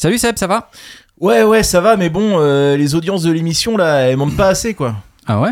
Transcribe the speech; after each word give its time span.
Salut 0.00 0.18
Seb, 0.18 0.38
ça 0.38 0.46
va? 0.46 0.70
Ouais, 1.20 1.42
ouais, 1.42 1.64
ça 1.64 1.80
va, 1.80 1.96
mais 1.96 2.08
bon, 2.08 2.36
euh, 2.38 2.76
les 2.76 2.94
audiences 2.94 3.24
de 3.24 3.32
l'émission, 3.32 3.76
là, 3.76 4.02
elles 4.02 4.16
montent 4.16 4.36
pas 4.36 4.46
assez, 4.46 4.72
quoi. 4.74 4.94
Ah 5.26 5.40
ouais? 5.40 5.50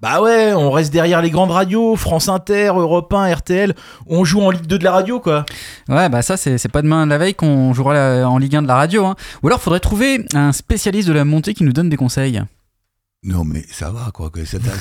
Bah 0.00 0.22
ouais, 0.22 0.52
on 0.54 0.70
reste 0.70 0.92
derrière 0.92 1.20
les 1.20 1.30
grandes 1.30 1.50
radios, 1.50 1.96
France 1.96 2.28
Inter, 2.28 2.68
Europe 2.76 3.12
1, 3.12 3.34
RTL, 3.34 3.74
on 4.06 4.24
joue 4.24 4.40
en 4.40 4.52
Ligue 4.52 4.66
2 4.68 4.78
de 4.78 4.84
la 4.84 4.92
radio, 4.92 5.18
quoi. 5.18 5.44
Ouais, 5.88 6.08
bah 6.08 6.22
ça, 6.22 6.36
c'est 6.36 6.58
c'est 6.58 6.68
pas 6.68 6.82
demain 6.82 7.04
la 7.06 7.18
veille 7.18 7.34
qu'on 7.34 7.74
jouera 7.74 7.94
la- 7.94 8.28
en 8.30 8.38
Ligue 8.38 8.54
1 8.54 8.62
de 8.62 8.68
la 8.68 8.76
radio. 8.76 9.04
Hein. 9.04 9.16
Ou 9.42 9.48
alors, 9.48 9.60
faudrait 9.60 9.80
trouver 9.80 10.24
un 10.34 10.52
spécialiste 10.52 11.08
de 11.08 11.12
la 11.14 11.24
montée 11.24 11.52
qui 11.52 11.64
nous 11.64 11.72
donne 11.72 11.88
des 11.88 11.96
conseils. 11.96 12.40
Non, 13.24 13.42
mais 13.44 13.64
ça 13.72 13.90
va, 13.90 14.12
quoi. 14.14 14.30
Que 14.30 14.44
ça 14.44 14.58
déconne. 14.62 14.78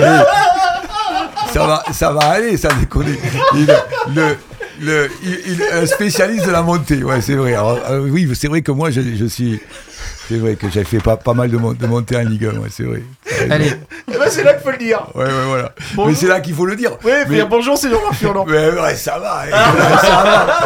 Eh, 0.00 1.52
Ça 1.52 1.66
va, 1.66 1.82
ça 1.92 2.12
va 2.12 2.20
aller, 2.30 2.56
ça 2.56 2.68
déconne. 2.72 3.14
Le, 4.14 4.38
le, 4.80 5.08
il, 5.22 5.38
il- 5.46 5.62
un 5.72 5.86
spécialiste 5.86 6.46
de 6.46 6.50
la 6.50 6.62
montée, 6.62 7.02
ouais, 7.04 7.20
c'est 7.20 7.34
vrai. 7.34 7.54
Alors, 7.54 7.78
euh, 7.90 8.00
oui, 8.10 8.28
c'est 8.34 8.48
vrai 8.48 8.62
que 8.62 8.72
moi, 8.72 8.90
je, 8.90 9.00
je 9.18 9.24
suis. 9.26 9.60
C'est 10.28 10.36
vrai 10.36 10.54
que 10.54 10.70
j'ai 10.70 10.84
fait 10.84 10.98
pas, 11.00 11.16
pas 11.16 11.34
mal 11.34 11.50
de, 11.50 11.56
mon- 11.56 11.72
de 11.72 11.86
montées 11.88 12.16
en 12.16 12.20
Ligue 12.20 12.46
1, 12.46 12.58
ouais, 12.60 12.68
c'est 12.70 12.84
vrai. 12.84 13.02
Allez, 13.50 13.72
Eh 14.08 14.16
ben, 14.16 14.26
c'est 14.30 14.44
là 14.44 14.54
qu'il 14.54 14.62
faut 14.62 14.70
le 14.70 14.76
dire. 14.78 15.04
Ouais, 15.14 15.24
ouais, 15.24 15.30
voilà. 15.48 15.72
Bonjour. 15.94 16.06
Mais 16.12 16.14
c'est 16.16 16.28
là 16.28 16.40
qu'il 16.40 16.54
faut 16.54 16.66
le 16.66 16.76
dire. 16.76 16.92
Ouais, 17.04 17.24
mais, 17.28 17.42
bonjour, 17.44 17.76
c'est 17.76 17.90
Jean-Marc 17.90 18.14
Furlan. 18.14 18.44
mais 18.48 18.70
ouais, 18.70 18.94
ça 18.94 19.18
va, 19.18 19.42
eh, 19.48 19.50
ça 20.06 20.22
va. 20.22 20.58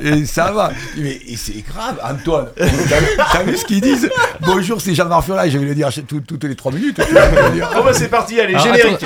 Et 0.00 0.24
ça 0.26 0.52
va. 0.52 0.70
Mais 0.96 1.18
c'est 1.36 1.64
grave, 1.68 1.98
Antoine. 2.04 2.46
T'as 2.56 3.42
vu- 3.42 3.56
ce 3.56 3.64
qu'ils 3.64 3.80
disent 3.80 4.08
Bonjour, 4.40 4.80
c'est 4.80 4.94
Jean-Marc 4.94 5.24
Furlan. 5.24 5.42
Je 5.50 5.58
vais 5.58 5.66
le 5.66 5.74
dire 5.74 5.88
tout- 6.06 6.20
toutes 6.20 6.44
les 6.44 6.54
trois 6.54 6.70
minutes. 6.72 6.98
Bon, 6.98 7.84
bah, 7.84 7.92
c'est 7.92 8.08
parti, 8.08 8.38
allez, 8.40 8.56
générique. 8.58 9.04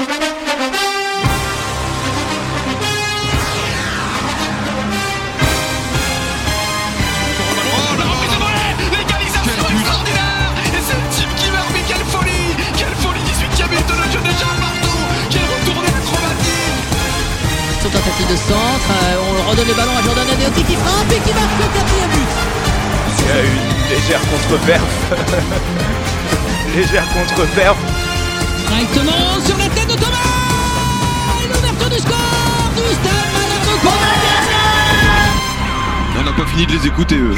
Redonne 19.52 19.68
le 19.68 19.74
ballon 19.74 19.92
à 19.98 20.02
Jordan 20.02 20.28
Adeoti 20.28 20.64
qui 20.64 20.76
frappe 20.76 21.12
et 21.12 21.20
qui 21.20 21.34
marque 21.34 21.58
le 21.60 21.66
quatrième 21.76 22.10
but. 22.10 22.32
Il 23.18 23.26
y 23.26 23.30
a 23.30 23.42
une 23.42 23.60
légère 23.90 24.20
contre-perf. 24.30 24.90
légère 26.76 27.06
contre-perf. 27.12 27.76
Directement 28.68 29.40
sur 29.44 29.56
la 29.58 29.68
tête 29.68 29.88
de 29.88 29.94
Thomas 29.94 30.16
Et 31.42 31.48
l'ouverture 31.48 31.90
du 31.90 31.98
score 31.98 32.70
du 32.76 32.94
Stade 32.94 33.32
On 36.18 36.22
n'a 36.22 36.32
pas 36.32 36.46
fini 36.46 36.66
de 36.66 36.72
les 36.72 36.86
écouter, 36.86 37.16
eux. 37.16 37.36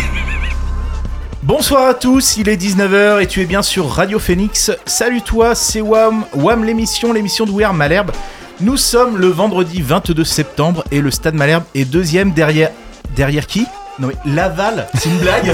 Bonsoir 1.42 1.88
à 1.88 1.94
tous, 1.94 2.36
il 2.36 2.48
est 2.48 2.56
19h 2.56 3.22
et 3.22 3.26
tu 3.26 3.42
es 3.42 3.44
bien 3.44 3.62
sur 3.62 3.90
Radio 3.90 4.18
Phoenix. 4.18 4.70
Salut 4.86 5.20
toi, 5.22 5.54
c'est 5.54 5.80
Wam, 5.80 6.24
Wam 6.32 6.64
l'émission, 6.64 7.12
l'émission 7.12 7.44
de 7.44 7.50
We 7.50 7.66
Are 7.66 7.74
Malherbe. 7.74 8.12
Nous 8.60 8.76
sommes 8.76 9.18
le 9.18 9.26
vendredi 9.28 9.82
22 9.82 10.24
septembre 10.24 10.84
et 10.90 11.00
le 11.00 11.10
Stade 11.10 11.34
Malherbe 11.34 11.64
est 11.74 11.84
deuxième 11.84 12.32
derrière... 12.32 12.70
Derrière 13.16 13.46
qui? 13.46 13.66
Non 13.98 14.08
mais 14.08 14.32
Laval, 14.34 14.88
c'est 14.98 15.08
une 15.08 15.18
blague 15.18 15.52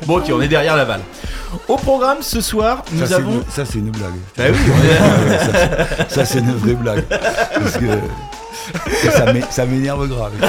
Bon 0.06 0.18
ok, 0.18 0.24
on 0.32 0.40
est 0.40 0.48
derrière 0.48 0.74
Laval. 0.76 1.00
Au 1.68 1.76
programme 1.76 2.18
ce 2.22 2.40
soir, 2.40 2.82
nous 2.92 3.06
Ça, 3.06 3.16
avons... 3.16 3.34
une- 3.34 3.42
Ça, 3.54 3.64
c'est 3.64 3.78
une 3.78 3.90
blague. 3.90 4.14
Bah 4.36 4.44
oui, 4.50 4.58
on 4.66 4.84
est- 4.84 4.98
Ah 5.00 5.38
ça, 5.38 5.52
c'est- 6.08 6.14
ça, 6.14 6.24
c'est 6.24 6.38
une 6.40 6.54
vraie 6.56 6.74
blague. 6.74 7.04
Parce 7.08 7.76
que 7.76 7.84
ça 9.12 9.32
m'é- 9.32 9.44
ça 9.50 9.66
m'énerve 9.66 10.06
grave. 10.08 10.32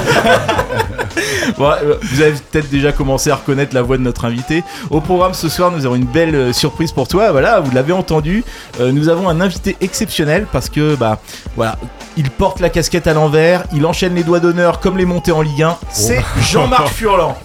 Bon, 1.58 1.70
euh, 1.70 1.96
vous 2.02 2.22
avez 2.22 2.32
peut-être 2.32 2.70
déjà 2.70 2.92
commencé 2.92 3.30
à 3.30 3.34
reconnaître 3.34 3.74
la 3.74 3.82
voix 3.82 3.96
de 3.98 4.02
notre 4.02 4.24
invité. 4.24 4.62
Au 4.90 5.00
programme 5.00 5.34
ce 5.34 5.48
soir, 5.48 5.70
nous 5.70 5.84
avons 5.84 5.96
une 5.96 6.04
belle 6.06 6.34
euh, 6.34 6.52
surprise 6.52 6.92
pour 6.92 7.08
toi. 7.08 7.32
Voilà, 7.32 7.60
vous 7.60 7.70
l'avez 7.74 7.92
entendu. 7.92 8.44
Euh, 8.80 8.92
nous 8.92 9.08
avons 9.08 9.28
un 9.28 9.40
invité 9.40 9.76
exceptionnel 9.80 10.46
parce 10.50 10.70
que, 10.70 10.94
bah, 10.94 11.18
voilà, 11.56 11.76
il 12.16 12.30
porte 12.30 12.60
la 12.60 12.70
casquette 12.70 13.06
à 13.06 13.12
l'envers, 13.12 13.64
il 13.74 13.84
enchaîne 13.84 14.14
les 14.14 14.22
doigts 14.22 14.40
d'honneur 14.40 14.80
comme 14.80 14.96
les 14.96 15.04
montées 15.04 15.32
en 15.32 15.42
Ligue 15.42 15.62
1. 15.62 15.76
C'est 15.90 16.22
Jean-Marc 16.40 16.88
Furlan. 16.94 17.36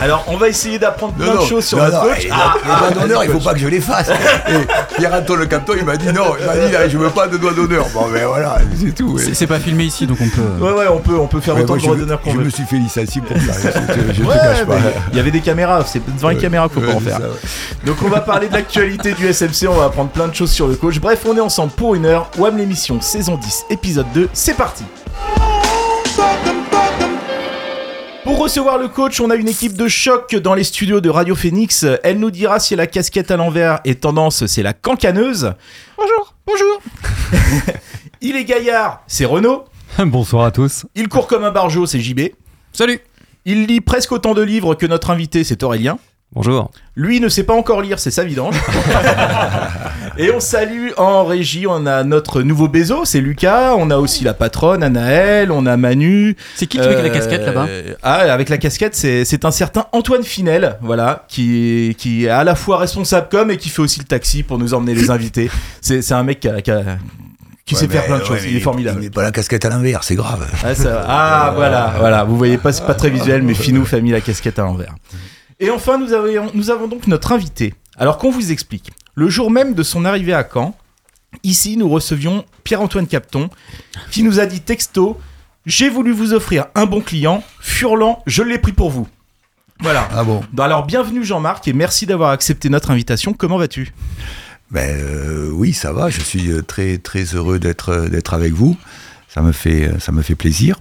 Alors, 0.00 0.24
on 0.28 0.36
va 0.36 0.48
essayer 0.48 0.78
d'apprendre 0.78 1.12
plein 1.14 1.36
de 1.36 1.40
choses 1.46 1.64
sur 1.64 1.78
non, 1.78 1.84
notre 1.84 2.04
non, 2.04 2.10
coach. 2.12 2.24
les 2.24 2.30
Ah, 2.32 2.54
doigts- 2.64 2.74
les 2.74 2.78
doigts 2.90 3.02
d'honneur, 3.02 3.24
il 3.24 3.30
faut 3.30 3.38
pas 3.40 3.52
que 3.54 3.60
je 3.60 3.68
les 3.68 3.80
fasse. 3.80 4.08
Et 4.48 4.96
Pierre-Antoine 4.96 5.38
Le 5.40 5.46
Capton, 5.46 5.74
il 5.78 5.84
m'a 5.84 5.96
dit 5.96 6.06
non, 6.12 6.32
il 6.40 6.46
m'a 6.46 6.56
dit 6.56 6.90
je 6.90 6.98
veux 6.98 7.10
pas 7.10 7.28
de 7.28 7.36
doigts 7.36 7.52
d'honneur. 7.52 7.86
Bon, 7.94 8.08
ben 8.12 8.26
voilà, 8.26 8.58
c'est 8.80 8.94
tout. 8.94 9.18
c'est 9.32 9.46
pas 9.46 9.60
filmé 9.60 9.84
ici, 9.84 10.06
donc 10.10 10.18
on 10.20 10.28
peut. 10.28 10.64
Ouais, 10.64 10.72
ouais, 10.72 10.88
on 10.88 10.98
peut, 10.98 11.16
on 11.18 11.26
peut 11.28 11.40
faire 11.40 11.54
Ouais, 11.54 11.62
autant 11.62 11.76
moi, 11.76 11.82
de 11.94 11.94
je, 11.94 12.00
d'honneur 12.00 12.20
qu'on 12.20 12.32
je 12.32 12.38
veut. 12.38 12.44
me 12.44 12.50
suis 12.50 12.64
fait 12.64 12.76
licencier 12.78 13.22
pour 13.22 13.36
ça. 13.40 13.70
Je, 13.70 14.02
je, 14.08 14.12
je 14.12 14.22
te 14.22 14.26
Ouais, 14.26 14.34
cache 14.34 14.64
pas. 14.64 14.78
il 15.12 15.16
y 15.16 15.20
avait 15.20 15.30
des 15.30 15.40
caméras, 15.40 15.84
c'est 15.86 16.04
devant 16.04 16.30
les 16.30 16.36
caméras 16.36 16.68
qu'il 16.68 16.82
faut 16.82 16.88
pas 16.90 16.96
en 16.96 17.00
faire. 17.00 17.18
ça, 17.18 17.28
ouais. 17.28 17.86
Donc 17.86 17.96
on 18.04 18.08
va 18.08 18.20
parler 18.20 18.48
de 18.48 18.54
l'actualité 18.54 19.12
du 19.12 19.32
SMC, 19.32 19.68
on 19.68 19.74
va 19.76 19.84
apprendre 19.84 20.10
plein 20.10 20.26
de 20.26 20.34
choses 20.34 20.50
sur 20.50 20.66
le 20.66 20.74
coach. 20.74 20.98
Bref, 20.98 21.24
on 21.28 21.36
est 21.36 21.40
ensemble 21.40 21.70
pour 21.72 21.94
une 21.94 22.06
heure. 22.06 22.28
WAM 22.38 22.58
l'émission, 22.58 23.00
saison 23.00 23.36
10, 23.36 23.66
épisode 23.70 24.06
2, 24.14 24.28
c'est 24.32 24.54
parti 24.56 24.82
pour 28.24 28.38
recevoir 28.38 28.78
le 28.78 28.86
coach, 28.88 29.20
on 29.20 29.30
a 29.30 29.34
une 29.34 29.48
équipe 29.48 29.76
de 29.76 29.88
choc 29.88 30.36
dans 30.36 30.54
les 30.54 30.62
studios 30.62 31.00
de 31.00 31.10
Radio 31.10 31.34
Phoenix. 31.34 31.84
Elle 32.04 32.18
nous 32.20 32.30
dira 32.30 32.60
si 32.60 32.76
la 32.76 32.86
casquette 32.86 33.30
à 33.32 33.36
l'envers 33.36 33.80
est 33.84 34.00
tendance, 34.02 34.46
c'est 34.46 34.62
la 34.62 34.72
cancaneuse. 34.72 35.52
Bonjour, 35.96 36.34
bonjour. 36.46 36.80
Il 38.20 38.36
est 38.36 38.44
gaillard, 38.44 39.02
c'est 39.08 39.24
Renaud. 39.24 39.64
Bonsoir 40.06 40.44
à 40.44 40.50
tous. 40.50 40.86
Il 40.94 41.08
court 41.08 41.26
comme 41.26 41.44
un 41.44 41.50
barjot, 41.50 41.86
c'est 41.86 42.00
JB. 42.00 42.20
Salut 42.72 43.00
Il 43.44 43.66
lit 43.66 43.80
presque 43.80 44.12
autant 44.12 44.34
de 44.34 44.42
livres 44.42 44.74
que 44.74 44.86
notre 44.86 45.10
invité, 45.10 45.44
c'est 45.44 45.62
Aurélien. 45.62 45.98
Bonjour. 46.32 46.70
Lui 46.94 47.18
ne 47.18 47.28
sait 47.28 47.42
pas 47.42 47.54
encore 47.54 47.82
lire, 47.82 47.98
c'est 47.98 48.12
sa 48.12 48.22
vidange. 48.22 48.54
Et 50.16 50.30
on 50.30 50.38
salue 50.38 50.90
en 50.96 51.24
régie, 51.24 51.66
on 51.68 51.86
a 51.86 52.04
notre 52.04 52.42
nouveau 52.42 52.68
Bézo, 52.68 53.04
c'est 53.04 53.20
Lucas. 53.20 53.74
On 53.76 53.90
a 53.90 53.96
aussi 53.96 54.22
la 54.22 54.32
patronne, 54.32 54.84
Anaël. 54.84 55.50
On 55.50 55.66
a 55.66 55.76
Manu. 55.76 56.36
C'est 56.54 56.66
qui 56.66 56.78
qui 56.78 56.86
met 56.86 56.94
la 56.94 57.00
Euh, 57.02 57.08
casquette 57.10 57.44
là-bas 57.44 57.66
Ah, 58.04 58.32
avec 58.32 58.48
la 58.48 58.58
casquette, 58.58 58.94
c'est 58.94 59.24
c'est 59.24 59.44
un 59.44 59.50
certain 59.50 59.86
Antoine 59.92 60.22
Finel, 60.22 60.78
voilà, 60.82 61.24
qui 61.28 61.88
est, 61.90 61.94
qui 61.94 62.26
est 62.26 62.28
à 62.28 62.44
la 62.44 62.54
fois 62.54 62.78
responsable 62.78 63.26
com 63.28 63.50
et 63.50 63.56
qui 63.56 63.68
fait 63.68 63.82
aussi 63.82 63.98
le 63.98 64.04
taxi 64.06 64.44
pour 64.44 64.58
nous 64.58 64.72
emmener 64.72 64.94
les 64.94 65.10
invités. 65.10 65.50
C'est 65.80 66.00
c'est 66.00 66.14
un 66.14 66.22
mec 66.22 66.38
qui, 66.38 66.48
a- 66.48 66.62
qui, 66.62 66.70
a- 66.70 66.98
qui 67.70 67.74
Ouais, 67.76 67.80
sait 67.82 67.88
faire 67.88 68.04
plein 68.06 68.16
de 68.16 68.22
ouais, 68.22 68.26
choses, 68.28 68.44
il 68.44 68.56
est 68.56 68.60
formidable. 68.60 68.98
Il 69.00 69.04
met 69.04 69.10
pas 69.10 69.22
la 69.22 69.30
casquette 69.30 69.64
à 69.64 69.68
l'envers, 69.68 70.02
c'est 70.02 70.16
grave. 70.16 70.44
Ah, 70.64 70.74
ça- 70.74 71.04
ah, 71.06 71.52
voilà, 71.54 71.94
voilà. 72.00 72.24
Vous 72.24 72.36
voyez 72.36 72.58
pas, 72.58 72.72
c'est 72.72 72.84
pas 72.84 72.94
très 72.94 73.10
visuel, 73.10 73.42
mais 73.42 73.54
Finou 73.54 73.84
a 73.92 74.00
mis 74.00 74.10
la 74.10 74.20
casquette 74.20 74.58
à 74.58 74.62
l'envers. 74.62 74.94
Et 75.60 75.70
enfin, 75.70 75.96
nous 75.98 76.12
avons, 76.12 76.50
nous 76.54 76.70
avons 76.70 76.88
donc 76.88 77.06
notre 77.06 77.30
invité. 77.32 77.74
Alors 77.96 78.18
qu'on 78.18 78.30
vous 78.30 78.50
explique. 78.50 78.90
Le 79.14 79.28
jour 79.28 79.50
même 79.50 79.74
de 79.74 79.82
son 79.84 80.04
arrivée 80.04 80.32
à 80.32 80.44
Caen, 80.52 80.74
ici, 81.44 81.76
nous 81.76 81.88
recevions 81.88 82.44
Pierre-Antoine 82.64 83.06
Capton, 83.06 83.50
qui 84.10 84.22
nous 84.24 84.40
a 84.40 84.46
dit 84.46 84.60
texto 84.60 85.16
J'ai 85.66 85.90
voulu 85.90 86.10
vous 86.12 86.32
offrir 86.32 86.66
un 86.74 86.86
bon 86.86 87.00
client, 87.00 87.44
Furlan, 87.60 88.22
je 88.26 88.42
l'ai 88.42 88.58
pris 88.58 88.72
pour 88.72 88.90
vous. 88.90 89.06
Voilà. 89.80 90.08
Ah 90.14 90.24
bon 90.24 90.42
Bon, 90.52 90.62
Alors, 90.62 90.84
bienvenue 90.86 91.24
Jean-Marc 91.24 91.66
et 91.68 91.72
merci 91.72 92.04
d'avoir 92.06 92.30
accepté 92.30 92.68
notre 92.68 92.90
invitation. 92.90 93.32
Comment 93.32 93.58
vas-tu? 93.58 93.92
Ben 94.70 94.96
euh, 95.00 95.50
oui, 95.50 95.72
ça 95.72 95.92
va. 95.92 96.10
Je 96.10 96.20
suis 96.20 96.50
euh, 96.52 96.62
très 96.62 96.98
très 96.98 97.24
heureux 97.34 97.58
d'être 97.58 97.88
euh, 97.90 98.08
d'être 98.08 98.34
avec 98.34 98.52
vous. 98.52 98.76
Ça 99.28 99.42
me 99.42 99.52
fait 99.52 99.88
euh, 99.88 99.98
ça 99.98 100.12
me 100.12 100.22
fait 100.22 100.36
plaisir. 100.36 100.80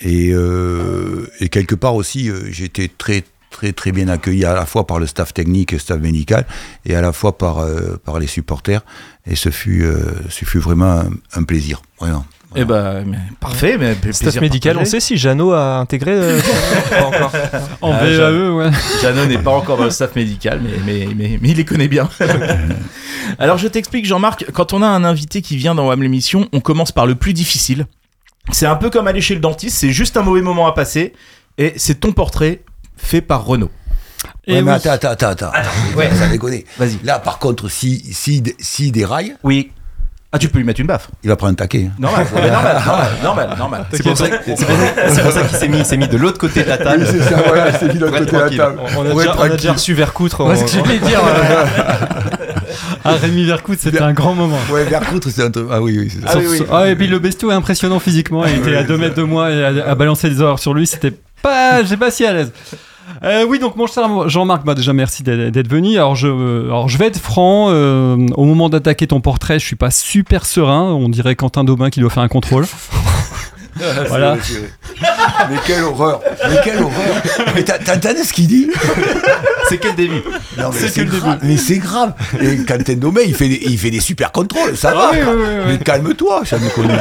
Et, 0.00 0.32
euh, 0.32 1.26
et 1.40 1.48
quelque 1.48 1.74
part 1.74 1.94
aussi, 1.94 2.28
été 2.64 2.88
très 2.88 3.22
très 3.54 3.72
très 3.72 3.92
bien 3.92 4.08
accueilli 4.08 4.44
à 4.44 4.52
la 4.52 4.66
fois 4.66 4.84
par 4.86 4.98
le 4.98 5.06
staff 5.06 5.32
technique 5.32 5.72
et 5.72 5.76
le 5.76 5.80
staff 5.80 6.00
médical 6.00 6.44
et 6.84 6.96
à 6.96 7.00
la 7.00 7.12
fois 7.12 7.38
par 7.38 7.60
euh, 7.60 7.96
par 8.04 8.18
les 8.18 8.26
supporters. 8.26 8.82
Et 9.26 9.36
ce 9.36 9.50
fut 9.50 9.84
euh, 9.84 10.12
ce 10.28 10.44
fut 10.44 10.58
vraiment 10.58 10.90
un, 11.00 11.10
un 11.36 11.42
plaisir, 11.44 11.80
vraiment. 12.00 12.26
Eh 12.56 12.64
ben, 12.64 13.04
mais 13.06 13.18
parfait. 13.40 13.76
Mais 13.78 13.96
Staff 14.12 14.40
médical, 14.40 14.76
on 14.78 14.84
sait 14.84 15.00
si 15.00 15.16
Jeannot 15.16 15.52
a 15.52 15.78
intégré 15.78 16.12
euh, 16.12 16.40
Pas 16.90 17.04
encore. 17.06 17.32
En 17.80 17.92
Ah, 17.92 18.04
VAE, 18.04 18.50
ouais. 18.54 18.70
Jeannot 19.02 19.26
n'est 19.26 19.38
pas 19.38 19.50
encore 19.50 19.76
dans 19.76 19.84
le 19.84 19.90
staff 19.90 20.14
médical, 20.14 20.60
mais, 20.62 20.78
mais, 20.86 21.08
mais, 21.16 21.38
mais 21.40 21.48
il 21.50 21.56
les 21.56 21.64
connaît 21.64 21.88
bien. 21.88 22.08
Alors 23.38 23.58
je 23.58 23.66
t'explique, 23.66 24.06
Jean-Marc, 24.06 24.46
quand 24.52 24.72
on 24.72 24.82
a 24.82 24.86
un 24.86 25.02
invité 25.04 25.42
qui 25.42 25.56
vient 25.56 25.74
dans 25.74 25.88
WAM 25.88 26.02
l'émission, 26.02 26.48
on 26.52 26.60
commence 26.60 26.92
par 26.92 27.06
le 27.06 27.16
plus 27.16 27.32
difficile. 27.32 27.86
C'est 28.52 28.66
un 28.66 28.76
peu 28.76 28.90
comme 28.90 29.08
aller 29.08 29.20
chez 29.20 29.34
le 29.34 29.40
dentiste, 29.40 29.76
c'est 29.78 29.90
juste 29.90 30.16
un 30.16 30.22
mauvais 30.22 30.42
moment 30.42 30.66
à 30.68 30.72
passer, 30.72 31.12
et 31.58 31.72
c'est 31.76 32.00
ton 32.00 32.12
portrait 32.12 32.60
fait 33.04 33.20
par. 33.20 33.48
Ouais, 33.48 33.58
mais 34.48 34.62
oui. 34.62 34.70
attends, 34.70 34.90
attends, 34.92 35.08
attends, 35.10 35.28
attends. 35.28 35.52
ouais. 35.96 36.10
Ça 36.14 36.26
déconne. 36.28 36.58
Vas-y. 36.78 36.98
Là, 37.04 37.18
par 37.18 37.38
contre, 37.38 37.68
si 37.68 38.02
si 38.12 38.42
si 38.58 38.90
déraille, 38.92 39.36
Oui. 39.44 39.70
Ah, 40.32 40.38
tu 40.38 40.48
peux 40.48 40.58
lui 40.58 40.64
mettre 40.64 40.80
une 40.80 40.88
baffe. 40.88 41.10
il 41.22 41.28
va 41.28 41.36
prendre 41.36 41.52
un 41.52 41.54
taquet. 41.54 41.88
hein. 41.88 41.94
Normal, 41.96 42.26
normal, 42.34 42.52
normal, 42.84 43.08
normal, 43.22 43.48
normal. 43.56 43.86
C'est 43.92 44.02
pour 44.02 44.16
ça, 44.18 44.28
qu'il 44.28 44.56
s'est 45.56 45.68
mis, 45.68 45.84
s'est 45.84 45.96
mis 45.96 46.08
de 46.08 46.16
l'autre 46.16 46.38
côté 46.38 46.64
de 46.64 46.68
la 46.70 46.76
table. 46.76 47.06
c'est 47.08 47.20
ça, 47.22 47.36
voilà, 47.46 47.72
c'est 47.78 47.86
mis 47.86 47.94
de 47.94 48.04
l'autre 48.04 48.18
côté 48.18 48.32
de 48.32 48.38
la 48.38 48.50
table. 48.50 48.80
On, 48.98 49.02
a 49.06 49.14
déjà, 49.14 49.36
on 49.38 49.42
a 49.42 49.48
déjà 49.50 49.72
reçu 49.74 49.94
Vercoutre. 49.94 50.42
Ce 50.56 50.64
que 50.64 50.70
j'allais 50.84 50.98
dire. 50.98 51.20
Ah, 53.04 53.12
Rémi 53.20 53.44
Vercoute, 53.44 53.78
c'était 53.80 54.00
un 54.00 54.12
grand 54.14 54.34
moment. 54.34 54.58
Ouais, 54.70 54.84
Vercoutre, 54.84 55.28
c'est 55.30 55.42
un 55.42 55.50
truc. 55.50 55.66
Ah 55.70 55.80
oui, 55.80 55.98
oui, 55.98 56.10
c'est 56.12 56.26
ça. 56.26 56.32
Ah 56.34 56.38
oui, 56.38 56.46
oui. 56.48 56.66
Ah, 56.72 56.88
et 56.88 56.96
puis 56.96 57.06
le 57.06 57.18
bestiau 57.18 57.50
est 57.50 57.54
impressionnant 57.54 58.00
physiquement. 58.00 58.44
Il 58.46 58.56
était 58.56 58.76
à 58.76 58.82
2 58.82 58.96
mètres 58.96 59.14
de 59.14 59.22
moi 59.22 59.50
et 59.50 59.62
à, 59.64 59.90
à 59.90 59.94
balancer 59.94 60.30
des 60.30 60.40
horreurs 60.40 60.58
sur 60.58 60.72
lui, 60.74 60.86
c'était 60.86 61.12
pas, 61.42 61.84
j'ai 61.84 61.96
pas 61.98 62.10
si 62.10 62.24
à 62.26 62.32
l'aise. 62.32 62.50
Euh, 63.22 63.44
oui, 63.46 63.58
donc 63.58 63.76
mon 63.76 63.86
cher 63.86 64.28
Jean-Marc, 64.28 64.64
bah 64.64 64.74
déjà 64.74 64.92
merci 64.92 65.22
d'être 65.22 65.68
venu. 65.68 65.96
Alors 65.96 66.16
je, 66.16 66.28
euh, 66.28 66.64
alors 66.66 66.88
je 66.88 66.98
vais 66.98 67.06
être 67.06 67.18
franc, 67.18 67.68
euh, 67.70 68.16
au 68.36 68.44
moment 68.44 68.68
d'attaquer 68.68 69.06
ton 69.06 69.20
portrait, 69.20 69.58
je 69.58 69.66
suis 69.66 69.76
pas 69.76 69.90
super 69.90 70.46
serein. 70.46 70.92
On 70.92 71.08
dirait 71.08 71.36
Quentin 71.36 71.64
Daubin 71.64 71.90
qui 71.90 72.00
doit 72.00 72.10
faire 72.10 72.22
un 72.22 72.28
contrôle. 72.28 72.66
Voilà. 74.08 74.36
Mais 75.50 75.56
quelle 75.66 75.82
horreur 75.82 76.20
Mais 76.48 76.56
quelle 76.62 76.82
horreur 76.82 77.22
Mais 77.54 77.62
t'as 77.64 77.78
t'as 77.78 77.96
entendu 77.96 78.22
ce 78.24 78.32
qu'il 78.32 78.46
dit 78.46 78.70
C'est 79.68 79.78
que 79.78 79.88
le 79.88 79.94
début. 79.94 80.22
Non, 80.58 80.70
mais 80.72 80.88
C'est 80.88 81.04
grave. 81.04 81.38
Mais 81.42 81.56
c'est 81.56 81.78
grave. 81.78 82.14
Et 82.40 82.58
Quentin 82.64 82.94
Domé, 82.94 83.22
il 83.26 83.34
fait 83.34 83.48
des, 83.48 83.60
il 83.66 83.78
fait 83.78 83.90
des 83.90 84.00
super 84.00 84.30
contrôles, 84.32 84.76
ça 84.76 84.92
va. 84.94 85.10
oui, 85.12 85.18
oui, 85.22 85.32
oui, 85.36 85.44
oui. 85.66 85.72
Mais 85.72 85.78
calme-toi, 85.78 86.42
ça 86.44 86.58
me 86.58 86.68
connaît. 86.68 86.98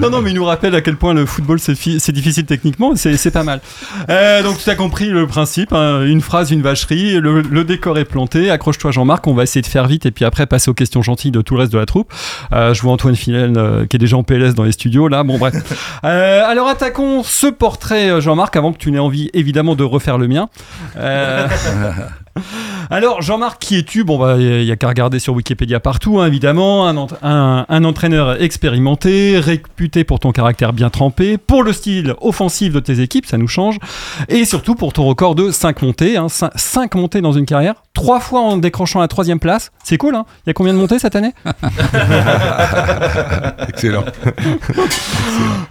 Non, 0.00 0.10
non, 0.10 0.20
mais 0.22 0.30
il 0.30 0.36
nous 0.36 0.44
rappelle 0.44 0.74
à 0.74 0.80
quel 0.80 0.96
point 0.96 1.14
le 1.14 1.26
football 1.26 1.58
c'est 1.58 1.74
fi- 1.74 1.98
c'est 2.00 2.12
difficile 2.12 2.44
techniquement, 2.46 2.94
c'est 2.96 3.16
c'est 3.16 3.30
pas 3.30 3.42
mal. 3.42 3.60
Euh, 4.08 4.42
donc 4.42 4.58
tu 4.58 4.68
as 4.70 4.74
compris 4.76 5.06
le 5.08 5.26
principe, 5.26 5.72
hein, 5.72 6.02
une 6.04 6.20
phrase, 6.20 6.50
une 6.50 6.62
vacherie, 6.62 7.14
le, 7.20 7.40
le 7.42 7.64
décor 7.64 7.98
est 7.98 8.04
planté, 8.04 8.50
accroche-toi 8.50 8.90
Jean-Marc, 8.92 9.26
on 9.26 9.34
va 9.34 9.42
essayer 9.42 9.62
de 9.62 9.66
faire 9.66 9.86
vite 9.86 10.06
et 10.06 10.10
puis 10.10 10.24
après 10.24 10.46
passer 10.46 10.70
aux 10.70 10.74
questions 10.74 11.02
gentilles 11.02 11.30
de 11.32 11.40
tout 11.42 11.54
le 11.54 11.60
reste 11.60 11.72
de 11.72 11.78
la 11.78 11.86
troupe. 11.86 12.12
Euh, 12.52 12.72
je 12.74 12.82
vois 12.82 12.92
Antoine 12.92 13.16
Filel 13.16 13.54
euh, 13.56 13.86
qui 13.86 13.96
est 13.96 13.98
déjà 13.98 14.16
en 14.16 14.22
PLS 14.22 14.54
dans 14.54 14.62
les 14.64 14.72
studios 14.72 15.08
là, 15.08 15.24
bon 15.26 15.38
bref. 15.38 15.54
Euh, 16.04 16.44
alors 16.46 16.68
attaquons 16.68 17.22
ce 17.22 17.46
portrait 17.46 18.10
euh, 18.10 18.20
Jean-Marc 18.20 18.54
avant 18.54 18.72
que 18.72 18.78
tu 18.78 18.92
n'aies 18.92 18.98
envie 18.98 19.30
évidemment 19.34 19.74
de 19.74 19.82
refaire 19.82 20.18
le 20.18 20.28
mien. 20.28 20.48
Euh, 20.96 21.48
Alors, 22.90 23.22
Jean-Marc, 23.22 23.60
qui 23.60 23.76
es-tu? 23.78 24.04
Bon, 24.04 24.18
bah, 24.18 24.36
il 24.38 24.64
y 24.64 24.72
a 24.72 24.76
qu'à 24.76 24.88
regarder 24.88 25.18
sur 25.18 25.34
Wikipédia 25.34 25.80
partout, 25.80 26.20
hein, 26.20 26.26
évidemment. 26.26 26.86
Un, 26.86 26.96
ent- 26.96 27.08
un- 27.22 27.66
un 27.68 27.84
entraîneur 27.84 28.40
expérimenté, 28.42 29.38
réputé 29.38 30.04
pour 30.04 30.20
ton 30.20 30.32
caractère 30.32 30.72
bien 30.72 30.90
trempé, 30.90 31.38
pour 31.38 31.62
le 31.62 31.72
style 31.72 32.14
offensif 32.20 32.72
de 32.72 32.80
tes 32.80 33.00
équipes, 33.00 33.26
ça 33.26 33.38
nous 33.38 33.48
change, 33.48 33.78
et 34.28 34.44
surtout 34.44 34.74
pour 34.74 34.92
ton 34.92 35.04
record 35.04 35.34
de 35.34 35.50
5 35.50 35.82
montées. 35.82 36.16
5 36.28 36.94
montées 36.94 37.20
dans 37.20 37.32
une 37.32 37.46
carrière, 37.46 37.74
3 37.94 38.20
fois 38.20 38.40
en 38.40 38.56
décrochant 38.56 39.00
la 39.00 39.08
troisième 39.08 39.38
place. 39.40 39.70
C'est 39.84 39.98
cool, 39.98 40.14
hein? 40.14 40.24
Il 40.46 40.48
y 40.48 40.50
a 40.50 40.54
combien 40.54 40.72
de 40.74 40.78
montées 40.78 40.98
cette 40.98 41.16
année? 41.16 41.32
Excellent. 43.68 44.04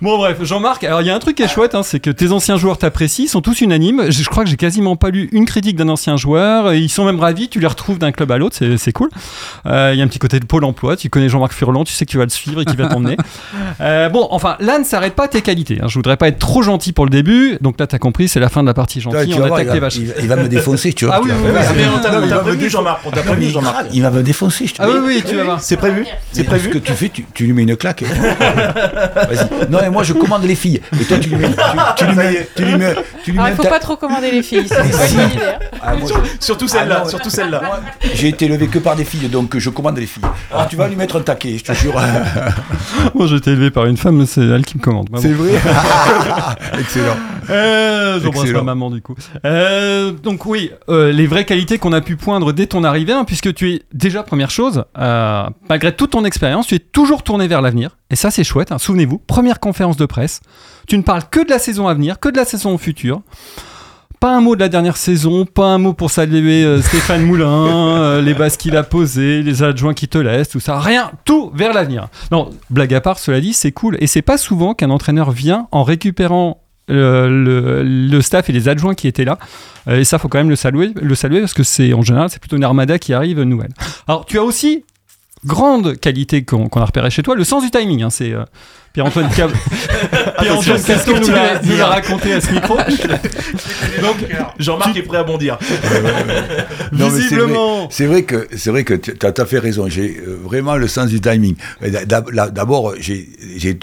Bon 0.01 0.17
bref, 0.17 0.43
Jean-Marc, 0.43 0.83
alors 0.83 1.01
il 1.01 1.07
y 1.07 1.09
a 1.09 1.15
un 1.15 1.19
truc 1.19 1.37
qui 1.37 1.43
est 1.43 1.47
chouette, 1.47 1.73
hein, 1.73 1.81
c'est 1.81 1.99
que 1.99 2.11
tes 2.11 2.31
anciens 2.31 2.57
joueurs 2.57 2.77
t'apprécient, 2.77 3.25
ils 3.25 3.29
sont 3.29 3.41
tous 3.41 3.61
unanimes. 3.61 4.11
Je, 4.11 4.21
je 4.23 4.29
crois 4.29 4.43
que 4.43 4.49
j'ai 4.49 4.57
quasiment 4.57 4.95
pas 4.95 5.09
lu 5.09 5.29
une 5.31 5.45
critique 5.45 5.75
d'un 5.77 5.89
ancien 5.89 6.17
joueur. 6.17 6.54
Et 6.71 6.77
Ils 6.79 6.89
sont 6.89 7.05
même 7.05 7.19
ravis, 7.19 7.49
tu 7.49 7.59
les 7.59 7.67
retrouves 7.67 7.97
d'un 7.99 8.11
club 8.11 8.31
à 8.31 8.37
l'autre, 8.37 8.55
c'est, 8.57 8.77
c'est 8.77 8.91
cool. 8.91 9.09
Euh, 9.65 9.91
Il 9.93 9.99
y 9.99 10.01
a 10.01 10.05
un 10.05 10.07
petit 10.07 10.19
côté 10.19 10.39
de 10.39 10.45
pôle 10.45 10.63
emploi, 10.63 10.95
tu 10.97 11.09
connais 11.09 11.29
Jean-Marc 11.29 11.53
Furlan, 11.53 11.83
tu 11.83 11.93
sais 11.93 12.05
que 12.05 12.11
tu 12.11 12.17
vas 12.17 12.23
le 12.23 12.29
suivre 12.29 12.61
et 12.61 12.65
qu'il 12.65 12.77
va 12.77 12.87
t'emmener. 12.87 13.17
Euh, 13.81 14.07
bon, 14.09 14.27
enfin, 14.31 14.55
là 14.61 14.79
ne 14.79 14.83
s'arrête 14.85 15.15
pas 15.15 15.27
tes 15.27 15.41
qualités. 15.41 15.79
hein. 15.81 15.87
Je 15.87 15.95
voudrais 15.95 16.15
pas 16.17 16.27
être 16.29 16.39
trop 16.39 16.61
gentil 16.61 16.93
pour 16.93 17.05
le 17.05 17.09
début, 17.09 17.57
donc 17.61 17.77
là 17.79 17.87
t'as 17.87 17.97
compris, 17.99 18.27
c'est 18.29 18.39
la 18.39 18.47
fin 18.49 18.61
de 18.61 18.67
la 18.67 18.73
partie 18.73 19.01
gentille, 19.01 19.33
tu 19.33 19.41
on 19.41 19.43
attaque 19.45 19.67
il, 19.67 19.73
les 19.73 19.79
va, 19.79 19.79
vaches. 19.79 19.95
il 19.97 20.07
va- 20.07 20.13
il 20.21 20.27
va 20.27 20.35
me 20.37 20.47
défoncer, 20.47 20.93
tu 20.93 21.05
vois. 21.05 21.15
Ah 21.15 21.21
oui, 21.21 21.31
oui, 21.33 21.51
oui. 22.57 22.69
Jean-Marc, 22.69 23.01
Jean-Marc. 23.49 23.85
Il 23.93 24.01
va 24.01 24.11
me 24.11 24.23
défoncer, 24.23 24.67
je 24.67 24.73
te 24.75 24.81
Ah 24.81 24.87
oui, 24.89 24.99
oui, 25.03 25.23
tu 25.27 25.35
vas 25.35 25.43
voir. 25.43 25.61
C'est 25.61 25.77
prévu 25.77 26.05
C'est 26.31 26.43
prévu 26.43 26.69
Ce 26.69 26.73
que 26.73 26.77
tu 26.79 26.93
fais, 26.93 27.09
tu, 27.33 27.43
lui 27.45 27.53
mets 27.53 27.63
une 27.63 27.75
claque. 27.75 28.03
hein. 28.03 28.05
Non, 29.69 29.79
mais 29.81 29.89
moi 29.89 30.03
je 30.03 30.13
commande 30.13 30.43
les 30.43 30.55
filles. 30.55 30.81
Et 30.99 31.03
toi, 31.05 31.17
tu 31.19 31.29
lui 31.29 31.35
mets. 31.37 31.49
Tu, 31.49 31.55
tu 31.97 32.05
lui 32.05 32.15
mets. 32.15 32.47
Tu 32.55 32.63
lui 32.63 32.75
mets. 32.77 32.95
Tu 33.23 33.31
lui 33.31 33.39
Alors, 33.39 33.45
mets 33.49 33.53
il 33.53 33.55
faut 33.57 33.63
ta- 33.63 33.69
pas 33.69 33.79
trop 33.79 33.95
commander 33.97 34.31
les 34.31 34.43
filles, 34.43 34.65
c'est 34.67 34.75
pas 34.75 34.83
une 34.85 34.91
bonne 34.91 35.31
idée. 35.31 35.41
hein. 35.43 35.59
Ah, 35.81 35.95
moi, 35.95 36.09
Surtout 36.45 36.65
Ah 36.69 36.73
celle-là, 36.77 36.99
non, 37.03 37.09
surtout 37.09 37.29
celle-là. 37.31 37.61
moi, 37.65 37.79
J'ai 38.13 38.27
été 38.27 38.45
élevé 38.45 38.67
que 38.67 38.77
par 38.79 38.95
des 38.95 39.03
filles, 39.03 39.29
donc 39.29 39.57
je 39.57 39.69
commande 39.71 39.97
les 39.97 40.05
filles. 40.05 40.23
Alors 40.51 40.67
tu 40.67 40.75
vas 40.75 40.87
lui 40.87 40.95
mettre 40.95 41.15
un 41.17 41.21
taquet, 41.21 41.57
je 41.57 41.63
te 41.63 41.73
jure. 41.73 41.95
Moi 43.15 43.25
j'ai 43.27 43.37
été 43.37 43.51
élevé 43.51 43.71
par 43.71 43.85
une 43.85 43.97
femme, 43.97 44.17
mais 44.17 44.25
c'est 44.27 44.45
elle 44.45 44.63
qui 44.63 44.77
me 44.77 44.81
commande. 44.83 45.07
Bah, 45.09 45.17
bon. 45.17 45.21
C'est 45.23 45.31
vrai 45.33 45.53
Excellent. 46.79 47.15
Euh, 47.49 48.19
J'embrasse 48.21 48.49
ma 48.51 48.61
maman 48.61 48.91
du 48.91 49.01
coup. 49.01 49.15
Euh, 49.45 50.11
donc 50.11 50.45
oui, 50.45 50.71
euh, 50.89 51.11
les 51.11 51.25
vraies 51.27 51.45
qualités 51.45 51.77
qu'on 51.79 51.93
a 51.93 52.01
pu 52.01 52.15
poindre 52.15 52.51
dès 52.53 52.67
ton 52.67 52.83
arrivée, 52.83 53.13
hein, 53.13 53.23
puisque 53.25 53.53
tu 53.53 53.73
es 53.73 53.81
déjà 53.93 54.21
première 54.23 54.51
chose, 54.51 54.83
euh, 54.97 55.45
malgré 55.69 55.95
toute 55.95 56.11
ton 56.11 56.25
expérience, 56.25 56.67
tu 56.67 56.75
es 56.75 56.79
toujours 56.79 57.23
tourné 57.23 57.47
vers 57.47 57.61
l'avenir. 57.61 57.97
Et 58.11 58.15
ça 58.15 58.29
c'est 58.31 58.43
chouette. 58.43 58.71
hein. 58.71 58.77
Souvenez-vous, 58.77 59.17
première 59.17 59.59
conférence 59.59 59.97
de 59.97 60.05
presse, 60.05 60.41
tu 60.87 60.97
ne 60.97 61.03
parles 61.03 61.23
que 61.31 61.43
de 61.43 61.49
la 61.49 61.59
saison 61.59 61.87
à 61.87 61.93
venir, 61.95 62.19
que 62.19 62.29
de 62.29 62.37
la 62.37 62.45
saison 62.45 62.77
future. 62.77 63.21
Pas 64.19 64.35
un 64.35 64.41
mot 64.41 64.55
de 64.55 64.61
la 64.61 64.69
dernière 64.69 64.97
saison, 64.97 65.45
pas 65.45 65.67
un 65.67 65.77
mot 65.77 65.93
pour 65.93 66.09
saluer 66.11 66.63
euh, 66.63 66.81
Stéphane 66.81 67.21
Moulin, 67.25 67.47
euh, 67.47 68.21
les 68.21 68.33
bases 68.33 68.57
qu'il 68.57 68.75
a 68.75 68.83
posées, 68.83 69.43
les 69.43 69.63
adjoints 69.63 69.93
qui 69.93 70.07
te 70.07 70.17
laissent, 70.17 70.49
tout 70.49 70.59
ça. 70.59 70.79
Rien, 70.79 71.11
tout 71.25 71.51
vers 71.53 71.73
l'avenir. 71.73 72.07
Non, 72.31 72.49
blague 72.69 72.93
à 72.93 73.01
part, 73.01 73.19
cela 73.19 73.41
dit, 73.41 73.53
c'est 73.53 73.71
cool. 73.71 73.97
Et 73.99 74.07
c'est 74.07 74.21
pas 74.21 74.37
souvent 74.37 74.73
qu'un 74.73 74.89
entraîneur 74.89 75.31
vient 75.31 75.67
en 75.71 75.83
récupérant 75.83 76.61
euh, 76.91 77.27
le, 77.27 77.81
le 77.83 78.21
staff 78.21 78.47
et 78.49 78.53
les 78.53 78.69
adjoints 78.69 78.93
qui 78.93 79.07
étaient 79.07 79.25
là. 79.25 79.39
Euh, 79.87 79.99
et 79.99 80.03
ça, 80.03 80.19
faut 80.19 80.27
quand 80.27 80.37
même 80.37 80.49
le 80.49 80.55
saluer, 80.55 80.91
le 80.95 81.15
saluer 81.15 81.39
parce 81.39 81.53
que 81.53 81.63
c'est 81.63 81.93
en 81.93 82.03
général, 82.03 82.29
c'est 82.29 82.39
plutôt 82.39 82.57
une 82.57 82.63
armada 82.63 82.99
qui 82.99 83.13
arrive 83.13 83.41
nouvelle. 83.41 83.71
Alors, 84.07 84.25
tu 84.25 84.37
as 84.37 84.43
aussi 84.43 84.85
grande 85.45 85.97
qualité 85.99 86.43
qu'on 86.43 86.67
a 86.67 86.85
repéré 86.85 87.09
chez 87.09 87.23
toi, 87.23 87.35
le 87.35 87.43
sens 87.43 87.63
du 87.63 87.71
timing. 87.71 88.03
hein, 88.03 88.09
c'est 88.09 88.31
euh, 88.33 88.43
Pierre-Antoine 88.93 89.29
Cab- 89.35 89.51
Caston 90.85 91.19
nous 91.19 91.77
l'a 91.77 91.85
raconté 91.87 92.33
à 92.33 92.39
ce 92.41 92.51
micro. 92.51 92.77
Donc, 94.01 94.15
Jean-Marc 94.59 94.95
est 94.95 95.01
prêt 95.01 95.17
à 95.17 95.23
bondir. 95.23 95.57
Non, 96.91 97.07
mais 97.07 97.09
c'est 97.11 97.19
Visiblement. 97.23 97.77
vrai- 97.79 97.87
C'est 97.91 98.05
vrai 98.05 98.23
que 98.23 98.47
c'est 98.55 98.69
vrai 98.69 98.83
que 98.83 98.93
tu 98.93 99.11
as 99.25 99.31
tout 99.31 99.41
à 99.41 99.45
fait 99.45 99.59
raison. 99.59 99.87
J'ai 99.89 100.17
euh, 100.25 100.37
vraiment 100.43 100.75
le 100.75 100.87
sens 100.87 101.09
du 101.09 101.19
timing. 101.19 101.55
D'abord, 102.05 102.93
j'ai 102.99 103.27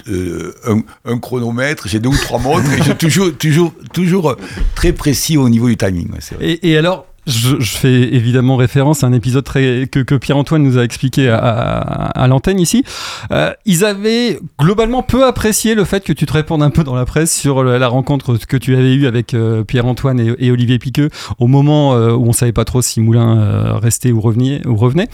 euh, 0.08 0.52
un, 0.66 0.80
un 1.04 1.18
chronomètre, 1.18 1.88
j'ai 1.88 1.98
deux 2.00 2.08
ou 2.10 2.16
trois 2.16 2.38
montres, 2.38 2.72
et 2.72 2.78
je 2.78 2.82
suis 2.84 2.94
toujours 2.94 3.36
toujours 3.36 3.72
toujours 3.92 4.36
très 4.74 4.92
précis 4.92 5.36
au 5.36 5.48
niveau 5.48 5.68
du 5.68 5.76
timing. 5.76 6.08
vrai. 6.10 6.58
Et 6.62 6.76
alors, 6.76 7.06
je, 7.26 7.56
fais 7.60 8.14
évidemment 8.14 8.56
référence 8.56 9.04
à 9.04 9.06
un 9.06 9.12
épisode 9.12 9.44
que, 9.44 10.16
Pierre-Antoine 10.16 10.62
nous 10.62 10.78
a 10.78 10.82
expliqué 10.82 11.28
à, 11.28 12.26
l'antenne 12.28 12.58
ici. 12.58 12.84
Euh, 13.30 13.52
ils 13.64 13.84
avaient 13.84 14.40
globalement 14.58 15.02
peu 15.02 15.24
apprécié 15.24 15.74
le 15.74 15.84
fait 15.84 16.04
que 16.04 16.12
tu 16.12 16.26
te 16.26 16.32
répondes 16.32 16.62
un 16.62 16.70
peu 16.70 16.84
dans 16.84 16.94
la 16.94 17.04
presse 17.04 17.34
sur 17.34 17.62
la, 17.62 17.88
rencontre 17.88 18.38
que 18.46 18.56
tu 18.56 18.74
avais 18.74 18.94
eue 18.94 19.06
avec 19.06 19.34
euh, 19.34 19.64
Pierre-Antoine 19.64 20.34
et, 20.38 20.50
Olivier 20.50 20.78
Piqueux 20.78 21.10
au 21.38 21.46
moment 21.46 21.94
euh, 21.94 22.12
où 22.12 22.26
on 22.26 22.32
savait 22.32 22.52
pas 22.52 22.64
trop 22.64 22.82
si 22.82 23.00
Moulin 23.00 23.78
restait 23.80 24.12
ou 24.12 24.20
revenait, 24.20 24.66
ou 24.66 24.76
revenait. 24.76 25.08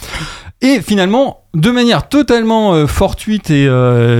Et 0.60 0.80
finalement, 0.80 1.42
de 1.54 1.70
manière 1.70 2.08
totalement 2.08 2.86
fortuite 2.86 3.50
et 3.50 3.68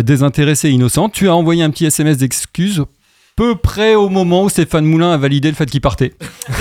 désintéressée 0.02 0.69
et 0.69 0.73
innocente, 0.73 1.12
tu 1.12 1.29
as 1.29 1.35
envoyé 1.35 1.62
un 1.62 1.70
petit 1.70 1.87
SMS 1.87 2.19
d'excuses 2.19 2.85
peu 3.38 3.55
près 3.55 3.94
au 3.94 4.08
moment 4.08 4.43
où 4.43 4.49
Stéphane 4.49 4.85
Moulin 4.85 5.12
a 5.12 5.17
validé 5.17 5.49
le 5.49 5.55
fait 5.55 5.67
qu'il 5.67 5.81
partait. 5.81 6.12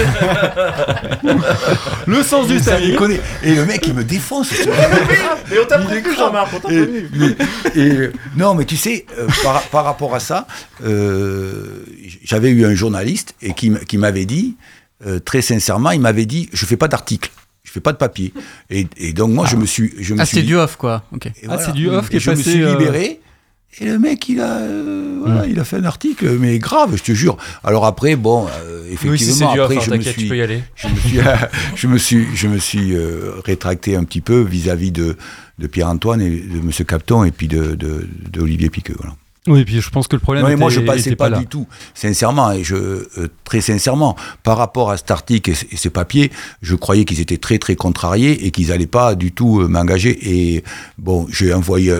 le 2.05 2.21
sens 2.23 2.47
du 2.47 2.61
timing. 2.61 3.17
Et 3.43 3.55
le 3.55 3.65
mec, 3.65 3.83
il 3.87 3.95
me 3.95 4.03
défonce. 4.03 4.51
Mais 5.49 5.57
on 5.63 5.65
t'a 5.65 5.79
prévenu, 5.79 6.15
Jean-Marc, 6.15 6.49
on 6.55 6.59
t'a 6.59 6.71
Et- 6.71 6.77
prévenu. 6.85 7.35
et, 7.75 7.79
euh, 7.79 8.13
non, 8.35 8.53
mais 8.53 8.65
tu 8.65 8.77
sais, 8.77 9.05
euh, 9.17 9.27
par, 9.43 9.61
par 9.63 9.85
rapport 9.85 10.13
à 10.13 10.19
ça, 10.19 10.45
euh, 10.85 11.83
j'avais 12.23 12.49
eu 12.51 12.63
un 12.65 12.75
journaliste 12.75 13.33
et 13.41 13.53
qui, 13.53 13.71
qui 13.87 13.97
m'avait 13.97 14.25
dit, 14.25 14.55
euh, 15.07 15.19
très 15.19 15.41
sincèrement, 15.41 15.89
il 15.91 16.01
m'avait 16.01 16.25
dit, 16.27 16.47
je 16.53 16.63
fais 16.67 16.77
pas 16.77 16.87
d'article, 16.87 17.31
je 17.63 17.71
fais 17.71 17.79
pas 17.79 17.91
de 17.91 17.97
papier. 17.97 18.33
Et, 18.69 18.87
et 18.97 19.13
donc 19.13 19.31
moi, 19.31 19.47
je 19.47 19.55
me 19.55 19.65
suis, 19.65 19.93
je 19.99 20.13
me 20.13 20.21
Ah, 20.21 20.25
c'est 20.27 20.43
du 20.43 20.55
off, 20.55 20.75
quoi. 20.75 21.03
Ok. 21.11 21.25
et 21.25 21.31
Ah, 21.49 21.57
c'est 21.57 21.73
du 21.73 21.89
off 21.89 22.09
qui 22.09 22.15
Et 22.15 22.17
est 22.17 22.19
je 22.19 22.29
me 22.31 22.35
suis 22.35 22.61
euh, 22.61 22.71
libéré. 22.77 23.19
Et 23.79 23.85
le 23.85 23.99
mec, 23.99 24.27
il 24.27 24.39
a, 24.41 24.57
euh, 24.57 25.19
voilà, 25.23 25.45
il 25.45 25.59
a 25.59 25.63
fait 25.63 25.77
un 25.77 25.83
article, 25.83 26.37
mais 26.39 26.57
grave, 26.57 26.95
je 26.95 27.03
te 27.03 27.11
jure. 27.11 27.37
Alors 27.63 27.85
après, 27.85 28.15
bon, 28.15 28.47
euh, 28.47 28.83
effectivement, 28.91 29.11
Oui, 29.11 29.19
si 29.19 29.43
après, 29.43 29.79
je, 29.81 29.91
me 29.91 30.01
suis, 30.01 30.27
peux 30.27 30.37
y 30.37 30.41
aller. 30.41 30.63
je 30.75 30.87
me 30.87 30.95
suis, 30.95 31.19
je 31.75 31.87
me 31.87 31.97
suis, 31.97 32.35
je 32.35 32.47
me 32.47 32.57
suis 32.57 32.95
euh, 32.95 33.33
rétracté 33.45 33.95
un 33.95 34.03
petit 34.03 34.21
peu 34.21 34.41
vis-à-vis 34.41 34.91
de, 34.91 35.15
de 35.59 35.67
Pierre-Antoine 35.67 36.21
et 36.21 36.29
de 36.29 36.59
Monsieur 36.59 36.85
Capton 36.85 37.23
et 37.23 37.31
puis 37.31 37.47
de, 37.47 37.75
de, 37.75 38.07
de 38.31 38.41
Olivier 38.41 38.69
Piqueux. 38.71 38.95
Voilà. 38.97 39.15
Oui, 39.47 39.61
et 39.61 39.65
puis 39.65 39.81
je 39.81 39.89
pense 39.89 40.07
que 40.07 40.15
le 40.15 40.19
problème 40.21 40.43
Non, 40.43 40.49
mais 40.49 40.55
moi, 40.55 40.69
je 40.69 40.81
passais 40.81 41.15
pas, 41.15 41.29
là. 41.29 41.39
du 41.39 41.47
tout, 41.47 41.67
sincèrement, 41.93 42.51
et 42.51 42.63
je, 42.63 42.75
euh, 42.75 43.07
très 43.45 43.61
sincèrement, 43.61 44.15
par 44.43 44.57
rapport 44.57 44.91
à 44.91 44.97
cet 44.97 45.09
article 45.11 45.51
et, 45.51 45.55
et 45.71 45.77
ces 45.77 45.89
papiers, 45.89 46.31
je 46.61 46.75
croyais 46.75 47.05
qu'ils 47.05 47.21
étaient 47.21 47.37
très, 47.37 47.57
très 47.57 47.75
contrariés 47.75 48.45
et 48.45 48.51
qu'ils 48.51 48.67
n'allaient 48.67 48.87
pas 48.87 49.15
du 49.15 49.31
tout 49.31 49.61
euh, 49.61 49.67
m'engager. 49.67 50.17
Et 50.55 50.63
bon, 50.97 51.25
j'ai 51.29 51.53
envoyé 51.53 51.91
un, 51.93 51.99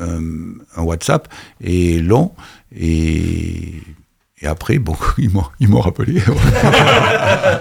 un- 0.00 0.54
un 0.76 0.82
WhatsApp 0.82 1.28
et 1.62 1.98
long, 2.00 2.32
et, 2.78 3.72
et 4.46 4.48
après, 4.48 4.78
bon, 4.78 4.94
ils 5.18 5.30
m'ont, 5.68 5.80
rappelé. 5.80 6.22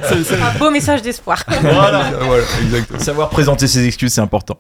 Un 0.06 0.60
beau 0.60 0.70
message 0.70 1.02
d'espoir. 1.02 1.44
Voilà. 1.62 2.12
voilà, 2.22 2.44
exactement. 2.62 3.00
Savoir 3.00 3.30
présenter 3.30 3.68
ses 3.68 3.86
excuses, 3.86 4.14
c'est 4.14 4.22
important. 4.22 4.58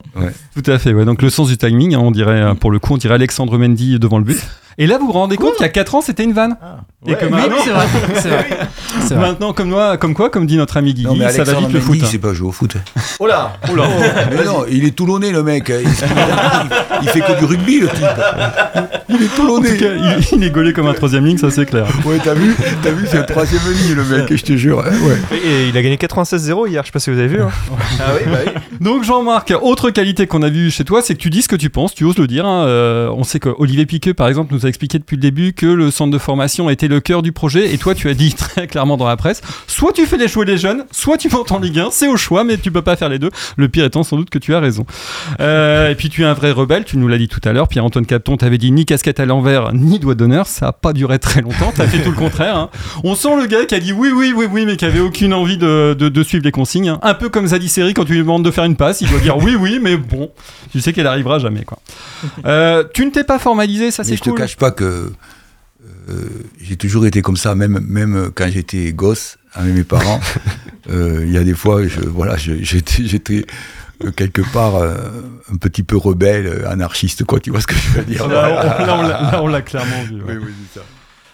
Tout 0.55 0.71
à 0.71 0.79
fait, 0.79 0.93
ouais. 0.93 1.05
Donc 1.05 1.21
le 1.21 1.29
sens 1.29 1.47
du 1.47 1.57
timing, 1.57 1.93
hein, 1.93 1.99
on 1.99 2.11
dirait, 2.11 2.41
euh, 2.41 2.53
pour 2.55 2.71
le 2.71 2.79
coup, 2.79 2.93
on 2.93 2.97
dirait 2.97 3.13
Alexandre 3.13 3.57
Mendy 3.57 3.99
devant 3.99 4.17
le 4.17 4.23
but. 4.23 4.41
Et 4.77 4.87
là, 4.87 4.97
vous 4.97 5.05
vous 5.07 5.11
rendez 5.11 5.37
compte 5.37 5.53
qu'il 5.53 5.65
y 5.65 5.69
a 5.69 5.69
4 5.69 5.95
ans, 5.95 6.01
c'était 6.01 6.23
une 6.23 6.33
vanne. 6.33 6.57
Et 7.07 7.11
Ouais, 7.11 7.17
que 7.17 7.25
oui, 7.25 7.31
maintenant, 7.31 7.57
c'est 8.15 8.29
vrai, 8.29 9.19
maintenant 9.19 9.53
comme, 9.53 9.69
moi, 9.69 9.97
comme 9.97 10.13
quoi, 10.13 10.29
comme 10.29 10.45
dit 10.47 10.57
notre 10.57 10.77
ami 10.77 10.93
Guigui, 10.93 11.19
Non, 11.19 11.29
ça 11.29 11.43
va 11.43 11.53
vite 11.59 11.71
le 11.71 11.79
foot. 11.79 11.95
hein. 11.95 11.99
il 12.01 12.07
sait 12.07 12.17
pas 12.17 12.33
jouer 12.33 12.47
au 12.47 12.51
foot. 12.51 12.75
Oh 13.19 13.27
là 13.27 13.53
Oh 13.71 13.75
là. 13.75 13.83
Mais 14.31 14.43
non, 14.45 14.65
il 14.69 14.83
est 14.85 14.95
toulonnais 14.95 15.31
le 15.31 15.43
mec. 15.43 15.69
Il, 15.69 15.87
il- 17.03 17.09
fait 17.09 17.21
que 17.21 17.37
du 17.39 17.45
rugby 17.45 17.79
le 17.81 17.87
type. 17.89 18.05
Il 19.09 19.21
est 19.21 19.35
toulonnais. 19.35 19.77
cas, 19.77 19.85
il, 20.31 20.37
il 20.37 20.43
est 20.43 20.49
gaulé 20.49 20.73
comme 20.73 20.87
un 20.87 20.93
troisième 20.93 21.25
ligne, 21.25 21.37
ça 21.37 21.51
c'est 21.51 21.65
clair. 21.65 21.85
Ouais, 22.05 22.17
t'as 22.23 22.33
vu, 22.33 22.55
t'as 22.81 22.91
vu, 22.91 23.05
c'est 23.09 23.17
le 23.17 23.25
troisième 23.25 23.61
ligne 23.71 23.95
le 23.95 24.03
mec, 24.03 24.35
je 24.35 24.43
te 24.43 24.53
jure. 24.57 24.77
Ouais. 24.79 25.37
Et 25.37 25.67
il 25.69 25.77
a 25.77 25.81
gagné 25.81 25.95
96-0 25.97 26.67
hier, 26.69 26.81
je 26.83 26.87
sais 26.87 26.91
pas 26.91 26.99
si 26.99 27.09
vous 27.11 27.19
avez 27.19 27.27
vu. 27.27 27.41
hein. 27.41 27.49
Ah 27.99 28.11
oui, 28.15 28.21
bah 28.31 28.37
oui. 28.47 28.51
Donc 28.81 29.03
Jean-Marc, 29.03 29.53
autre 29.61 29.89
qualité 29.91 30.27
qu'on 30.27 30.41
a 30.41 30.49
vue 30.49 30.71
chez 30.71 30.83
toi, 30.83 31.01
c'est 31.03 31.13
que 31.15 31.19
tu 31.19 31.29
dis 31.29 31.41
ce 31.43 31.47
que 31.47 31.55
tu 31.55 31.69
penses, 31.69 31.93
tu 31.93 32.03
oses 32.03 32.17
le 32.17 32.27
dire. 32.27 32.45
hein. 32.45 32.65
Euh, 32.65 33.09
on 33.15 33.23
sait 33.23 33.39
que 33.39 33.49
Olivier 33.57 33.85
Piqueux, 33.85 34.13
par 34.13 34.27
exemple, 34.27 34.53
nous 34.53 34.65
a 34.65 34.69
expliqué 34.69 34.97
depuis 34.99 35.15
le 35.17 35.21
début 35.21 35.53
que 35.53 35.65
le 35.65 35.91
centre 35.91 36.11
de 36.11 36.17
formation 36.17 36.69
était 36.69 36.87
le 36.87 36.94
cœur 36.99 37.21
du 37.21 37.31
projet, 37.31 37.73
et 37.73 37.77
toi 37.77 37.95
tu 37.95 38.09
as 38.09 38.13
dit 38.13 38.33
très 38.37 38.67
clairement 38.67 38.97
dans 38.97 39.07
la 39.07 39.17
presse, 39.17 39.41
soit 39.67 39.91
tu 39.93 40.05
fais 40.05 40.21
échouer 40.23 40.45
les 40.45 40.57
jeunes, 40.57 40.85
soit 40.91 41.17
tu 41.17 41.29
montes 41.29 41.51
en 41.51 41.59
Ligue 41.59 41.79
1, 41.79 41.89
c'est 41.91 42.07
au 42.07 42.17
choix, 42.17 42.43
mais 42.43 42.57
tu 42.57 42.71
peux 42.71 42.81
pas 42.81 42.95
faire 42.95 43.09
les 43.09 43.19
deux. 43.19 43.29
Le 43.57 43.67
pire 43.69 43.85
étant 43.85 44.03
sans 44.03 44.17
doute 44.17 44.29
que 44.29 44.39
tu 44.39 44.53
as 44.55 44.59
raison. 44.59 44.85
Euh, 45.39 45.89
et 45.91 45.95
puis 45.95 46.09
tu 46.09 46.21
es 46.23 46.25
un 46.25 46.33
vrai 46.33 46.51
rebelle, 46.51 46.85
tu 46.85 46.97
nous 46.97 47.07
l'as 47.07 47.17
dit 47.17 47.27
tout 47.27 47.41
à 47.43 47.53
l'heure. 47.53 47.67
Pierre-Antoine 47.67 48.05
Capton 48.05 48.37
t'avait 48.37 48.57
dit 48.57 48.71
ni 48.71 48.85
casquette 48.85 49.19
à 49.19 49.25
l'envers, 49.25 49.73
ni 49.73 49.99
doigt 49.99 50.15
d'honneur. 50.15 50.47
Ça 50.47 50.67
a 50.67 50.71
pas 50.73 50.93
duré 50.93 51.19
très 51.19 51.41
longtemps. 51.41 51.71
T'as 51.75 51.87
fait 51.87 52.01
tout 52.03 52.11
le 52.11 52.15
contraire. 52.17 52.55
hein. 52.57 52.69
On 53.03 53.15
sent 53.15 53.35
le 53.39 53.47
gars 53.47 53.65
qui 53.65 53.75
a 53.75 53.79
dit 53.79 53.91
oui, 53.93 54.09
oui, 54.15 54.33
oui, 54.35 54.45
oui, 54.51 54.65
mais 54.65 54.77
qui 54.77 54.85
avait 54.85 54.99
aucune 54.99 55.33
envie 55.33 55.57
de, 55.57 55.95
de- 55.97 56.09
de 56.09 56.23
suivre 56.23 56.43
les 56.43 56.51
consignes. 56.51 56.89
hein. 56.89 56.99
Un 57.01 57.13
peu 57.13 57.29
comme 57.29 57.47
Zadie 57.47 57.69
Seri 57.69 57.93
quand 57.93 58.05
tu 58.05 58.13
lui 58.13 58.19
demandes 58.19 58.43
de 58.45 58.51
faire 58.51 58.63
une 58.65 58.75
passe, 58.75 59.01
il 59.01 59.09
doit 59.09 59.19
dire 59.19 59.37
oui, 59.37 59.55
oui, 59.55 59.79
mais 59.81 59.97
bon, 59.97 60.29
tu 60.71 60.81
sais 60.81 60.93
qu'elle 60.93 61.07
arrivera 61.07 61.39
jamais 61.39 61.63
quoi. 61.63 61.79
Euh, 62.45 62.83
tu 62.93 63.05
ne 63.05 63.11
t'es 63.11 63.23
pas 63.23 63.39
formalisé, 63.39 63.91
ça 63.91 64.03
c'est 64.03 64.15
je 64.15 64.21
te 64.21 64.29
cool. 64.29 64.37
cache 64.37 64.55
pas 64.57 64.71
que 64.71 65.11
j'ai 66.61 66.75
toujours 66.77 67.05
été 67.05 67.21
comme 67.21 67.37
ça, 67.37 67.55
même, 67.55 67.79
même 67.87 68.31
quand 68.35 68.47
j'étais 68.51 68.91
gosse 68.93 69.37
avec 69.53 69.73
mes 69.73 69.83
parents. 69.83 70.19
Euh, 70.87 71.23
Il 71.25 71.31
y 71.31 71.37
a 71.39 71.43
des 71.43 71.55
fois, 71.55 71.87
je, 71.87 71.99
voilà, 72.01 72.35
j'étais, 72.37 73.43
euh, 74.03 74.11
quelque 74.11 74.43
part 74.53 74.75
euh, 74.75 74.93
un 75.51 75.57
petit 75.57 75.81
peu 75.81 75.97
rebelle, 75.97 76.45
euh, 76.45 76.69
anarchiste, 76.69 77.23
quoi. 77.23 77.39
Tu 77.39 77.49
vois 77.49 77.59
ce 77.59 77.65
que 77.65 77.73
je 77.73 77.89
veux 77.89 78.03
dire 78.03 78.27
Là, 78.27 78.49
on- 78.95 79.01
l'a- 79.01 79.07
là, 79.07 79.39
on 79.41 79.47
l'a 79.47 79.63
clairement 79.63 80.03
vu. 80.03 80.17
ouais. 80.21 80.35
Oui, 80.35 80.43
oui, 80.45 80.51
c'est 80.71 80.79
ça. 80.79 80.85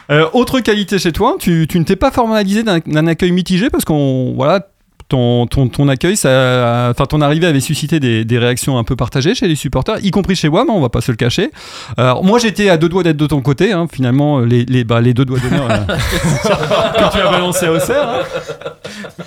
Euh, 0.10 0.30
autre 0.32 0.62
qualité 0.62 1.00
chez 1.00 1.12
toi, 1.12 1.36
tu, 1.38 1.68
tu 1.68 1.80
ne 1.80 1.84
t'es 1.84 1.98
pas 1.98 2.12
formalisé 2.12 2.64
d'un 2.64 2.80
d'un 2.80 3.08
accueil 3.08 3.34
mitigé 3.34 3.70
parce 3.70 3.84
qu'on 3.84 4.34
voilà 4.38 4.66
ton, 5.12 5.46
ton, 5.46 5.68
ton 5.68 5.88
accueil, 5.90 6.16
ça, 6.16 6.88
enfin 6.92 7.06
ton 7.06 7.20
arrivée 7.22 7.46
avait 7.48 7.60
suscité 7.60 8.00
des, 8.00 8.24
des 8.24 8.40
réactions 8.40 8.78
un 8.78 8.84
peu 8.86 8.96
partagées 8.96 9.36
chez 9.36 9.48
les 9.48 9.56
supporters, 9.56 9.98
y 10.04 10.10
compris 10.12 10.36
chez 10.36 10.48
moi, 10.50 10.64
mais 10.66 10.72
on 10.72 10.80
va 10.82 10.88
pas 10.90 11.02
se 11.02 11.12
le 11.12 11.18
cacher. 11.18 11.52
Alors 11.98 12.24
moi 12.24 12.40
j'étais 12.40 12.70
à 12.70 12.78
deux 12.78 12.88
doigts 12.90 13.04
d'être 13.04 13.18
de 13.18 13.28
ton 13.28 13.42
côté, 13.42 13.74
hein, 13.74 13.88
finalement 13.92 14.40
les, 14.40 14.64
les, 14.66 14.84
bah, 14.84 15.02
les 15.02 15.14
deux 15.14 15.26
doigts 15.26 15.40
d'honneur 15.40 15.68
euh, 15.70 15.78
que 16.94 17.12
tu 17.12 17.20
as 17.20 17.30
balancé 17.32 17.66
à 17.66 17.72
Auxerre. 17.74 18.10
hein. 18.10 19.24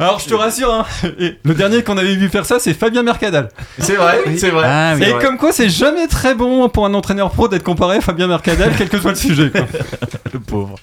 Alors 0.00 0.18
je 0.18 0.26
te 0.28 0.34
rassure, 0.34 0.72
hein, 0.72 0.84
et 1.18 1.38
le 1.42 1.54
dernier 1.54 1.82
qu'on 1.82 1.96
avait 1.96 2.14
vu 2.16 2.28
faire 2.28 2.44
ça, 2.44 2.58
c'est 2.58 2.74
Fabien 2.74 3.02
Mercadal. 3.02 3.48
C'est 3.78 3.94
vrai, 3.94 4.18
c'est 4.36 4.50
vrai. 4.50 4.66
Ah 4.68 4.94
oui. 4.96 5.04
Et 5.04 5.12
vrai. 5.12 5.24
comme 5.24 5.36
quoi 5.38 5.52
c'est 5.52 5.68
jamais 5.70 6.06
très 6.08 6.34
bon 6.34 6.68
pour 6.68 6.84
un 6.84 6.94
entraîneur 6.94 7.30
pro 7.30 7.48
d'être 7.48 7.62
comparé 7.62 7.98
à 7.98 8.00
Fabien 8.00 8.26
Mercadal, 8.26 8.72
quel 8.76 8.88
que 8.88 8.98
soit 9.00 9.10
le 9.12 9.16
sujet. 9.16 9.50
quoi. 9.50 9.60
Le 10.34 10.40
pauvre. 10.40 10.74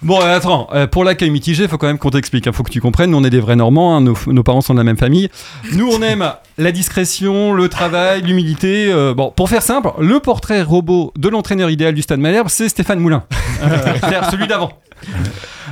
Bon, 0.00 0.20
euh, 0.22 0.36
attends, 0.36 0.68
euh, 0.72 0.86
pour 0.86 1.04
l'accueil 1.04 1.28
mitigé, 1.28 1.64
il 1.64 1.68
faut 1.68 1.76
quand 1.76 1.86
même 1.86 1.98
qu'on 1.98 2.08
t'explique. 2.08 2.46
Il 2.46 2.52
faut 2.52 2.62
que 2.62 2.70
tu 2.70 2.80
comprennes, 2.80 3.10
nous 3.10 3.18
on 3.18 3.24
est 3.24 3.28
des 3.30 3.40
vrais 3.40 3.47
Normands, 3.56 3.96
hein, 3.96 4.00
nos, 4.00 4.42
parents 4.42 4.60
sont 4.60 4.74
de 4.74 4.78
la 4.78 4.84
même 4.84 4.96
famille. 4.96 5.28
Nous 5.72 5.88
on 5.90 6.02
aime 6.02 6.32
la 6.58 6.72
discrétion, 6.72 7.52
le 7.52 7.68
travail, 7.68 8.22
l'humilité. 8.22 8.90
euh, 8.90 9.14
bon, 9.14 9.32
pour 9.34 9.48
faire 9.48 9.62
simple, 9.62 9.90
le 9.98 10.20
portrait 10.20 10.62
robot 10.62 11.12
de 11.16 11.28
l'entraîneur 11.28 11.70
idéal 11.70 11.94
du 11.94 12.02
Stade 12.02 12.20
Malherbe, 12.20 12.48
c'est 12.48 12.68
Stéphane 12.68 13.00
Moulin. 13.00 13.24
Euh, 13.60 14.30
celui 14.30 14.46
d'avant. 14.46 14.70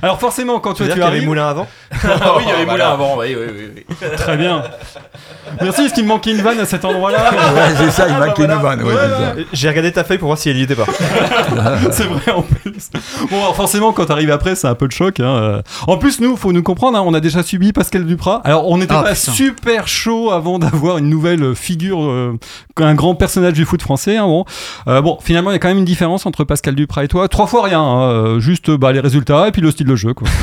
Alors 0.02 0.18
forcément, 0.20 0.60
quand 0.60 0.74
Tu 0.74 0.84
tu 0.84 0.92
avait 0.92 1.02
arrives... 1.02 1.24
Moulin 1.26 1.48
avant 1.48 1.66
Ah 2.04 2.32
oui, 2.36 2.42
il 2.46 2.48
y 2.48 2.52
avait 2.52 2.66
Moulin 2.66 2.90
avant, 2.90 3.16
oui, 3.18 3.34
oui, 3.38 3.46
oui. 3.76 3.84
oui. 3.88 3.96
Très 4.16 4.36
bien. 4.36 4.62
Merci, 5.62 5.82
est-ce 5.82 5.94
qu'il 5.94 6.04
me 6.04 6.08
manquait 6.08 6.32
une 6.32 6.42
vanne 6.42 6.58
à 6.60 6.64
cet 6.66 6.84
endroit-là 6.84 7.30
Ouais, 7.54 7.74
c'est 7.76 7.90
ça, 7.90 8.06
il 8.08 8.14
Ah, 8.16 8.20
bah 8.20 8.26
manque 8.26 8.38
une 8.38 8.46
vanne. 8.46 8.82
ouais, 8.82 8.92
Ouais, 8.92 9.00
c'est 9.00 9.24
ça. 9.24 9.34
ouais. 9.36 9.46
J'ai 9.52 9.68
regardé 9.68 9.92
ta 9.92 10.04
feuille 10.04 10.18
pour 10.18 10.26
voir 10.26 10.38
si 10.38 10.50
elle 10.50 10.56
y 10.58 10.62
était 10.62 10.74
pas. 10.74 10.84
c'est 11.90 12.04
vrai 12.04 12.32
en 12.32 12.42
plus. 12.42 12.90
Bon, 13.30 13.38
alors 13.40 13.56
forcément, 13.56 13.92
quand 13.92 14.06
t'arrives 14.06 14.30
après, 14.30 14.54
c'est 14.54 14.66
un 14.68 14.74
peu 14.74 14.86
de 14.88 14.92
choc. 14.92 15.20
hein, 15.20 15.24
euh. 15.24 15.62
En 15.86 15.96
plus, 15.96 16.20
nous, 16.20 16.36
faut 16.36 16.52
nous 16.52 16.62
comprendre, 16.62 16.98
hein, 16.98 17.02
on 17.06 17.14
a 17.14 17.20
déjà 17.20 17.42
subi 17.42 17.72
Pascal 17.72 18.04
Duprat. 18.04 18.40
Alors, 18.44 18.68
on 18.68 18.78
n'était 18.78 18.94
Ah, 18.96 19.02
pas 19.02 19.14
putain. 19.14 19.32
super 19.32 19.88
chaud 19.88 20.30
avant 20.32 20.58
d'avoir 20.58 20.98
une 20.98 21.08
nouvelle 21.08 21.54
figure, 21.54 22.02
euh, 22.02 22.38
un 22.78 22.94
grand 22.94 23.14
personnage 23.14 23.54
du 23.54 23.64
foot 23.64 23.82
français. 23.82 24.16
hein, 24.16 24.26
bon. 24.26 24.44
Euh, 24.88 25.00
bon, 25.00 25.18
finalement, 25.22 25.50
il 25.50 25.54
y 25.54 25.56
a 25.56 25.58
quand 25.58 25.68
même 25.68 25.78
une 25.78 25.84
différence 25.84 26.26
entre 26.26 26.44
Pascal 26.44 26.74
Duprat 26.74 27.04
et 27.04 27.08
toi. 27.08 27.28
Trois 27.28 27.46
fois 27.46 27.62
rien, 27.62 27.80
hein, 27.80 28.02
euh, 28.10 28.40
juste 28.40 28.70
bah, 28.70 28.92
les 28.92 29.00
résultats 29.00 29.48
et 29.48 29.52
puis 29.52 29.62
le 29.62 29.70
style 29.70 29.85
de 29.86 29.96
jeu. 29.96 30.14
Quoi. 30.14 30.28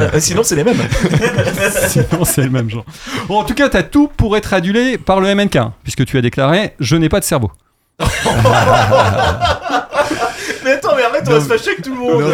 Euh, 0.00 0.20
Sinon, 0.20 0.42
c'est 0.44 0.54
les 0.56 0.64
mêmes. 0.64 0.76
Sinon, 1.88 2.24
c'est 2.24 2.42
le 2.42 2.50
même 2.50 2.70
genre. 2.70 2.84
Bon, 3.26 3.40
en 3.40 3.44
tout 3.44 3.54
cas, 3.54 3.68
t'as 3.68 3.82
tout 3.82 4.08
pour 4.16 4.36
être 4.36 4.54
adulé 4.54 4.96
par 4.96 5.20
le 5.20 5.34
MNK, 5.34 5.58
puisque 5.82 6.04
tu 6.04 6.16
as 6.16 6.20
déclaré 6.20 6.74
Je 6.78 6.96
n'ai 6.96 7.08
pas 7.08 7.18
de 7.20 7.24
cerveau. 7.24 7.50
Mais 10.68 10.74
attends, 10.74 10.94
mais 10.96 11.02
arrête, 11.02 11.24
on 11.26 11.30
va 11.30 11.40
se 11.40 11.46
fâcher 11.46 11.70
avec 11.70 11.82
tout 11.82 11.94
le 11.94 11.98
monde. 12.00 12.24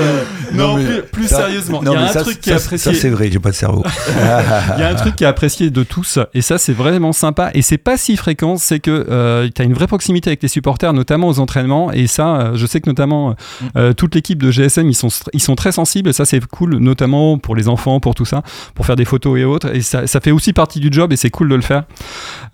Non, 0.52 0.76
mais 0.76 0.84
plus, 0.84 1.02
plus 1.12 1.28
ça- 1.28 1.36
sérieusement, 1.36 1.80
il 1.82 1.92
y 1.92 1.94
a 1.94 2.00
un 2.00 2.08
ça, 2.08 2.22
truc 2.22 2.40
qui 2.40 2.50
est 2.50 2.54
apprécié. 2.54 2.92
Ça, 2.92 3.00
c'est 3.00 3.10
vrai, 3.10 3.30
j'ai 3.30 3.38
pas 3.38 3.50
de 3.50 3.54
cerveau. 3.54 3.84
Il 4.76 4.80
y 4.80 4.84
a 4.84 4.88
un 4.88 4.94
truc 4.94 5.14
qui 5.16 5.24
est 5.24 5.26
apprécié 5.26 5.70
de 5.70 5.82
tous, 5.84 6.18
et 6.34 6.42
ça 6.42 6.58
c'est 6.58 6.72
vraiment 6.72 7.12
sympa, 7.12 7.50
et 7.54 7.62
c'est 7.62 7.78
pas 7.78 7.96
si 7.96 8.16
fréquent, 8.16 8.56
c'est 8.56 8.80
que 8.80 9.06
euh, 9.08 9.48
tu 9.54 9.62
as 9.62 9.64
une 9.64 9.74
vraie 9.74 9.86
proximité 9.86 10.30
avec 10.30 10.42
les 10.42 10.48
supporters, 10.48 10.92
notamment 10.92 11.28
aux 11.28 11.38
entraînements, 11.38 11.92
et 11.92 12.06
ça, 12.06 12.36
euh, 12.36 12.50
je 12.54 12.66
sais 12.66 12.80
que 12.80 12.88
notamment 12.88 13.34
euh, 13.76 13.92
toute 13.92 14.14
l'équipe 14.14 14.42
de 14.42 14.50
GSM, 14.50 14.88
ils 14.88 14.94
sont, 14.94 15.08
ils 15.32 15.40
sont 15.42 15.54
très 15.54 15.72
sensibles, 15.72 16.10
et 16.10 16.12
ça 16.12 16.24
c'est 16.24 16.44
cool, 16.46 16.76
notamment 16.78 17.38
pour 17.38 17.54
les 17.56 17.68
enfants, 17.68 18.00
pour 18.00 18.14
tout 18.14 18.24
ça, 18.24 18.42
pour 18.74 18.86
faire 18.86 18.96
des 18.96 19.04
photos 19.04 19.38
et 19.38 19.44
autres, 19.44 19.74
et 19.74 19.80
ça, 19.82 20.06
ça 20.06 20.20
fait 20.20 20.30
aussi 20.32 20.52
partie 20.52 20.80
du 20.80 20.88
job, 20.90 21.12
et 21.12 21.16
c'est 21.16 21.30
cool 21.30 21.48
de 21.48 21.54
le 21.54 21.62
faire. 21.62 21.84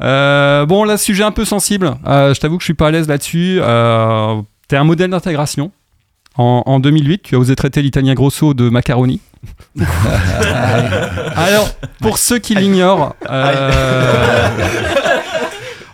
Euh, 0.03 0.67
bon, 0.67 0.85
là, 0.85 0.97
sujet 0.97 1.25
un 1.25 1.33
peu 1.33 1.45
sensible, 1.45 1.95
Euh, 2.07 2.35
je 2.35 2.41
t'avoue 2.41 2.57
que 2.57 2.63
je 2.63 2.67
suis 2.67 2.75
pas 2.75 2.89
à 2.89 2.91
l'aise 2.91 3.09
là-dessus. 3.09 3.61
Euh, 4.71 4.77
T'es 4.77 4.77
un 4.77 4.85
modèle 4.85 5.11
d'intégration. 5.11 5.73
En, 6.37 6.63
en 6.65 6.79
2008, 6.79 7.23
tu 7.23 7.35
as 7.35 7.39
osé 7.39 7.57
traiter 7.57 7.83
l'italien 7.83 8.15
Grosso 8.15 8.55
de 8.55 8.69
macaroni. 8.69 9.21
Alors, 11.37 11.69
pour 12.01 12.19
ceux 12.19 12.39
qui 12.39 12.55
l'ignorent, 12.55 13.17
euh, 13.29 14.49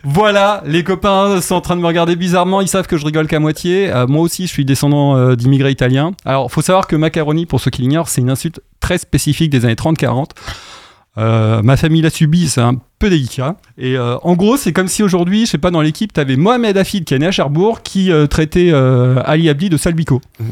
voilà, 0.05 0.63
les 0.67 0.85
copains 0.85 1.41
sont 1.41 1.55
en 1.55 1.61
train 1.61 1.75
de 1.75 1.81
me 1.81 1.87
regarder 1.87 2.17
bizarrement, 2.17 2.61
ils 2.61 2.69
savent 2.69 2.87
que 2.87 2.97
je 2.97 3.05
rigole 3.05 3.27
qu'à 3.27 3.41
moitié. 3.41 3.91
Euh, 3.91 4.07
moi 4.07 4.23
aussi, 4.23 4.47
je 4.47 4.53
suis 4.53 4.65
descendant 4.65 5.17
euh, 5.17 5.37
d'immigrés 5.37 5.71
italiens. 5.71 6.13
Alors, 6.25 6.51
faut 6.51 6.63
savoir 6.63 6.87
que 6.87 6.97
macaroni, 6.97 7.47
pour 7.47 7.61
ceux 7.61 7.71
qui 7.71 7.83
l'ignorent, 7.83 8.09
c'est 8.09 8.21
une 8.21 8.31
insulte 8.31 8.61
très 8.81 8.99
spécifique 8.99 9.51
des 9.51 9.65
années 9.65 9.75
30-40. 9.75 10.31
Euh, 11.19 11.63
ma 11.63 11.77
famille 11.77 12.03
l'a 12.03 12.11
subi, 12.11 12.49
c'est 12.49 12.61
un 12.61 12.75
peu 12.99 13.09
délicat. 13.09 13.57
Et 13.79 13.97
euh, 13.97 14.17
en 14.23 14.35
gros, 14.35 14.57
c'est 14.57 14.73
comme 14.73 14.89
si 14.89 15.03
aujourd'hui, 15.03 15.47
je 15.47 15.53
sais 15.53 15.59
pas, 15.59 15.71
dans 15.71 15.81
l'équipe, 15.81 16.13
t'avais 16.13 16.37
Mohamed 16.37 16.77
Hafid 16.77 17.05
qui 17.05 17.15
est 17.15 17.19
né 17.19 17.27
à 17.27 17.31
Cherbourg 17.31 17.83
qui 17.83 18.13
euh, 18.13 18.27
traitait 18.27 18.73
Ali 19.25 19.49
Abdi 19.49 19.71
de 19.71 19.77
salbico. 19.77 20.21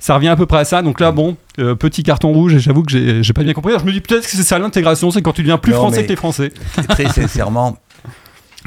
Ça 0.00 0.14
revient 0.14 0.28
à 0.28 0.36
peu 0.36 0.46
près 0.46 0.58
à 0.58 0.64
ça. 0.64 0.80
Donc 0.80 0.98
là, 0.98 1.12
bon, 1.12 1.36
petit 1.56 2.02
carton 2.02 2.32
rouge, 2.32 2.54
et 2.54 2.58
j'avoue 2.58 2.82
que 2.82 2.90
j'ai 2.90 3.22
j'ai 3.22 3.32
pas 3.34 3.42
bien 3.42 3.52
compris. 3.52 3.72
Alors, 3.72 3.82
je 3.82 3.86
me 3.86 3.92
dis 3.92 4.00
peut-être 4.00 4.22
que 4.22 4.30
c'est 4.30 4.42
ça 4.42 4.58
l'intégration, 4.58 5.10
c'est 5.10 5.20
quand 5.20 5.34
tu 5.34 5.42
deviens 5.42 5.58
plus 5.58 5.72
Non, 5.72 5.78
français 5.78 6.04
que 6.04 6.08
t'es 6.08 6.16
français. 6.16 6.52
Très 6.88 7.06
sincèrement, 7.10 7.76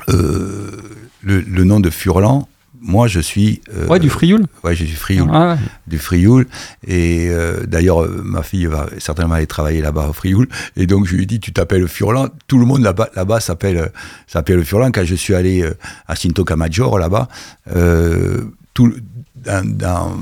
le, 0.07 0.79
le 1.24 1.63
nom 1.63 1.79
de 1.79 1.89
Furlan, 1.89 2.48
moi 2.86 3.08
je 3.08 3.22
suis. 3.22 3.62
euh, 3.74 3.88
Ouais, 3.88 4.00
du 4.00 4.10
frioul. 4.10 4.46
Ouais, 4.63 4.75
je 4.75 4.84
suis 4.86 4.96
Frioul. 4.96 5.30
Ah 5.32 5.54
ouais. 5.54 5.60
du 5.88 5.98
Frioul. 5.98 6.46
Et 6.86 7.30
euh, 7.30 7.66
d'ailleurs, 7.66 8.04
euh, 8.04 8.22
ma 8.24 8.44
fille 8.44 8.66
va 8.66 8.88
certainement 8.98 9.36
aller 9.36 9.48
travailler 9.48 9.82
là-bas 9.82 10.10
au 10.10 10.13
Frioul. 10.13 10.48
Et 10.75 10.86
donc, 10.86 11.08
je 11.08 11.16
lui 11.16 11.24
ai 11.24 11.25
dit, 11.25 11.40
tu 11.40 11.54
t'appelles 11.54 11.88
Furlan. 11.88 12.28
Tout 12.48 12.60
le 12.60 12.66
monde 12.66 12.82
là-bas, 12.84 13.10
là-bas 13.16 13.40
s'appelle, 13.40 13.92
s'appelle 14.28 14.63
Furlan. 14.66 14.92
Quand 14.92 15.06
je 15.06 15.16
suis 15.16 15.34
allé 15.34 15.66
à 16.08 16.16
Cinto 16.16 16.44
Camaggiore, 16.44 17.00
là-bas, 17.00 17.30
euh, 17.75 18.44
tout, 18.74 18.94
dans, 19.38 19.66
dans, 19.66 20.18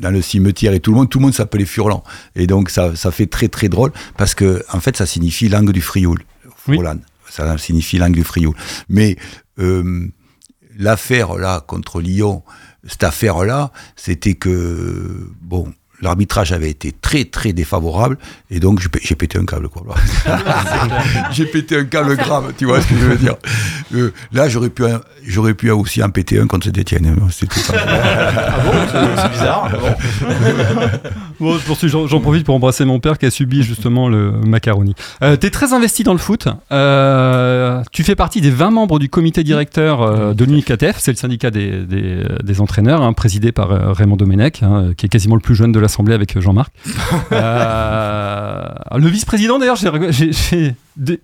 dans 0.00 0.10
le 0.10 0.22
cimetière 0.22 0.72
et 0.72 0.80
tout 0.80 0.92
le 0.92 0.96
monde, 0.96 1.10
tout 1.10 1.18
le 1.18 1.24
monde 1.24 1.34
s'appelait 1.34 1.64
Furlan. 1.66 2.02
Et 2.34 2.46
donc, 2.46 2.70
ça, 2.70 2.96
ça 2.96 3.10
fait 3.10 3.26
très, 3.26 3.48
très 3.48 3.68
drôle 3.68 3.92
parce 4.16 4.34
que, 4.34 4.62
en 4.72 4.80
fait, 4.80 4.96
ça 4.96 5.04
signifie 5.06 5.48
langue 5.48 5.70
du 5.70 5.82
Frioul. 5.82 6.20
Oui. 6.68 6.76
Furlan. 6.76 6.96
Ça 7.28 7.58
signifie 7.58 7.98
langue 7.98 8.14
du 8.14 8.24
Frioul. 8.24 8.54
Mais, 8.88 9.16
euh, 9.58 10.08
l'affaire 10.76 11.36
là 11.36 11.60
contre 11.60 12.00
Lyon, 12.00 12.42
cette 12.86 13.04
affaire 13.04 13.44
là, 13.44 13.72
c'était 13.96 14.34
que 14.34 15.30
bon, 15.40 15.72
l'arbitrage 16.02 16.52
avait 16.52 16.70
été 16.70 16.92
très 16.92 17.24
très 17.24 17.52
défavorable 17.52 18.18
et 18.50 18.60
donc 18.60 18.80
j'ai 18.80 18.88
pé- 18.88 19.00
j'ai 19.02 19.14
pété 19.14 19.38
un 19.38 19.44
câble 19.46 19.68
quoi. 19.68 19.82
j'ai 21.32 21.46
pété 21.46 21.78
un 21.78 21.84
câble 21.84 22.16
grave, 22.16 22.52
tu 22.58 22.64
vois 22.66 22.80
ce 22.80 22.86
que 22.88 22.94
je 22.98 23.04
veux 23.06 23.16
dire. 23.16 23.34
Euh, 23.94 24.12
là 24.32 24.48
j'aurais 24.48 24.70
pu 24.70 24.84
j'aurais 25.26 25.54
pu 25.54 25.70
aussi 25.70 26.02
en 26.02 26.10
péter 26.10 26.38
un 26.40 26.46
contre 26.46 26.66
Saint-Etienne. 26.66 27.06
hein. 27.06 27.26
Ah 27.74 28.60
bon 28.64 28.72
C'est- 29.16 29.28
bizarre. 29.30 29.70
Bon. 29.70 29.94
Bon, 31.38 31.58
je 31.58 31.64
poursuis, 31.66 31.90
j'en 31.90 32.06
j'en 32.06 32.20
profite 32.20 32.46
pour 32.46 32.54
embrasser 32.54 32.86
mon 32.86 32.98
père 32.98 33.18
qui 33.18 33.26
a 33.26 33.30
subi 33.30 33.62
justement 33.62 34.08
le 34.08 34.32
macaroni. 34.32 34.94
Euh, 35.22 35.36
T'es 35.36 35.50
très 35.50 35.74
investi 35.74 36.02
dans 36.02 36.12
le 36.14 36.18
foot. 36.18 36.48
Euh, 36.72 37.82
tu 37.92 38.04
fais 38.04 38.14
partie 38.14 38.40
des 38.40 38.50
20 38.50 38.70
membres 38.70 38.98
du 38.98 39.10
comité 39.10 39.44
directeur 39.44 40.00
euh, 40.00 40.32
de 40.32 40.44
l'UNICATF, 40.46 40.96
c'est 40.98 41.10
le 41.12 41.16
syndicat 41.18 41.50
des, 41.50 41.84
des, 41.84 42.24
des 42.42 42.60
entraîneurs, 42.62 43.02
hein, 43.02 43.12
présidé 43.12 43.52
par 43.52 43.68
Raymond 43.94 44.16
Domenech, 44.16 44.62
hein, 44.62 44.92
qui 44.96 45.04
est 45.06 45.08
quasiment 45.10 45.34
le 45.34 45.42
plus 45.42 45.54
jeune 45.54 45.72
de 45.72 45.78
l'Assemblée 45.86 46.14
avec 46.14 46.38
Jean-Marc. 46.38 46.72
Euh, 47.32 48.64
le 48.96 49.08
vice-président, 49.08 49.58
d'ailleurs, 49.58 49.76
j'ai 49.76 50.74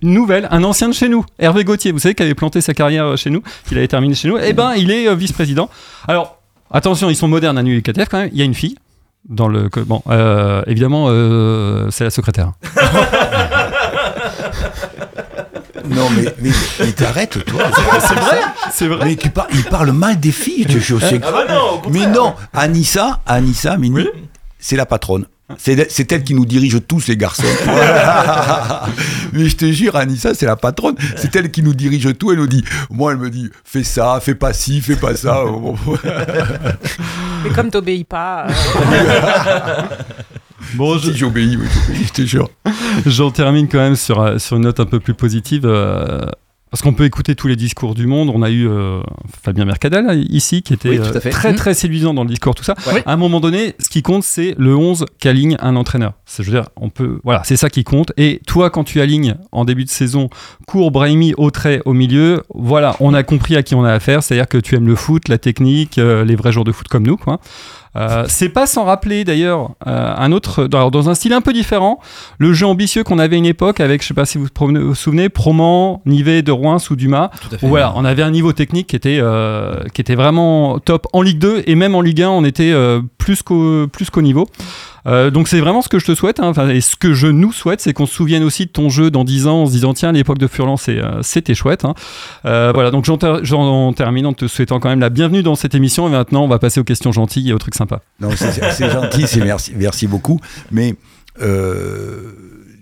une 0.01 0.13
nouvelle, 0.13 0.47
un 0.51 0.63
ancien 0.63 0.87
de 0.89 0.93
chez 0.93 1.09
nous, 1.09 1.25
Hervé 1.39 1.63
Gauthier, 1.63 1.91
vous 1.91 1.99
savez, 1.99 2.13
qui 2.13 2.23
avait 2.23 2.35
planté 2.35 2.61
sa 2.61 2.73
carrière 2.73 3.05
euh, 3.05 3.15
chez 3.15 3.29
nous, 3.29 3.41
qu'il 3.67 3.77
avait 3.77 3.87
terminé 3.87 4.13
chez 4.15 4.27
nous. 4.27 4.37
Eh 4.37 4.53
ben, 4.53 4.73
il 4.75 4.91
est 4.91 5.07
euh, 5.07 5.15
vice-président. 5.15 5.69
Alors, 6.07 6.37
attention, 6.71 7.09
ils 7.09 7.15
sont 7.15 7.27
modernes 7.27 7.57
à 7.57 7.61
l'UNICATF 7.61 8.09
quand 8.09 8.19
même. 8.19 8.29
Il 8.31 8.37
y 8.37 8.41
a 8.41 8.45
une 8.45 8.53
fille 8.53 8.75
dans 9.27 9.47
le 9.47 9.69
bon 9.85 10.01
euh, 10.09 10.63
évidemment 10.67 11.05
euh, 11.07 11.87
c'est 11.91 12.03
la 12.03 12.09
secrétaire 12.09 12.51
non 15.89 16.09
mais, 16.15 16.25
mais, 16.41 16.49
mais 16.79 16.91
t'arrêtes 16.91 17.43
toi. 17.45 17.61
c'est 17.99 18.15
vrai 18.15 18.39
c'est 18.71 18.87
vrai 18.87 19.05
Mais 19.05 19.15
tu 19.15 19.29
par- 19.29 19.47
il 19.53 19.63
parle 19.63 19.91
mal 19.91 20.19
des 20.19 20.31
filles, 20.31 20.65
je, 20.67 20.97
sais 20.97 21.21
Ah 21.23 21.31
bah 21.31 21.45
non, 21.47 21.81
au 21.85 21.89
Mais 21.89 22.07
non, 22.07 22.33
Anissa, 22.53 23.21
Anissa, 23.25 23.77
Mini, 23.77 24.07
c'est 24.65 24.77
la 24.77 24.85
patronne. 24.85 25.25
C'est 25.57 26.09
elle 26.11 26.23
qui 26.23 26.33
nous 26.33 26.45
dirige 26.45 26.77
tous 26.87 27.07
les 27.07 27.17
garçons. 27.17 27.43
Mais 29.33 29.49
je 29.49 29.55
te 29.57 29.69
jure, 29.71 29.95
Anissa, 29.97 30.33
c'est 30.33 30.45
la 30.45 30.55
patronne. 30.55 30.95
C'est 31.17 31.35
elle 31.35 31.51
qui 31.51 31.61
nous 31.61 31.73
dirige 31.73 32.17
tout. 32.17 32.31
Elle 32.31 32.37
nous 32.39 32.47
dit, 32.47 32.63
moi, 32.89 33.11
elle 33.11 33.17
me 33.17 33.29
dit, 33.29 33.49
fais 33.65 33.83
ça, 33.83 34.19
fais 34.21 34.35
pas 34.35 34.53
ci, 34.53 34.79
fais 34.81 34.95
pas 34.95 35.15
ça. 35.15 35.43
Mais 37.43 37.49
comme 37.49 37.69
t'obéis 37.69 38.05
pas. 38.05 38.47
euh, 38.47 38.53
bon 40.75 40.97
je- 40.97 41.11
Si 41.11 41.17
j'obéis, 41.17 41.57
oui, 41.57 41.67
j'obéis, 41.87 42.05
je 42.07 42.13
te 42.13 42.21
jure. 42.25 42.49
j'en 43.05 43.29
termine 43.31 43.67
quand 43.67 43.79
même 43.79 43.97
sur 43.97 44.21
euh, 44.21 44.37
sur 44.39 44.55
une 44.55 44.63
note 44.63 44.79
un 44.79 44.85
peu 44.85 45.01
plus 45.01 45.13
positive 45.13 45.63
euh, 45.65 46.21
parce 46.73 46.81
qu'on 46.81 46.93
peut 46.93 47.05
écouter 47.05 47.35
tous 47.35 47.47
les 47.47 47.55
discours 47.55 47.93
du 47.93 48.07
monde. 48.07 48.31
On 48.33 48.41
a 48.41 48.49
eu 48.49 48.67
euh, 48.67 48.99
Fabien 49.43 49.63
Mercadal 49.63 50.07
là, 50.07 50.15
ici 50.15 50.63
qui 50.63 50.73
était 50.73 50.89
Oui, 50.89 50.97
euh, 50.97 51.19
très 51.29 51.51
Mhm. 51.51 51.55
très 51.55 51.73
séduisant 51.75 52.15
dans 52.15 52.23
le 52.23 52.29
discours, 52.29 52.55
tout 52.55 52.63
ça. 52.63 52.73
Ouais. 52.91 53.03
À 53.05 53.13
un 53.13 53.15
moment 53.15 53.39
donné, 53.39 53.75
ce 53.77 53.89
qui 53.89 54.01
compte, 54.01 54.23
c'est 54.23 54.55
le 54.57 54.75
11 54.75 55.05
qu'aligne 55.19 55.55
un 55.59 55.75
entraîneur. 55.75 56.13
C'est, 56.25 56.41
je 56.41 56.49
veux 56.49 56.57
dire, 56.59 56.67
on 56.75 56.89
peut, 56.89 57.19
voilà, 57.23 57.43
c'est 57.43 57.57
ça 57.57 57.69
qui 57.69 57.83
compte. 57.83 58.11
Et 58.17 58.41
toi, 58.47 58.71
quand 58.71 58.83
tu 58.83 59.01
alignes 59.01 59.35
en 59.51 59.65
début 59.65 59.83
de 59.85 59.89
saison 59.91 60.31
Cour, 60.65 60.89
Brahimi, 60.89 61.35
Autrey 61.37 61.79
au 61.85 61.93
milieu, 61.93 62.41
voilà, 62.55 62.95
on 62.99 63.13
a 63.13 63.21
compris 63.21 63.55
à 63.55 63.61
qui 63.61 63.75
on 63.75 63.83
a 63.83 63.91
affaire. 63.93 64.23
C'est-à-dire 64.23 64.47
que 64.47 64.57
tu 64.57 64.73
aimes 64.73 64.87
le 64.87 64.95
foot, 64.95 65.27
la 65.29 65.37
technique, 65.37 65.99
euh, 65.99 66.25
les 66.25 66.35
vrais 66.35 66.51
joueurs 66.51 66.65
de 66.65 66.71
foot 66.71 66.87
comme 66.87 67.05
nous, 67.05 67.17
quoi. 67.17 67.39
Euh, 67.95 68.25
c'est 68.27 68.49
pas 68.49 68.65
sans 68.65 68.85
rappeler 68.85 69.23
d'ailleurs 69.23 69.71
euh, 69.87 70.13
un 70.17 70.31
autre, 70.31 70.65
dans, 70.65 70.89
dans 70.89 71.09
un 71.09 71.15
style 71.15 71.33
un 71.33 71.41
peu 71.41 71.53
différent, 71.53 71.99
le 72.39 72.53
jeu 72.53 72.65
ambitieux 72.65 73.03
qu'on 73.03 73.19
avait 73.19 73.35
à 73.35 73.39
une 73.39 73.45
époque 73.45 73.79
avec, 73.79 74.01
je 74.01 74.07
sais 74.07 74.13
pas 74.13 74.25
si 74.25 74.37
vous 74.37 74.47
vous 74.57 74.95
souvenez, 74.95 75.29
Proman, 75.29 76.01
Nivet, 76.05 76.41
De 76.41 76.51
Rouen, 76.51 76.77
Dumas. 76.91 77.29
Fait. 77.49 77.65
Où 77.65 77.69
Voilà, 77.69 77.93
on 77.95 78.05
avait 78.05 78.23
un 78.23 78.31
niveau 78.31 78.53
technique 78.53 78.87
qui 78.87 78.95
était, 78.95 79.19
euh, 79.21 79.83
qui 79.93 80.01
était 80.01 80.15
vraiment 80.15 80.79
top 80.79 81.07
en 81.13 81.21
Ligue 81.21 81.39
2 81.39 81.63
et 81.65 81.75
même 81.75 81.95
en 81.95 82.01
Ligue 82.01 82.23
1, 82.23 82.29
on 82.29 82.43
était 82.43 82.71
euh, 82.71 83.01
plus 83.17 83.41
qu'au 83.41 83.87
plus 83.87 84.09
qu'au 84.09 84.21
niveau. 84.21 84.47
Euh, 85.05 85.29
donc 85.31 85.47
c'est 85.49 85.59
vraiment 85.59 85.81
ce 85.81 85.89
que 85.89 85.99
je 85.99 86.05
te 86.05 86.15
souhaite, 86.15 86.39
hein. 86.39 86.47
Enfin, 86.47 86.69
et 86.69 86.79
ce 86.81 86.95
que 86.95 87.13
je 87.13 87.27
nous 87.27 87.51
souhaite, 87.51 87.81
c'est 87.81 87.91
qu'on 87.93 88.05
se 88.05 88.13
souvienne 88.13 88.43
aussi 88.43 88.65
de 88.67 88.71
ton 88.71 88.89
jeu 88.89 89.11
dans 89.11 89.23
10 89.23 89.47
ans 89.47 89.63
en 89.63 89.65
se 89.65 89.71
disant 89.71 89.93
tiens, 89.93 90.11
l'époque 90.13 90.37
de 90.37 90.47
Furlan, 90.47 90.75
euh, 90.87 91.19
c'était 91.21 91.55
chouette. 91.55 91.83
hein. 91.85 91.93
Euh, 92.45 92.71
voilà, 92.73 92.89
donc 92.91 93.03
j'en, 93.05 93.17
ter- 93.17 93.43
j'en 93.43 93.91
termine 93.93 94.25
en 94.25 94.33
te 94.33 94.47
souhaitant 94.47 94.79
quand 94.79 94.89
même 94.89 94.99
la 95.01 95.09
bienvenue 95.09 95.43
dans 95.43 95.55
cette 95.55 95.75
émission 95.75 96.07
et 96.07 96.11
maintenant 96.11 96.43
on 96.43 96.47
va 96.47 96.59
passer 96.59 96.79
aux 96.79 96.83
questions 96.85 97.11
gentilles 97.11 97.49
et 97.49 97.53
aux 97.53 97.59
trucs 97.59 97.75
sympas. 97.75 98.01
C'est 98.71 98.89
gentil, 98.91 99.27
c'est 99.27 99.43
merci, 99.43 99.73
merci 99.75 100.07
beaucoup. 100.07 100.39
Mais 100.71 100.95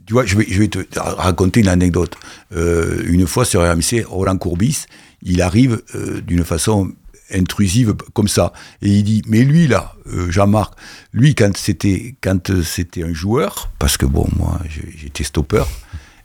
tu 0.06 0.14
vois, 0.14 0.26
je 0.26 0.36
vais, 0.38 0.46
je 0.50 0.60
vais 0.60 0.68
te 0.68 0.80
raconter 1.00 1.62
une 1.62 1.68
anecdote. 1.68 2.16
Une 2.56 3.26
fois 3.28 3.46
sur 3.46 3.62
RMC, 3.62 4.04
Roland 4.08 4.38
Courbis, 4.38 4.86
il 5.24 5.42
arrive 5.42 5.82
d'une 6.28 6.44
façon 6.44 6.92
intrusive 7.34 7.96
comme 8.14 8.28
ça. 8.28 8.54
Et 8.82 8.90
il 8.90 9.04
dit 9.04 9.22
mais 9.28 9.44
lui 9.44 9.68
là 9.68 9.96
euh, 10.08 10.32
Jean-Marc 10.32 10.74
lui 11.14 11.36
quand 11.36 11.56
c'était 11.58 12.16
quand 12.22 12.50
euh, 12.50 12.64
c'était 12.64 13.04
un 13.04 13.14
joueur 13.14 13.70
parce 13.80 13.98
que 13.98 14.06
bon 14.06 14.28
moi 14.36 14.60
j'étais 14.98 15.24
stopper 15.24 15.64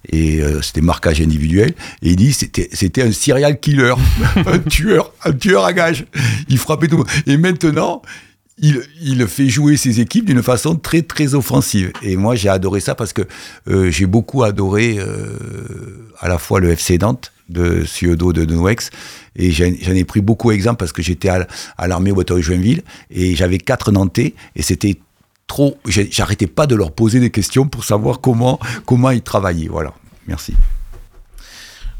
et 0.08 0.40
euh, 0.40 0.62
c'était 0.62 0.80
marquage 0.80 1.20
individuel 1.20 1.74
et 2.02 2.10
il 2.10 2.16
dit 2.16 2.32
c'était 2.32 2.68
c'était 2.72 3.02
un 3.02 3.12
serial 3.12 3.58
killer 3.58 3.94
un 4.46 4.58
tueur 4.58 5.12
un 5.24 5.32
tueur 5.32 5.64
à 5.64 5.72
gage 5.72 6.06
il 6.48 6.58
frappait 6.58 6.88
tout 6.88 7.04
et 7.26 7.36
maintenant 7.36 8.02
il, 8.58 8.82
il 9.02 9.26
fait 9.26 9.50
jouer 9.50 9.76
ses 9.76 10.00
équipes 10.00 10.24
d'une 10.24 10.42
façon 10.42 10.76
très 10.76 11.02
très 11.02 11.34
offensive. 11.34 11.92
Et 12.00 12.16
moi 12.16 12.36
j'ai 12.36 12.48
adoré 12.48 12.80
ça 12.80 12.94
parce 12.94 13.12
que 13.12 13.20
j'ai 13.66 14.06
beaucoup 14.06 14.44
adoré 14.44 14.98
à 16.20 16.26
la 16.26 16.38
fois 16.38 16.60
le 16.60 16.70
FC 16.70 16.96
Nantes 16.96 17.32
de 17.48 17.84
Ciodo 17.84 18.32
de 18.32 18.44
Nouex 18.44 18.90
et 19.36 19.50
j'en 19.50 19.66
ai 19.66 20.04
pris 20.04 20.20
beaucoup 20.20 20.50
exemple 20.50 20.78
parce 20.78 20.92
que 20.92 21.02
j'étais 21.02 21.28
à, 21.28 21.46
l'armée 21.86 22.10
au 22.10 22.16
bataillon 22.16 22.42
Joinville 22.42 22.82
et 23.10 23.36
j'avais 23.36 23.58
quatre 23.58 23.92
Nantais 23.92 24.34
et 24.54 24.62
c'était 24.62 24.96
trop 25.46 25.78
j'arrêtais 25.86 26.48
pas 26.48 26.66
de 26.66 26.74
leur 26.74 26.92
poser 26.92 27.20
des 27.20 27.30
questions 27.30 27.68
pour 27.68 27.84
savoir 27.84 28.20
comment 28.20 28.58
comment 28.84 29.10
ils 29.10 29.22
travaillaient. 29.22 29.68
Voilà. 29.68 29.92
Merci. 30.26 30.54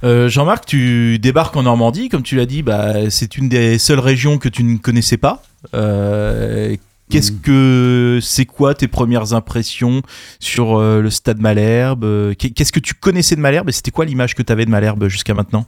Euh, 0.04 0.28
Jean-Marc, 0.28 0.66
tu 0.66 1.18
débarques 1.18 1.56
en 1.56 1.62
Normandie, 1.62 2.08
comme 2.08 2.22
tu 2.22 2.36
l'as 2.36 2.46
dit, 2.46 2.62
bah, 2.62 3.10
c'est 3.10 3.38
une 3.38 3.48
des 3.48 3.78
seules 3.78 3.98
régions 3.98 4.38
que 4.38 4.48
tu 4.48 4.62
ne 4.62 4.76
connaissais 4.76 5.16
pas. 5.16 5.42
Euh, 5.74 6.76
Qu'est-ce 7.08 7.30
que 7.32 8.18
c'est 8.20 8.46
quoi 8.46 8.74
tes 8.74 8.88
premières 8.88 9.32
impressions 9.32 10.02
sur 10.40 10.76
euh, 10.76 11.00
le 11.00 11.10
stade 11.10 11.40
Malherbe 11.40 12.04
Euh, 12.04 12.34
qu'est- 12.36 12.50
Qu'est-ce 12.50 12.72
que 12.72 12.80
tu 12.80 12.94
connaissais 12.94 13.36
de 13.36 13.40
Malherbe 13.40 13.68
et 13.68 13.72
c'était 13.72 13.92
quoi 13.92 14.04
l'image 14.04 14.34
que 14.34 14.42
tu 14.42 14.52
avais 14.52 14.64
de 14.64 14.70
Malherbe 14.70 15.06
jusqu'à 15.08 15.32
maintenant? 15.34 15.66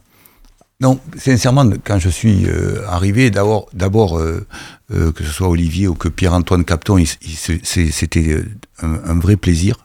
Non, 0.81 0.99
sincèrement, 1.17 1.69
quand 1.83 1.99
je 1.99 2.09
suis 2.09 2.45
euh, 2.45 2.81
arrivé, 2.87 3.31
d'abord, 3.31 3.67
d'abord 3.73 4.17
euh, 4.17 4.45
que 4.89 5.23
ce 5.23 5.31
soit 5.31 5.49
Olivier 5.49 5.87
ou 5.87 5.93
que 5.93 6.07
Pierre-Antoine 6.09 6.63
Capton, 6.65 6.97
il- 6.97 7.07
il 7.21 7.59
c'était 7.63 8.43
un, 8.81 8.93
un 9.05 9.19
vrai 9.19 9.35
plaisir. 9.37 9.75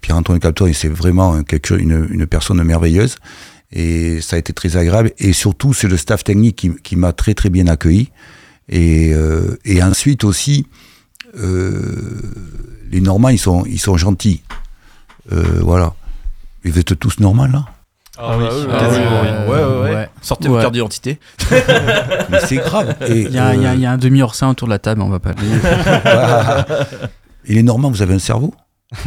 Pierre-Antoine 0.00 0.38
Capton, 0.40 0.70
c'est 0.74 0.88
vraiment 0.88 1.42
quelque 1.42 1.74
une 1.74 2.26
personne 2.26 2.62
merveilleuse 2.62 3.16
et 3.72 4.20
ça 4.20 4.36
a 4.36 4.38
été 4.38 4.52
très 4.52 4.76
agréable. 4.76 5.12
Et 5.18 5.32
surtout, 5.32 5.72
c'est 5.74 5.88
le 5.88 5.96
staff 5.96 6.22
technique 6.24 6.56
qui, 6.56 6.70
qui 6.82 6.96
m'a 6.96 7.12
très 7.12 7.34
très 7.34 7.48
bien 7.50 7.66
accueilli. 7.66 8.10
Et, 8.68 9.12
euh, 9.14 9.58
et 9.64 9.82
ensuite 9.82 10.24
aussi, 10.24 10.66
euh, 11.38 12.20
les 12.90 13.00
Normands, 13.00 13.28
ils 13.30 13.38
sont, 13.38 13.64
ils 13.66 13.78
sont 13.80 13.96
gentils. 13.96 14.42
Euh, 15.32 15.60
voilà. 15.62 15.94
Vous 16.64 16.78
êtes 16.78 16.98
tous 16.98 17.20
normaux 17.20 17.46
là 17.46 17.64
Ah 18.18 18.36
oui, 18.38 18.44
quasiment, 18.46 19.22
oui. 19.22 19.28
ouais, 19.52 19.64
ouais, 19.64 19.94
ouais. 19.94 20.08
Sortez 20.20 20.48
vos 20.48 20.58
cartes 20.60 20.72
d'identité. 20.74 21.18
Mais 22.30 22.40
c'est 22.46 22.56
grave. 22.56 22.94
Et, 23.08 23.22
Il 23.22 23.32
y, 23.32 23.38
a- 23.38 23.54
il 23.54 23.62
y 23.62 23.66
a- 23.66 23.74
il 23.74 23.80
y 23.80 23.86
a 23.86 23.92
un 23.92 23.98
demi-oursin 23.98 24.50
autour 24.50 24.68
de 24.68 24.72
la 24.72 24.78
table, 24.78 25.00
on 25.02 25.08
va 25.08 25.18
pas 25.20 25.30
le 25.30 25.36
Voilà. 26.02 26.66
Et 27.46 27.54
les 27.54 27.62
Normands, 27.62 27.90
vous 27.90 28.02
avez 28.02 28.14
un 28.14 28.18
cerveau? 28.18 28.52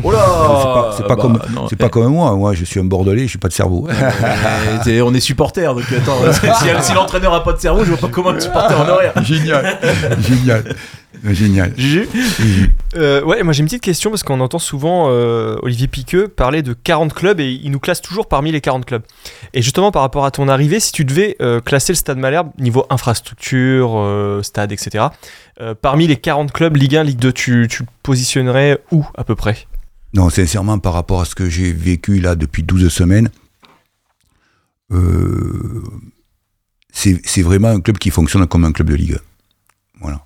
Oh 0.04 0.12
là 0.12 0.20
C'est 0.62 0.66
pas, 0.66 0.94
c'est 0.98 1.04
pas 1.04 1.16
Bah, 1.16 1.22
comme, 1.22 1.40
non, 1.54 1.68
c'est 1.68 1.76
pas 1.76 1.90
comme 1.90 2.08
moi. 2.08 2.36
Moi, 2.36 2.54
je 2.54 2.66
suis 2.66 2.80
un 2.80 2.84
Bordelais, 2.84 3.24
je 3.24 3.30
suis 3.30 3.40
pas 3.40 3.48
de 3.48 3.54
cerveau. 3.54 3.88
euh, 3.90 5.02
on 5.02 5.14
est 5.14 5.20
supporter, 5.20 5.74
donc 5.74 5.84
attends, 5.92 6.18
si, 6.34 6.88
si 6.88 6.94
l'entraîneur 6.94 7.34
a 7.34 7.44
pas 7.44 7.54
de 7.54 7.60
cerveau, 7.60 7.84
je 7.84 7.90
vois 7.90 7.98
pas 7.98 8.08
comment 8.08 8.30
un 8.30 8.40
supporter 8.40 8.80
en 8.80 8.88
aurait. 8.88 9.12
génial, 9.24 9.80
génial, 10.20 10.76
génial. 11.32 11.74
Juju 11.76 12.08
Euh, 12.96 13.24
ouais, 13.24 13.42
moi 13.42 13.54
j'ai 13.54 13.62
une 13.62 13.66
petite 13.66 13.82
question 13.82 14.10
parce 14.12 14.22
qu'on 14.24 14.40
entend 14.40 14.60
souvent 14.60 15.08
euh, 15.10 15.56
Olivier 15.64 15.88
Piqueux 15.88 16.28
parler 16.28 16.62
de 16.62 16.74
40 16.74 17.14
clubs 17.14 17.40
et 17.40 17.52
il 17.52 17.72
nous 17.72 17.80
classe 17.80 18.02
toujours 18.02 18.28
parmi 18.28 18.52
les 18.52 18.62
40 18.62 18.86
clubs. 18.86 19.04
Et 19.54 19.62
justement 19.62 19.92
par 19.92 20.02
rapport 20.04 20.26
à 20.26 20.32
ton 20.32 20.48
arrivée, 20.48 20.80
si 20.80 20.92
tu 20.92 21.06
devais 21.06 21.38
euh, 21.42 21.60
classer 21.60 21.94
le 21.94 21.98
Stade 21.98 22.18
Malherbe 22.18 22.50
niveau 22.60 22.86
infrastructure, 22.90 23.94
euh, 23.96 24.44
stade, 24.44 24.72
etc., 24.72 25.06
euh, 25.60 25.74
parmi 25.80 26.08
les 26.08 26.18
40 26.18 26.52
clubs 26.52 26.76
Ligue 26.76 26.98
1, 26.98 27.04
Ligue 27.04 27.20
2, 27.20 27.34
tu, 27.34 27.68
tu 27.70 27.84
le 27.84 27.90
positionnerais 28.04 28.80
où 28.92 29.06
à 29.16 29.24
peu 29.24 29.36
près? 29.36 29.58
Non, 30.14 30.30
sincèrement, 30.30 30.78
par 30.80 30.94
rapport 30.94 31.22
à 31.22 31.26
ce 31.26 31.36
que 31.36 31.50
j'ai 31.50 31.72
vécu 31.72 32.20
là 32.20 32.36
depuis 32.36 32.64
12 32.64 32.90
semaines, 32.90 33.30
euh, 34.92 35.82
c'est 36.92 37.42
vraiment 37.42 37.70
un 37.70 37.80
club 37.80 37.98
qui 37.98 38.10
fonctionne 38.10 38.46
comme 38.48 38.66
un 38.66 38.72
club 38.74 38.90
de 38.90 38.96
Ligue 38.96 39.14
1. 39.14 39.18
Voilà. 40.02 40.24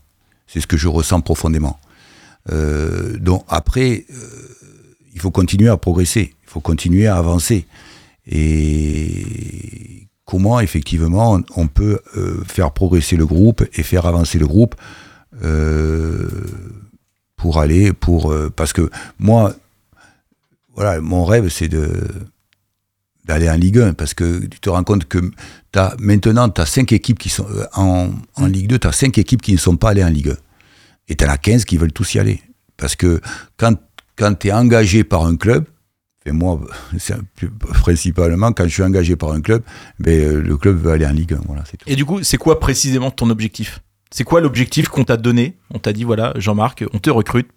C'est 0.48 0.60
ce 0.60 0.68
que 0.68 0.78
je 0.78 0.88
ressens 0.88 1.22
profondément. 1.22 1.80
Euh, 2.52 3.18
donc 3.18 3.44
après, 3.48 4.06
euh, 4.12 4.16
il 5.14 5.20
faut 5.22 5.32
continuer 5.32 5.70
à 5.70 5.78
progresser, 5.78 6.34
il 6.44 6.50
faut 6.50 6.60
continuer 6.62 7.08
à 7.08 7.18
avancer. 7.18 7.66
Et 8.28 10.08
comment 10.26 10.60
effectivement 10.60 11.36
on- 11.36 11.44
on 11.56 11.68
peut 11.68 12.00
euh, 12.18 12.44
faire 12.46 12.72
progresser 12.72 13.16
le 13.18 13.26
groupe 13.28 13.64
et 13.74 13.84
faire 13.84 14.06
avancer 14.08 14.40
le 14.40 14.48
groupe 14.48 14.76
euh, 15.44 16.28
pour 17.36 17.60
aller, 17.60 17.94
pour 17.94 18.32
euh, 18.32 18.50
parce 18.56 18.74
que 18.74 18.90
moi, 19.20 19.54
voilà, 20.76 21.02
mon 21.02 21.26
rêve 21.26 21.50
c'est 21.50 21.68
de 21.68 21.90
d'aller 23.26 23.50
en 23.50 23.56
Ligue 23.56 23.80
1 23.80 23.94
parce 23.94 24.14
que 24.14 24.46
tu 24.46 24.60
te 24.60 24.70
rends 24.70 24.84
compte 24.84 25.06
que 25.06 25.18
as, 25.76 25.96
maintenant 26.00 26.48
tu 26.50 26.62
as 26.62 26.66
5 26.66 26.92
équipes 26.92 27.18
qui 27.18 27.30
sont 27.30 27.48
euh, 27.50 27.66
en, 27.74 28.12
en 28.36 28.46
Ligue 28.46 28.68
2, 28.68 28.80
tu 28.80 28.88
as 28.88 28.92
5 28.92 29.18
équipes 29.18 29.42
qui 29.42 29.54
ne 29.54 29.58
sont 29.58 29.78
pas 29.78 29.90
allées 29.90 30.04
en 30.04 30.10
Ligue 30.10 30.30
1 30.30 30.36
et 31.10 31.16
tu 31.16 31.26
en 31.26 31.30
as 31.30 31.38
15 31.38 31.66
qui 31.66 31.78
veulent 31.78 31.94
tous 31.94 32.14
y 32.14 32.20
aller 32.20 32.42
parce 32.78 32.96
que 32.96 33.22
quand 33.58 33.76
quand 34.16 34.34
tu 34.36 34.48
es 34.48 34.52
engagé 34.52 35.04
par 35.04 35.26
un 35.26 35.36
club 35.36 35.66
et 36.26 36.32
moi, 36.32 36.60
principalement 37.70 38.52
quand 38.52 38.64
je 38.64 38.70
suis 38.70 38.84
engagé 38.84 39.16
par 39.16 39.32
un 39.32 39.42
club, 39.42 39.62
ben, 40.00 40.20
euh, 40.20 40.42
le 40.42 40.58
club 40.58 40.78
veut 40.78 40.92
aller 40.92 41.06
en 41.06 41.12
Ligue 41.12 41.34
1. 41.34 41.42
Voilà, 41.46 41.62
tout. 41.64 41.78
Et 41.86 41.96
du 41.96 42.04
coup, 42.06 42.24
c'est 42.24 42.38
quoi 42.38 42.60
précisément 42.60 43.12
ton 43.12 43.30
objectif? 43.30 43.82
C'est 44.10 44.24
quoi 44.24 44.42
l'objectif 44.42 44.88
qu'on 44.88 45.04
t'a 45.04 45.18
donné? 45.18 45.56
On 45.74 45.80
t'a 45.80 45.94
dit, 45.94 46.04
voilà, 46.04 46.34
Jean-Marc, 46.38 46.84
on 46.94 47.00
te 47.00 47.10
recrute 47.10 47.48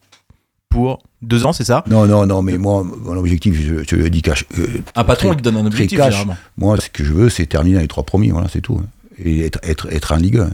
pour 0.69 1.03
deux 1.23 1.47
ans, 1.47 1.53
c'est 1.53 1.65
ça? 1.65 1.83
Non, 1.89 2.07
non, 2.07 2.27
non, 2.27 2.43
mais 2.43 2.59
moi, 2.59 2.85
mon 2.85 3.17
objectif, 3.17 3.55
je, 3.61 3.83
je 3.89 3.97
le 3.97 4.11
dis 4.11 4.23
cash. 4.23 4.45
euh, 4.59 4.67
Un 4.95 5.05
patron, 5.05 5.33
il 5.33 5.37
te 5.37 5.43
donne 5.43 5.57
un 5.57 5.67
objectif, 5.67 5.99
cash. 5.99 6.11
généralement. 6.13 6.37
Moi, 6.57 6.79
ce 6.81 6.89
que 6.91 7.03
je 7.05 7.13
veux, 7.13 7.29
c'est 7.31 7.47
terminer 7.47 7.77
dans 7.77 7.81
les 7.83 7.89
trois 7.89 8.05
premiers, 8.05 8.31
voilà, 8.31 8.49
c'est 8.49 8.61
tout. 8.61 8.81
Et 9.25 9.41
être, 9.45 9.59
être, 9.63 9.89
être 9.93 10.13
en 10.13 10.17
Ligue 10.17 10.39
1. 10.39 10.51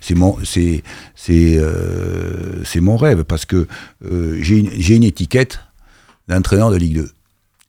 C'est 0.00 0.14
mon, 0.14 0.38
c'est, 0.44 0.82
euh, 1.58 2.62
mon 2.80 2.96
rêve 2.96 3.24
parce 3.24 3.44
que 3.44 3.66
euh, 4.04 4.38
j'ai 4.40 4.58
une, 4.96 5.04
étiquette 5.04 5.60
d'entraîneur 6.28 6.70
de 6.70 6.76
Ligue 6.76 6.96
2. 6.96 7.10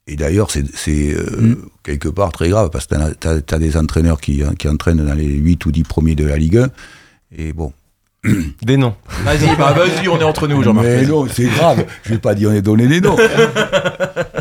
Et 0.07 0.15
d'ailleurs, 0.15 0.51
c'est, 0.51 0.63
Mm. 0.85 1.55
quelque 1.83 2.07
part 2.09 2.31
très 2.31 2.49
grave 2.49 2.69
parce 2.69 2.85
que 2.85 2.95
tu 3.41 3.53
as, 3.55 3.59
des 3.59 3.75
entraîneurs 3.77 4.21
qui, 4.21 4.43
qui 4.59 4.67
entraînent 4.69 5.03
dans 5.03 5.13
les 5.15 5.25
8 5.27 5.65
ou 5.65 5.71
10 5.71 5.83
premiers 5.83 6.15
de 6.15 6.25
la 6.25 6.37
Ligue 6.37 6.57
1. 6.57 6.69
Et 7.37 7.53
bon. 7.53 7.73
Des 8.61 8.77
noms. 8.77 8.95
Vas-y, 9.23 9.55
bah, 9.55 9.73
vas-y, 9.73 10.07
on 10.07 10.19
est 10.19 10.23
entre 10.23 10.47
nous, 10.47 10.63
Jean-Marc. 10.63 10.85
Mais 10.85 11.05
non, 11.05 11.27
c'est 11.31 11.45
grave. 11.45 11.85
Je 12.03 12.11
vais 12.11 12.17
pas 12.19 12.35
dire 12.35 12.49
on 12.49 12.53
est 12.53 12.61
donné 12.61 12.87
les 12.87 13.01
noms. 13.01 13.17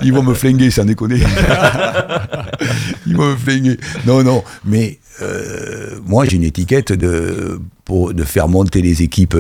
Ils 0.02 0.12
vont 0.12 0.22
me 0.22 0.34
flinguer, 0.34 0.70
sans 0.70 0.84
déconner. 0.84 1.20
Ils 3.06 3.16
vont 3.16 3.30
me 3.30 3.36
flinguer. 3.36 3.78
Non, 4.06 4.22
non. 4.22 4.42
Mais 4.64 4.98
euh, 5.22 5.98
moi, 6.06 6.24
j'ai 6.24 6.36
une 6.36 6.44
étiquette 6.44 6.92
de 6.92 7.60
pour 7.84 8.14
de 8.14 8.24
faire 8.24 8.48
monter 8.48 8.80
les 8.80 9.02
équipes 9.02 9.36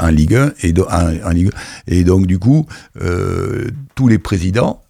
en 0.00 0.08
Ligue 0.08 0.34
1 0.34 0.52
et 0.62 0.74
en, 0.80 1.28
en 1.28 1.30
Ligue 1.30 1.50
1. 1.88 1.92
et 1.94 2.04
donc 2.04 2.26
du 2.26 2.38
coup, 2.38 2.66
euh, 3.00 3.66
tous 3.96 4.06
les 4.06 4.18
présidents 4.18 4.80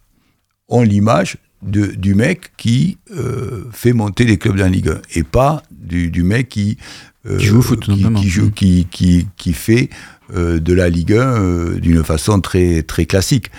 ont 0.68 0.82
l'image 0.82 1.38
de, 1.62 1.86
du 1.86 2.14
mec 2.14 2.52
qui 2.56 2.98
euh, 3.10 3.64
fait 3.72 3.92
monter 3.92 4.24
les 4.24 4.36
clubs 4.36 4.56
dans 4.56 4.70
Ligue 4.70 4.90
1 4.90 5.00
et 5.14 5.22
pas 5.22 5.62
du, 5.70 6.10
du 6.10 6.22
mec 6.22 6.48
qui 6.48 6.76
euh, 6.78 7.07
Qui 7.38 7.44
joue 7.46 7.58
au 7.58 7.62
foot, 7.62 7.80
qui, 8.20 8.28
joue, 8.28 8.50
qui, 8.50 8.86
qui, 8.90 9.26
qui 9.36 9.52
fait 9.52 9.90
euh, 10.34 10.60
de 10.60 10.72
la 10.72 10.88
Ligue 10.88 11.14
1 11.14 11.16
euh, 11.42 11.78
d'une 11.80 12.04
façon 12.04 12.40
très 12.40 12.82
très 12.82 13.06
classique. 13.06 13.50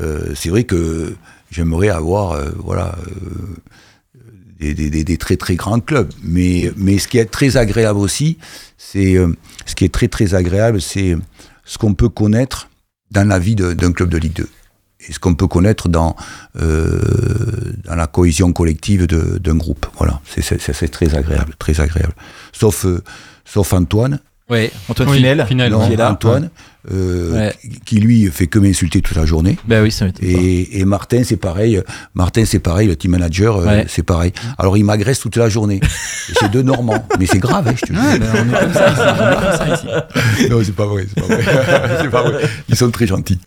Euh, 0.00 0.32
c'est 0.34 0.48
vrai 0.50 0.64
que 0.64 1.14
j'aimerais 1.50 1.88
avoir 1.88 2.32
euh, 2.32 2.50
voilà 2.58 2.96
euh, 3.06 4.20
des, 4.58 4.74
des- 4.74 4.90
des- 4.90 5.04
des 5.04 5.16
très 5.16 5.36
très 5.36 5.54
grands 5.56 5.80
clubs, 5.80 6.10
mais 6.22 6.72
mais 6.76 6.98
ce 6.98 7.08
qui 7.08 7.18
est 7.18 7.26
très 7.26 7.56
agréable 7.56 7.98
aussi, 7.98 8.38
c'est 8.76 9.16
euh, 9.16 9.28
ce 9.66 9.74
qui 9.74 9.84
est 9.84 9.92
très 9.92 10.08
très 10.08 10.34
agréable, 10.34 10.80
c'est 10.80 11.16
ce 11.64 11.78
qu'on 11.78 11.94
peut 11.94 12.08
connaître 12.08 12.68
dans 13.10 13.26
la 13.28 13.38
vie 13.38 13.54
d'un 13.54 13.92
club 13.92 14.08
de 14.08 14.18
Ligue 14.18 14.34
2 14.34 14.48
et 15.08 15.12
ce 15.12 15.18
qu'on 15.18 15.34
peut 15.34 15.46
connaître 15.46 15.88
dans, 15.88 16.16
euh, 16.60 17.00
dans 17.84 17.94
la 17.94 18.06
cohésion 18.06 18.52
collective 18.52 19.06
de- 19.06 19.38
d'un 19.38 19.56
groupe. 19.56 19.86
Voilà, 19.98 20.20
c'est- 20.26 20.88
très 20.88 21.14
agréable, 21.14 21.54
très 21.58 21.80
agréable. 21.80 22.14
Sauf, 22.52 22.84
euh, 22.86 23.02
sauf 23.44 23.72
Antoine, 23.72 24.20
Ouais, 24.48 24.70
Antoine 24.88 25.08
Oui, 25.08 25.16
Finel, 25.16 25.44
Finel, 25.48 25.72
non, 25.72 25.84
qui 25.84 25.94
est 25.94 25.96
là. 25.96 26.12
Antoine, 26.12 26.50
euh, 26.92 27.32
Ouais. 27.32 27.54
qui, 27.84 28.00
lui 28.00 28.26
fait 28.30 28.46
que 28.46 28.58
m'insulter 28.58 29.00
toute 29.02 29.16
la 29.16 29.26
journée. 29.26 29.58
Oui, 29.68 29.90
ça 29.90 30.04
m'étonne 30.04 30.24
pas. 30.24 30.32
Et, 30.40 30.80
et 30.80 30.84
Martin, 30.84 31.22
c'est 31.24 31.36
pareil. 31.36 31.80
Martin, 32.14 32.44
c'est 32.44 32.58
pareil. 32.58 32.88
Le 32.88 32.96
team 32.96 33.10
manager, 33.12 33.56
euh, 33.56 33.82
c'est 33.88 34.02
pareil. 34.02 34.32
Alors, 34.58 34.76
il 34.76 34.84
m'agresse 34.84 35.20
toute 35.20 35.36
la 35.36 35.48
journée. 35.48 35.80
C'est 36.38 36.50
deux 36.50 36.62
Normands. 36.62 37.06
Mais 37.18 37.26
c'est 37.26 37.38
grave, 37.38 37.68
hein, 37.68 37.74
je 37.76 37.86
te 37.86 37.92
jure. 37.92 38.02
Ouais, 38.02 38.18
on 38.20 38.54
est 38.54 38.60
comme 38.60 38.72
ça 38.72 38.88
ici. 38.88 39.00
On 39.00 39.30
est 39.30 39.34
comme 39.34 39.58
ça 39.58 39.74
ici. 39.74 39.86
Non, 40.50 40.60
c'est 40.64 40.74
pas 40.76 40.86
vrai. 40.86 41.06
C'est 41.08 41.20
pas 41.20 41.26
vrai. 41.34 41.44
c'est 42.02 42.10
pas 42.10 42.22
vrai. 42.22 42.48
Ils 42.68 42.76
sont 42.76 42.90
très 42.90 43.06
gentils. 43.06 43.38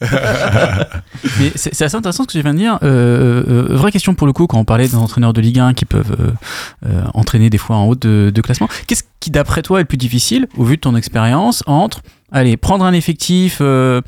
Mais 1.40 1.52
c'est 1.56 1.82
assez 1.82 1.96
intéressant 1.96 2.24
ce 2.24 2.28
que 2.28 2.34
tu 2.34 2.42
viens 2.42 2.54
de 2.54 2.60
dire. 2.60 2.80
Euh, 2.84 3.44
euh, 3.48 3.76
vraie 3.76 3.92
question 3.92 4.14
pour 4.16 4.28
le 4.28 4.34
coup, 4.34 4.48
quand 4.48 4.60
on 4.60 4.66
parlait 4.66 4.88
des 4.88 4.96
entraîneurs 4.96 5.34
de 5.34 5.42
Ligue 5.42 5.60
1 5.60 5.74
qui 5.74 5.86
peuvent 5.86 6.16
euh, 6.20 6.32
euh, 6.86 7.04
entraîner 7.14 7.50
des 7.50 7.58
fois 7.58 7.76
en 7.78 7.86
haut 7.86 7.96
de, 7.96 8.32
de 8.34 8.42
classement, 8.42 8.68
qu'est-ce 8.88 9.04
qui 9.20 9.32
d'après 9.32 9.62
toi 9.62 9.80
est 9.80 9.84
le 9.84 9.88
plus 9.88 9.98
difficile, 9.98 10.48
au 10.58 10.64
vu 10.64 10.76
de 10.76 10.82
ton 10.82 10.96
expérience, 10.96 11.64
entre 11.68 12.02
allez, 12.32 12.58
prendre 12.58 12.86
un 12.86 12.94
effectif 12.94 13.60
euh, 13.62 14.02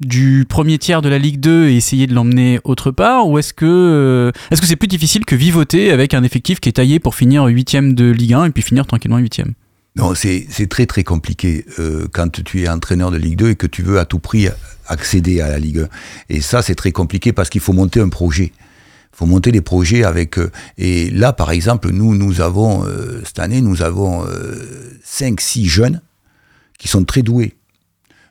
du 0.00 0.44
premier 0.48 0.78
tiers 0.78 1.02
de 1.02 1.08
la 1.08 1.18
Ligue 1.18 1.40
2 1.40 1.68
et 1.68 1.76
essayer 1.76 2.06
de 2.06 2.14
l'emmener 2.14 2.60
autre 2.64 2.90
part, 2.90 3.28
ou 3.28 3.38
est-ce 3.38 3.52
que 3.52 3.64
euh, 3.66 4.32
est-ce 4.50 4.60
que 4.60 4.66
c'est 4.66 4.76
plus 4.76 4.88
difficile 4.88 5.24
que 5.24 5.34
vivoter 5.34 5.90
avec 5.92 6.14
un 6.14 6.22
effectif 6.22 6.60
qui 6.60 6.68
est 6.68 6.72
taillé 6.72 6.98
pour 6.98 7.14
finir 7.14 7.44
huitième 7.44 7.94
de 7.94 8.10
Ligue 8.10 8.34
1 8.34 8.46
et 8.46 8.50
puis 8.50 8.62
finir 8.62 8.86
tranquillement 8.86 9.18
huitième? 9.18 9.54
Non, 9.96 10.12
c'est 10.16 10.66
très 10.68 10.86
très 10.86 11.04
compliqué 11.04 11.64
euh, 11.78 12.08
quand 12.12 12.42
tu 12.42 12.62
es 12.62 12.68
entraîneur 12.68 13.12
de 13.12 13.16
Ligue 13.16 13.36
2 13.36 13.50
et 13.50 13.54
que 13.54 13.68
tu 13.68 13.82
veux 13.82 14.00
à 14.00 14.04
tout 14.04 14.18
prix 14.18 14.48
accéder 14.88 15.40
à 15.40 15.48
la 15.48 15.58
Ligue 15.60 15.78
1. 15.78 15.88
Et 16.30 16.40
ça, 16.40 16.62
c'est 16.62 16.74
très 16.74 16.90
compliqué 16.90 17.32
parce 17.32 17.48
qu'il 17.48 17.60
faut 17.60 17.72
monter 17.72 18.00
un 18.00 18.08
projet. 18.08 18.52
Il 19.12 19.16
faut 19.16 19.26
monter 19.26 19.52
des 19.52 19.60
projets 19.60 20.02
avec... 20.02 20.36
euh, 20.36 20.50
et 20.78 21.10
là, 21.10 21.32
par 21.32 21.52
exemple, 21.52 21.90
nous, 21.90 22.16
nous 22.16 22.40
avons, 22.40 22.84
euh, 22.84 23.22
cette 23.24 23.38
année, 23.38 23.60
nous 23.60 23.82
avons 23.82 24.26
5-6 25.06 25.66
jeunes 25.66 26.00
qui 26.78 26.88
sont 26.88 27.04
très 27.04 27.22
doués. 27.22 27.54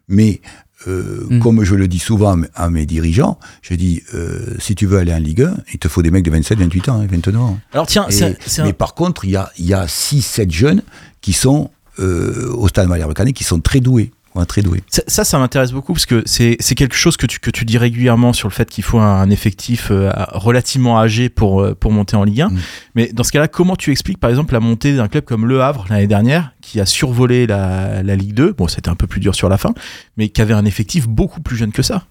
Mais 0.07 0.41
euh, 0.87 1.25
Mm. 1.29 1.39
comme 1.39 1.63
je 1.63 1.75
le 1.75 1.87
dis 1.87 1.99
souvent 1.99 2.37
à 2.55 2.69
mes- 2.69 2.85
dirigeants, 2.85 3.39
je 3.61 3.73
dis, 3.73 4.03
euh, 4.13 4.55
si 4.59 4.75
tu 4.75 4.85
veux 4.85 4.97
aller 4.97 5.13
en 5.13 5.17
Ligue 5.19 5.43
1, 5.43 5.55
il 5.73 5.79
te 5.79 5.87
faut 5.87 6.01
des 6.01 6.11
mecs 6.11 6.25
de 6.25 6.31
27, 6.31 6.59
28 6.59 6.89
ans, 6.89 6.99
hein, 7.01 7.07
29 7.09 7.37
ans. 7.37 7.57
Alors 7.71 7.87
tiens, 7.87 8.05
Et- 8.09 8.13
un- 8.23 8.65
mais 8.65 8.73
par 8.73 8.93
contre, 8.93 9.23
il 9.23 9.31
y 9.31 9.37
a, 9.37 9.49
y 9.59 9.73
a 9.73 9.87
6-7 9.87 10.51
jeunes 10.51 10.81
qui 11.21 11.31
sont 11.33 11.71
euh, 11.99 12.51
au 12.53 12.67
stade 12.67 12.87
Malherbe 12.89 13.13
Canet 13.13 13.33
qui 13.35 13.43
sont 13.43 13.59
très 13.61 13.79
doués. 13.79 14.11
Ouais, 14.35 14.45
très 14.45 14.63
doués. 14.63 14.81
Ça, 14.89 15.03
ça, 15.07 15.23
ça 15.23 15.37
m'intéresse 15.37 15.71
beaucoup 15.71 15.93
parce 15.93 16.07
que 16.07 16.23
c'est 16.25 16.57
quelque 16.75 16.95
chose 16.95 17.17
que 17.17 17.27
tu, 17.27 17.39
que 17.39 17.51
tu 17.51 17.65
dis 17.65 17.77
régulièrement 17.77 18.33
sur 18.33 18.47
le 18.47 18.53
fait 18.53 18.67
qu'il 18.69 18.83
faut 18.83 18.97
un, 18.99 19.21
un 19.21 19.29
effectif 19.29 19.89
euh, 19.91 20.11
relativement 20.29 20.99
âgé 20.99 21.29
pour, 21.29 21.61
euh, 21.61 21.75
pour 21.75 21.91
monter 21.91 22.15
en 22.15 22.23
Ligue 22.23 22.41
1. 22.41 22.49
Mm. 22.49 22.59
Mais 22.95 23.13
dans 23.13 23.23
ce 23.23 23.31
cas-là, 23.31 23.47
comment 23.47 23.75
tu 23.75 23.91
expliques 23.91 24.19
par 24.19 24.29
exemple 24.31 24.53
la 24.53 24.59
montée 24.59 24.95
d'un 24.95 25.07
club 25.07 25.23
comme 25.23 25.45
Le 25.45 25.61
Havre 25.61 25.85
l'année 25.89 26.07
dernière 26.07 26.53
qui 26.61 26.79
a 26.79 26.85
survolé 26.85 27.45
la, 27.45 28.01
la 28.01 28.15
Ligue 28.15 28.33
2 28.33 28.53
Bon, 28.53 28.67
c'était 28.67 28.89
un 28.89 28.95
peu 28.95 29.05
plus 29.05 29.19
dur 29.19 29.35
sur 29.35 29.49
la 29.49 29.57
fin, 29.57 29.73
mais 30.17 30.29
qui 30.29 30.41
avait 30.41 30.53
un 30.53 30.65
effectif 30.65 31.07
beaucoup 31.07 31.41
plus 31.41 31.55
jeune 31.55 31.71
que 31.71 31.83
ça. 31.83 32.05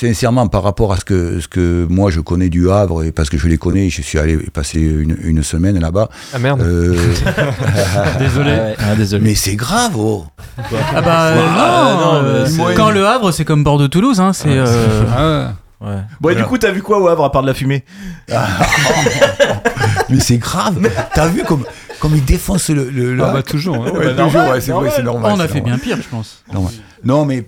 Sincèrement, 0.00 0.46
par 0.46 0.62
rapport 0.62 0.92
à 0.92 0.96
ce 0.96 1.04
que, 1.04 1.40
ce 1.40 1.48
que 1.48 1.84
moi 1.90 2.10
je 2.12 2.20
connais 2.20 2.48
du 2.48 2.70
Havre, 2.70 3.02
et 3.02 3.10
parce 3.10 3.28
que 3.30 3.36
je 3.36 3.48
les 3.48 3.58
connais, 3.58 3.90
je 3.90 4.00
suis 4.00 4.16
allé 4.20 4.36
passer 4.36 4.78
une, 4.80 5.16
une 5.24 5.42
semaine 5.42 5.80
là-bas. 5.80 6.08
Ah 6.32 6.38
merde. 6.38 6.60
euh, 6.60 6.94
Désolé. 8.20 8.52
Ah 8.52 8.62
ouais, 8.64 8.76
ah, 8.78 8.94
désolé. 8.94 9.24
mais 9.24 9.34
c'est 9.34 9.56
grave, 9.56 9.96
oh 9.96 10.24
Ah 10.94 11.00
bah 11.02 11.32
Ah, 11.34 11.96
non, 12.00 12.14
euh, 12.22 12.46
c'est- 12.46 12.74
quand 12.76 12.90
le 12.90 13.04
Havre 13.06 13.32
c'est 13.32 13.44
comme 13.44 13.64
Bordeaux-Toulouse, 13.64 14.20
hein, 14.20 14.32
c'est 14.32 14.48
Ouais, 14.50 14.64
euh, 14.66 15.02
Ah, 15.16 15.52
Ouais. 15.80 15.96
Bon, 16.20 16.28
et 16.30 16.34
du 16.36 16.42
coup, 16.44 16.58
t'as 16.58 16.72
vu 16.72 16.82
quoi 16.82 17.00
au 17.00 17.06
Havre 17.08 17.24
à 17.24 17.30
part 17.32 17.42
de 17.42 17.46
la 17.48 17.54
fumée? 17.54 17.84
Mais 20.08 20.20
c'est 20.20 20.38
grave 20.38 20.76
T'as 21.14 21.28
vu 21.28 21.42
comme, 21.44 21.64
comme 22.00 22.14
ils 22.16 22.24
défoncent 22.24 22.70
le, 22.70 23.14
ah 23.14 23.22
bah 23.22 23.28
Havre 23.30 23.42
toujours. 23.42 23.76
hein. 23.76 23.90
Ouais, 23.92 24.06
bah, 24.06 24.10
toujours, 24.10 24.32
normal, 24.32 24.50
ouais, 24.52 24.60
c'est 24.60 24.72
vrai, 24.72 24.90
c'est 24.94 25.02
normal. 25.02 25.32
on 25.34 25.40
a 25.40 25.46
c'est 25.46 25.52
fait 25.54 25.60
normal. 25.60 25.78
bien 25.80 25.94
pire, 25.96 26.02
je 26.02 26.08
pense. 26.08 26.42
Normal. 26.52 26.72
Non, 27.04 27.24
mais 27.24 27.46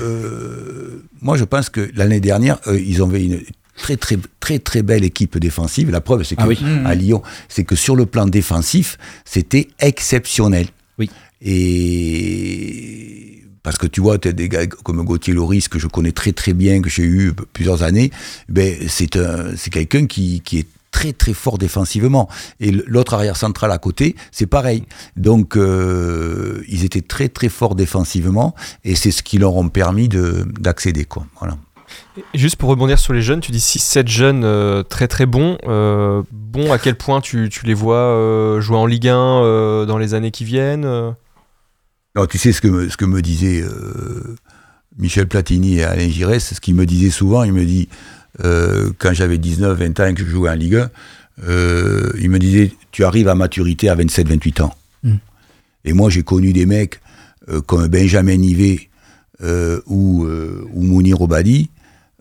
euh, 0.00 1.02
moi, 1.20 1.36
je 1.36 1.44
pense 1.44 1.70
que 1.70 1.90
l'année 1.94 2.20
dernière, 2.20 2.58
euh, 2.66 2.78
ils 2.80 3.00
avaient 3.02 3.24
une 3.24 3.40
très, 3.76 3.96
très, 3.96 4.18
très, 4.40 4.58
très 4.58 4.82
belle 4.82 5.04
équipe 5.04 5.38
défensive. 5.38 5.90
La 5.90 6.00
preuve, 6.00 6.22
c'est 6.24 6.36
que 6.36 6.42
Ah 6.42 6.48
oui. 6.48 6.58
à 6.84 6.94
Lyon, 6.94 7.22
c'est 7.48 7.64
que 7.64 7.76
sur 7.76 7.96
le 7.96 8.06
plan 8.06 8.26
défensif, 8.26 8.98
c'était 9.24 9.68
exceptionnel. 9.80 10.66
Oui. 10.98 11.10
Et 11.42 13.42
parce 13.62 13.78
que 13.78 13.86
tu 13.86 14.00
vois, 14.00 14.18
tu 14.18 14.28
as 14.28 14.32
des 14.32 14.48
gars 14.48 14.66
comme 14.66 15.02
Gauthier 15.04 15.34
Loris, 15.34 15.68
que 15.68 15.78
je 15.78 15.86
connais 15.86 16.12
très 16.12 16.32
très 16.32 16.52
bien, 16.52 16.82
que 16.82 16.90
j'ai 16.90 17.04
eu 17.04 17.32
plusieurs 17.52 17.82
années, 17.82 18.10
ben, 18.48 18.74
c'est 18.88 19.16
un- 19.16 19.56
c'est 19.56 19.70
quelqu'un 19.70 20.06
qui, 20.06 20.40
qui 20.44 20.58
est 20.60 20.66
très 20.92 21.12
très 21.12 21.32
fort 21.32 21.58
défensivement. 21.58 22.28
Et 22.60 22.70
l'autre 22.70 23.14
arrière 23.14 23.36
central 23.36 23.72
à 23.72 23.78
côté, 23.78 24.14
c'est 24.30 24.46
pareil. 24.46 24.84
Donc 25.16 25.56
euh, 25.56 26.62
ils 26.68 26.84
étaient 26.84 27.00
très 27.00 27.28
très 27.28 27.48
forts 27.48 27.74
défensivement 27.74 28.54
et 28.84 28.94
c'est 28.94 29.10
ce 29.10 29.24
qui 29.24 29.38
leur 29.38 29.56
ont 29.56 29.68
permis 29.68 30.08
de 30.08 30.46
d'accéder 30.60 31.04
quoi. 31.04 31.26
Voilà. 31.40 31.56
Juste 32.34 32.56
pour 32.56 32.68
rebondir 32.68 32.98
sur 32.98 33.12
les 33.12 33.22
jeunes, 33.22 33.40
tu 33.40 33.52
dis 33.52 33.58
6-7 33.58 34.08
jeunes 34.08 34.44
euh, 34.44 34.82
très 34.82 35.08
très 35.08 35.26
bons. 35.26 35.56
Euh, 35.66 36.22
bon, 36.30 36.72
à 36.72 36.78
quel 36.78 36.94
point 36.96 37.20
tu, 37.20 37.48
tu 37.50 37.66
les 37.66 37.74
vois 37.74 37.96
euh, 37.96 38.60
jouer 38.60 38.76
en 38.76 38.86
Ligue 38.86 39.08
1 39.08 39.16
euh, 39.16 39.86
dans 39.86 39.98
les 39.98 40.12
années 40.14 40.30
qui 40.30 40.44
viennent 40.44 40.84
Alors 40.84 42.28
tu 42.28 42.38
sais 42.38 42.52
ce 42.52 42.60
que 42.60 42.68
me, 42.68 42.88
ce 42.88 42.96
que 42.96 43.06
me 43.06 43.22
disait 43.22 43.64
Michel 44.98 45.26
Platini 45.26 45.78
et 45.78 45.84
Alain 45.84 46.08
Giresse, 46.08 46.54
ce 46.54 46.60
qu'il 46.60 46.74
me 46.74 46.84
disait 46.84 47.10
souvent, 47.10 47.44
il 47.44 47.52
me 47.52 47.64
dit 47.64 47.88
quand 48.38 49.12
j'avais 49.12 49.38
19, 49.38 49.78
20 49.78 50.00
ans 50.00 50.06
et 50.06 50.14
que 50.14 50.24
je 50.24 50.30
jouais 50.30 50.50
en 50.50 50.54
Ligue 50.54 50.76
1, 50.76 50.90
euh, 51.48 52.10
il 52.20 52.30
me 52.30 52.38
disait 52.38 52.72
tu 52.90 53.04
arrives 53.04 53.28
à 53.28 53.34
maturité 53.34 53.88
à 53.88 53.94
27, 53.94 54.28
28 54.28 54.60
ans. 54.60 54.74
Mm. 55.02 55.14
Et 55.84 55.92
moi 55.92 56.10
j'ai 56.10 56.22
connu 56.22 56.52
des 56.52 56.66
mecs 56.66 57.00
euh, 57.48 57.60
comme 57.60 57.86
Benjamin 57.88 58.36
Nivet, 58.36 58.88
euh, 59.42 59.80
ou, 59.86 60.24
euh, 60.24 60.64
ou 60.72 60.82
Mounir 60.82 61.20
Obadi, 61.20 61.68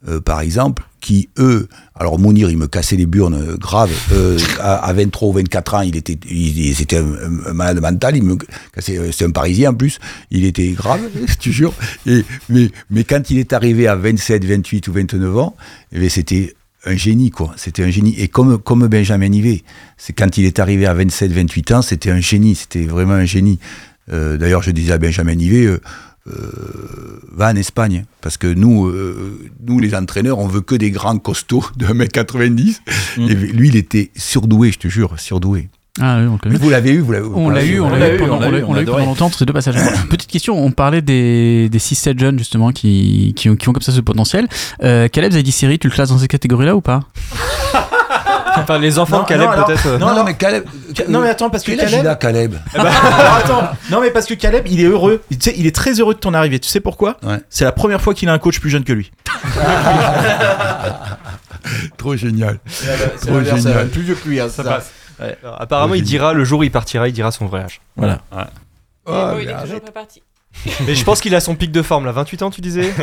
euh, 0.07 0.19
par 0.19 0.41
exemple, 0.41 0.83
qui 1.01 1.29
eux, 1.39 1.67
alors 1.95 2.19
Mounir, 2.19 2.49
il 2.49 2.57
me 2.57 2.67
cassait 2.67 2.95
les 2.95 3.05
burnes 3.05 3.55
graves. 3.55 3.91
Euh, 4.13 4.37
à, 4.59 4.75
à 4.75 4.93
23 4.93 5.29
ou 5.29 5.33
24 5.33 5.73
ans, 5.73 5.81
il 5.81 5.97
était, 5.97 6.17
il, 6.29 6.73
c'était 6.75 6.97
un, 6.97 7.53
malade 7.53 7.81
mental. 7.81 8.15
Il 8.15 8.23
me 8.23 8.33
euh, 8.35 9.09
c'est 9.11 9.25
un 9.25 9.31
Parisien 9.31 9.71
en 9.71 9.73
plus. 9.73 9.99
Il 10.29 10.45
était 10.45 10.69
grave, 10.69 11.01
je 11.27 11.35
te 11.35 11.49
jure. 11.49 11.73
Mais, 12.05 12.71
mais 12.89 13.03
quand 13.03 13.29
il 13.29 13.39
est 13.39 13.51
arrivé 13.51 13.87
à 13.87 13.95
27, 13.95 14.45
28 14.45 14.87
ou 14.87 14.93
29 14.93 15.37
ans, 15.37 15.55
eh 15.91 16.07
c'était 16.07 16.55
un 16.85 16.95
génie, 16.95 17.29
quoi. 17.29 17.53
C'était 17.57 17.83
un 17.83 17.89
génie. 17.89 18.15
Et 18.17 18.27
comme, 18.27 18.57
comme 18.57 18.87
Benjamin 18.87 19.31
Ivet, 19.31 19.63
c'est 19.97 20.13
quand 20.13 20.37
il 20.37 20.45
est 20.45 20.59
arrivé 20.59 20.85
à 20.85 20.93
27, 20.93 21.31
28 21.31 21.71
ans, 21.71 21.81
c'était 21.81 22.11
un 22.11 22.19
génie. 22.19 22.55
C'était 22.55 22.85
vraiment 22.85 23.13
un 23.13 23.25
génie. 23.25 23.59
Euh, 24.11 24.37
D'ailleurs, 24.37 24.63
je 24.63 24.71
disais 24.71 24.93
à 24.93 24.97
Benjamin 24.97 25.37
Ivet, 25.37 25.65
euh, 25.65 25.81
va 26.25 27.49
en 27.49 27.55
Espagne. 27.55 28.05
Parce 28.21 28.37
que 28.37 28.47
nous, 28.47 28.87
euh, 28.87 29.39
nous, 29.65 29.79
les 29.79 29.95
entraîneurs, 29.95 30.39
on 30.39 30.47
veut 30.47 30.61
que 30.61 30.75
des 30.75 30.91
grands 30.91 31.17
costauds 31.17 31.65
de 31.75 31.85
1m90. 31.87 32.79
Et 33.17 33.33
lui, 33.33 33.69
il 33.69 33.75
était 33.75 34.11
surdoué, 34.15 34.71
je 34.71 34.79
te 34.79 34.87
jure, 34.87 35.19
surdoué. 35.19 35.69
Ah 35.99 36.19
oui, 36.19 36.27
on 36.27 36.33
le 36.33 36.37
connaît. 36.37 36.55
Vous 36.55 36.69
l'avez 36.69 36.91
eu, 36.91 36.99
vous 36.99 37.11
l'avez 37.11 37.27
On 37.27 37.49
l'a 37.49 37.65
eu, 37.65 37.79
on 37.81 37.89
l'a 37.89 38.11
eu 38.11 38.15
eu, 38.15 38.17
pendant, 38.17 38.37
on 38.37 38.73
l'a 38.73 38.81
eu, 38.81 38.85
longtemps, 38.85 39.29
ces 39.29 39.45
deux 39.45 39.51
passages. 39.51 39.75
Petite 40.09 40.29
question, 40.29 40.57
on 40.57 40.71
parlait 40.71 41.01
des, 41.01 41.67
des 41.69 41.79
6-7 41.79 42.17
jeunes 42.17 42.37
justement 42.37 42.71
qui, 42.71 43.33
qui, 43.35 43.49
ont, 43.49 43.57
qui 43.57 43.67
ont 43.67 43.73
comme 43.73 43.81
ça 43.81 43.91
ce 43.91 43.99
potentiel. 43.99 44.47
Euh, 44.83 45.09
Caleb 45.09 45.33
Zadisseri, 45.33 45.79
tu 45.79 45.87
le 45.87 45.93
classes 45.93 46.09
dans 46.09 46.17
ces 46.17 46.29
catégories-là 46.29 46.77
ou 46.77 46.81
pas? 46.81 47.01
Enfin, 48.57 48.79
les 48.79 48.99
enfants 48.99 49.17
Non, 49.17 49.23
de 49.23 49.27
Caleb, 49.27 49.49
peut-être. 49.65 49.87
euh, 49.87 49.97
non, 49.97 50.23
mais 50.23 50.33
Caleb. 50.35 50.65
Ca- 50.95 51.05
non, 51.07 51.21
mais 51.21 51.29
attends, 51.29 51.49
parce 51.49 51.63
que 51.63 51.71
Caleb- 51.71 51.99
il 52.01 52.07
a, 52.07 52.15
Caleb 52.15 52.55
alors, 52.73 52.87
attends. 53.37 53.69
Non, 53.89 54.01
mais 54.01 54.11
parce 54.11 54.25
que 54.25 54.33
Caleb, 54.33 54.67
il 54.67 54.81
est 54.81 54.85
heureux. 54.85 55.21
Tu 55.31 55.37
sais, 55.39 55.53
il 55.57 55.65
est 55.67 55.75
très 55.75 55.93
heureux 55.99 56.13
de 56.13 56.19
ton 56.19 56.33
arrivée. 56.33 56.59
Tu 56.59 56.69
sais 56.69 56.79
pourquoi 56.81 57.17
Ouais. 57.23 57.39
C'est 57.49 57.63
la 57.65 57.71
première 57.71 58.01
fois 58.01 58.13
qu'il 58.13 58.29
a 58.29 58.33
un 58.33 58.39
coach 58.39 58.59
plus 58.59 58.69
jeune 58.69 58.83
que 58.83 58.93
lui. 58.93 59.11
Trop 61.97 62.15
génial. 62.15 62.59
C'est 62.65 63.27
Trop 63.27 63.41
génial. 63.43 63.77
euh, 63.77 63.85
plus 63.85 64.01
vieux 64.01 64.15
que 64.15 64.27
lui. 64.27 64.39
hein, 64.39 64.49
ça. 64.49 64.63
passe. 64.63 64.91
Alors, 65.19 65.61
apparemment, 65.61 65.93
il 65.93 66.03
dira 66.03 66.33
le 66.33 66.43
jour 66.43 66.61
où 66.61 66.63
il 66.63 66.71
partira, 66.71 67.07
il 67.07 67.13
dira 67.13 67.31
son 67.31 67.45
vrai 67.45 67.61
âge. 67.61 67.81
Voilà. 67.95 68.19
Mais 68.35 68.43
Oh, 69.05 69.11
bon, 69.11 69.37
il 69.39 69.49
est 69.49 69.53
toujours 69.53 69.69
arrête. 69.71 69.85
pas 69.85 69.91
parti. 69.91 70.21
Mais 70.87 70.95
je 70.95 71.03
pense 71.03 71.21
qu'il 71.21 71.33
a 71.35 71.39
son 71.39 71.55
pic 71.55 71.71
de 71.71 71.81
forme 71.81 72.05
là. 72.05 72.11
28 72.11 72.41
ans, 72.43 72.51
tu 72.51 72.61
disais 72.61 72.93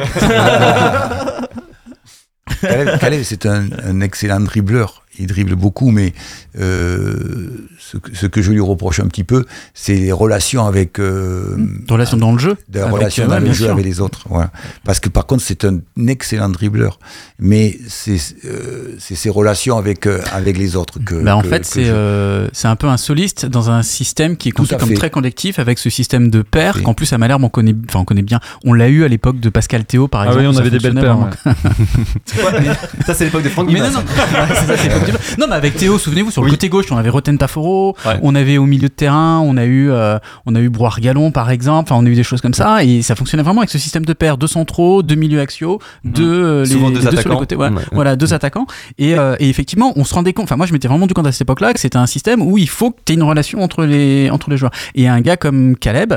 Caleb, 2.60 2.98
Caleb, 2.98 3.22
c'est 3.24 3.46
un, 3.46 3.66
un 3.84 4.00
excellent 4.00 4.40
dribbleur. 4.40 5.02
Il 5.18 5.26
dribble 5.26 5.54
beaucoup, 5.56 5.90
mais 5.90 6.12
euh, 6.58 7.48
ce, 7.78 7.96
que, 7.96 8.14
ce 8.16 8.26
que 8.26 8.42
je 8.42 8.52
lui 8.52 8.60
reproche 8.60 9.00
un 9.00 9.06
petit 9.06 9.24
peu, 9.24 9.44
c'est 9.74 9.94
les 9.94 10.12
relations 10.12 10.66
avec. 10.66 10.98
Euh, 11.00 11.56
De 11.56 11.92
relation 11.92 12.16
dans 12.16 12.32
le 12.32 12.38
jeu? 12.38 12.56
de 12.68 12.78
la 12.78 12.84
Avec, 12.86 12.94
relation 12.94 13.24
euh, 13.24 13.28
dans 13.28 13.38
le 13.40 13.46
jeu 13.52 13.64
sûr. 13.64 13.72
avec 13.72 13.84
les 13.84 14.00
autres. 14.00 14.20
Voilà. 14.28 14.50
Parce 14.84 15.00
que 15.00 15.08
par 15.08 15.26
contre, 15.26 15.42
c'est 15.42 15.64
un 15.64 15.80
excellent 16.06 16.48
dribbleur. 16.48 16.98
Mais 17.38 17.78
c'est 17.88 18.18
euh, 18.44 18.94
ses 18.98 19.30
relations 19.30 19.76
avec, 19.76 20.06
euh, 20.06 20.20
avec 20.32 20.56
les 20.58 20.76
autres 20.76 20.98
que. 21.04 21.14
Bah, 21.22 21.36
en 21.36 21.42
que- 21.42 21.48
fait, 21.48 21.64
c'est 21.64 21.84
je- 21.84 21.92
euh, 21.92 22.48
c'est 22.52 22.68
un 22.68 22.76
peu 22.76 22.86
un 22.88 22.96
soliste 22.96 23.46
dans 23.46 23.70
un 23.70 23.82
système 23.82 24.36
qui 24.36 24.48
est 24.50 24.52
conçu 24.52 24.76
comme 24.76 24.88
fait. 24.88 24.94
très 24.94 25.10
collectif 25.10 25.58
avec 25.58 25.78
ce 25.78 25.90
système 25.90 26.30
de 26.30 26.42
paires 26.42 26.82
qu'en 26.82 26.94
plus 26.94 27.12
à 27.12 27.18
Malherbe 27.18 27.42
on 27.44 27.48
connaît, 27.48 27.74
enfin 27.88 28.00
on 28.00 28.04
connaît 28.04 28.22
bien. 28.22 28.40
On 28.64 28.72
l'a 28.72 28.88
eu 28.88 29.04
à 29.04 29.08
l'époque 29.08 29.40
de 29.40 29.48
Pascal 29.48 29.84
Théo 29.84 30.08
par 30.08 30.20
Ah 30.22 30.26
exemple. 30.26 30.46
oui, 30.46 30.54
on 30.54 30.58
avait 30.58 30.70
des 30.70 30.78
belles 30.78 30.94
paires. 30.94 31.18
ouais. 31.18 31.54
Ça, 33.06 33.14
c'est 33.14 33.24
l'époque 33.24 33.42
de 33.42 33.48
Franck 33.48 33.70
Mais 33.70 33.80
non, 33.80 33.90
non, 33.90 34.00
Non, 35.38 35.46
mais 35.48 35.54
avec 35.54 35.76
Théo, 35.76 35.98
souvenez-vous, 35.98 36.30
sur 36.30 36.42
le 36.42 36.46
Oui. 36.46 36.50
côté 36.52 36.68
gauche, 36.68 36.86
on 36.90 36.96
avait 36.96 37.10
Roten 37.10 37.36
Taforo, 37.38 37.96
Ouais. 38.06 38.18
on 38.22 38.34
avait 38.34 38.58
au 38.58 38.66
milieu 38.66 38.88
de 38.88 38.92
terrain, 38.94 39.40
on 39.44 39.56
a 39.56 39.64
eu, 39.64 39.90
euh, 39.90 40.18
on 40.46 40.54
a 40.54 40.60
eu 40.60 40.68
Brouard 40.68 41.00
Gallon, 41.00 41.30
par 41.30 41.50
exemple, 41.50 41.92
enfin, 41.92 42.00
on 42.02 42.06
a 42.06 42.08
eu 42.08 42.14
des 42.14 42.22
choses 42.22 42.40
comme 42.40 42.54
ça, 42.54 42.84
et 42.84 43.02
ça 43.02 43.14
fonctionnait 43.14 43.42
vraiment 43.42 43.60
avec 43.60 43.70
ce 43.70 43.78
système 43.78 44.04
de 44.04 44.12
paires, 44.12 44.38
deux 44.38 44.46
centraux, 44.46 45.02
deux 45.02 45.14
milieux 45.14 45.40
axiaux, 45.40 45.80
deux, 46.04 46.24
euh, 46.44 46.64
les, 46.64 46.70
Souvent 46.70 46.88
les 46.88 46.94
deux 46.94 47.00
deux 47.00 47.02
sur 47.02 47.10
les 47.12 47.18
attaquants. 47.18 47.36
côtés, 47.38 47.56
ouais. 47.56 47.68
Ouais. 47.68 47.82
Voilà, 47.92 48.16
deux 48.16 48.32
attaquants. 48.34 48.66
Et, 48.98 49.14
euh, 49.18 49.36
et 49.40 49.48
effectivement, 49.48 49.92
on 49.96 50.04
se 50.04 50.14
rendait 50.14 50.32
compte, 50.32 50.44
enfin, 50.44 50.56
moi, 50.56 50.66
je 50.66 50.72
m'étais 50.72 50.88
vraiment 50.88 51.02
rendu 51.02 51.14
compte 51.14 51.26
à 51.26 51.32
cette 51.32 51.42
époque-là 51.42 51.72
que 51.72 51.80
c'était 51.80 51.98
un 51.98 52.06
système 52.06 52.42
où 52.42 52.58
il 52.58 52.68
faut 52.68 52.90
que 52.90 52.98
tu 53.04 53.12
aies 53.12 53.16
une 53.16 53.22
relation 53.22 53.62
entre 53.62 53.84
les, 53.84 54.30
entre 54.30 54.50
les 54.50 54.56
joueurs. 54.56 54.72
Et 54.94 55.08
un 55.08 55.20
gars 55.20 55.36
comme 55.36 55.76
Caleb, 55.76 56.14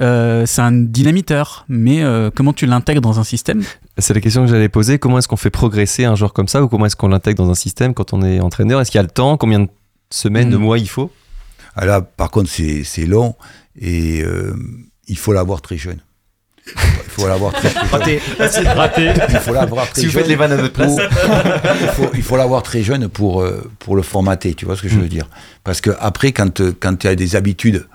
euh, 0.00 0.44
c'est 0.46 0.60
un 0.62 0.72
dynamiteur, 0.72 1.64
mais 1.68 2.02
euh, 2.02 2.30
comment 2.34 2.52
tu 2.52 2.66
l'intègres 2.66 3.00
dans 3.00 3.18
un 3.18 3.24
système 3.24 3.62
C'est 3.98 4.14
la 4.14 4.20
question 4.20 4.44
que 4.44 4.50
j'allais 4.50 4.68
poser. 4.68 4.98
Comment 4.98 5.18
est-ce 5.18 5.28
qu'on 5.28 5.36
fait 5.36 5.50
progresser 5.50 6.04
un 6.04 6.14
joueur 6.14 6.32
comme 6.32 6.48
ça 6.48 6.62
ou 6.62 6.68
comment 6.68 6.86
est-ce 6.86 6.96
qu'on 6.96 7.08
l'intègre 7.08 7.42
dans 7.44 7.50
un 7.50 7.54
système 7.56 7.94
quand 7.94 8.12
on 8.12 8.22
est 8.22 8.40
entraîneur? 8.40 8.80
Est-ce 8.80 8.90
qu'il 8.90 8.98
y 8.98 9.00
a 9.00 9.02
le 9.02 9.08
temps? 9.10 9.36
Combien 9.36 9.60
de 9.60 9.68
semaines, 10.10 10.50
de 10.50 10.56
Mhm. 10.56 10.62
mois 10.62 10.78
il 10.78 10.88
faut? 10.88 11.10
Ah 11.74 11.84
là, 11.84 12.00
par 12.00 12.30
contre, 12.30 12.48
c'est 12.50 12.84
c'est 12.84 13.06
long 13.06 13.34
et 13.80 14.22
euh, 14.22 14.54
il 15.08 15.18
faut 15.18 15.32
l'avoir 15.32 15.60
très 15.62 15.76
jeune. 15.76 15.98
Il 16.66 17.10
faut 17.22 17.26
l'avoir 17.26 17.52
très, 17.54 17.70
très 17.70 17.88
jeune. 18.62 18.66
Raté. 18.68 19.10
Il 19.30 19.36
faut 19.38 19.54
l'avoir 19.54 19.88
très 19.90 20.00
Si 20.02 20.06
vous 20.06 20.12
jeune. 20.12 20.20
faites 20.22 20.28
les 20.28 20.36
vannes 20.36 20.52
à 20.52 20.56
votre 20.56 20.74
place. 20.74 20.94
pour- 20.96 21.74
il 21.80 21.88
faut, 21.88 22.10
il 22.14 22.22
faut 22.22 22.36
l'avoir 22.36 22.62
très 22.62 22.82
jeune 22.82 23.08
pour, 23.08 23.40
euh, 23.42 23.68
pour 23.78 23.96
le 23.96 24.02
formater, 24.02 24.54
tu 24.54 24.64
vois 24.66 24.76
ce 24.76 24.82
que 24.82 24.88
je 24.88 24.98
veux 24.98 25.08
dire? 25.08 25.28
Parce 25.64 25.80
que 25.80 25.90
après, 25.98 26.32
quand, 26.32 26.60
quand 26.78 26.96
tu 26.96 27.08
as 27.08 27.14
des 27.16 27.36
habitudes 27.36 27.86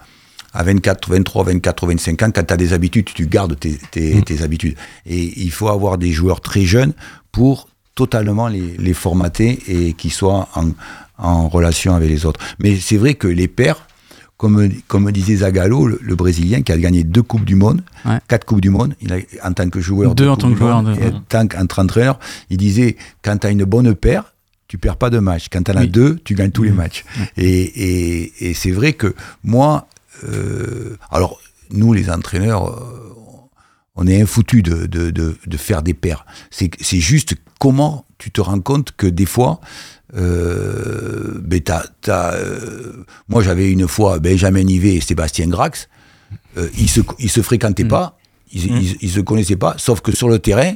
à 0.54 0.64
24, 0.64 1.10
23, 1.10 1.44
24, 1.46 1.88
25 1.88 2.22
ans, 2.24 2.32
quand 2.34 2.44
tu 2.46 2.54
as 2.54 2.58
des 2.58 2.74
habitudes, 2.74 3.06
tu 3.14 3.26
gardes 3.28 3.60
tes, 3.60 3.78
tes, 3.92 4.22
tes 4.22 4.42
habitudes. 4.44 4.76
Et 5.06 5.42
il 5.44 5.52
faut 5.52 5.70
avoir 5.70 5.98
des 5.98 6.12
joueurs 6.12 6.42
très 6.42 6.64
jeunes 6.64 6.94
pour 7.32 7.68
totalement 7.96 8.48
les, 8.48 8.76
les 8.78 8.94
formater 8.94 9.60
et 9.68 9.94
qu'ils 9.94 10.12
soient 10.14 10.48
en, 10.56 10.70
en 11.18 11.48
relation 11.50 11.94
avec 11.96 12.10
les 12.10 12.26
autres. 12.26 12.40
Mais 12.60 12.76
c'est 12.80 12.98
vrai 12.98 13.14
que 13.16 13.28
les 13.28 13.48
pères, 13.48 13.88
comme, 14.38 14.70
comme 14.88 15.12
disait 15.12 15.38
Zagallo, 15.38 15.88
le, 15.88 16.00
le 16.02 16.16
Brésilien, 16.16 16.62
qui 16.64 16.72
a 16.72 16.78
gagné 16.78 17.04
deux 17.04 17.22
Coupes 17.24 17.46
du 17.46 17.56
Monde, 17.56 17.82
Ouais. 18.06 18.20
quatre 18.28 18.46
Coupes 18.46 18.62
du 18.62 18.70
Monde, 18.70 18.96
il 19.02 19.14
a, 19.14 19.18
en 19.48 19.54
tant 19.54 19.70
que 19.70 19.80
joueur. 19.80 20.14
Deux 20.16 20.26
de 20.26 20.30
en 20.30 20.36
tant 20.38 20.52
que 20.52 20.58
joueur, 20.58 20.82
Monde 20.82 20.96
de- 20.98 21.02
et 21.02 21.08
en 21.08 21.20
tant 21.30 21.48
qu'entraîneur, 21.48 22.20
il 22.50 22.58
disait 22.58 22.98
quand 23.24 23.38
tu 23.38 23.48
as 23.48 23.52
une 23.52 23.64
bonne 23.64 23.96
paire, 23.96 24.34
tu 24.68 24.78
perds 24.80 24.98
pas 24.98 25.10
de 25.12 25.20
match. 25.20 25.48
Quand 25.52 25.62
tu 25.64 25.72
en 25.72 25.76
as 25.78 25.82
Oui. 25.82 25.88
deux, 25.90 26.20
tu 26.24 26.34
gagnes 26.36 26.50
tous 26.52 26.64
les 26.64 26.72
Mhm. 26.72 26.78
matchs. 26.78 27.06
Et, 27.38 27.46
et, 27.48 28.50
et 28.50 28.54
c'est 28.56 28.72
vrai 28.72 28.94
que 28.94 29.14
moi, 29.44 29.88
euh, 30.28 30.98
alors 31.12 31.40
nous 31.72 31.94
les 31.94 32.10
entraîneurs, 32.10 32.70
euh, 32.70 33.16
on 33.96 34.08
est 34.08 34.22
infoutus 34.22 34.64
de, 34.64 34.86
de, 34.86 35.12
de, 35.12 35.36
de 35.46 35.58
faire 35.58 35.84
des 35.84 35.94
paires. 35.94 36.26
C'est 36.50 37.00
juste 37.00 37.36
comment 37.60 38.06
tu 38.18 38.32
te 38.32 38.42
rends 38.42 38.60
compte 38.62 38.92
que 38.96 39.08
des 39.08 39.26
fois, 39.26 39.60
euh, 40.16 41.40
ben 41.42 41.62
euh, 42.08 43.04
moi 43.28 43.44
j'avais 43.44 43.72
une 43.72 43.88
fois 43.88 44.20
Benjamin 44.20 44.64
Nivet 44.64 44.96
et 44.96 45.02
Sébastien 45.02 45.48
Grax, 45.48 45.90
euh, 46.58 46.70
ils, 46.78 46.90
se, 46.90 47.02
ils 47.20 47.30
se 47.30 47.42
fréquentaient 47.42 47.84
Mm. 47.84 47.90
pas, 47.90 48.18
ils, 48.52 48.66
ils, 48.66 48.98
ils 49.02 49.10
se 49.12 49.20
connaissaient 49.20 49.56
pas, 49.56 49.76
sauf 49.78 50.02
que 50.02 50.12
sur 50.16 50.30
le 50.30 50.40
terrain, 50.40 50.74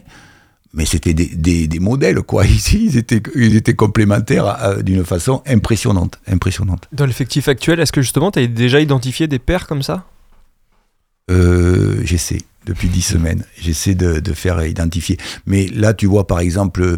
mais 0.73 0.85
c'était 0.85 1.13
des, 1.13 1.25
des, 1.27 1.67
des 1.67 1.79
modèles 1.79 2.21
quoi. 2.21 2.45
Ici, 2.59 2.85
ils 2.85 2.97
étaient, 2.97 3.21
ils 3.35 3.55
étaient 3.55 3.73
complémentaires 3.75 4.63
euh, 4.63 4.81
d'une 4.81 5.03
façon 5.05 5.41
impressionnante, 5.47 6.19
impressionnante. 6.27 6.87
Dans 6.91 7.05
l'effectif 7.05 7.47
actuel, 7.47 7.79
est-ce 7.79 7.91
que 7.91 8.01
justement 8.01 8.31
tu 8.31 8.39
as 8.39 8.47
déjà 8.47 8.79
identifié 8.79 9.27
des 9.27 9.39
paires 9.39 9.67
comme 9.67 9.83
ça? 9.83 10.05
Euh, 11.29 12.01
j'essaie 12.03 12.41
depuis 12.65 12.87
dix 12.89 13.01
semaines, 13.01 13.43
j'essaie 13.59 13.95
de, 13.95 14.19
de 14.19 14.33
faire 14.33 14.65
identifier. 14.65 15.17
Mais 15.45 15.67
là, 15.67 15.93
tu 15.93 16.05
vois 16.05 16.27
par 16.27 16.39
exemple, 16.39 16.97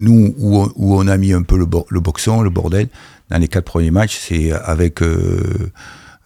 nous 0.00 0.34
où 0.38 0.56
on, 0.58 0.72
où 0.76 0.94
on 0.98 1.06
a 1.06 1.16
mis 1.16 1.32
un 1.32 1.42
peu 1.42 1.56
le, 1.58 1.66
bo- 1.66 1.86
le 1.90 2.00
boxon, 2.00 2.42
le 2.42 2.50
bordel, 2.50 2.88
dans 3.30 3.38
les 3.38 3.48
quatre 3.48 3.64
premiers 3.66 3.90
matchs, 3.90 4.18
c'est 4.18 4.52
avec 4.52 5.02
euh, 5.02 5.70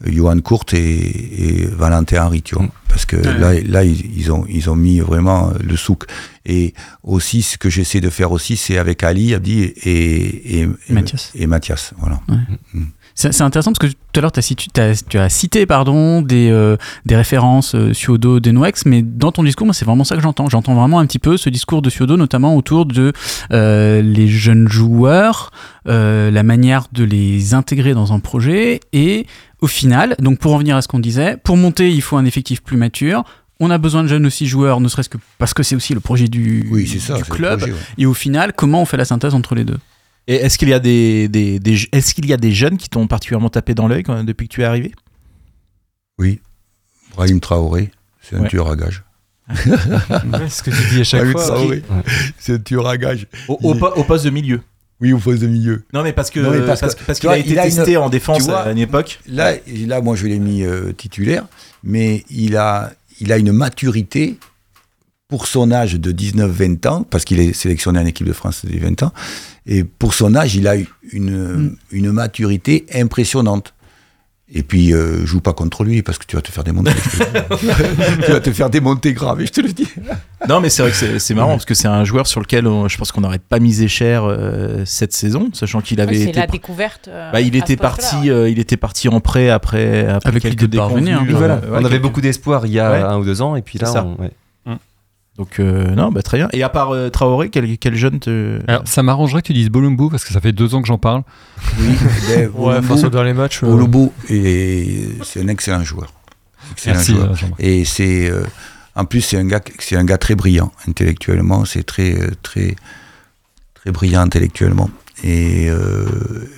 Johan 0.06 0.38
Kurt 0.40 0.74
et, 0.74 1.60
et 1.62 1.66
Valentin 1.66 2.26
Henry, 2.26 2.42
tu 2.42 2.54
vois. 2.54 2.64
Mm. 2.64 2.70
Parce 2.88 3.06
que 3.06 3.16
Ouais. 3.16 3.38
là, 3.38 3.54
là 3.66 3.84
ils, 3.84 4.16
ils 4.16 4.30
ont, 4.30 4.44
ils 4.48 4.70
ont 4.70 4.76
mis 4.76 5.00
vraiment 5.00 5.50
le 5.62 5.76
souk. 5.76 6.04
Et 6.46 6.74
aussi, 7.02 7.42
ce 7.42 7.56
que 7.58 7.68
j'essaie 7.70 8.00
de 8.00 8.10
faire 8.10 8.30
aussi, 8.30 8.56
c'est 8.56 8.78
avec 8.78 9.02
Ali, 9.02 9.34
Abdi 9.34 9.62
et, 9.62 10.60
et, 10.60 10.68
Mathias. 10.90 11.32
et 11.34 11.46
Mathias. 11.46 11.92
Voilà. 11.98 12.20
C'est 13.16 13.32
c'est 13.32 13.42
intéressant 13.42 13.72
parce 13.72 13.90
que 13.90 13.96
tout 14.12 14.18
à 14.18 14.20
l'heure, 14.20 14.32
tu 14.32 14.40
as, 14.40 15.28
cité- 15.28 15.66
pardon, 15.66 16.20
des, 16.22 16.50
euh, 16.50 16.76
des 17.06 17.16
références 17.16 17.74
euh, 17.74 17.92
Denoex, 18.18 18.86
mais 18.86 19.02
dans 19.02 19.32
ton 19.32 19.42
discours, 19.42 19.66
moi, 19.66 19.74
c'est 19.74 19.84
vraiment 19.84 20.04
ça 20.04 20.16
que 20.16 20.22
j'entends. 20.22 20.48
J'entends 20.48 20.74
vraiment 20.74 20.98
un 21.00 21.06
petit 21.06 21.18
peu 21.20 21.36
ce 21.36 21.48
discours 21.48 21.80
de 21.82 21.90
Suodo, 21.90 22.16
notamment 22.16 22.56
autour 22.56 22.86
de 22.86 23.12
euh, 23.52 24.02
les 24.02 24.28
jeunes 24.28 24.68
joueurs, 24.68 25.50
euh, 25.88 26.30
la 26.30 26.42
manière 26.42 26.86
de 26.92 27.04
les 27.04 27.54
intégrer 27.54 27.94
dans 27.94 28.12
un 28.12 28.18
projet, 28.20 28.80
et 28.92 29.26
au 29.64 29.66
final, 29.66 30.14
donc 30.18 30.38
pour 30.38 30.53
revenir 30.53 30.77
à 30.77 30.83
ce 30.83 30.88
qu'on 30.88 30.98
disait, 30.98 31.37
pour 31.42 31.57
monter, 31.57 31.90
il 31.90 32.03
faut 32.03 32.16
un 32.18 32.24
effectif 32.27 32.62
plus 32.62 32.77
mature. 32.77 33.24
On 33.61 33.70
a 33.70 33.79
besoin 33.79 34.03
de 34.03 34.09
jeunes 34.09 34.27
aussi 34.27 34.46
joueurs, 34.46 34.81
ne 34.81 34.88
serait-ce 34.88 35.09
que 35.09 35.16
parce 35.38 35.55
que 35.55 35.62
c'est 35.62 35.74
aussi 35.77 35.94
le 35.94 36.00
projet 36.00 36.29
du, 36.29 36.66
Oui, 36.70 36.87
ça. 36.87 37.18
club. 37.22 37.61
projet, 37.61 37.72
ouais. 37.72 37.79
Et 37.98 38.05
au 38.07 38.12
final, 38.14 38.53
comment 38.53 38.83
on 38.83 38.85
fait 38.85 38.96
la 38.98 39.05
synthèse 39.05 39.35
entre 39.35 39.55
les 39.55 39.64
deux? 39.64 39.79
Et 40.27 40.35
est-ce 40.37 40.59
qu'il 40.59 40.68
y 40.68 40.72
a 40.74 40.81
des, 40.81 41.29
des, 41.29 41.59
des- 41.61 41.88
est-ce 41.92 42.14
qu'il 42.14 42.27
y 42.27 42.33
a 42.33 42.37
des 42.37 42.53
jeunes 42.53 42.77
qui 42.77 42.88
t'ont 42.88 43.07
particulièrement 43.07 43.48
tapé 43.50 43.74
dans 43.74 43.88
l'œil 43.88 44.03
depuis 44.24 44.48
que 44.48 44.55
tu 44.55 44.61
es 44.62 44.64
arrivé? 44.64 44.92
Oui. 46.18 46.40
Brahim 47.14 47.40
Traoré, 47.40 47.90
c'est 48.20 48.37
un 48.37 48.40
Ouais. 48.42 48.48
tueur 48.48 48.68
à 48.70 48.77
gage. 48.77 49.03
C'est 49.55 49.68
ce 50.48 50.62
que 50.62 50.70
tu 50.70 50.94
dis 50.94 51.00
à 51.00 51.05
chaque 51.05 51.20
Brahim 51.22 51.33
fois. 51.38 51.44
Traoré, 51.57 51.83
c'est 52.38 52.55
un 52.55 52.59
tueur 52.59 52.87
à 52.88 52.96
gage. 52.98 53.27
au, 53.48 53.59
au 53.62 53.74
Il- 53.74 53.83
au 54.00 54.05
poste 54.05 54.24
de 54.24 54.31
milieu 54.31 54.61
Oui, 55.00 55.12
au 55.12 55.18
poste 55.18 55.42
de 55.42 55.46
milieu. 55.48 55.83
Non 55.92 56.02
mais 56.02 56.12
parce 56.12 56.30
que 56.30 56.40
Non, 56.40 56.50
mais 56.50 56.61
parce 56.61 56.94
qu'il 57.18 57.28
a 57.28 57.37
été 57.38 57.50
il 57.50 57.59
a 57.59 57.66
une- 57.66 57.74
testé 57.74 57.96
en 57.96 58.09
défense 58.09 58.42
vois, 58.44 58.61
à 58.62 58.70
une 58.70 58.78
époque. 58.78 59.20
Là, 59.28 59.54
là 59.87 60.00
moi, 60.00 60.14
je 60.16 60.26
l'ai 60.26 60.38
mis 60.38 60.62
euh, 60.64 60.92
titulaire, 60.92 61.46
mais 61.83 62.24
il 62.30 62.57
a, 62.57 62.92
il 63.20 63.33
a 63.33 63.38
une 63.38 63.52
maturité 63.52 64.38
pour 65.28 65.46
son 65.46 65.72
âge 65.72 65.94
de 65.94 66.12
19-20 66.12 66.87
ans, 66.87 67.02
parce 67.02 67.24
qu'il 67.24 67.40
est 67.40 67.52
sélectionné 67.54 67.98
en 67.98 68.07
équipe 68.07 68.26
de 68.26 68.33
France 68.33 68.64
des 68.64 68.78
20 68.78 69.02
ans, 69.02 69.12
et 69.66 69.83
pour 69.83 70.14
son 70.14 70.35
âge, 70.37 70.54
il 70.54 70.68
a 70.68 70.76
eu 70.78 70.87
une, 71.12 71.76
une 71.90 72.12
maturité 72.12 72.87
impressionnante. 72.94 73.73
Et 74.56 74.62
puis, 74.62 74.94
euh, 74.94 75.26
joue 75.26 75.40
pas 75.40 75.52
contre 75.52 75.82
lui, 75.82 76.02
parce 76.02 76.16
que 76.16 76.24
tu 76.26 76.36
vas 76.36 76.42
te 76.42 76.52
faire 76.52 76.62
démonter. 76.62 76.92
tu 78.24 78.30
vas 78.32 78.40
te 78.40 78.52
faire 78.52 78.70
démonter 78.70 79.12
grave, 79.12 79.40
et 79.40 79.46
je 79.46 79.52
te 79.52 79.60
le 79.60 79.72
dis. 79.72 79.88
Non, 80.48 80.60
mais 80.60 80.68
c'est 80.70 80.82
vrai 80.82 80.92
que 80.92 81.18
c'est- 81.18 81.34
marrant 81.34 81.52
parce 81.52 81.64
que 81.64 81.74
c'est 81.74 81.88
un 81.88 82.04
joueur 82.04 82.26
sur 82.28 82.40
lequel 82.40 82.66
on- 82.68 82.86
je 82.86 82.96
pense 82.96 83.10
qu'on 83.10 83.20
n'aurait 83.22 83.40
pas 83.40 83.58
misé 83.58 83.88
cher 83.88 84.22
euh, 84.24 84.84
cette 84.84 85.12
saison, 85.12 85.48
sachant 85.52 85.80
qu'il 85.80 86.00
avait 86.00 86.14
c'est 86.16 86.30
été. 86.30 86.38
la 86.40 86.46
découverte. 86.46 87.08
euh, 87.08 87.32
Bah, 87.32 87.40
il 87.40 87.56
était 87.56 87.76
parti, 87.76 88.14
ouais. 88.16 88.30
euh, 88.30 88.48
il 88.48 88.58
était 88.60 88.76
parti 88.76 89.08
en 89.08 89.20
prêt 89.20 89.50
après, 89.50 90.06
après 90.06 90.28
Avec 90.28 90.42
quelques 90.42 90.66
de 90.66 90.76
parvenir, 90.76 91.18
hein. 91.20 91.26
euh, 91.28 91.32
Voilà. 91.34 91.54
ouais, 91.56 91.60
on 91.70 91.74
avait 91.76 91.88
quelques- 91.88 92.02
beaucoup 92.02 92.20
d'espoir 92.20 92.66
il 92.66 92.72
y 92.72 92.78
a 92.78 92.90
Ouais. 92.92 92.98
un 93.02 93.18
ou 93.18 93.24
deux 93.24 93.42
ans, 93.42 93.56
et 93.56 93.62
puis 93.62 93.78
là, 93.80 93.86
C'est 93.88 93.94
ça. 93.94 94.04
on- 94.04 94.22
ouais. 94.22 94.30
Donc 95.36 95.58
euh, 95.58 95.94
non, 95.96 96.12
bah 96.12 96.22
très 96.22 96.38
bien. 96.38 96.48
Et 96.52 96.62
à 96.62 96.68
part 96.68 96.90
euh, 96.94 97.10
Traoré, 97.10 97.50
quel, 97.50 97.76
quel 97.78 97.96
jeune 97.96 98.20
te... 98.20 98.60
Alors, 98.68 98.82
ça 98.86 99.02
m'arrangerait 99.02 99.42
que 99.42 99.48
tu 99.48 99.52
dises 99.52 99.68
Bolumbu 99.68 100.08
parce 100.08 100.24
que 100.24 100.32
ça 100.32 100.40
fait 100.40 100.52
deux 100.52 100.74
ans 100.76 100.80
que 100.80 100.86
j'en 100.86 100.98
parle. 100.98 101.22
Oui, 101.80 101.88
ben, 102.28 102.50
Ouais, 102.54 102.80
face 102.82 103.02
au 103.02 103.10
dernier 103.10 103.32
match. 103.34 103.60
euh, 103.64 104.06
et 104.28 105.08
c'est 105.24 105.40
un 105.42 105.48
excellent 105.48 105.82
joueur. 105.82 106.12
Excellent 106.72 106.94
Merci. 106.94 107.12
joueur. 107.14 107.30
euh. 107.32 107.46
Et 107.58 107.84
c'est 107.84 108.30
euh, 108.30 108.44
en 108.94 109.04
plus 109.06 109.22
c'est 109.22 109.36
un 109.36 109.44
gars 109.46 109.60
c'est 109.80 109.96
un 109.96 110.04
gars 110.04 110.18
très 110.18 110.36
brillant 110.36 110.70
intellectuellement, 110.86 111.64
c'est 111.64 111.82
très 111.82 112.16
très 112.42 112.76
très 113.74 113.90
brillant 113.90 114.20
intellectuellement 114.20 114.88
et 115.24 115.68
euh, 115.68 116.48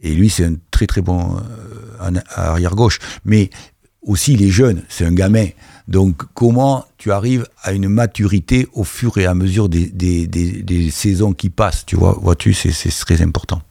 et 0.00 0.14
lui 0.14 0.30
c'est 0.30 0.46
un 0.46 0.54
très 0.70 0.86
très 0.86 1.02
bon 1.02 1.36
euh, 1.36 2.08
en- 2.08 2.22
arrière 2.40 2.74
gauche, 2.74 2.98
mais 3.26 3.50
aussi 4.02 4.34
il 4.34 4.42
est 4.42 4.50
jeune, 4.50 4.82
c'est 4.88 5.04
un 5.04 5.12
gamin. 5.12 5.46
Donc 5.88 6.22
comment 6.34 6.84
tu 6.98 7.12
arrives 7.12 7.46
à 7.62 7.72
une 7.72 7.88
maturité 7.88 8.66
au 8.72 8.84
fur 8.84 9.18
et 9.18 9.26
à 9.26 9.34
mesure 9.34 9.68
des, 9.68 9.86
des, 9.86 10.26
des, 10.26 10.62
des 10.62 10.90
saisons 10.90 11.32
qui 11.32 11.50
passent, 11.50 11.84
tu 11.86 11.96
vois, 11.96 12.16
vois-tu, 12.20 12.54
c'est 12.54 12.72
c'est 12.72 12.90
très 12.90 13.22
important. 13.22 13.62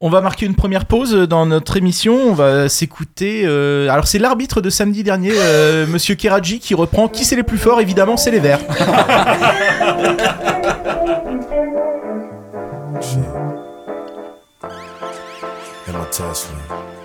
On 0.00 0.10
va 0.10 0.20
marquer 0.20 0.46
une 0.46 0.54
première 0.54 0.84
pause 0.84 1.12
dans 1.28 1.44
notre 1.44 1.76
émission. 1.76 2.14
On 2.14 2.32
va 2.32 2.68
s'écouter. 2.68 3.42
euh, 3.44 3.88
Alors 3.90 4.06
c'est 4.06 4.20
l'arbitre 4.20 4.60
de 4.60 4.70
samedi 4.70 5.02
dernier, 5.02 5.32
euh, 5.34 5.86
Monsieur 5.88 6.14
Keradji, 6.14 6.60
qui 6.60 6.74
reprend. 6.74 7.08
Qui 7.08 7.24
c'est 7.24 7.34
les 7.36 7.42
plus 7.42 7.58
forts 7.58 7.80
Évidemment, 7.80 8.16
c'est 8.16 8.30
les 8.30 8.38
Verts. 8.38 8.60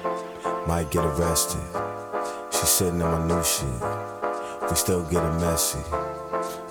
Might 0.66 0.92
get 0.92 1.04
arrested. 1.04 1.62
She 2.50 2.66
sitting 2.66 3.02
in 3.02 3.06
my 3.06 3.28
new 3.28 3.44
shit. 3.44 3.68
We 4.70 4.76
still 4.76 5.04
getting 5.04 5.36
messy. 5.42 5.80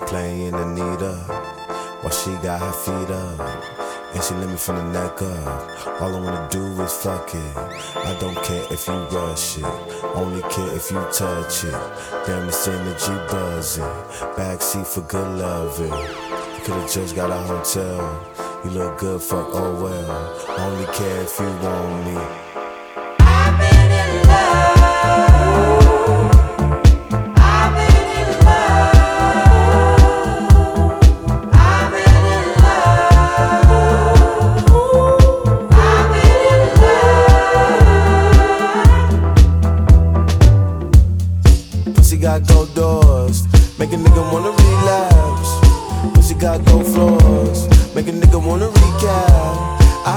Playing 0.07 0.55
Anita 0.55 1.13
while 2.01 2.11
she 2.11 2.31
got 2.43 2.61
her 2.61 2.73
feet 2.73 3.11
up. 3.11 3.41
And 4.15 4.25
she 4.25 4.35
let 4.35 4.49
me 4.49 4.57
from 4.57 4.77
the 4.77 4.85
neck 4.93 5.21
up. 5.21 6.01
All 6.01 6.17
I 6.17 6.21
wanna 6.21 6.49
do 6.51 6.65
is 6.83 6.93
fuck 6.95 7.35
it. 7.35 7.57
I 7.97 8.17
don't 8.19 8.43
care 8.43 8.65
if 8.71 8.89
you 8.89 8.95
rush 8.95 9.59
it. 9.59 9.65
Only 10.15 10.41
care 10.43 10.75
if 10.75 10.91
you 10.91 11.01
touch 11.13 11.65
it. 11.65 12.27
Damn, 12.27 12.47
this 12.47 12.67
energy 12.67 13.13
buzzing. 13.29 13.85
Backseat 14.37 14.87
for 14.87 15.03
good 15.03 15.39
loving. 15.39 15.93
You 15.93 16.65
could've 16.65 16.91
just 16.91 17.15
got 17.15 17.31
a 17.31 17.35
hotel. 17.35 18.01
You 18.65 18.71
look 18.71 18.99
good, 18.99 19.21
fuck, 19.21 19.49
oh 19.53 19.83
well. 19.83 20.59
Only 20.59 20.87
care 20.95 21.21
if 21.21 21.39
you 21.39 21.47
want 21.47 22.07
me. 22.07 22.52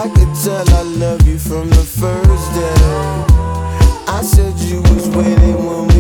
I 0.06 0.10
could 0.10 0.36
tell 0.44 0.70
I 0.70 0.82
love 0.84 1.28
you 1.28 1.40
from 1.40 1.70
the 1.70 1.76
first 1.76 2.54
day. 2.54 3.25
I 4.16 4.22
said 4.22 4.58
you 4.60 4.82
was 4.82 5.10
waiting 5.10 5.58
when 5.68 5.95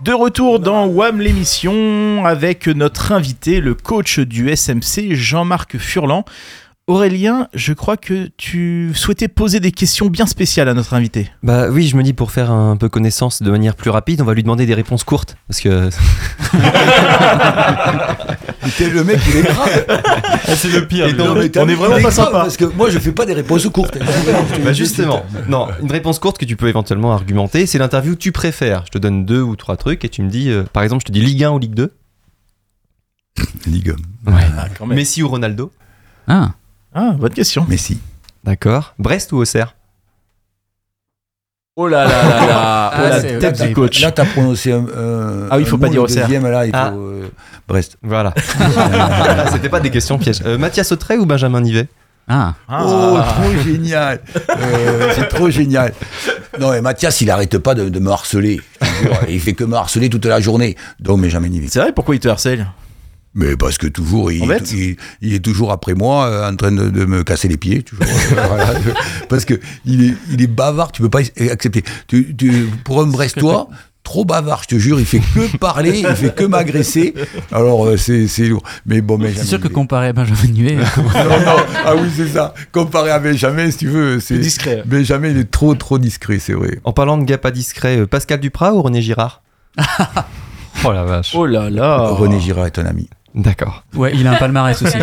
De 0.00 0.12
retour 0.12 0.60
dans 0.60 0.86
WAM 0.86 1.20
l'émission 1.20 2.24
avec 2.24 2.68
notre 2.68 3.10
invité, 3.10 3.60
le 3.60 3.74
coach 3.74 4.20
du 4.20 4.48
SMC, 4.54 5.14
Jean-Marc 5.14 5.76
Furlan. 5.78 6.24
Aurélien, 6.88 7.48
je 7.52 7.74
crois 7.74 7.98
que 7.98 8.30
tu 8.38 8.92
souhaitais 8.94 9.28
poser 9.28 9.60
des 9.60 9.72
questions 9.72 10.06
bien 10.06 10.24
spéciales 10.24 10.70
à 10.70 10.74
notre 10.74 10.94
invité. 10.94 11.30
Bah 11.42 11.68
oui, 11.68 11.86
je 11.86 11.94
me 11.98 12.02
dis 12.02 12.14
pour 12.14 12.30
faire 12.30 12.50
un 12.50 12.78
peu 12.78 12.88
connaissance 12.88 13.42
de 13.42 13.50
manière 13.50 13.76
plus 13.76 13.90
rapide, 13.90 14.22
on 14.22 14.24
va 14.24 14.32
lui 14.32 14.42
demander 14.42 14.64
des 14.64 14.72
réponses 14.72 15.04
courtes. 15.04 15.36
Parce 15.46 15.60
que. 15.60 15.90
T'es 18.78 18.88
le 18.88 19.04
mec, 19.04 19.18
il 19.28 19.36
est 19.36 19.42
grave. 19.42 19.84
c'est 20.56 20.70
le 20.70 20.88
pire. 20.88 21.14
Non, 21.14 21.34
mais 21.34 21.50
on 21.58 21.68
est 21.68 21.74
vraiment 21.74 22.00
pas 22.00 22.10
sympa. 22.10 22.30
Parce 22.30 22.56
que 22.56 22.64
moi, 22.64 22.88
je 22.88 22.98
fais 22.98 23.12
pas 23.12 23.26
des 23.26 23.34
réponses 23.34 23.68
courtes. 23.68 23.98
Bah 24.64 24.72
justement, 24.72 25.24
non, 25.48 25.68
une 25.82 25.92
réponse 25.92 26.18
courte 26.18 26.38
que 26.38 26.44
tu 26.44 26.56
peux 26.56 26.66
éventuellement 26.68 27.12
argumenter, 27.12 27.66
c'est 27.66 27.78
l'interview 27.78 28.16
tu 28.16 28.32
préfères. 28.32 28.82
Je 28.86 28.90
te 28.90 28.98
donne 28.98 29.24
deux 29.26 29.42
ou 29.42 29.54
trois 29.56 29.76
trucs 29.76 30.04
et 30.04 30.08
tu 30.08 30.22
me 30.22 30.30
dis, 30.30 30.50
euh, 30.50 30.64
par 30.72 30.82
exemple, 30.82 31.02
je 31.02 31.06
te 31.06 31.12
dis 31.12 31.20
Ligue 31.20 31.44
1 31.44 31.50
ou 31.50 31.58
Ligue 31.58 31.74
2 31.74 31.92
Ligue 33.66 33.94
Ah, 34.26 34.66
quand 34.76 34.86
même. 34.86 34.96
Messi 34.96 35.22
ou 35.22 35.28
Ronaldo 35.28 35.70
Ah, 36.26 36.50
Ah, 36.94 37.12
bonne 37.18 37.32
question. 37.32 37.64
Messi. 37.68 37.98
D'accord. 38.44 38.94
Brest 38.98 39.32
ou 39.32 39.38
Auxerre? 39.38 39.74
Oh 41.76 41.86
là 41.86 42.04
là 42.06 42.22
là 42.28 42.46
là, 42.46 42.90
oh 42.92 42.96
Ah, 43.04 43.08
la 43.10 43.20
tête 43.22 43.58
là, 43.60 43.66
du 43.68 43.72
coach. 43.72 44.00
Là, 44.00 44.10
t'as 44.10 44.24
prononcé 44.24 44.72
un. 44.72 44.78
un- 44.80 45.48
Ah 45.50 45.58
oui, 45.58 45.64
faut 45.64 45.76
un 45.76 45.78
pas 45.78 45.88
dire 45.88 46.02
Auxerre. 46.02 46.26
deuxième, 46.26 46.46
là, 46.50 46.64
il 46.66 46.72
faut. 46.72 46.76
Ah. 46.76 46.92
euh, 46.92 47.28
Brest. 47.68 47.98
Voilà. 48.02 48.34
C'était 49.52 49.68
pas 49.68 49.78
des 49.80 49.90
questions 49.90 50.18
pièges. 50.18 50.40
Euh, 50.44 50.58
Mathias 50.58 50.90
Autrey 50.90 51.18
ou 51.18 51.26
Benjamin 51.26 51.60
Nivet? 51.60 51.86
Ah. 52.26 52.54
Oh, 52.68 53.18
trop 53.26 53.62
génial 53.64 54.20
Euh, 54.50 55.12
C'est 55.14 55.28
trop 55.28 55.48
génial 55.50 55.94
Non, 56.60 56.72
mais 56.72 56.80
Mathias, 56.82 57.20
il 57.22 57.30
arrête 57.30 57.56
pas 57.58 57.74
de, 57.74 57.88
de 57.88 57.98
me 58.00 58.10
harceler. 58.10 58.60
Il 59.28 59.40
fait 59.40 59.54
que 59.54 59.64
me 59.64 59.76
harceler 59.76 60.10
toute 60.10 60.24
la 60.26 60.40
journée. 60.40 60.76
Donc, 61.00 61.20
mais 61.20 61.30
jamais 61.30 61.48
ni 61.48 61.66
C'est 61.68 61.78
vrai, 61.80 61.92
pourquoi 61.92 62.16
il 62.16 62.20
te 62.20 62.28
harcèle? 62.28 62.66
Mais 63.34 63.56
parce 63.56 63.78
que 63.78 63.86
toujours, 63.86 64.32
il, 64.32 64.42
Embête. 64.42 64.72
il, 64.72 64.96
il 65.20 65.34
est 65.34 65.38
toujours 65.44 65.70
après 65.70 65.94
moi, 65.94 66.26
euh, 66.26 66.50
en 66.50 66.56
train 66.56 66.72
de, 66.72 66.88
de 66.88 67.04
me 67.04 67.22
casser 67.22 67.46
les 67.48 67.56
pieds. 67.56 67.82
Toujours, 67.82 68.04
Euh, 68.04 68.46
voilà. 68.48 68.72
Parce 69.28 69.44
que 69.44 69.54
il 69.84 70.02
est, 70.10 70.14
il 70.32 70.42
est 70.42 70.46
bavard, 70.46 70.90
tu 70.92 71.02
peux 71.02 71.10
pas 71.10 71.20
accepter. 71.50 71.84
Tu, 72.08 72.34
tu- 72.34 72.68
pour 72.84 73.00
un 73.02 73.06
Brestois, 73.06 73.68
trop 74.02 74.24
bavard, 74.24 74.62
je 74.62 74.68
te 74.74 74.78
jure, 74.80 74.98
il 74.98 75.04
fait 75.06 75.20
que 75.20 75.56
parler, 75.58 76.00
il 76.00 76.16
fait 76.16 76.34
que 76.34 76.44
m'agresser. 76.44 77.12
Alors, 77.52 77.86
euh, 77.86 77.96
c'est 77.98 78.26
lourd. 78.48 78.62
Mais 78.86 79.02
bon, 79.02 79.18
mais 79.18 79.32
C'est 79.34 79.44
sûr 79.44 79.60
que 79.60 79.68
comparé 79.68 80.08
à 80.08 80.12
Benjamin 80.14 80.48
Nuet, 80.52 80.76
non, 80.96 81.40
non, 81.44 81.56
ah 81.84 81.94
oui, 81.94 82.08
c'est 82.16 82.28
ça. 82.28 82.54
Comparé 82.72 83.10
à 83.10 83.18
Benjamin, 83.18 83.70
si 83.70 83.76
tu 83.78 83.88
veux, 83.88 84.18
c'est 84.20 84.38
discret. 84.38 84.82
Benjamin, 84.86 85.28
il 85.28 85.36
est 85.38 85.50
trop, 85.50 85.74
trop 85.74 85.98
discret, 85.98 86.38
c'est 86.38 86.54
vrai. 86.54 86.80
En 86.84 86.92
parlant 86.94 87.18
de 87.18 87.24
gars 87.24 87.38
pas 87.38 87.50
discrets, 87.50 87.98
euh, 87.98 88.06
Pascal 88.06 88.40
Duprat 88.40 88.72
ou 88.72 88.80
René 88.82 89.02
Girard? 89.02 89.42
Oh 90.84 90.92
la 90.92 91.02
vache. 91.02 91.32
Oh 91.34 91.44
là 91.44 91.70
là 91.70 91.98
René 92.10 92.38
Girard 92.38 92.66
est 92.66 92.78
un 92.78 92.86
ami. 92.86 93.08
D'accord. 93.38 93.84
ouais, 93.94 94.12
il 94.14 94.26
a 94.26 94.32
un 94.32 94.36
palmarès 94.36 94.82
aussi. 94.82 94.98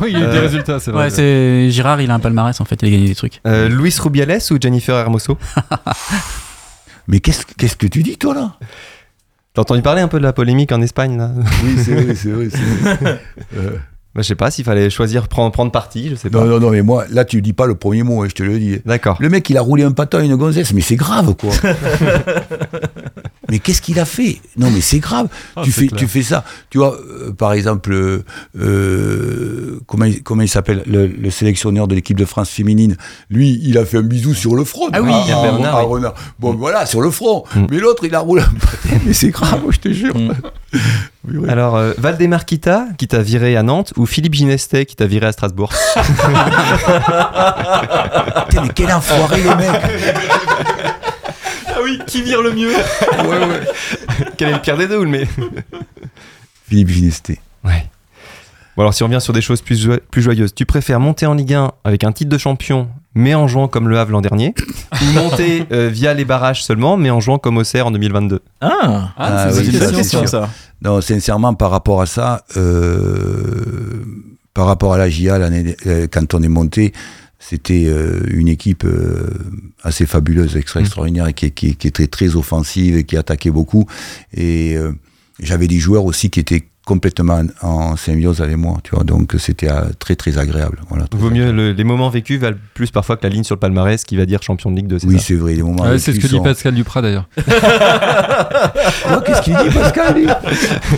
Oui, 0.00 0.12
il 0.12 0.12
y 0.12 0.16
a 0.16 0.28
eu 0.28 0.30
des 0.30 0.36
Euh, 0.36 0.40
résultats, 0.42 0.78
c'est 0.78 0.90
vrai. 0.90 1.04
Ouais, 1.04 1.10
c'est 1.10 1.70
Girard, 1.70 2.00
il 2.00 2.10
a 2.10 2.14
un 2.14 2.20
palmarès 2.20 2.60
en 2.60 2.64
fait, 2.64 2.78
il 2.82 2.88
a 2.88 2.90
gagné 2.90 3.08
des 3.08 3.14
trucs. 3.14 3.40
Euh, 3.46 3.68
Luis 3.68 3.94
Rubiales 3.98 4.38
ou 4.50 4.58
Jennifer 4.60 4.94
Hermoso 4.96 5.38
Mais 7.08 7.20
qu'est-ce 7.20 7.44
qu'est-ce 7.58 7.76
que 7.76 7.86
tu 7.86 8.02
dis, 8.02 8.16
toi, 8.16 8.34
là? 8.34 8.52
T'as 9.54 9.62
entendu 9.62 9.82
parler 9.82 10.00
un 10.02 10.08
peu 10.08 10.18
de 10.18 10.24
la 10.24 10.32
polémique 10.32 10.72
en 10.72 10.80
Espagne 10.82 11.16
là? 11.16 11.30
Oui, 11.64 11.76
c'est 11.82 11.94
vrai, 11.94 12.14
c'est 12.14 12.30
vrai. 12.30 12.48
c'est 12.50 12.94
vrai. 12.96 13.20
Euh, 13.56 13.70
Bah, 14.14 14.22
Je 14.22 14.28
sais 14.28 14.34
pas 14.36 14.50
s'il 14.50 14.64
fallait 14.64 14.90
choisir 14.90 15.26
prendre, 15.28 15.50
prendre 15.52 15.70
parti, 15.72 16.08
je 16.10 16.14
sais 16.16 16.30
pas. 16.30 16.40
non, 16.40 16.46
non, 16.46 16.60
non, 16.60 16.70
mais 16.70 16.82
moi, 16.82 17.04
là, 17.10 17.24
tu 17.24 17.40
dis 17.42 17.52
pas 17.52 17.66
le 17.66 17.74
premier 17.74 18.02
mot, 18.04 18.22
hein, 18.22 18.26
je 18.28 18.34
te 18.34 18.42
le 18.42 18.58
dis. 18.58 18.78
D'accord. 18.84 19.16
Le 19.20 19.28
mec, 19.28 19.48
il 19.50 19.56
a 19.56 19.60
roulé 19.60 19.82
un 19.84 19.92
patin 19.92 20.18
à 20.18 20.22
une 20.22 20.36
gonzesse, 20.36 20.72
mais 20.72 20.80
c'est 20.82 20.96
grave, 20.96 21.34
quoi. 21.34 21.50
mais 23.50 23.58
qu'est-ce 23.58 23.82
qu'il 23.82 23.98
a 24.00 24.04
fait? 24.04 24.40
Non, 24.56 24.70
mais 24.70 24.80
c'est 24.80 24.98
grave. 24.98 25.28
Ah, 25.56 25.62
tu, 25.64 25.70
fais, 25.72 25.86
clair. 25.86 25.98
tu 25.98 26.06
fais 26.08 26.22
ça. 26.22 26.44
Tu 26.70 26.78
vois, 26.78 26.94
euh, 26.96 27.32
par 27.32 27.52
exemple, 27.52 27.92
euh, 27.92 28.24
euh, 28.58 29.80
comment, 29.86 30.04
il, 30.06 30.22
comment 30.22 30.42
il 30.42 30.48
s'appelle 30.48 30.82
le, 30.86 31.06
le 31.06 31.30
sélectionneur 31.30 31.86
de 31.88 31.94
l'équipe 31.94 32.18
de 32.18 32.24
France 32.24 32.50
féminine? 32.50 32.96
Lui, 33.30 33.60
il 33.62 33.78
a 33.78 33.84
fait 33.84 33.98
un 33.98 34.02
bisou 34.02 34.34
sur 34.34 34.54
le 34.54 34.64
front. 34.64 34.88
Ah 34.92 35.02
oui, 35.02 35.12
à- 35.12 35.42
Bernard, 35.42 35.76
à 35.76 35.84
oui. 35.84 35.92
Renard. 35.94 36.14
Bon, 36.38 36.54
voilà, 36.54 36.86
sur 36.86 37.00
le 37.00 37.10
front. 37.10 37.44
Mm. 37.54 37.66
Mais 37.70 37.78
l'autre, 37.78 38.04
il 38.04 38.14
a 38.14 38.20
roulé 38.20 38.42
un 38.42 38.98
mais 39.06 39.12
c'est 39.12 39.30
grave, 39.30 39.60
je 39.70 39.78
te 39.78 39.92
jure. 39.92 40.16
Mm. 40.16 40.32
Oui, 41.26 41.38
oui. 41.38 41.48
Alors, 41.48 41.76
euh, 41.76 41.94
Valdemar 41.96 42.44
Kita 42.44 42.84
qui 42.98 43.08
t'a 43.08 43.22
viré 43.22 43.56
à 43.56 43.62
Nantes 43.62 43.94
ou 43.96 44.04
Philippe 44.04 44.34
Ginestet 44.34 44.84
qui 44.84 44.94
t'a 44.94 45.06
viré 45.06 45.24
à 45.26 45.32
Strasbourg? 45.32 45.72
Putain, 48.48 48.62
mais 48.62 48.68
quel 48.74 48.92
enfoiré, 48.92 49.42
le 49.42 49.56
mec 49.56 49.70
Ah 49.72 51.13
oui, 51.84 51.98
qui 52.06 52.22
vire 52.22 52.42
le 52.42 52.52
mieux 52.52 52.70
Ouais, 52.72 53.38
ouais. 53.46 53.60
Quel 54.36 54.48
est 54.48 54.52
le 54.54 54.60
pire 54.60 54.76
des 54.76 54.86
deux 54.88 55.04
mais 55.06 55.26
Philippe 56.68 56.88
Ginesté. 56.88 57.40
Ouais. 57.64 57.86
Bon 58.76 58.82
alors 58.82 58.94
si 58.94 59.02
on 59.02 59.06
revient 59.06 59.20
sur 59.20 59.32
des 59.32 59.40
choses 59.40 59.60
plus, 59.60 59.88
plus 60.10 60.22
joyeuses, 60.22 60.52
tu 60.54 60.66
préfères 60.66 60.98
monter 60.98 61.26
en 61.26 61.34
Ligue 61.34 61.54
1 61.54 61.70
avec 61.84 62.02
un 62.04 62.10
titre 62.12 62.30
de 62.30 62.38
champion 62.38 62.88
mais 63.14 63.32
en 63.34 63.46
jouant 63.46 63.68
comme 63.68 63.88
le 63.88 63.96
Havre 63.98 64.10
l'an 64.10 64.20
dernier 64.20 64.52
ou 65.00 65.04
monter 65.12 65.64
euh, 65.70 65.88
via 65.88 66.12
les 66.14 66.24
barrages 66.24 66.64
seulement 66.64 66.96
mais 66.96 67.10
en 67.10 67.20
jouant 67.20 67.38
comme 67.38 67.58
Auxerre 67.58 67.86
en 67.86 67.90
2022 67.92 68.40
Ah, 68.60 68.70
Ah, 68.82 69.10
Ah, 69.16 69.50
c'est 69.52 69.60
oui, 69.60 69.66
une 69.78 69.92
question 69.92 70.26
ça. 70.26 70.50
Non, 70.82 71.00
sincèrement, 71.00 71.54
par 71.54 71.70
rapport 71.70 72.02
à 72.02 72.06
ça, 72.06 72.44
euh, 72.56 74.04
par 74.52 74.66
rapport 74.66 74.92
à 74.92 74.98
la 74.98 75.08
GIA, 75.08 75.38
l'année- 75.38 75.76
euh, 75.86 76.06
quand 76.12 76.34
on 76.34 76.42
est 76.42 76.48
monté, 76.48 76.92
c'était 77.46 77.84
euh, 77.86 78.22
une 78.30 78.48
équipe 78.48 78.84
euh, 78.84 79.28
assez 79.82 80.06
fabuleuse, 80.06 80.56
extra 80.56 80.80
extraordinaire, 80.80 81.28
et 81.28 81.34
qui, 81.34 81.50
qui, 81.50 81.76
qui 81.76 81.86
était 81.86 82.06
très 82.06 82.36
offensive 82.36 82.96
et 82.96 83.04
qui 83.04 83.18
attaquait 83.18 83.50
beaucoup. 83.50 83.84
Et 84.32 84.76
euh, 84.76 84.92
j'avais 85.40 85.66
des 85.66 85.78
joueurs 85.78 86.06
aussi 86.06 86.30
qui 86.30 86.40
étaient 86.40 86.64
complètement 86.84 87.40
en, 87.62 87.96
symbiose 87.96 88.40
avec 88.42 88.56
moi, 88.56 88.76
tu 88.84 88.94
vois. 88.94 89.04
Donc 89.04 89.34
c'était 89.38 89.70
euh, 89.70 89.82
très 89.98 90.16
très 90.16 90.36
agréable. 90.38 90.80
Voilà, 90.88 91.06
très 91.06 91.18
Vaut 91.18 91.30
mieux 91.30 91.50
le- 91.50 91.72
les 91.72 91.84
moments 91.84 92.10
vécus 92.10 92.38
valent 92.38 92.56
plus 92.74 92.90
parfois 92.90 93.16
que 93.16 93.22
la 93.22 93.30
ligne 93.30 93.44
sur 93.44 93.54
le 93.54 93.60
palmarès 93.60 94.04
qui 94.04 94.16
va 94.16 94.26
dire 94.26 94.42
champion 94.42 94.70
de 94.70 94.76
Ligue 94.76 94.86
2 94.88 94.98
c'est 94.98 95.06
Oui, 95.06 95.18
c'est 95.18 95.34
vrai. 95.34 95.54
Les 95.54 95.62
moments. 95.62 95.84
Ouais, 95.84 95.98
c'est 95.98 96.12
ce 96.12 96.20
que 96.20 96.26
dit 96.26 96.36
sont- 96.36 96.42
Pascal 96.42 96.74
Duprat 96.74 97.00
d'ailleurs. 97.02 97.26
Qu'est-ce 99.24 99.42
qu'il 99.42 99.56
dit, 99.56 99.70
Pascal 99.78 100.14
lui? 100.14 100.26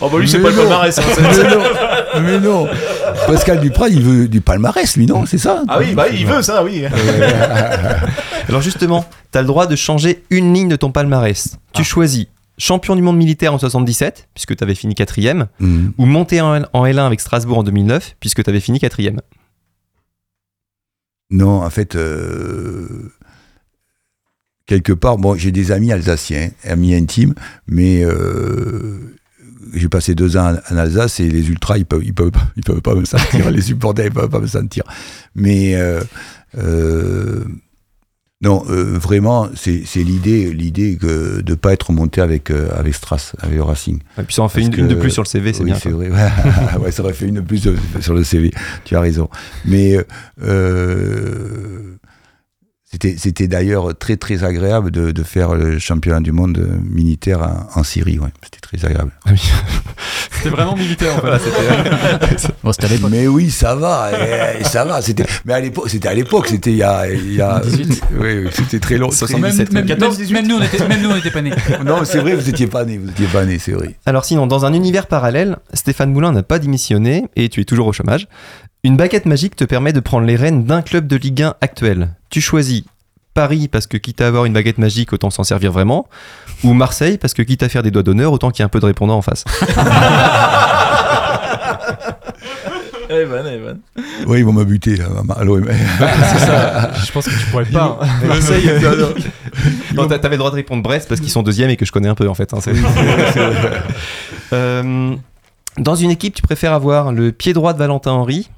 Oh 0.00 0.08
bah 0.10 0.18
lui 0.18 0.28
c'est 0.28 0.38
Mais 0.38 0.44
pas 0.44 0.50
le 0.50 0.56
non. 0.56 0.62
palmarès. 0.62 0.98
hein, 0.98 1.02
mais 1.18 1.50
non, 1.54 2.22
mais 2.22 2.38
non. 2.40 2.68
Pascal 3.26 3.60
Duprat, 3.60 3.88
il 3.88 4.02
veut 4.02 4.28
du 4.28 4.40
palmarès, 4.40 4.96
lui, 4.96 5.06
non? 5.06 5.24
C'est 5.26 5.38
ça? 5.38 5.62
Ah 5.68 5.78
oui, 5.78 5.94
bah 5.94 6.06
il 6.12 6.26
veut 6.26 6.42
ça, 6.42 6.64
oui. 6.64 6.84
Alors 8.48 8.60
justement, 8.62 9.04
tu 9.32 9.38
as 9.38 9.42
le 9.42 9.46
droit 9.46 9.66
de 9.66 9.76
changer 9.76 10.24
une 10.30 10.52
ligne 10.54 10.68
de 10.68 10.76
ton 10.76 10.90
palmarès. 10.90 11.56
Tu 11.72 11.84
choisis 11.84 12.26
champion 12.58 12.96
du 12.96 13.02
monde 13.02 13.16
militaire 13.16 13.52
en 13.54 13.58
77 13.58 14.28
puisque 14.34 14.56
tu 14.56 14.64
avais 14.64 14.74
fini 14.74 14.94
quatrième 14.94 15.46
Mhm. 15.60 15.92
ou 15.98 16.06
monter 16.06 16.40
en, 16.40 16.54
L- 16.54 16.66
en 16.72 16.84
L1 16.84 17.06
avec 17.06 17.20
Strasbourg 17.20 17.58
en 17.58 17.62
2009 17.62 18.16
puisque 18.20 18.42
tu 18.42 18.50
avais 18.50 18.60
fini 18.60 18.78
quatrième. 18.78 19.20
Non, 21.30 21.62
en 21.64 21.70
fait, 21.70 21.96
euh, 21.96 23.10
quelque 24.66 24.92
part, 24.92 25.18
bon, 25.18 25.34
j'ai 25.34 25.50
des 25.52 25.72
amis 25.72 25.92
alsaciens, 25.92 26.50
amis 26.64 26.94
intimes, 26.94 27.34
mais 27.66 28.04
euh, 28.04 29.16
j'ai 29.74 29.88
passé 29.88 30.14
deux 30.14 30.36
ans 30.36 30.54
en, 30.70 30.76
Alsace 30.76 31.18
et 31.20 31.28
les 31.28 31.48
ultras, 31.48 31.78
ils 31.78 31.86
peuvent, 31.86 32.04
ils 32.04 32.14
peuvent, 32.14 32.30
pas- 32.30 32.46
ils 32.56 32.62
peuvent 32.62 32.80
pas 32.80 32.94
me 32.94 33.04
sentir, 33.04 33.50
les 33.50 33.62
supporters, 33.62 34.06
ils 34.06 34.12
peuvent 34.12 34.30
pas 34.30 34.40
me 34.40 34.46
sentir. 34.46 34.84
Mais 35.34 35.74
euh, 35.74 36.00
euh, 36.58 37.44
non, 38.46 38.64
euh, 38.70 38.96
vraiment, 38.96 39.48
c'est 39.54 39.82
l'idée, 39.96 40.52
de 40.52 41.54
pas 41.54 41.72
être 41.72 41.92
monté 41.92 42.20
avec 42.20 42.36
avec, 42.36 42.50
avec 42.50 42.94
Stras, 42.94 43.32
avec 43.40 43.60
Racing. 43.60 44.00
Et 44.18 44.22
puis 44.22 44.34
ça 44.34 44.42
en 44.42 44.48
fait 44.48 44.60
une, 44.60 44.74
une 44.78 44.88
de 44.88 44.94
plus 44.94 45.10
sur 45.10 45.22
le 45.22 45.26
CV, 45.26 45.52
c'est 45.52 45.60
oui, 45.60 45.70
bien. 45.70 45.78
c'est 45.80 45.90
vrai. 45.90 46.10
ouais, 46.80 46.92
ça 46.92 47.02
aurait 47.02 47.12
fait 47.12 47.26
une 47.26 47.36
de 47.36 47.40
plus 47.40 47.66
euh, 47.66 47.76
sur 48.00 48.14
le 48.14 48.24
CV. 48.24 48.52
Tu 48.84 48.96
as 48.96 49.00
raison. 49.00 49.28
Mais 49.64 49.98
euh, 50.42 51.96
c'était, 53.16 53.48
d'ailleurs 53.48 53.96
très 53.96 54.16
très 54.16 54.44
agréable 54.44 54.90
de, 54.90 55.10
de 55.12 55.22
faire 55.22 55.54
le 55.54 55.78
championnat 55.78 56.20
du 56.20 56.32
monde 56.32 56.66
militaire 56.84 57.40
en, 57.74 57.80
en 57.80 57.82
Syrie. 57.84 58.18
Ouais. 58.18 58.28
C'était 58.42 58.60
très 58.60 58.84
agréable. 58.86 59.12
C'était 60.30 60.50
vraiment 60.50 60.76
militaire 60.76 61.16
en 61.16 61.20
fait. 61.38 62.48
Bon, 62.62 62.72
à. 62.72 63.08
Mais 63.08 63.26
oui, 63.28 63.50
ça 63.50 63.74
va, 63.76 64.10
eh, 64.60 64.64
ça 64.64 64.84
va. 64.84 65.00
C'était, 65.00 65.24
mais 65.44 65.54
à 65.54 65.60
l'époque, 65.60 65.88
c'était 65.88 66.08
à 66.08 66.14
l'époque, 66.14 66.48
c'était 66.48 66.70
il 66.72 66.76
y 66.78 66.82
a, 66.82 67.08
il 67.08 67.34
y 67.34 67.40
a 67.40 67.60
18. 67.60 68.02
oui, 68.20 68.38
oui, 68.44 68.50
c'était 68.52 68.80
très 68.80 68.96
long. 68.98 69.08
très- 69.08 69.18
77, 69.18 69.72
même, 69.72 69.86
même, 69.86 69.96
14, 69.96 70.18
même- 70.18 70.32
même 70.32 70.48
nous, 70.48 70.56
on 70.56 70.62
était, 70.62 70.88
même 70.88 71.02
nous, 71.02 71.10
on 71.10 71.16
était 71.16 71.30
pas 71.30 71.42
nés. 71.42 71.52
Non, 71.84 72.04
c'est 72.04 72.18
vrai, 72.18 72.34
vous 72.34 72.48
étiez 72.48 72.66
pas 72.66 72.84
né, 72.84 72.98
vous 72.98 73.08
étiez 73.10 73.26
pas 73.26 73.44
né, 73.44 73.58
c'est 73.58 73.72
vrai. 73.72 73.94
Alors 74.04 74.24
sinon, 74.24 74.46
dans 74.46 74.64
un 74.64 74.72
univers 74.72 75.06
parallèle, 75.06 75.56
Stéphane 75.74 76.12
Moulin 76.12 76.32
n'a 76.32 76.42
pas 76.42 76.58
démissionné 76.58 77.26
et 77.36 77.48
tu 77.48 77.60
es 77.60 77.64
toujours 77.64 77.86
au 77.86 77.92
chômage. 77.92 78.26
Une 78.86 78.96
baguette 78.96 79.26
magique 79.26 79.56
te 79.56 79.64
permet 79.64 79.92
de 79.92 79.98
prendre 79.98 80.24
les 80.28 80.36
rênes 80.36 80.62
d'un 80.62 80.80
club 80.80 81.08
de 81.08 81.16
Ligue 81.16 81.42
1 81.42 81.54
actuel. 81.60 82.10
Tu 82.30 82.40
choisis 82.40 82.84
Paris 83.34 83.66
parce 83.66 83.88
que 83.88 83.96
quitte 83.96 84.20
à 84.20 84.28
avoir 84.28 84.44
une 84.44 84.52
baguette 84.52 84.78
magique, 84.78 85.12
autant 85.12 85.28
s'en 85.30 85.42
servir 85.42 85.72
vraiment, 85.72 86.06
ou 86.62 86.72
Marseille 86.72 87.18
parce 87.18 87.34
que 87.34 87.42
quitte 87.42 87.64
à 87.64 87.68
faire 87.68 87.82
des 87.82 87.90
doigts 87.90 88.04
d'honneur, 88.04 88.30
autant 88.32 88.52
qu'il 88.52 88.60
y 88.60 88.62
ait 88.62 88.66
un 88.66 88.68
peu 88.68 88.78
de 88.78 88.86
répondant 88.86 89.16
en 89.16 89.22
face. 89.22 89.42
Evan, 93.10 93.44
Evan. 93.48 93.78
Oui, 94.28 94.38
ils 94.38 94.44
vont 94.44 94.52
me 94.52 94.64
buter 94.64 94.98
à 95.36 95.42
l'OM. 95.42 95.64
Je 95.68 97.10
pense 97.12 97.24
que 97.26 97.30
tu 97.40 97.46
pourrais 97.50 97.64
pas. 97.64 97.98
hein. 98.00 98.06
Marseille, 98.28 98.66
t'avais 100.20 100.30
le 100.30 100.38
droit 100.38 100.50
de 100.50 100.56
répondre 100.56 100.84
Brest 100.84 101.08
parce 101.08 101.20
qu'ils 101.20 101.30
sont 101.30 101.42
deuxième 101.42 101.70
et 101.70 101.76
que 101.76 101.84
je 101.86 101.90
connais 101.90 102.08
un 102.08 102.14
peu 102.14 102.28
en 102.28 102.34
fait. 102.34 102.54
hein, 102.54 102.58
Euh, 104.52 105.16
dans 105.76 105.94
une 105.96 106.10
équipe, 106.12 106.34
tu 106.36 106.42
préfères 106.42 106.72
avoir 106.72 107.10
le 107.12 107.32
pied 107.32 107.52
droit 107.52 107.72
de 107.72 107.78
Valentin 107.78 108.12
Henry, 108.12 108.48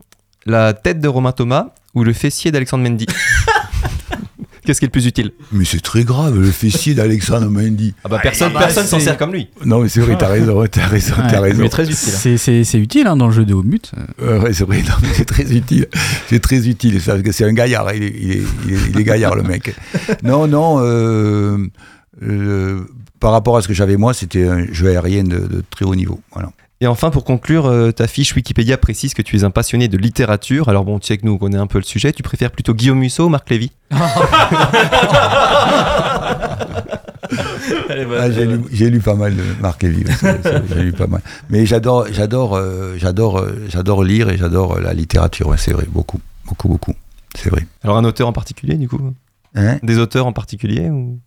la 0.47 0.73
tête 0.73 1.01
de 1.01 1.09
Romain 1.09 1.33
Thomas 1.33 1.69
ou 1.95 2.05
le 2.05 2.13
fessier 2.13 2.51
d'Alexandre 2.51 2.85
Mendy 2.85 3.07
Qu'est-ce 4.65 4.81
qui 4.81 4.85
est 4.85 4.89
le 4.89 4.93
plus 4.93 5.07
utile? 5.07 5.33
Mais 5.51 5.65
c'est 5.65 5.81
très 5.81 6.05
grave, 6.05 6.39
le 6.39 6.51
fessier 6.51 6.93
d'Alexandre 6.93 7.49
Mendy. 7.49 7.95
Ah 8.05 8.09
bah 8.11 8.19
personne, 8.23 8.53
bah, 8.53 8.59
personne 8.61 8.87
s'en 8.87 9.01
sert 9.01 9.17
comme 9.17 9.33
lui. 9.33 9.49
Non, 9.65 9.81
mais 9.81 9.89
c'est 9.89 10.01
vrai, 10.01 10.19
t'as 10.19 10.29
raison, 10.29 10.63
t'as 10.71 10.87
raison, 10.87 11.15
t'as 11.17 11.41
Ouais, 11.41 11.49
raison. 11.49 11.63
Mais 11.63 11.71
très 11.71 11.85
utile. 11.85 11.97
C'est, 11.97 12.37
c'est, 12.37 12.65
c'est 12.65 12.79
utile 12.79 13.07
hein, 13.07 13.17
dans 13.17 13.29
le 13.29 13.33
jeu 13.33 13.47
de 13.47 13.55
haut 13.55 13.63
but. 13.63 13.93
Euh, 14.21 14.41
ouais, 14.43 14.53
c'est 14.53 14.65
vrai, 14.65 14.83
non, 14.87 14.93
mais 15.01 15.09
c'est 15.15 15.25
très 15.25 15.51
utile. 15.57 15.87
C'est 16.29 16.41
très 16.41 16.69
utile. 16.69 17.01
C'est 17.01 17.11
parce 17.11 17.23
que 17.23 17.33
c'est 17.33 17.45
un 17.47 17.55
gaillard. 17.55 17.95
Il 17.95 18.03
est, 18.03 18.15
il, 18.15 18.31
est, 18.33 18.43
il, 18.67 18.75
est, 18.75 18.79
il 18.91 19.01
est 19.01 19.05
gaillard, 19.05 19.37
le 19.37 19.43
mec. 19.43 19.75
Non, 20.23 20.47
non. 20.47 20.81
euh, 20.83 21.67
par 23.21 23.33
rapport 23.33 23.57
à 23.57 23.63
ce 23.63 23.69
que 23.69 23.75
j'avais 23.75 23.97
moi, 23.97 24.13
c'était 24.13 24.47
un 24.47 24.67
jeu 24.71 24.89
aérien 24.89 25.25
de, 25.25 25.39
de 25.39 25.65
très 25.71 25.87
haut 25.87 25.95
niveau. 25.95 26.21
Voilà. 26.35 26.51
Et 26.81 26.87
enfin, 26.87 27.11
pour 27.11 27.25
conclure, 27.25 27.67
euh, 27.67 27.91
ta 27.91 28.07
fiche 28.07 28.35
Wikipédia 28.37 28.79
précise 28.79 29.13
que 29.13 29.23
tu 29.23 29.37
es 29.37 29.43
un 29.45 29.51
passionné 29.51 29.89
de 29.89 29.99
littérature. 29.99 30.69
Alors 30.69 30.85
bon, 30.85 31.01
tu 31.01 31.09
sais 31.09 31.19
que 31.19 31.27
nous, 31.27 31.33
on 31.33 31.39
connaît 31.39 31.59
un 31.59 31.67
peu 31.67 31.79
le 31.79 31.85
sujet. 31.85 32.13
Tu 32.13 32.23
préfères 32.23 32.53
plutôt 32.53 32.73
Guillaume 32.73 32.99
Musso 33.01 33.25
ou 33.27 33.29
Marc 33.29 33.51
Lévy? 33.51 33.73
Ah, 37.91 38.31
j'ai, 38.31 38.47
lu, 38.47 38.61
j'ai 38.73 38.91
lu 38.91 39.01
pas 39.01 39.15
mal 39.15 39.35
de 39.37 39.43
Marc 39.61 39.83
Lévy. 39.83 40.05
ouais, 40.05 40.13
c'est- 40.19 40.43
c'est- 40.43 40.63
j'ai 40.75 40.83
lu 40.83 40.93
pas 40.93 41.07
mal. 41.07 41.21
Mais 41.51 41.67
j'adore, 41.67 42.07
j'adore, 42.11 42.55
euh, 42.57 42.95
j'adore, 42.97 43.39
euh, 43.39 43.67
j'adore 43.69 44.03
lire 44.05 44.31
et 44.31 44.37
j'adore 44.39 44.77
euh, 44.77 44.81
la 44.81 44.95
littérature. 44.95 45.49
ouais, 45.49 45.57
c'est 45.59 45.73
vrai, 45.73 45.85
beaucoup, 45.91 46.21
beaucoup, 46.47 46.69
beaucoup. 46.69 46.95
C'est 47.35 47.51
vrai. 47.51 47.67
Alors 47.85 47.97
un 47.99 48.05
auteur 48.05 48.29
en 48.29 48.33
particulier, 48.33 48.77
du 48.77 48.89
coup? 48.89 49.01
Hein? 49.55 49.79
Des 49.83 49.99
auteurs 49.99 50.27
en 50.27 50.33
particulier 50.33 50.89
ou? 50.89 51.19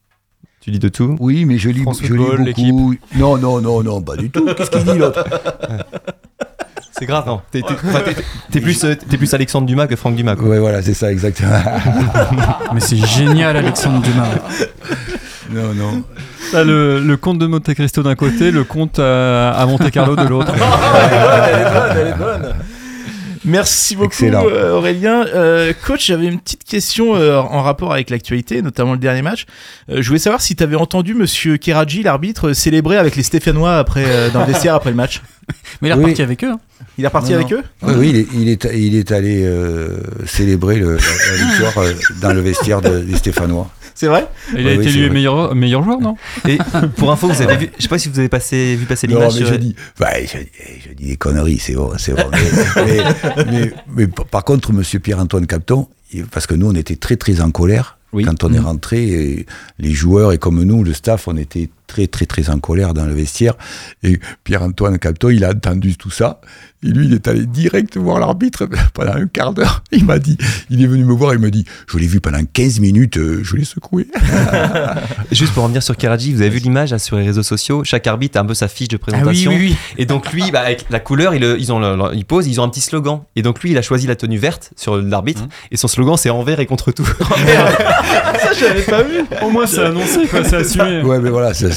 Tu 0.61 0.71
lis 0.71 0.79
de 0.79 0.87
tout 0.89 1.17
oui, 1.19 1.45
mais 1.45 1.57
je 1.57 1.69
lis, 1.69 1.81
France 1.81 1.99
je 2.03 2.13
lis 2.13 2.71
beaucoup. 2.71 2.95
Non, 3.15 3.37
non, 3.37 3.59
non, 3.61 3.81
non, 3.83 4.01
pas 4.01 4.15
du 4.15 4.29
tout. 4.29 4.45
Qu'est-ce 4.55 4.69
qu'il 4.71 4.83
dit 4.83 4.97
l'autre 4.97 5.23
C'est 6.97 7.05
grave, 7.07 7.25
non 7.25 7.41
T'es 7.51 7.61
t'es- 8.51 8.59
plus, 8.61 8.83
euh, 8.83 8.93
t'es 9.09 9.17
plus 9.17 9.33
Alexandre 9.33 9.65
Dumas 9.65 9.87
que 9.87 9.95
Franck 9.95 10.15
Dumas. 10.15 10.35
quoi. 10.35 10.47
Ouais, 10.49 10.59
voilà, 10.59 10.81
c'est 10.83 10.93
ça, 10.93 11.11
exactement. 11.11 11.51
Mais 12.73 12.79
c'est 12.79 12.97
génial, 12.97 13.57
Alexandre 13.57 14.01
Dumas. 14.01 14.27
non, 15.51 15.73
non. 15.73 16.03
T'as 16.51 16.63
le, 16.63 16.99
le 16.99 17.17
comte 17.17 17.39
de 17.39 17.47
Monte 17.47 17.73
Cristo 17.73 18.03
d'un 18.03 18.15
côté, 18.15 18.51
le 18.51 18.63
comte 18.63 18.99
à, 18.99 19.51
à 19.51 19.65
Monte 19.65 19.89
Carlo 19.89 20.15
de 20.15 20.27
l'autre. 20.27 20.53
elle 20.55 21.59
est 21.59 21.63
bonne, 21.73 21.97
elle 21.97 22.07
est 22.07 22.17
bonne. 22.17 22.53
Merci 23.43 23.95
beaucoup 23.95 24.07
Excellent. 24.11 24.45
euh, 24.47 24.73
Aurélien. 24.77 25.25
Euh, 25.25 25.73
coach, 25.85 26.05
j'avais 26.07 26.27
une 26.27 26.39
petite 26.39 26.63
question 26.63 27.15
euh, 27.15 27.37
en 27.39 27.61
rapport 27.63 27.91
avec 27.91 28.09
l'actualité, 28.11 28.61
notamment 28.61 28.93
le 28.93 28.99
dernier 28.99 29.21
match. 29.23 29.45
Euh, 29.89 30.01
je 30.01 30.07
voulais 30.07 30.19
savoir 30.19 30.41
si 30.41 30.55
tu 30.55 30.61
avais 30.63 30.75
entendu 30.75 31.15
Monsieur 31.15 31.57
Keradji, 31.57 32.03
l'arbitre, 32.03 32.53
célébrer 32.53 32.97
avec 32.97 33.15
les 33.15 33.23
Stéphanois 33.23 33.77
après, 33.77 34.03
euh, 34.05 34.29
dans 34.29 34.41
le 34.41 34.45
vestiaire 34.51 34.75
après 34.75 34.91
le 34.91 34.95
match. 34.95 35.21
Mais 35.81 35.89
il 35.89 35.91
est 35.91 35.95
Oui. 35.95 36.01
reparti 36.03 36.21
avec 36.21 36.43
eux. 36.43 36.51
hein. 36.51 36.59
Il 36.97 37.03
est 37.03 37.07
reparti 37.07 37.31
Non, 37.31 37.37
avec 37.37 37.51
non. 37.51 37.57
eux? 37.57 37.63
Oui, 37.83 37.93
oui, 37.97 38.09
il 38.09 38.15
est, 38.17 38.27
il 38.33 38.49
est, 38.49 38.77
il 38.77 38.95
est 38.95 39.11
allé 39.11 39.43
euh, 39.45 39.97
célébrer 40.27 40.75
le- 40.77 40.97
la, 40.97 41.01
la 41.01 41.45
victoire 41.51 41.77
euh, 41.79 41.93
dans 42.21 42.33
le 42.33 42.41
vestiaire 42.41 42.81
de- 42.81 42.99
des 42.99 43.15
Stéphanois. 43.15 43.69
C'est 44.01 44.07
vrai 44.07 44.27
Il 44.57 44.67
a 44.67 44.71
Oui, 44.71 44.77
été 44.77 44.89
élu 44.89 45.11
meilleur, 45.11 45.53
meilleur 45.53 45.83
joueur, 45.83 46.01
non 46.01 46.17
Et 46.49 46.57
pour 46.97 47.11
info, 47.11 47.27
vous 47.27 47.39
avez 47.43 47.55
vu, 47.55 47.69
je 47.77 47.83
sais 47.83 47.87
pas 47.87 47.99
si 47.99 48.09
vous 48.09 48.17
avez 48.17 48.29
passé, 48.29 48.75
vu 48.75 48.87
passer 48.87 49.05
Non, 49.07 49.19
l'image. 49.19 49.33
mais 49.35 49.39
sur- 49.45 49.47
je 49.49 49.55
dis, 49.59 49.75
ouais, 49.99 50.25
je, 50.25 50.37
eh, 50.39 50.79
je 50.87 50.93
dis 50.95 51.05
des 51.09 51.17
conneries, 51.17 51.59
c'est 51.59 51.75
bon, 51.75 51.91
c'est 51.99 52.13
bon. 52.15 52.23
Mais, 52.31 52.83
mais, 52.83 53.45
mais- 53.51 53.73
mais 53.95 54.07
par- 54.07 54.25
par 54.25 54.43
contre, 54.43 54.73
Monsieur 54.73 54.97
Pierre-Antoine 54.99 55.45
Capton, 55.45 55.87
parce 56.31 56.47
que 56.47 56.55
nous, 56.55 56.67
on 56.67 56.73
était 56.73 56.95
très, 56.95 57.15
très 57.15 57.41
en 57.41 57.51
colère 57.51 57.99
Oui. 58.11 58.23
quand 58.25 58.43
on 58.43 58.51
est 58.51 58.57
rentré. 58.59 59.03
et 59.07 59.45
les 59.77 59.91
joueurs 59.91 60.31
et 60.33 60.39
comme 60.39 60.63
nous, 60.63 60.83
le 60.83 60.93
staff, 60.93 61.27
on 61.27 61.37
était 61.37 61.69
très, 61.85 62.07
très, 62.07 62.25
très 62.25 62.49
en 62.49 62.57
colère 62.57 62.95
dans 62.95 63.05
le 63.05 63.13
vestiaire. 63.13 63.53
Et 64.01 64.19
Pierre-Antoine 64.43 64.97
Capton, 64.97 65.29
il 65.29 65.45
a 65.45 65.51
entendu 65.51 65.95
tout 65.95 66.09
ça. 66.09 66.41
Et 66.83 66.87
lui, 66.89 67.05
il 67.05 67.13
est 67.13 67.27
allé 67.27 67.45
direct 67.45 67.95
voir 67.97 68.19
l'arbitre 68.19 68.67
pendant 68.93 69.13
un 69.13 69.27
quart 69.27 69.53
d'heure. 69.53 69.83
Il 69.91 70.05
m'a 70.05 70.17
dit, 70.19 70.37
il 70.69 70.81
est 70.83 70.87
venu 70.87 71.05
me 71.05 71.13
voir, 71.13 71.33
il 71.33 71.39
me 71.39 71.51
dit, 71.51 71.65
je 71.87 71.97
l'ai 71.97 72.07
vu 72.07 72.19
pendant 72.21 72.43
15 72.43 72.79
minutes, 72.79 73.17
euh, 73.17 73.41
je 73.43 73.55
l'ai 73.55 73.63
secoué. 73.65 74.07
Juste 75.31 75.53
pour 75.53 75.63
revenir 75.63 75.83
sur 75.83 75.95
Karaji, 75.95 76.33
vous 76.33 76.41
avez 76.41 76.49
vu 76.49 76.59
l'image 76.59 76.95
sur 76.97 77.17
les 77.17 77.25
réseaux 77.25 77.43
sociaux 77.43 77.83
Chaque 77.83 78.07
arbitre 78.07 78.37
a 78.37 78.41
un 78.41 78.45
peu 78.45 78.53
sa 78.53 78.67
fiche 78.67 78.87
de 78.87 78.97
Ah 78.97 79.05
oui, 79.07 79.11
présentation. 79.11 79.51
oui, 79.51 79.57
oui. 79.71 79.75
Et 79.97 80.05
donc 80.05 80.31
lui, 80.33 80.49
bah, 80.51 80.61
avec 80.61 80.85
la 80.89 80.99
couleur, 80.99 81.35
ils, 81.35 81.43
ils, 81.59 81.71
ont 81.71 81.79
le- 81.79 81.95
le- 81.95 82.15
ils 82.15 82.25
posent, 82.25 82.47
ils 82.47 82.59
ont 82.59 82.63
un 82.63 82.69
petit 82.69 82.81
slogan. 82.81 83.21
Et 83.35 83.41
donc 83.41 83.61
lui, 83.61 83.71
il 83.71 83.77
a 83.77 83.81
choisi 83.81 84.07
la 84.07 84.15
tenue 84.15 84.37
verte 84.37 84.71
sur 84.75 84.97
l'arbitre. 84.97 85.43
Et 85.71 85.77
son 85.77 85.87
slogan, 85.87 86.17
c'est 86.17 86.29
envers 86.29 86.59
et 86.59 86.65
contre 86.65 86.91
tout. 86.91 87.05
Ça, 88.41 88.53
j'avais 88.59 88.81
pas 88.81 89.03
vu. 89.03 89.19
Au 89.43 89.49
moins, 89.49 89.67
c'est 89.67 89.83
annoncé, 89.83 90.25
quoi, 90.27 90.43
c'est 90.43 90.55
assumé. 90.57 91.01
Ouais, 91.03 91.19
mais 91.19 91.29
voilà, 91.29 91.53
ça, 91.53 91.67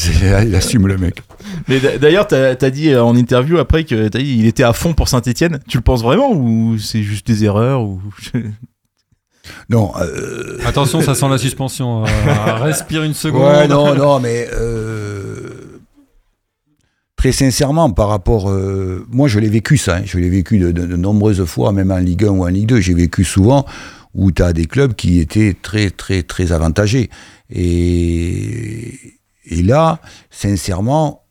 il 0.44 0.54
assume 0.54 0.86
le 0.86 0.96
mec. 0.96 1.22
Mais 1.68 1.80
d'ailleurs, 2.00 2.26
t'as 2.26 2.54
as 2.60 2.70
dit 2.70 2.90
euh, 2.90 3.02
en 3.04 3.14
interview 3.16 3.58
après 3.58 3.84
que 3.84 4.08
t'as 4.08 4.18
dit 4.18 4.36
il 4.38 4.46
était 4.46 4.62
à 4.62 4.72
fond 4.72 4.93
pour 4.94 5.08
Saint-Etienne. 5.08 5.60
Tu 5.68 5.76
le 5.78 5.82
penses 5.82 6.02
vraiment 6.02 6.32
ou 6.32 6.78
c'est 6.78 7.02
juste 7.02 7.26
des 7.26 7.44
erreurs 7.44 7.82
ou 7.82 8.00
Non, 9.68 9.92
euh, 10.00 10.58
Attention, 10.64 11.02
ça 11.02 11.14
sent 11.14 11.28
la 11.28 11.36
suspension. 11.46 12.04
euh, 12.06 12.54
respire 12.54 13.02
une 13.02 13.12
seconde. 13.14 13.42
Ouais, 13.42 13.68
non, 13.68 13.94
non, 13.94 14.18
mais 14.20 14.48
euh, 14.54 15.50
très 17.16 17.32
sincèrement, 17.32 17.90
par 17.90 18.08
rapport, 18.08 18.48
euh, 18.50 19.04
moi, 19.10 19.28
je 19.28 19.38
l'ai 19.38 19.50
vécu 19.50 19.76
ça. 19.76 19.96
hein, 19.96 20.02
je 20.06 20.18
l'ai 20.18 20.30
vécu 20.30 20.58
de, 20.58 20.72
de- 20.72 20.86
de 20.86 20.96
nombreuses 20.96 21.44
fois, 21.44 21.72
même 21.72 21.90
en 21.90 21.98
Ligue 21.98 22.24
1 22.24 22.28
ou 22.28 22.44
en 22.44 22.48
Ligue 22.48 22.68
2. 22.68 22.80
J'ai 22.80 22.94
vécu 22.94 23.22
souvent 23.24 23.66
où 24.14 24.30
tu 24.32 24.42
as 24.42 24.52
des 24.54 24.64
clubs 24.66 24.94
qui 24.94 25.18
étaient 25.20 25.54
très, 25.60 25.90
très, 25.90 26.22
très 26.22 26.52
avantagés. 26.52 27.10
Et, 27.50 28.98
et 29.46 29.62
là, 29.62 30.00
sincèrement, 30.30 31.23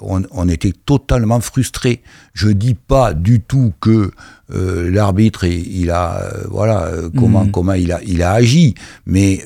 on, 0.00 0.22
on 0.30 0.48
était 0.48 0.72
totalement 0.72 1.40
frustrés. 1.40 2.00
Je 2.34 2.48
dis 2.48 2.74
pas 2.74 3.12
du 3.14 3.40
tout 3.40 3.72
que 3.80 4.10
euh, 4.52 4.90
l'arbitre, 4.90 5.44
il 5.44 5.66
il 5.82 5.90
a, 5.90 6.22
euh, 6.22 6.44
voilà, 6.50 6.84
euh, 6.86 7.10
comment, 7.16 7.44
Mhm. 7.44 7.50
comment 7.52 7.72
il 7.74 7.92
a, 7.92 8.00
il 8.04 8.22
a 8.22 8.32
agi, 8.32 8.74
mais 9.06 9.42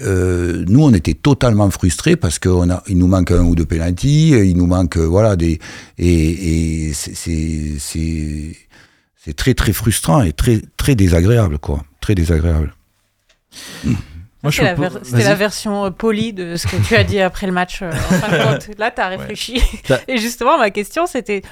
nous, 0.69 0.83
on 0.83 0.93
était 0.95 1.15
totalement 1.15 1.71
frustrés 1.71 2.17
parce 2.17 2.39
qu'il 2.39 2.53
nous 2.99 3.07
manque 3.07 3.31
un 3.31 3.43
ou 3.45 3.55
deux 3.55 3.67
pénalties, 3.67 4.31
il 4.31 4.57
nous 4.57 4.67
manque, 4.67 4.97
voilà, 4.97 5.37
des, 5.37 5.59
et, 5.99 6.89
et 6.89 6.93
c'est- 6.95 7.77
très, 9.37 9.55
très 9.55 9.73
frustrant 9.73 10.23
et 10.23 10.33
très, 10.33 10.61
très 10.77 10.95
désagréable, 10.95 11.59
quoi, 11.59 11.85
très 12.01 12.15
désagréable. 12.15 12.75
Moi, 14.45 14.51
je 14.53 14.57
C'était 14.59 14.75
la, 15.19 15.29
ver- 15.31 15.37
version 15.37 15.87
euh, 15.87 15.91
polie 15.91 16.33
de 16.33 16.55
ce 16.57 16.67
que 16.69 16.77
tu 16.77 16.95
as 16.95 17.03
dit 17.03 17.19
après 17.21 17.47
le 17.47 17.53
match. 17.53 17.81
euh, 17.83 17.91
en 17.91 17.93
fin 18.15 18.31
de 18.37 18.43
compte. 18.45 18.79
Là, 18.79 18.91
tu 18.91 19.01
as 19.01 19.09
réfléchi. 19.09 19.61
Et 20.07 20.19
justement, 20.19 20.57
ma 20.59 20.71
question, 20.71 21.07
c'était 21.07 21.43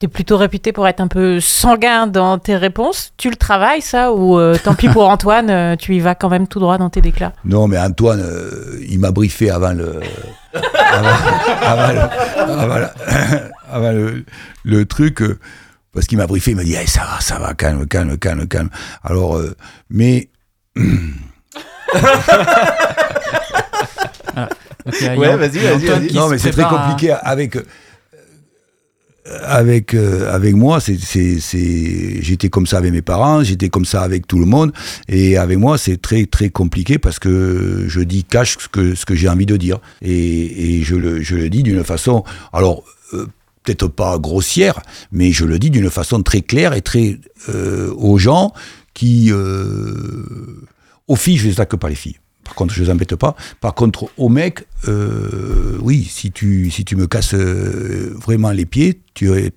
tu 0.00 0.06
es 0.06 0.08
plutôt 0.08 0.36
réputé 0.36 0.72
pour 0.72 0.88
être 0.88 1.00
un 1.00 1.06
peu 1.06 1.38
sanguin 1.38 2.06
dans 2.08 2.36
tes 2.38 2.56
réponses. 2.56 3.12
Tu 3.16 3.30
le 3.30 3.36
travailles, 3.36 3.82
ça 3.82 4.12
Ou 4.12 4.36
euh, 4.38 4.56
tant 4.62 4.74
pis 4.74 4.88
pour 4.88 5.08
Antoine, 5.08 5.48
euh, 5.50 5.76
tu 5.76 5.94
y 5.94 6.00
vas 6.00 6.14
quand 6.16 6.28
même 6.28 6.48
tout 6.48 6.58
droit 6.58 6.76
dans 6.78 6.90
tes 6.90 7.00
déclats? 7.00 7.32
Non, 7.44 7.68
mais 7.68 7.78
Antoine, 7.78 8.20
euh, 8.20 8.80
il 8.88 8.98
m'a 8.98 9.10
briefé 9.12 9.50
avant 9.50 9.72
le. 9.72 10.00
avant, 10.54 11.08
avant 11.62 11.92
le, 11.92 12.00
avant 12.52 12.78
le- 12.78 12.88
avant 13.70 13.92
le- 13.92 14.24
le 14.64 14.84
truc. 14.86 15.22
parce 15.92 16.06
qu'il 16.06 16.18
m'a 16.18 16.26
briefé, 16.26 16.50
il 16.52 16.56
m'a 16.56 16.64
dit 16.64 16.74
Eh, 16.80 16.86
ça 16.88 17.02
va, 17.04 17.20
ça 17.20 17.38
va, 17.38 17.54
calme, 17.54 17.86
calme, 17.86 18.16
calme, 18.18 18.46
calme. 18.48 18.70
Alors, 19.04 19.36
euh, 19.38 19.54
mais. 21.94 22.00
Donc, 24.84 24.94
il 25.00 25.06
y 25.06 25.08
a- 25.08 25.16
Ouais, 25.18 25.36
vas-y, 25.36 25.58
vas-y, 25.58 26.12
non, 26.12 26.28
mais 26.28 26.38
c'est 26.38 26.50
très 26.50 26.62
à- 26.62 26.68
compliqué 26.68 27.12
avec. 27.22 27.56
euh, 27.56 27.62
Avec, 29.44 29.94
euh, 29.94 30.34
avec 30.34 30.56
moi, 30.56 30.80
c'est, 30.80 30.98
c'est, 31.00 31.38
c'est, 31.38 32.20
j'étais 32.22 32.48
comme 32.48 32.66
ça 32.66 32.78
avec 32.78 32.92
mes 32.92 33.02
parents, 33.02 33.44
j'étais 33.44 33.68
comme 33.68 33.84
ça 33.84 34.02
avec 34.02 34.26
tout 34.26 34.40
le 34.40 34.46
monde, 34.46 34.72
et 35.08 35.36
avec 35.36 35.58
moi, 35.58 35.78
c'est 35.78 36.02
très, 36.02 36.26
très 36.26 36.50
compliqué 36.50 36.98
parce 36.98 37.20
que 37.20 37.84
je 37.86 38.00
dis 38.00 38.24
cache 38.24 38.56
ce 38.58 38.68
que, 38.68 38.96
ce 38.96 39.06
que 39.06 39.14
j'ai 39.14 39.28
envie 39.28 39.46
de 39.46 39.56
dire, 39.56 39.78
et, 40.02 40.78
et 40.78 40.82
je, 40.82 40.96
le, 40.96 41.22
je 41.22 41.36
le 41.36 41.48
dis 41.50 41.62
d'une 41.62 41.84
façon, 41.84 42.24
alors, 42.52 42.82
euh, 43.14 43.26
peut-être 43.62 43.86
pas 43.86 44.18
grossière, 44.18 44.80
mais 45.12 45.30
je 45.30 45.44
le 45.44 45.60
dis 45.60 45.70
d'une 45.70 45.88
façon 45.88 46.20
très 46.24 46.40
claire 46.42 46.74
et 46.74 46.82
très 46.82 47.20
euh, 47.48 47.94
aux 47.96 48.18
gens 48.18 48.52
qui, 48.92 49.28
euh, 49.30 49.86
aux 51.08 51.16
filles, 51.16 51.38
je 51.38 51.46
les 51.46 51.52
attaque 51.52 51.76
pas 51.76 51.88
les 51.88 51.94
filles. 51.94 52.18
Par 52.44 52.54
contre, 52.54 52.74
je 52.74 52.82
les 52.82 52.90
embête 52.90 53.14
pas. 53.16 53.36
Par 53.60 53.74
contre, 53.74 54.08
aux 54.16 54.28
mecs, 54.28 54.66
euh, 54.88 55.78
oui, 55.80 56.04
si 56.04 56.32
tu, 56.32 56.70
si 56.70 56.84
tu 56.84 56.96
me 56.96 57.06
casses 57.06 57.34
euh, 57.34 58.14
vraiment 58.18 58.50
les 58.50 58.66
pieds, 58.66 59.00
tu 59.14 59.32
es, 59.32 59.52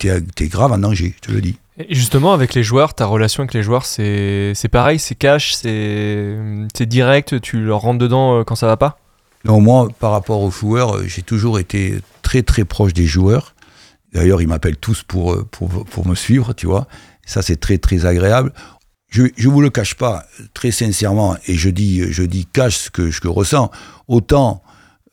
grave 0.48 0.72
en 0.72 0.78
danger, 0.78 1.16
je 1.16 1.28
te 1.28 1.32
le 1.32 1.42
dis. 1.42 1.58
Et 1.78 1.94
justement, 1.94 2.32
avec 2.32 2.54
les 2.54 2.64
joueurs, 2.64 2.94
ta 2.94 3.06
relation 3.06 3.42
avec 3.42 3.54
les 3.54 3.64
joueurs, 3.64 3.86
c'est 3.86 4.70
pareil, 4.72 5.00
c'est 5.00 5.16
cash, 5.16 5.56
c'est 5.56 6.86
direct, 6.86 7.42
tu 7.42 7.60
leur 7.60 7.82
rentres 7.82 8.00
dedans 8.00 8.40
euh, 8.40 8.44
quand 8.44 8.56
ça 8.56 8.68
va 8.68 8.78
pas? 8.78 8.98
Non, 9.44 9.60
moi, 9.60 9.90
par 10.00 10.12
rapport 10.12 10.42
aux 10.42 10.52
joueurs, 10.52 11.08
j'ai 11.08 11.22
toujours 11.22 11.60
été 11.60 12.00
très 12.22 12.44
très 12.44 12.66
proche 12.66 12.94
des 12.94 13.06
joueurs. 13.06 13.56
D'ailleurs, 14.14 14.42
ils 14.42 14.48
m'appellent 14.48 14.78
tous 14.78 15.04
pour, 15.04 15.38
pour, 15.50 15.86
pour 15.86 16.08
me 16.08 16.16
suivre, 16.16 16.54
tu 16.54 16.66
vois. 16.66 16.88
Ça, 17.26 17.42
c'est 17.42 17.58
très 17.58 17.78
très 17.78 18.06
agréable. 18.06 18.54
Je 19.10 19.24
ne 19.24 19.48
vous 19.52 19.62
le 19.62 19.70
cache 19.70 19.96
pas, 19.96 20.26
très 20.54 20.72
sincèrement, 20.72 21.38
et 21.48 21.56
je 21.56 21.70
dis, 21.70 22.04
je 22.12 22.24
dis 22.24 22.46
cache 22.52 22.78
ce 22.78 22.90
que 22.90 23.12
je 23.12 23.22
que 23.22 23.28
ressens. 23.28 23.72
Autant 24.08 24.62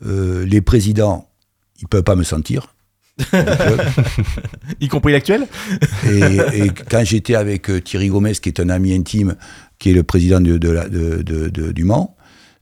euh, 0.04 0.44
les 0.44 0.60
présidents, 0.60 1.28
ils 1.80 1.86
peuvent 1.88 2.02
pas 2.02 2.16
me 2.16 2.24
sentir. 2.24 2.74
y 4.80 4.88
compris 4.88 5.12
l'actuel. 5.12 5.46
Et, 6.06 6.18
et 6.64 6.70
quand 6.90 7.04
j'étais 7.04 7.34
avec 7.34 7.70
euh, 7.70 7.80
Thierry 7.80 8.08
Gomez, 8.08 8.32
qui 8.34 8.48
est 8.48 8.60
un 8.60 8.68
ami 8.70 8.92
intime, 8.94 9.36
qui 9.78 9.90
est 9.90 9.94
le 9.94 10.02
président 10.02 10.40
de, 10.40 10.56
de 10.58 10.70
la- 10.70 10.88
de- 10.88 11.22
de- 11.22 11.48
de- 11.48 11.72
du 11.72 11.84
Mans, 11.84 12.16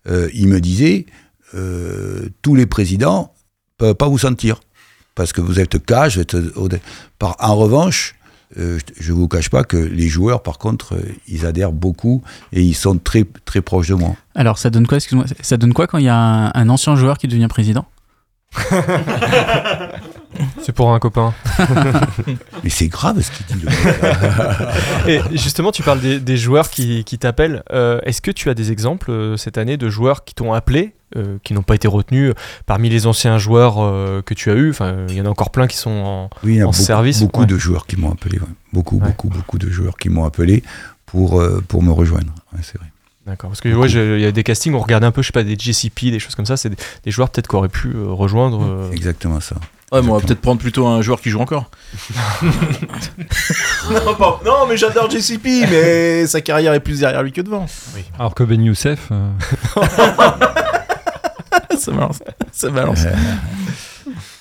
euh, 0.08 0.28
il 0.34 0.48
me 0.48 0.60
disait 0.60 1.06
euh, 1.54 2.28
tous 2.42 2.54
les 2.54 2.66
présidents 2.66 3.32
peuvent 3.78 3.94
pas 3.94 4.08
vous 4.08 4.18
sentir 4.18 4.60
parce 5.14 5.32
que 5.32 5.40
vous 5.40 5.60
êtes 5.60 5.84
cash. 5.84 6.16
vous 6.16 6.22
êtes 6.22 6.36
en 7.38 7.56
revanche, 7.56 8.14
euh, 8.58 8.78
je 8.98 9.12
ne 9.12 9.16
vous 9.16 9.28
cache 9.28 9.48
pas 9.48 9.62
que 9.64 9.76
les 9.76 10.08
joueurs, 10.08 10.42
par 10.42 10.58
contre, 10.58 10.94
euh, 10.94 11.14
ils 11.28 11.46
adhèrent 11.46 11.72
beaucoup 11.72 12.22
et 12.52 12.62
ils 12.62 12.74
sont 12.74 12.98
très 12.98 13.24
très 13.44 13.60
proches 13.60 13.88
de 13.88 13.94
moi. 13.94 14.16
Alors, 14.34 14.58
ça 14.58 14.70
donne 14.70 14.86
quoi, 14.86 14.96
excuse-moi, 14.96 15.26
ça 15.40 15.56
donne 15.56 15.72
quoi 15.72 15.86
quand 15.86 15.98
il 15.98 16.04
y 16.04 16.08
a 16.08 16.16
un, 16.16 16.50
un 16.54 16.68
ancien 16.68 16.96
joueur 16.96 17.18
qui 17.18 17.28
devient 17.28 17.48
président? 17.48 17.86
C'est 20.62 20.72
pour 20.72 20.92
un 20.92 20.98
copain. 20.98 21.34
Mais 22.64 22.70
c'est 22.70 22.88
grave 22.88 23.20
ce 23.20 23.30
qu'il 23.30 23.46
dit. 23.56 23.64
le. 23.64 25.08
Et 25.10 25.20
justement, 25.32 25.72
tu 25.72 25.82
parles 25.82 26.00
des, 26.00 26.20
des 26.20 26.36
joueurs 26.36 26.70
qui, 26.70 27.04
qui 27.04 27.18
t'appellent. 27.18 27.62
Euh, 27.72 28.00
Est-ce 28.04 28.20
que 28.22 28.30
tu 28.30 28.48
as 28.50 28.54
des 28.54 28.72
exemples 28.72 29.10
euh, 29.10 29.36
cette 29.36 29.58
année 29.58 29.76
de 29.76 29.88
joueurs 29.88 30.24
qui 30.24 30.34
t'ont 30.34 30.52
appelé, 30.52 30.94
euh, 31.16 31.38
qui 31.42 31.52
n'ont 31.54 31.62
pas 31.62 31.74
été 31.74 31.88
retenus 31.88 32.32
parmi 32.66 32.88
les 32.88 33.06
anciens 33.06 33.38
joueurs 33.38 33.76
euh, 33.78 34.22
que 34.22 34.34
tu 34.34 34.50
as 34.50 34.54
eus 34.54 34.70
Enfin, 34.70 34.96
il 35.08 35.14
y 35.16 35.20
en 35.20 35.26
a 35.26 35.28
encore 35.30 35.50
plein 35.50 35.66
qui 35.66 35.76
sont 35.76 35.90
en. 35.90 36.30
Oui, 36.44 36.52
il 36.54 36.56
y 36.58 36.60
a 36.60 36.64
En 36.64 36.70
beaucoup, 36.70 36.82
service, 36.82 37.20
beaucoup 37.22 37.40
ouais. 37.40 37.46
de 37.46 37.58
joueurs 37.58 37.86
qui 37.86 37.96
m'ont 37.96 38.12
appelé. 38.12 38.38
ouais. 38.38 38.46
Beaucoup, 38.72 38.98
Ouais. 38.98 39.08
beaucoup, 39.08 39.28
beaucoup 39.28 39.58
de 39.58 39.68
joueurs 39.68 39.96
qui 39.96 40.08
m'ont 40.10 40.24
appelé 40.24 40.62
pour, 41.06 41.40
euh, 41.40 41.62
pour 41.66 41.82
me 41.82 41.90
rejoindre. 41.90 42.32
Ouais, 42.52 42.60
c'est 42.62 42.78
vrai. 42.78 42.86
D'accord, 43.26 43.50
parce 43.50 43.60
que 43.60 43.68
ouais, 43.74 43.88
je- 43.88 44.16
il 44.16 44.22
y 44.22 44.26
a 44.26 44.32
des 44.32 44.42
castings, 44.42 44.74
on 44.74 44.78
regardait 44.80 45.06
un 45.06 45.10
peu, 45.12 45.22
je 45.22 45.26
sais 45.26 45.32
pas, 45.32 45.42
des 45.44 45.56
JCP, 45.58 46.10
des 46.10 46.18
choses 46.18 46.34
comme 46.34 46.46
ça, 46.46 46.56
c'est 46.56 46.70
des, 46.70 46.76
des 47.04 47.10
joueurs 47.10 47.28
peut-être 47.30 47.48
qui 47.48 47.54
auraient 47.56 47.68
pu 47.68 47.88
euh, 47.88 48.06
rejoindre. 48.12 48.62
euh, 48.64 48.90
Exactement 48.92 49.40
ça. 49.40 49.56
Ouais, 49.92 50.02
mais 50.02 50.08
on 50.10 50.14
va 50.18 50.20
peut-être 50.24 50.40
prendre 50.40 50.60
plutôt 50.60 50.86
un 50.86 51.02
joueur 51.02 51.20
qui 51.20 51.30
joue 51.30 51.40
encore. 51.40 51.68
non, 53.90 54.14
pas- 54.14 54.40
non, 54.44 54.66
mais 54.68 54.76
j'adore 54.76 55.10
JCP, 55.10 55.66
mais 55.70 56.26
sa 56.26 56.40
carrière 56.40 56.74
est 56.74 56.80
plus 56.80 57.00
derrière 57.00 57.22
lui 57.22 57.32
que 57.32 57.40
devant. 57.40 57.66
Alors 58.18 58.34
que 58.34 58.44
Ben 58.44 58.62
Youssef. 58.62 59.08
euh, 59.10 59.28
ça 61.76 61.90
balance. 61.92 62.18
Ça 62.52 62.70
balance. 62.70 63.00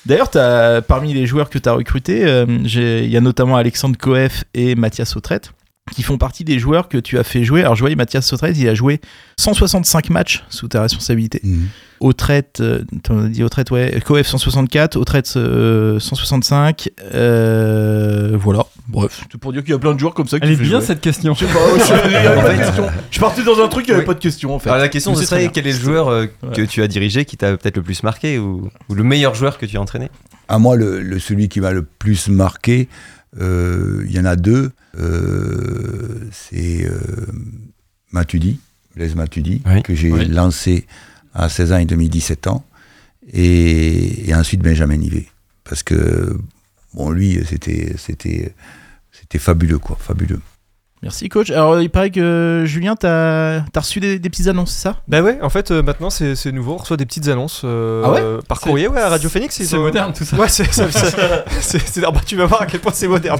D'ailleurs, 0.06 0.30
t'as- 0.30 0.82
parmi 0.82 1.14
les 1.14 1.26
joueurs 1.26 1.50
que 1.50 1.58
tu 1.58 1.68
as 1.68 1.74
recrutés, 1.74 2.26
euh, 2.26 2.46
j'ai- 2.66 3.04
il 3.06 3.10
y 3.10 3.18
a 3.18 3.22
notamment 3.22 3.58
Alexandre 3.58 3.98
Coef 3.98 4.44
et 4.54 4.76
Mathias 4.76 5.10
Sautrette 5.10 5.52
qui 5.92 6.04
font 6.04 6.18
partie 6.18 6.44
des 6.44 6.60
joueurs 6.60 6.88
que 6.90 6.98
tu 6.98 7.18
as 7.18 7.24
fait 7.24 7.44
jouer. 7.44 7.62
Alors, 7.62 7.76
je 7.76 7.82
voyais 7.82 7.96
Mathias 7.96 8.26
Sautrette, 8.28 8.58
il 8.58 8.68
a 8.68 8.74
joué 8.76 9.00
165 9.38 10.10
matchs 10.10 10.44
sous 10.50 10.68
ta 10.68 10.82
responsabilité. 10.82 11.40
Mhm. 11.44 11.68
Autrette, 12.02 12.60
euh, 12.62 12.84
t'en 13.04 13.26
as 13.26 13.28
dit 13.28 13.44
Autrette, 13.44 13.72
ouais. 13.72 14.00
Coef 14.06 14.26
164, 14.26 14.96
Autrette 14.96 15.34
euh, 15.36 16.00
165. 16.00 16.90
euh, 17.14 18.38
voilà. 18.40 18.66
Bref, 18.88 19.22
c'est 19.32 19.38
pour 19.40 19.52
dire 19.54 19.64
qu'il 19.64 19.72
y 19.72 19.76
a 19.76 19.80
plein 19.80 19.94
de 19.94 20.00
joueurs 20.00 20.14
comme 20.14 20.28
ça 20.28 20.40
qui 20.40 20.46
Elle 20.48 20.54
est 20.54 20.56
bien 20.56 20.78
jouer. 20.80 20.82
cette 20.82 21.02
question. 21.02 21.34
Je 21.34 21.46
sais 21.46 21.54
pas, 21.54 21.60
je, 21.78 22.58
question. 22.58 22.88
Parti 23.20 23.44
dans 23.44 23.60
un 23.62 23.68
truc, 23.68 23.86
il 23.88 23.92
n'y 23.92 23.96
avait 23.96 24.02
Oui. 24.02 24.08
pas 24.08 24.14
de 24.14 24.20
question 24.20 24.56
en 24.56 24.60
fait. 24.60 24.70
Alors 24.70 24.82
la 24.82 24.88
question 24.90 25.14
ce 25.14 25.26
serait 25.26 25.50
quel 25.54 25.68
est 25.68 25.74
le 25.74 25.80
joueur 25.80 26.08
euh, 26.08 26.26
que 26.56 26.62
tu 26.62 26.82
as 26.82 26.88
dirigé 26.88 27.26
qui 27.26 27.36
t'a 27.38 27.58
peut-être 27.58 27.76
le 27.78 27.84
plus 27.84 28.02
marqué 28.04 28.40
ou, 28.40 28.70
ou 28.88 28.94
le 28.96 29.04
meilleur 29.04 29.36
joueur 29.36 29.58
que 29.58 29.66
tu 29.66 29.78
as 29.78 29.82
entraîné? 29.82 30.10
À 30.48 30.58
moi, 30.58 30.76
le, 30.76 31.02
le- 31.02 31.20
celui 31.20 31.48
qui 31.50 31.60
m'a 31.60 31.72
le 31.72 31.84
plus 31.84 32.28
marqué, 32.30 32.88
euh, 32.88 33.19
il 33.38 34.12
y 34.12 34.20
en 34.20 34.26
a 34.26 34.36
deux. 34.36 34.72
Euh, 34.98 36.20
c'est 36.32 36.86
euh, 36.86 37.00
Matuidi, 38.12 38.60
Blaise 38.96 39.16
Matuidi, 39.16 39.62
Oui. 39.66 39.84
que 39.84 39.94
j'ai 39.96 40.12
Oui. 40.12 40.26
lancé 40.28 40.86
à 41.34 41.48
16 41.50 41.72
ans 41.74 41.78
et 41.78 41.86
demi, 41.86 42.10
17 42.10 42.48
ans. 42.48 42.66
Et, 43.32 44.28
et 44.30 44.34
ensuite 44.36 44.62
Benjamin 44.62 44.98
Nivet. 44.98 45.28
Parce 45.64 45.84
que, 45.84 46.36
bon, 46.96 47.12
lui, 47.12 47.40
c'était, 47.48 47.94
c'était, 47.98 48.56
c'était 49.12 49.38
fabuleux, 49.38 49.78
quoi, 49.78 49.98
fabuleux. 50.00 50.40
Merci 51.02 51.30
coach. 51.30 51.50
Alors 51.50 51.80
il 51.80 51.90
paraît 51.90 52.12
que 52.12 52.64
Julien, 52.66 52.96
t'as 52.98 53.60
as 53.60 53.80
reçu 53.80 54.02
des, 54.02 54.20
des 54.20 54.30
petites 54.30 54.48
annonces, 54.48 54.72
c'est 54.72 54.82
ça? 54.82 54.98
Bah 55.08 55.22
ouais, 55.22 55.40
en 55.42 55.50
fait, 55.50 55.72
euh, 55.72 55.82
maintenant 55.82 56.10
c'est 56.10 56.36
c'est 56.36 56.52
nouveau, 56.52 56.74
on 56.74 56.78
reçoit 56.78 56.98
des 56.98 57.06
petites 57.06 57.30
annonces 57.30 57.62
euh, 57.64 58.02
Ah 58.06 58.12
ouais? 58.12 58.22
par 58.48 58.60
courrier, 58.60 58.90
ouais, 58.90 59.00
à 59.00 59.08
Radio 59.08 59.30
Phoenix. 59.30 59.56
C'est 59.56 59.78
ont- 59.78 59.82
moderne 59.82 60.12
tout 60.14 60.26
ça. 60.26 60.36
Ouais, 60.36 60.50
c'est 60.50 60.66
ah 62.06 62.12
bah, 62.12 62.22
tu 62.26 62.36
vas 62.36 62.46
voir 62.48 62.64
à 62.64 62.66
quel 62.66 62.82
point 62.82 62.92
c'est 62.94 63.08
moderne. 63.08 63.40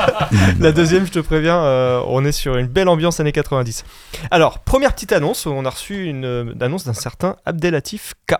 La 0.60 0.72
deuxième, 0.72 1.06
je 1.06 1.12
te 1.12 1.18
préviens, 1.18 1.58
euh, 1.60 2.00
on 2.06 2.24
est 2.24 2.32
sur 2.32 2.56
une 2.56 2.66
belle 2.66 2.88
ambiance 2.88 3.20
années 3.20 3.32
90. 3.32 3.84
Alors, 4.30 4.60
première 4.60 4.92
petite 4.94 5.12
annonce, 5.12 5.46
on 5.46 5.64
a 5.64 5.70
reçu 5.70 6.04
une, 6.06 6.24
euh, 6.24 6.54
annonce 6.60 6.84
d'un 6.84 6.94
certain 6.94 7.36
Abdelatif 7.44 8.14
K. 8.26 8.36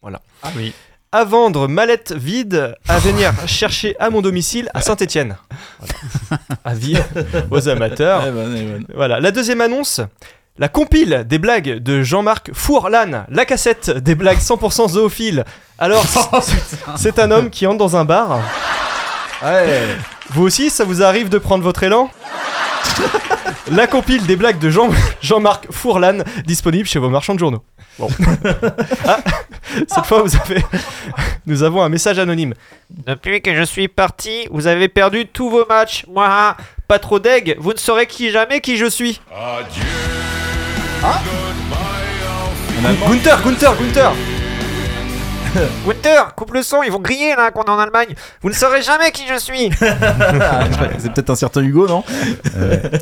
Voilà. 0.00 0.20
Ah 0.42 0.48
oui. 0.56 0.72
À 1.10 1.24
vendre 1.24 1.68
mallette 1.68 2.12
vide, 2.12 2.74
à 2.86 2.98
venir 2.98 3.32
chercher 3.46 3.96
à 3.98 4.10
mon 4.10 4.20
domicile 4.20 4.68
à 4.74 4.82
Saint-Étienne. 4.82 5.36
Avis 6.66 6.98
aux 7.50 7.66
amateurs. 7.68 8.24
Eh 8.26 8.30
ben, 8.30 8.54
eh 8.54 8.62
ben. 8.64 8.84
Voilà, 8.94 9.18
la 9.18 9.30
deuxième 9.30 9.62
annonce. 9.62 10.02
La 10.58 10.68
compile 10.68 11.24
des 11.26 11.38
blagues 11.38 11.78
de 11.78 12.02
Jean-Marc 12.02 12.50
Fourlan, 12.52 13.24
la 13.30 13.44
cassette 13.46 13.90
des 13.90 14.16
blagues 14.16 14.38
100% 14.38 14.88
zoophiles. 14.90 15.44
Alors, 15.78 16.04
c'est 16.96 17.18
un 17.20 17.30
homme 17.30 17.48
qui 17.48 17.66
entre 17.66 17.78
dans 17.78 17.96
un 17.96 18.04
bar. 18.04 18.40
Ouais. 19.42 19.86
Vous 20.30 20.42
aussi, 20.42 20.68
ça 20.68 20.84
vous 20.84 21.02
arrive 21.02 21.28
de 21.30 21.38
prendre 21.38 21.62
votre 21.64 21.84
élan? 21.84 22.10
La 23.70 23.86
compile 23.86 24.26
des 24.26 24.34
blagues 24.36 24.58
de 24.58 24.68
Jean- 24.68 24.90
Jean-Marc 25.22 25.68
Fourlan, 25.70 26.18
disponible 26.44 26.88
chez 26.88 26.98
vos 26.98 27.08
marchands 27.08 27.34
de 27.34 27.38
journaux. 27.38 27.62
Bon. 27.98 28.08
Ah, 29.06 29.18
cette 29.88 30.06
fois, 30.06 30.22
vous 30.22 30.36
avez... 30.36 30.62
nous 31.46 31.62
avons 31.62 31.82
un 31.82 31.88
message 31.88 32.18
anonyme. 32.18 32.54
Depuis 32.90 33.42
que 33.42 33.54
je 33.54 33.62
suis 33.62 33.88
parti, 33.88 34.46
vous 34.50 34.66
avez 34.66 34.88
perdu 34.88 35.26
tous 35.26 35.50
vos 35.50 35.66
matchs. 35.66 36.04
Moi, 36.08 36.56
pas 36.86 36.98
trop 36.98 37.18
deg, 37.18 37.56
vous 37.58 37.72
ne 37.72 37.78
saurez 37.78 38.06
qui 38.06 38.30
jamais 38.30 38.60
qui 38.60 38.76
je 38.76 38.86
suis. 38.86 39.20
Gunther, 43.06 43.42
Gunther, 43.42 43.76
Gunther 43.76 44.12
Gunther, 45.86 46.34
coupe 46.34 46.52
le 46.54 46.62
son, 46.62 46.82
ils 46.82 46.90
vont 46.92 47.00
griller 47.00 47.34
là 47.36 47.50
qu'on 47.50 47.62
est 47.62 47.70
en 47.70 47.78
Allemagne. 47.78 48.14
Vous 48.42 48.48
ne 48.48 48.54
saurez 48.54 48.82
jamais 48.82 49.10
qui 49.10 49.24
je 49.28 49.38
suis. 49.38 49.70
c'est 50.98 51.12
peut-être 51.12 51.30
un 51.30 51.34
certain 51.34 51.62
Hugo, 51.62 51.86
non? 51.88 52.04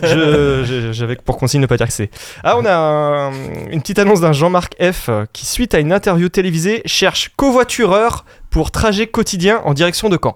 Je- 0.02 0.62
je- 0.64 0.92
J'avais 0.92 1.16
pour 1.16 1.36
consigne 1.38 1.60
de 1.60 1.64
ne 1.64 1.68
pas 1.68 1.76
dire 1.76 1.86
que 1.86 1.92
c'est. 1.92 2.10
Ah, 2.44 2.56
on 2.56 2.64
a 2.64 2.74
un- 2.74 3.32
une 3.70 3.80
petite 3.80 3.98
annonce 3.98 4.20
d'un 4.20 4.32
Jean-Marc 4.32 4.74
F 4.80 5.08
euh, 5.08 5.24
qui, 5.32 5.46
suite 5.46 5.74
à 5.74 5.78
une 5.78 5.92
interview 5.92 6.28
télévisée, 6.28 6.82
cherche 6.86 7.30
covoitureur 7.36 8.24
pour 8.50 8.70
trajet 8.70 9.06
quotidien 9.06 9.60
en 9.64 9.74
direction 9.74 10.08
de 10.08 10.18
Caen. 10.22 10.34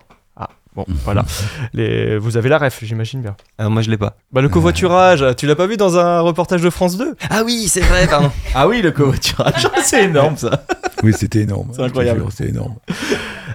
Bon, 0.77 0.85
voilà. 1.05 1.25
Les... 1.73 2.17
Vous 2.17 2.37
avez 2.37 2.49
la 2.49 2.59
ref, 2.59 2.79
j'imagine 2.83 3.23
bien. 3.23 3.37
Ah, 3.59 3.69
Moi 3.69 3.83
je 3.83 3.91
l'ai 3.91 3.97
pas. 3.97 4.17
Bah, 4.33 4.41
le 4.41 4.49
covoiturage, 4.49 5.25
tu 5.37 5.47
l'as 5.47 5.57
pas 5.57 5.67
vu 5.67 5.77
dans 5.77 5.99
un 5.99 6.21
reportage 6.21 6.63
de 6.63 6.71
France 6.71 6.97
2 6.97 7.17
Ah 7.29 7.43
oui, 7.45 7.67
c'est 7.69 7.81
vrai, 7.81 8.07
pardon. 8.07 8.31
Ah 8.55 8.69
oui, 8.69 8.81
le 8.83 8.93
covoiturage, 8.93 9.69
c'est 9.85 10.05
énorme 10.05 10.37
ça. 10.37 10.65
Oui, 11.03 11.13
c'était 11.17 11.41
énorme. 11.41 11.71
C'est 11.75 11.83
incroyable. 11.83 12.25
C'est 12.31 12.49
énorme. 12.49 12.77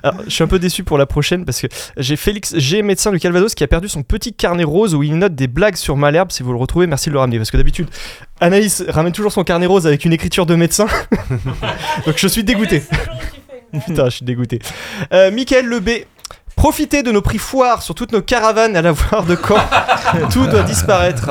Alors, 0.04 0.22
je 0.26 0.30
suis 0.32 0.44
un 0.44 0.48
peu 0.48 0.60
déçu 0.60 0.84
pour 0.84 0.98
la 0.98 1.06
prochaine 1.06 1.46
parce 1.46 1.62
que 1.62 1.68
j'ai 1.98 2.16
Félix 2.16 2.58
G, 2.58 2.82
médecin 2.82 3.12
du 3.12 3.20
Calvados, 3.20 3.54
qui 3.56 3.64
a 3.64 3.68
perdu 3.68 3.88
son 3.88 4.04
petit 4.04 4.34
carnet 4.34 4.64
rose 4.64 4.96
où 4.96 5.04
il 5.04 5.18
note 5.18 5.36
des 5.36 5.48
blagues 5.48 5.76
sur 5.76 5.96
Malherbe. 5.96 6.32
Si 6.32 6.44
vous 6.44 6.52
le 6.52 6.58
retrouvez, 6.58 6.88
merci 6.88 7.10
de 7.10 7.14
le 7.14 7.20
ramener. 7.20 7.38
Parce 7.38 7.52
que 7.52 7.58
d'habitude, 7.58 7.88
Anaïs 8.40 8.84
ramène 8.88 9.14
toujours 9.14 9.32
son 9.32 9.44
carnet 9.44 9.68
rose 9.68 9.86
avec 9.88 10.06
une 10.06 10.14
écriture 10.14 10.46
de 10.46 10.56
médecin. 10.56 10.88
Donc 12.06 12.16
je 12.18 12.28
suis 12.28 12.44
dégoûté. 12.44 12.82
Putain, 13.86 14.06
je 14.06 14.18
suis 14.18 14.26
dégoûté. 14.26 14.60
Euh, 15.14 15.32
Michael 15.32 15.68
Lebé. 15.68 16.08
Profitez 16.66 17.04
de 17.04 17.12
nos 17.12 17.22
prix 17.22 17.38
foires 17.38 17.84
sur 17.84 17.94
toutes 17.94 18.12
nos 18.12 18.24
caravanes 18.24 18.76
à 18.76 18.82
la 18.82 18.92
voir 18.92 19.24
de 19.24 19.36
Caen. 19.36 19.60
Tout 20.34 20.48
doit 20.48 20.64
disparaître. 20.64 21.30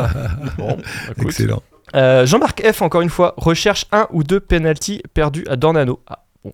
Bon, 0.56 0.76
écoute. 1.10 1.24
Excellent. 1.24 1.60
Euh, 1.96 2.24
Jean-Marc 2.24 2.62
F, 2.64 2.82
encore 2.82 3.00
une 3.00 3.10
fois, 3.10 3.34
recherche 3.36 3.86
un 3.90 4.06
ou 4.12 4.22
deux 4.22 4.38
penalties 4.38 5.02
perdus 5.12 5.44
à 5.50 5.56
Dornano. 5.56 5.98
Ah, 6.08 6.20
bon. 6.44 6.52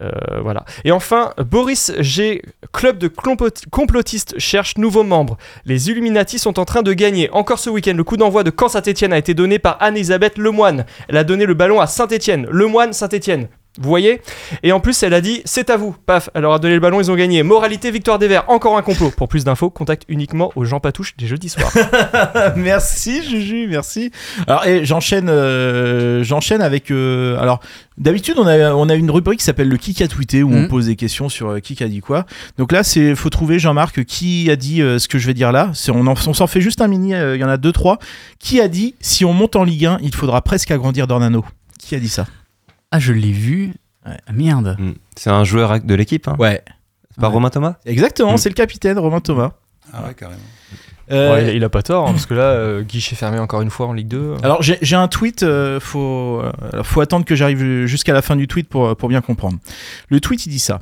Euh, 0.00 0.10
voilà. 0.42 0.64
Et 0.84 0.92
enfin, 0.92 1.34
Boris 1.36 1.92
G, 1.98 2.40
club 2.72 2.96
de 2.96 3.08
complot- 3.08 3.68
complotistes, 3.70 4.34
cherche 4.38 4.78
nouveaux 4.78 5.04
membres. 5.04 5.36
Les 5.66 5.90
Illuminati 5.90 6.38
sont 6.38 6.58
en 6.58 6.64
train 6.64 6.80
de 6.80 6.94
gagner. 6.94 7.28
Encore 7.32 7.58
ce 7.58 7.68
week-end, 7.68 7.92
le 7.94 8.02
coup 8.04 8.16
d'envoi 8.16 8.44
de 8.44 8.50
Caen 8.58 8.70
Saint-Etienne 8.70 9.12
a 9.12 9.18
été 9.18 9.34
donné 9.34 9.58
par 9.58 9.76
Anne-Elisabeth 9.80 10.38
Lemoine. 10.38 10.86
Elle 11.08 11.18
a 11.18 11.24
donné 11.24 11.44
le 11.44 11.52
ballon 11.52 11.80
à 11.82 11.86
Saint-Etienne. 11.86 12.46
Lemoine 12.50 12.94
Saint-Etienne. 12.94 13.48
Vous 13.78 13.88
voyez 13.88 14.20
Et 14.64 14.72
en 14.72 14.80
plus, 14.80 15.02
elle 15.04 15.14
a 15.14 15.20
dit 15.20 15.42
c'est 15.44 15.70
à 15.70 15.76
vous. 15.76 15.94
Paf, 16.06 16.28
elle 16.34 16.42
leur 16.42 16.52
a 16.52 16.58
donné 16.58 16.74
le 16.74 16.80
ballon, 16.80 17.00
ils 17.00 17.10
ont 17.10 17.14
gagné. 17.14 17.42
Moralité, 17.44 17.90
victoire 17.90 18.18
des 18.18 18.26
Verts. 18.26 18.44
Encore 18.48 18.76
un 18.76 18.82
complot. 18.82 19.10
Pour 19.16 19.28
plus 19.28 19.44
d'infos, 19.44 19.70
contacte 19.70 20.02
uniquement 20.08 20.50
aux 20.56 20.64
Jean 20.64 20.80
Patouche 20.80 21.16
des 21.16 21.26
jeudis 21.26 21.48
soirs. 21.50 21.72
merci 22.56 23.22
Juju, 23.22 23.66
merci. 23.68 24.10
Alors 24.46 24.66
et 24.66 24.84
j'enchaîne, 24.84 25.28
euh, 25.28 26.24
j'enchaîne 26.24 26.62
avec. 26.62 26.90
euh, 26.90 27.38
alors 27.40 27.60
d'habitude 27.98 28.36
on 28.38 28.46
a 28.46 28.72
on 28.74 28.88
a 28.88 28.94
une 28.94 29.10
rubrique 29.10 29.38
qui 29.40 29.44
s'appelle 29.44 29.68
le 29.68 29.76
qui 29.76 30.02
a 30.02 30.08
tweeté 30.08 30.42
où 30.42 30.48
on 30.52 30.62
Mhm. 30.62 30.68
pose 30.68 30.86
des 30.86 30.96
questions 30.96 31.28
sur 31.28 31.50
euh, 31.50 31.58
qui 31.60 31.82
a 31.82 31.88
dit 31.88 32.00
quoi. 32.00 32.26
Donc 32.58 32.72
là 32.72 32.82
c'est 32.82 33.14
faut 33.14 33.30
trouver 33.30 33.58
Jean-Marc 33.58 34.04
qui 34.04 34.50
a 34.50 34.56
dit 34.56 34.82
euh, 34.82 34.98
ce 34.98 35.06
que 35.08 35.18
je 35.18 35.26
vais 35.26 35.34
dire 35.34 35.52
là. 35.52 35.70
C'est 35.74 35.90
on 35.92 36.06
en- 36.06 36.14
on 36.26 36.34
s'en 36.34 36.46
fait 36.46 36.60
juste 36.60 36.80
un 36.80 36.88
mini. 36.88 37.10
Il 37.12 37.36
y 37.40 37.44
en 37.44 37.48
a 37.48 37.56
deux 37.56 37.72
trois. 37.72 37.98
Qui 38.38 38.60
a 38.60 38.68
dit 38.68 38.94
si 39.00 39.24
on 39.24 39.32
monte 39.32 39.54
en 39.56 39.64
Ligue 39.64 39.86
1 39.86 39.98
il 40.02 40.14
faudra 40.14 40.42
presque 40.42 40.70
agrandir 40.70 41.06
Dornano? 41.06 41.44
Qui 41.78 41.94
a 41.94 41.98
dit 42.00 42.08
ça? 42.08 42.26
Ah, 42.90 42.98
je 42.98 43.12
l'ai 43.12 43.32
vu. 43.32 43.72
Ah, 44.04 44.16
merde. 44.32 44.76
Hmm. 44.78 44.92
C'est 45.16 45.30
un 45.30 45.44
joueur 45.44 45.80
de 45.80 45.94
l'équipe, 45.94 46.26
hein 46.28 46.36
Ouais. 46.38 46.62
C'est 47.10 47.20
pas 47.20 47.28
Ouais. 47.28 47.34
Romain 47.34 47.50
Thomas 47.50 47.76
Exactement, 47.86 48.32
Mhm. 48.32 48.36
c'est 48.38 48.48
le 48.48 48.54
capitaine 48.54 48.98
Romain 48.98 49.20
Thomas. 49.20 49.52
Ah 49.92 50.04
ouais, 50.06 50.14
carrément. 50.14 50.40
Euh, 51.10 51.34
Ouais, 51.34 51.42
il, 51.44 51.48
a, 51.50 51.52
il 51.54 51.64
a 51.64 51.68
pas 51.68 51.82
tort, 51.82 52.06
hein, 52.08 52.12
parce 52.12 52.26
que 52.26 52.34
là, 52.34 52.42
euh, 52.52 52.82
guichet 52.82 53.16
fermé 53.16 53.40
encore 53.40 53.62
une 53.62 53.70
fois 53.70 53.88
en 53.88 53.92
Ligue 53.92 54.06
2. 54.08 54.36
Alors 54.44 54.62
j'ai 54.62 54.78
j'ai 54.80 54.94
un 54.94 55.08
tweet, 55.08 55.42
euh, 55.42 55.80
faut, 55.80 56.40
euh, 56.40 56.82
faut 56.84 57.00
attendre 57.00 57.24
que 57.24 57.34
j'arrive 57.34 57.86
jusqu'à 57.86 58.12
la 58.12 58.22
fin 58.22 58.36
du 58.36 58.46
tweet 58.46 58.68
pour, 58.68 58.94
pour 58.96 59.08
bien 59.08 59.20
comprendre. 59.20 59.58
Le 60.08 60.20
tweet 60.20 60.46
il 60.46 60.50
dit 60.50 60.60
ça. 60.60 60.80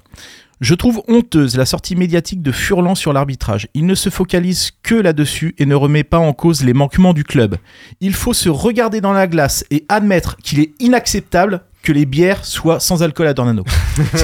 Je 0.60 0.74
trouve 0.74 1.02
honteuse 1.08 1.56
la 1.56 1.64
sortie 1.64 1.96
médiatique 1.96 2.42
de 2.42 2.52
Furlan 2.52 2.94
sur 2.94 3.12
l'arbitrage. 3.14 3.68
Il 3.74 3.86
ne 3.86 3.94
se 3.94 4.10
focalise 4.10 4.72
que 4.82 4.94
là-dessus 4.96 5.54
et 5.56 5.64
ne 5.66 5.74
remet 5.74 6.04
pas 6.04 6.18
en 6.18 6.32
cause 6.34 6.62
les 6.62 6.74
manquements 6.74 7.14
du 7.14 7.24
club. 7.24 7.56
Il 8.00 8.12
faut 8.12 8.34
se 8.34 8.48
regarder 8.50 9.00
dans 9.00 9.12
la 9.14 9.28
glace 9.28 9.64
et 9.70 9.86
admettre 9.88 10.36
qu'il 10.38 10.60
est 10.60 10.72
inacceptable 10.80 11.62
que 11.88 11.92
les 11.94 12.04
bières 12.04 12.44
soient 12.44 12.80
sans 12.80 13.02
alcool 13.02 13.28
à 13.28 13.32
Dornano. 13.32 13.64
C'est 14.14 14.20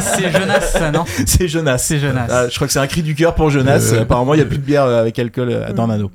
c'est 0.00 0.30
Jonas, 0.30 0.60
ça, 0.60 0.92
non? 0.92 1.04
C'est 1.26 1.48
Jonas. 1.48 1.78
C'est 1.78 1.98
Jonas. 1.98 2.28
Ah, 2.30 2.48
je 2.48 2.54
crois 2.54 2.68
que 2.68 2.72
c'est 2.72 2.78
un 2.78 2.86
cri 2.86 3.02
du 3.02 3.16
cœur 3.16 3.34
pour 3.34 3.50
Jonas. 3.50 3.90
Euh. 3.92 4.02
Apparemment, 4.02 4.34
il 4.34 4.36
n'y 4.36 4.44
a 4.44 4.46
plus 4.46 4.58
de 4.58 4.62
bière 4.62 4.84
euh, 4.84 5.00
avec 5.00 5.18
alcool 5.18 5.48
euh, 5.50 5.66
à 5.66 5.72
Dornano. 5.72 6.12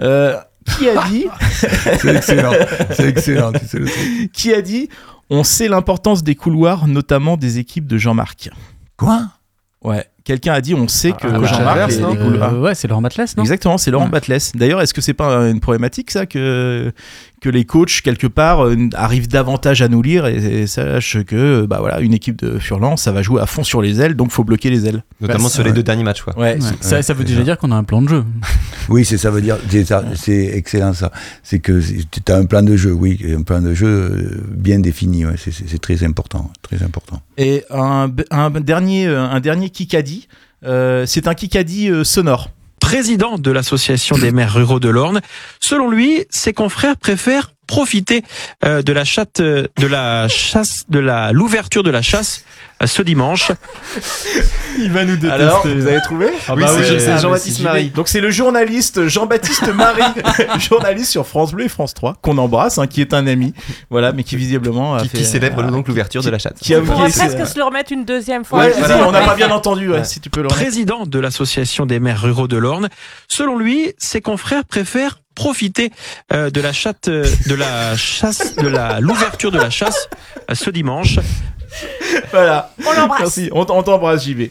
Euh, 0.00 0.38
qui 0.78 0.88
a 0.88 1.06
dit 1.10 1.26
C'est 1.50 2.16
excellent. 2.16 2.52
C'est 2.92 3.08
excellent. 3.08 3.52
Tu 3.52 3.66
sais 3.66 3.78
le 3.78 3.84
truc. 3.84 4.32
qui 4.32 4.54
a 4.54 4.62
dit 4.62 4.88
on 5.28 5.44
sait 5.44 5.68
l'importance 5.68 6.22
des 6.24 6.34
couloirs, 6.34 6.86
notamment 6.88 7.36
des 7.36 7.58
équipes 7.58 7.86
de 7.86 7.98
Jean-Marc. 7.98 8.48
Quoi? 8.96 9.26
Ouais. 9.82 10.04
quelqu'un 10.24 10.52
a 10.52 10.60
dit 10.60 10.74
on 10.74 10.88
sait 10.88 11.12
que 11.12 11.26
Un 11.26 11.40
coach 11.40 11.48
Jean-Marc 11.48 11.90
Euh, 11.92 12.60
ouais, 12.60 12.74
c'est 12.74 12.86
Laurent 12.86 13.00
Batles, 13.00 13.24
non? 13.36 13.42
Exactement, 13.42 13.78
c'est 13.78 13.90
Laurent 13.90 14.04
Ouais. 14.04 14.10
Batles. 14.10 14.36
D'ailleurs, 14.54 14.80
est-ce 14.82 14.92
que 14.92 15.00
c'est 15.00 15.14
pas 15.14 15.48
une 15.48 15.60
problématique 15.60 16.10
ça 16.10 16.26
que 16.26 16.92
que 17.40 17.48
les 17.48 17.64
coachs 17.64 18.02
quelque 18.02 18.26
part 18.26 18.64
euh, 18.66 18.76
arrivent 18.94 19.28
davantage 19.28 19.80
à 19.82 19.88
nous 19.88 20.02
lire 20.02 20.26
et, 20.26 20.36
et 20.62 20.66
sachent 20.66 21.22
que 21.24 21.64
bah 21.66 21.78
voilà 21.80 22.00
une 22.00 22.12
équipe 22.14 22.36
de 22.36 22.58
Furlan 22.58 22.96
ça 22.96 23.12
va 23.12 23.22
jouer 23.22 23.40
à 23.40 23.46
fond 23.46 23.64
sur 23.64 23.80
les 23.82 24.00
ailes 24.00 24.14
donc 24.14 24.30
faut 24.30 24.44
bloquer 24.44 24.68
les 24.70 24.86
ailes. 24.86 25.02
Notamment 25.20 25.44
Bah, 25.44 25.50
sur 25.50 25.62
les 25.64 25.72
deux 25.72 25.82
derniers 25.82 26.04
matchs. 26.04 26.22
Quoi. 26.22 26.38
Ouais. 26.38 26.58
Ça, 26.80 27.02
ça 27.02 27.14
veut 27.14 27.24
déjà 27.24 27.38
ça. 27.38 27.44
dire 27.44 27.58
qu'on 27.58 27.72
a 27.72 27.76
un 27.76 27.84
plan 27.84 28.02
de 28.02 28.08
jeu. 28.08 28.24
Oui, 28.88 29.04
c'est 29.04 29.18
ça 29.18 29.30
veut 29.30 29.40
dire, 29.40 29.56
c'est 30.16 30.46
excellent 30.46 30.92
ça. 30.94 31.12
C'est 31.44 31.60
que 31.60 31.80
tu 31.80 32.32
as 32.32 32.36
un 32.36 32.44
plan 32.46 32.62
de 32.62 32.74
jeu, 32.76 32.92
oui, 32.92 33.20
un 33.38 33.42
plan 33.42 33.60
de 33.62 33.72
jeu 33.72 33.86
euh, 33.86 34.40
bien 34.50 34.80
défini, 34.80 35.24
ouais, 35.26 35.36
c'est- 35.36 35.78
très 35.80 36.02
important, 36.02 36.50
très 36.62 36.82
important. 36.82 37.22
Et 37.38 37.62
un, 37.70 38.10
un 38.32 38.50
dernier 38.50 39.06
euh, 39.06 39.22
un 39.22 39.38
dernier 39.38 39.70
Kikadi, 39.70 40.26
euh, 40.66 41.04
c'est 41.06 41.28
un 41.28 41.34
Kikadi 41.34 41.88
euh, 41.88 42.02
sonore. 42.02 42.50
Président 42.80 43.38
de 43.38 43.50
l'association 43.50 44.18
des 44.18 44.32
maires 44.32 44.54
ruraux 44.54 44.80
de 44.80 44.88
l'Orne. 44.88 45.20
Selon 45.60 45.88
lui, 45.88 46.24
ses 46.30 46.52
confrères 46.52 46.96
préfèrent 46.96 47.52
profiter 47.70 48.24
euh, 48.64 48.82
de 48.82 48.92
la 48.92 49.04
chatte, 49.04 49.38
euh, 49.38 49.68
de 49.78 49.86
la 49.86 50.26
chasse, 50.26 50.84
de 50.88 50.98
la 50.98 51.30
l'ouverture 51.30 51.84
de 51.84 51.90
la 51.90 52.02
chasse 52.02 52.44
euh, 52.82 52.86
ce 52.88 53.00
dimanche. 53.02 53.52
Il 54.78 54.90
va 54.90 55.04
nous 55.04 55.14
détester. 55.16 55.34
Alors, 55.42 55.66
vous 55.66 55.86
avez 55.86 56.00
trouvé 56.00 56.28
Ah 56.48 56.54
Oui, 56.56 56.62
bah 56.62 56.68
c'est- 56.74 56.90
oui, 56.92 57.00
c'est 57.00 57.10
ah, 57.12 57.18
Jean-Baptiste 57.18 57.60
Marie. 57.60 57.90
Donc 57.90 58.08
c'est 58.08 58.20
le 58.20 58.30
journaliste 58.30 59.06
Jean-Baptiste 59.06 59.68
Marie, 59.74 60.02
journaliste 60.58 61.10
sur 61.12 61.26
France 61.26 61.52
Bleu 61.52 61.64
et 61.66 61.68
France 61.68 61.94
3, 61.94 62.16
qu'on 62.22 62.38
embrasse, 62.38 62.78
hein, 62.78 62.86
qui 62.88 63.00
est 63.00 63.14
un 63.14 63.26
ami, 63.28 63.54
voilà, 63.90 64.12
mais 64.12 64.24
qui 64.24 64.36
visiblement 64.36 64.96
a 64.96 65.02
Qui, 65.02 65.08
fait, 65.10 65.18
qui 65.18 65.24
célèbre 65.24 65.60
euh, 65.62 65.70
donc 65.70 65.86
l'ouverture 65.88 66.22
de 66.22 66.30
la 66.30 66.38
chatte. 66.38 66.58
qui 66.60 66.74
a 66.74 66.80
On 66.80 66.84
pourrait 66.84 67.10
presque 67.10 67.46
se 67.46 67.56
le 67.58 67.64
remettre 67.64 67.92
une 67.92 68.04
deuxième 68.04 68.44
fois. 68.44 68.60
Ouais, 68.60 68.72
sais 68.72 68.94
on 68.94 69.12
n'a 69.12 69.20
pas. 69.20 69.26
pas 69.28 69.34
bien 69.36 69.50
entendu, 69.50 69.88
ouais, 69.88 69.98
Ouais. 69.98 70.04
si 70.04 70.18
tu 70.20 70.28
peux 70.30 70.40
le 70.40 70.48
remettre. 70.48 70.60
Président 70.62 71.06
de 71.06 71.18
l'association 71.20 71.86
des 71.86 72.00
maires 72.00 72.20
ruraux 72.22 72.48
de 72.48 72.56
l'Orne. 72.56 72.88
Selon 73.28 73.56
lui, 73.58 73.92
ses 73.98 74.20
confrères 74.20 74.64
préfèrent 74.64 75.20
profiter 75.44 75.90
euh, 76.34 76.50
de 76.50 76.60
la 76.60 76.72
chatte, 76.72 77.08
euh, 77.08 77.24
de 77.46 77.54
la 77.54 77.96
chasse, 77.96 78.54
de 78.56 78.68
la 78.68 79.00
l'ouverture 79.00 79.50
de 79.50 79.58
la 79.58 79.70
chasse 79.70 80.08
ce 80.52 80.68
dimanche. 80.68 81.18
Voilà. 82.30 82.74
On 82.86 82.92
l'embrasse. 82.92 83.20
Merci, 83.20 83.48
on, 83.52 83.64
t'embrasse, 83.64 84.26
JB. 84.26 84.50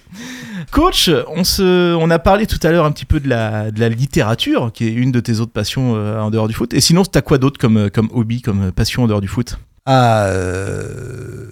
Coach, 0.72 1.10
on, 1.28 1.44
se, 1.44 1.94
on 1.96 2.10
a 2.10 2.18
parlé 2.18 2.48
tout 2.48 2.60
à 2.64 2.72
l'heure 2.72 2.86
un 2.86 2.92
petit 2.92 3.06
peu 3.06 3.20
de 3.20 3.28
la, 3.30 3.70
de 3.72 3.80
la 3.80 3.90
littérature, 3.90 4.72
qui 4.74 4.88
est 4.88 4.92
une 4.94 5.12
de 5.12 5.20
tes 5.20 5.40
autres 5.40 5.52
passions 5.52 5.96
euh, 5.96 6.20
en 6.20 6.32
dehors 6.32 6.48
du 6.48 6.54
foot. 6.56 6.74
Et 6.74 6.82
sinon, 6.82 7.04
t'as 7.06 7.22
quoi 7.22 7.38
d'autre 7.38 7.60
comme, 7.60 7.90
comme 7.92 8.10
hobby, 8.12 8.42
comme 8.42 8.72
passion 8.72 9.04
en 9.04 9.08
dehors 9.08 9.22
du 9.22 9.28
foot? 9.28 9.60
Ah, 9.86 10.26
euh, 10.28 11.48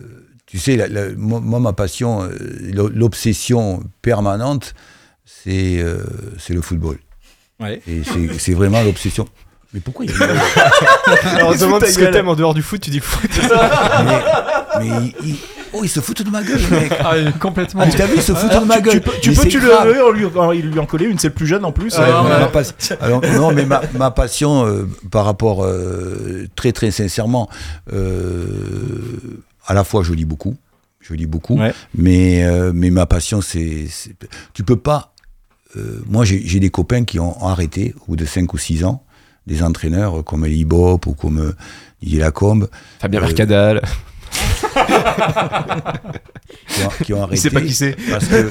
tu 0.47 0.57
sais, 0.57 0.75
la- 0.77 0.88
la- 0.88 1.13
moi, 1.15 1.59
ma 1.59 1.73
passion, 1.73 2.27
l'o- 2.73 2.89
l'obsession 2.89 3.83
permanente, 4.01 4.73
c'est 5.25 5.79
euh, 5.79 6.03
c'est 6.39 6.53
le 6.53 6.61
football. 6.61 6.97
Ouais. 7.60 7.82
Et 7.88 8.01
c'est- 8.03 8.39
c'est 8.39 8.53
vraiment 8.53 8.82
l'obsession. 8.84 9.28
Mais 9.74 9.80
pourquoi 9.82 10.05
il 10.05 10.12
Alors, 11.36 11.49
on 11.49 11.53
se 11.53 11.60
demande 11.60 11.86
ce 11.86 11.97
que 11.99 12.05
t'aimes 12.05 12.30
en 12.30 12.36
dehors 12.36 12.53
du 12.53 12.62
foot, 12.62 12.80
tu 12.80 12.89
dis 12.89 12.97
le 12.99 13.03
foot. 13.03 13.30
mais, 14.05 14.20
mais 14.80 14.88
il, 15.24 15.30
il- 15.30 15.36
oh, 15.74 15.82
il 15.84 15.89
se 15.89 15.99
fout 15.99 16.22
de 16.22 16.30
ma 16.30 16.41
gueule, 16.41 16.62
le 16.72 16.80
mec. 16.80 16.93
Ah, 17.03 17.16
complètement. 17.39 17.82
Ah, 17.84 17.89
tu 17.89 17.97
t'as 17.97 18.05
vu, 18.05 18.14
il 18.16 18.22
se 18.22 18.34
fout 18.34 18.49
Alors, 18.49 18.62
de 18.64 18.68
ma 18.68 18.80
gueule. 18.80 18.93
tu 18.93 19.01
peux, 19.01 19.12
tu 19.22 19.34
peux 19.34 19.43
le 19.43 19.60
grave. 19.60 19.91
lui, 20.14 20.60
il 20.60 20.70
lui 20.72 20.80
en 20.80 20.86
coller 20.86 21.05
une, 21.05 21.20
c'est 21.20 21.28
le 21.28 21.34
plus 21.34 21.47
jeune 21.47 21.66
en 21.66 21.74
plus. 21.74 21.97
Ouais, 21.97 22.08
ma 22.10 22.49
alors, 23.01 23.22
non, 23.22 23.51
mais 23.51 23.66
ma, 23.66 23.82
ma 23.93 24.10
passion, 24.12 24.66
euh, 24.66 24.88
par 25.12 25.26
rapport, 25.26 25.66
euh, 25.66 26.47
très 26.55 26.72
très 26.72 26.91
sincèrement, 26.91 27.49
euh, 27.91 29.41
à 29.66 29.74
la 29.74 29.84
fois 29.84 30.01
je 30.03 30.14
lis 30.14 30.26
beaucoup, 30.26 30.55
je 31.01 31.14
lis 31.14 31.26
beaucoup, 31.28 31.60
Ouais. 31.60 31.74
mais, 31.93 32.45
euh, 32.45 32.72
mais 32.74 32.89
ma 32.89 33.05
passion, 33.05 33.41
c'est. 33.41 33.88
c'est- 33.89 34.16
Tu 34.53 34.64
peux 34.64 34.78
pas. 34.78 35.14
Euh, 35.76 36.01
moi, 36.07 36.24
j'ai 36.26 36.59
des 36.59 36.70
copains 36.70 37.03
qui 37.03 37.20
ont 37.20 37.36
arrêté 37.43 37.93
au 38.01 38.11
bout 38.11 38.15
de 38.15 38.26
5 38.26 38.53
ou 38.53 38.57
6 38.57 38.84
ans, 38.86 39.03
des 39.47 39.61
entraîneurs 39.63 40.24
comme 40.24 40.45
Ibop 40.45 41.05
ou 41.07 41.13
comme 41.13 41.39
euh, 41.39 41.51
Didier 42.01 42.20
Lacombe, 42.20 42.70
Fabien 42.99 43.20
Euh, 43.20 43.24
Mercadal. 43.24 43.82
qui 46.68 46.84
ont, 46.84 46.89
qui 47.03 47.13
ont 47.13 47.24
arrêté. 47.24 47.36
Il 47.38 47.41
sait 47.41 47.49
pas 47.51 47.61
qui 47.61 47.74
c'est. 47.74 47.95
Parce 48.09 48.26
que 48.28 48.49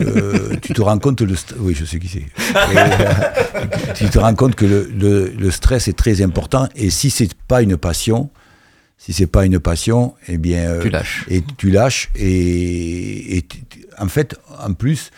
euh, 0.00 0.56
tu 0.60 0.72
te 0.72 0.82
rends 0.82 0.98
compte 0.98 1.20
le 1.20 1.34
oui 1.58 1.74
je 1.74 1.84
sais 1.84 1.98
qui 1.98 2.08
c'est 2.08 2.24
euh, 2.56 3.66
tu 3.94 4.08
te 4.08 4.18
rends 4.18 4.34
compte 4.34 4.54
que 4.54 4.64
le, 4.66 4.90
le- 4.98 5.28
le 5.36 5.50
stress 5.50 5.88
est 5.88 5.92
très 5.96 6.22
important 6.22 6.68
et 6.76 6.90
si 6.90 7.10
c'est 7.10 7.32
pas 7.48 7.62
une 7.62 7.76
passion 7.76 8.30
si 8.98 9.12
c'est 9.12 9.26
pas 9.26 9.44
une 9.46 9.58
passion 9.58 10.14
eh 10.28 10.38
bien 10.38 10.60
euh, 10.70 10.82
Tu 10.82 10.90
lâches. 10.90 11.24
et 11.28 11.42
tu 11.56 11.70
lâches 11.70 12.10
et, 12.16 13.44
en 13.98 14.08
fait 14.08 14.36
en 14.58 14.72
plus 14.74 15.10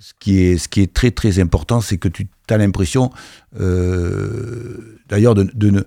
ce 0.00 0.12
qui 0.18 0.40
est 0.40 0.56
ce 0.58 0.66
qui 0.68 0.80
est 0.80 0.92
très 0.92 1.10
très 1.12 1.38
important 1.38 1.80
c'est 1.80 1.98
que 1.98 2.08
tu 2.08 2.26
as 2.48 2.56
l'impression 2.56 3.10
euh, 3.60 4.98
d'ailleurs 5.08 5.34
de, 5.34 5.48
de 5.54 5.70
ne 5.70 5.80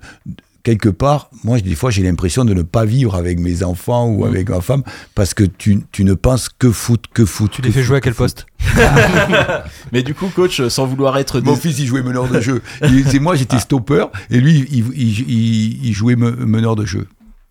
quelque 0.63 0.87
part, 0.87 1.29
moi, 1.43 1.59
des 1.59 1.75
fois, 1.75 1.91
j'ai 1.91 2.03
l'impression 2.03 2.45
de 2.45 2.53
ne 2.53 2.61
pas 2.61 2.85
vivre 2.85 3.15
avec 3.15 3.37
mes 3.37 3.63
enfants 3.63 4.07
ou 4.07 4.23
avec 4.23 4.47
ma 4.49 4.61
femme 4.61 4.81
parce 5.13 5.33
que 5.33 5.43
tu, 5.43 5.81
tu 5.91 6.05
ne 6.05 6.13
penses 6.13 6.47
que 6.47 6.71
foot, 6.71 7.03
que 7.13 7.25
foot. 7.25 7.51
Tu 7.51 7.61
les 7.61 7.69
fais 7.69 7.83
jouer 7.83 7.97
à 7.97 7.99
quel 7.99 8.13
poste? 8.13 8.45
Mais 9.91 10.03
du 10.03 10.13
coup, 10.13 10.29
coach, 10.29 10.65
sans 10.69 10.85
vouloir 10.85 11.17
être. 11.17 11.41
Mon 11.41 11.57
fils, 11.57 11.79
il 11.79 11.85
jouait 11.85 12.01
meneur 12.01 12.29
de 12.29 12.39
jeu. 12.39 12.61
Il- 12.83 13.03
C'est 13.09 13.19
moi, 13.19 13.35
j'étais 13.35 13.59
stopper 13.59 14.05
et 14.29 14.39
lui, 14.39 14.65
il, 14.71 14.85
il- 14.95 15.29
il- 15.29 15.85
il 15.87 15.93
jouait 15.93 16.15
me- 16.15 16.31
meneur 16.45 16.77
de 16.77 16.85
jeu. 16.85 17.07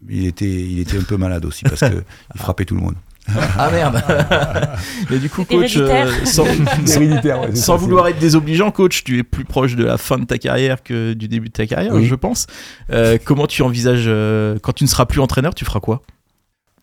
Il 0.09 0.25
était, 0.27 0.47
il 0.51 0.79
était 0.81 0.97
un 0.97 1.03
peu 1.03 1.19
malade 1.19 1.45
aussi 1.45 1.65
parce 1.65 1.81
que 1.81 2.03
il 2.35 2.41
frappait 2.41 2.65
tout 2.65 2.75
le 2.75 2.81
monde. 2.81 2.95
Ah 3.29 3.71
merde 3.71 4.03
Mais 5.11 5.19
du 5.19 5.31
coup, 5.31 5.45
coach, 5.45 5.77
euh, 5.77 6.11
sans, 6.25 7.77
vouloir 7.77 8.09
être 8.09 8.19
désobligeant, 8.19 8.71
coach, 8.73 9.05
tu 9.05 9.19
es 9.19 9.23
plus 9.23 9.45
proche 9.45 9.77
de 9.77 9.85
la 9.85 9.97
fin 9.97 10.19
de 10.19 10.25
ta 10.25 10.39
carrière 10.39 10.83
que 10.83 11.13
du 11.13 11.29
début 11.29 11.49
de 11.49 11.53
ta 11.53 11.67
carrière, 11.67 11.95
Oui. 11.95 12.07
je 12.07 12.15
pense. 12.15 12.47
Euh, 12.91 13.19
comment 13.25 13.47
tu 13.47 13.63
envisages, 13.63 14.05
euh, 14.07 14.59
quand 14.63 14.73
tu 14.73 14.85
ne 14.85 14.89
seras 14.89 15.07
plus 15.07 15.21
entraîneur, 15.21 15.55
tu 15.55 15.65
feras 15.65 15.81
quoi? 15.81 16.03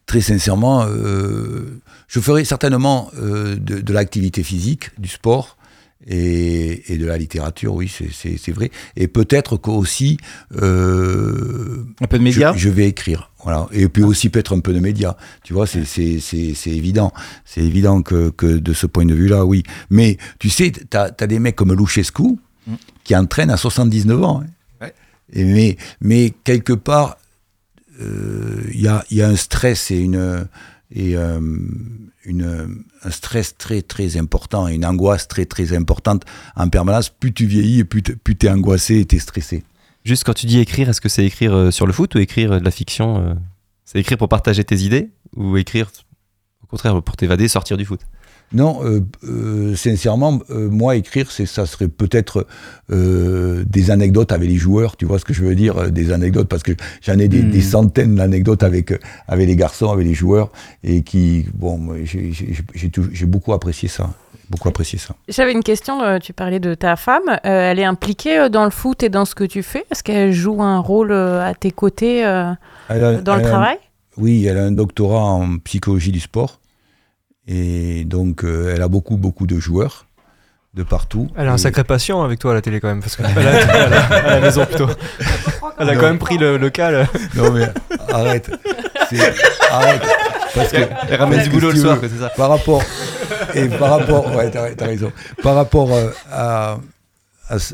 Très 0.06 0.22
sincèrement, 0.22 0.86
euh, 0.88 1.80
je 2.08 2.20
ferai 2.20 2.44
certainement 2.46 3.12
euh, 3.22 3.56
de, 3.58 3.80
de 3.82 3.94
l'activité 3.94 4.42
physique, 4.42 4.90
du 4.98 5.08
sport 5.10 5.56
et, 6.08 6.92
et 6.94 6.98
de 6.98 7.06
la 7.06 7.18
littérature, 7.18 7.76
oui, 7.76 7.88
c'est- 7.90 8.52
vrai. 8.52 8.72
Et 8.96 9.08
peut-être 9.08 9.58
qu'aussi, 9.58 10.18
euh, 10.56 11.84
Un 12.02 12.08
peu 12.08 12.18
de 12.18 12.24
je, 12.24 12.30
médias 12.30 12.54
je 12.56 12.70
vais 12.70 12.88
écrire. 12.88 13.29
Voilà. 13.44 13.68
Et 13.72 13.88
puis 13.88 14.04
aussi 14.04 14.30
peut-être 14.30 14.56
un 14.56 14.60
peu 14.60 14.74
de 14.74 14.80
médias. 14.80 15.16
Tu 15.44 15.54
vois, 15.54 15.66
c'est 15.66 15.84
évident. 16.68 17.14
C'est 17.46 17.62
évident 17.62 18.02
que, 18.02 18.30
que 18.32 18.46
de 18.58 18.74
ce 18.74 18.86
point 18.86 19.06
de 19.06 19.14
vue-là, 19.14 19.46
oui. 19.46 19.64
Mais 19.90 20.18
tu 20.40 20.50
sais, 20.50 20.72
tu 20.72 20.98
as, 20.98 21.10
des 21.12 21.40
mecs 21.40 21.56
comme 21.56 21.74
Louchescu 21.74 22.38
Mm. 22.68 22.74
qui 23.06 23.16
entraînent 23.16 23.50
à 23.52 23.56
79 23.58 24.22
ans. 24.24 24.42
hein. 24.44 24.48
Ouais. 24.82 24.94
Et 25.32 25.46
mais, 25.46 25.78
mais 26.02 26.34
quelque 26.44 26.74
part, 26.74 27.16
euh, 28.02 28.62
il 28.74 28.82
y, 28.82 28.88
a, 28.88 29.04
il 29.10 29.18
y 29.18 29.22
a 29.22 29.28
un 29.30 29.36
stress 29.38 29.92
et 29.92 29.98
une 29.98 30.48
et 30.92 31.16
euh, 31.16 31.40
une 32.26 32.84
un 33.04 33.12
stress 33.12 33.56
très 33.58 33.82
très 33.82 34.18
important 34.18 34.68
et 34.68 34.76
une 34.76 34.86
angoisse 34.86 35.28
très 35.28 35.46
très 35.46 35.74
importante 35.76 36.24
en 36.56 36.68
permanence. 36.70 37.10
Plus 37.10 37.34
tu 37.34 37.46
vieillis, 37.46 37.80
et 37.80 37.84
plus 37.86 38.04
t- 38.04 38.16
plus 38.16 38.36
t'es 38.36 38.50
angoissé 38.50 39.00
et 39.00 39.06
t'es 39.06 39.20
stressé. 39.20 39.64
Juste 40.04 40.24
quand 40.24 40.34
tu 40.34 40.45
dis 40.45 40.60
écrire, 40.60 40.89
est-ce 40.89 41.02
que 41.02 41.10
c'est 41.10 41.26
écrire 41.26 41.54
euh, 41.54 41.72
sur 41.72 41.86
le 41.86 41.93
foot 41.93 42.16
ou 42.16 42.20
écrire 42.20 42.54
euh, 42.54 42.60
de 42.60 42.66
la 42.66 42.72
fiction 42.72 43.18
euh, 43.18 43.34
C'est 43.86 44.00
écrire 44.00 44.18
pour 44.18 44.30
partager 44.30 44.64
tes 44.64 44.78
idées 44.78 45.10
ou 45.36 45.58
écrire 45.58 45.91
au 46.64 46.68
contraire 46.68 47.02
pour 47.02 47.18
t'évader, 47.18 47.47
sortir 47.47 47.78
du 47.78 47.86
foot? 47.86 48.02
Non, 48.52 48.84
euh, 48.84 49.02
euh, 49.26 49.76
sincèrement, 49.76 50.39
euh, 50.50 50.70
moi 50.70 50.95
écrire, 50.95 51.30
c'est 51.30 51.45
ça 51.45 51.68
serait 51.68 51.88
peut-être 51.88 52.47
des 52.89 53.91
anecdotes 53.91 54.32
avec 54.32 54.50
les 54.50 54.56
joueurs. 54.56 54.97
Tu 54.97 55.06
vois 55.06 55.20
ce 55.20 55.26
que 55.26 55.34
je 55.34 55.43
veux 55.43 55.54
dire 55.54 55.91
Des 55.91 56.12
anecdotes 56.12 56.47
parce 56.47 56.64
que 56.64 56.72
j'en 57.02 57.20
ai 57.20 57.28
des, 57.28 57.43
Hmm. 57.43 57.52
des 57.52 57.62
centaines 57.62 58.16
d'anecdotes 58.16 58.64
avec 58.64 58.93
avec 59.28 59.47
les 59.47 59.56
garçons, 59.56 59.91
avec 59.91 60.06
les 60.08 60.16
joueurs 60.16 60.52
et 60.84 61.04
qui 61.04 61.45
bon, 61.54 61.95
j'ai 62.04 63.26
beaucoup 63.28 63.54
apprécié 63.54 63.88
ça, 63.88 64.10
beaucoup 64.50 64.68
apprécié 64.70 64.97
ça. 65.00 65.16
J'avais 65.28 65.52
une 65.52 65.64
question, 65.64 66.02
euh, 66.02 66.18
tu 66.20 66.34
parlais 66.34 66.60
de 66.60 66.74
ta 66.74 66.95
femme. 66.95 67.28
Euh, 67.30 67.72
elle 67.72 67.80
est 67.80 67.86
impliquée 67.86 68.38
euh, 68.39 68.50
dans 68.50 68.64
le 68.66 68.72
foot 68.72 69.04
et 69.04 69.10
dans 69.10 69.26
ce 69.26 69.36
que 69.36 69.43
tu 69.43 69.62
fais? 69.64 69.86
Est-ce 69.91 70.04
qu'elle 70.04 70.32
joue 70.34 70.62
un 70.62 70.80
rôle 70.80 71.12
à 71.14 71.54
tes 71.54 71.72
côtés 71.72 72.26
euh, 72.26 72.52
a- 72.89 73.14
dans 73.22 73.36
le 73.36 73.43
a- 73.43 73.47
travail? 73.47 73.78
Oui, 74.18 74.45
elle 74.47 74.58
a 74.58 74.64
un 74.64 74.72
doctorat 74.72 75.22
en 75.24 75.58
psychologie 75.60 76.12
du 76.12 76.20
sport 76.20 76.60
et 77.47 78.04
donc 78.06 78.43
euh, 78.43 78.74
elle 78.76 78.82
a 78.82 78.88
beaucoup 78.88 79.18
beaucoup 79.18 79.47
de 79.47 79.58
joueurs 79.60 80.06
de 80.74 80.84
partout. 80.84 81.28
Elle 81.36 81.47
a 81.47 81.54
un 81.54 81.58
sacré 81.58 81.84
patient 81.84 82.22
avec 82.22 82.38
toi 82.39 82.52
à 82.52 82.54
la 82.56 82.62
télé 82.62 82.80
quand 82.80 82.89
même, 82.89 83.00
parce 83.02 83.16
que 83.16 83.24
à 83.24 83.34
la, 83.89 84.36
à 84.36 84.39
maison 84.39 84.66
plutôt. 84.66 84.88
Elle 85.80 85.89
a 85.89 85.93
Non. 85.95 86.00
quand 86.02 86.08
même 86.08 86.20
pris 86.20 86.38
le 86.38 86.58
local. 86.58 87.08
Non 87.36 87.52
mais 87.52 87.68
arrête, 88.14 88.52
arrête. 89.72 90.02
Parce 90.56 90.72
que 90.72 90.78
Elle 91.10 91.16
ramène 91.20 91.43
du 91.43 91.50
boulot 91.50 91.72
le 91.72 91.78
soir, 91.80 91.97
c'est 92.02 92.20
ça 92.20 92.30
Par 92.30 92.50
rapport 92.50 92.84
et 93.56 93.68
par 93.68 94.00
rapport, 94.00 94.36
ouais, 94.36 94.50
t'as, 94.52 94.86
raison. 94.86 95.12
Par 95.41 95.56
rapport 95.56 95.91
euh, 95.93 96.10
à, 96.32 96.80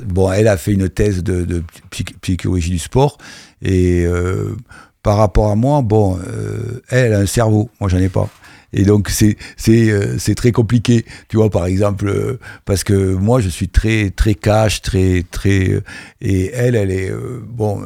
bon, 0.06 0.32
elle 0.32 0.48
a 0.48 0.58
fait 0.58 0.74
une 0.74 0.90
thèse 0.90 1.24
de, 1.24 1.44
de 1.44 1.64
psych- 1.92 2.16
psychologie 2.22 2.70
du 2.72 2.80
sport 2.80 3.18
et 3.62 4.06
euh, 4.06 4.56
par 5.04 5.18
rapport 5.18 5.52
à 5.52 5.56
moi, 5.56 5.82
bon, 5.82 6.18
euh, 6.28 6.82
elle 6.90 7.14
a 7.14 7.20
un 7.20 7.26
cerveau, 7.26 7.70
moi 7.80 7.90
j'en 7.90 7.98
ai 8.00 8.10
pas. 8.10 8.30
Et 8.74 8.84
donc 8.84 9.10
c'est 9.10 9.38
c'est 9.56 9.90
euh, 9.90 10.18
c'est 10.18 10.36
très 10.36 10.52
compliqué, 10.52 11.06
tu 11.30 11.38
vois 11.38 11.50
par 11.50 11.66
exemple 11.66 12.10
euh, 12.10 12.40
parce 12.66 12.84
que 12.84 13.14
moi 13.14 13.40
je 13.40 13.48
suis 13.48 13.70
très 13.70 14.10
très 14.10 14.34
cash, 14.34 14.82
très 14.82 15.24
très 15.32 15.70
euh, 15.70 15.84
et 16.20 16.52
elle 16.54 16.76
elle 16.76 16.92
est 16.92 17.12
bon 17.48 17.82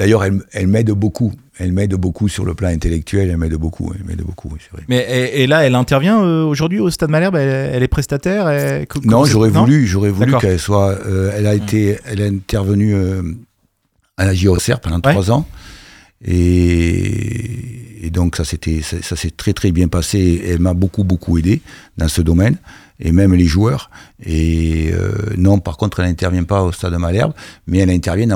d'ailleurs 0.00 0.24
elle 0.24 0.40
elle 0.52 0.66
m'aide 0.66 0.90
beaucoup. 0.90 1.32
Elle 1.62 1.72
m'aide 1.72 1.92
beaucoup 1.94 2.26
sur 2.28 2.46
le 2.46 2.54
plan 2.54 2.68
intellectuel, 2.70 3.28
elle 3.28 3.36
m'aide 3.36 3.52
beaucoup, 3.56 3.92
elle 3.94 4.02
m'aide 4.06 4.22
beaucoup, 4.22 4.50
c'est 4.58 4.72
vrai. 4.72 4.82
Mais 4.88 5.00
et, 5.10 5.42
et 5.42 5.46
là, 5.46 5.66
elle 5.66 5.74
intervient 5.74 6.18
euh, 6.24 6.42
aujourd'hui 6.42 6.80
au 6.80 6.88
Stade 6.88 7.10
Malherbe? 7.10 7.36
Elle, 7.36 7.74
elle 7.74 7.82
est 7.82 7.88
prestataire? 7.88 8.48
elle- 8.48 8.86
Non, 9.04 9.26
j'aurais 9.26 9.50
voulu, 9.50 9.86
j'aurais 9.86 10.08
voulu 10.08 10.32
qu'elle 10.38 10.58
soit. 10.58 10.92
euh, 11.04 11.30
elle 11.36 11.46
a 11.46 11.54
été, 11.54 11.98
elle 12.06 12.22
est 12.22 12.28
intervenue 12.28 12.94
euh, 12.94 13.20
à 14.16 14.24
la 14.24 14.32
JOCR 14.32 14.80
pendant 14.80 14.96
Ouais. 15.04 15.12
trois 15.12 15.30
ans, 15.30 15.46
et, 16.24 18.06
et 18.06 18.10
donc 18.10 18.36
ça 18.36 18.44
s'était, 18.44 18.80
ça, 18.82 18.96
ça 19.02 19.16
s'est 19.16 19.30
très 19.30 19.52
très 19.52 19.72
bien 19.72 19.88
passé. 19.88 20.42
Elle 20.48 20.60
m'a 20.60 20.74
beaucoup 20.74 21.04
beaucoup 21.04 21.36
aidé 21.38 21.60
dans 21.98 22.08
ce 22.08 22.22
domaine, 22.22 22.56
et 23.00 23.12
même 23.12 23.34
les 23.34 23.44
joueurs. 23.46 23.90
Et 24.22 24.90
euh, 24.92 25.12
non, 25.36 25.58
par 25.58 25.76
contre, 25.76 26.00
elle 26.00 26.06
n'intervient 26.06 26.44
pas 26.44 26.62
au 26.62 26.72
Stade 26.72 26.92
Malherbe, 26.94 27.32
mais 27.66 27.78
elle 27.78 27.90
intervient 27.90 28.26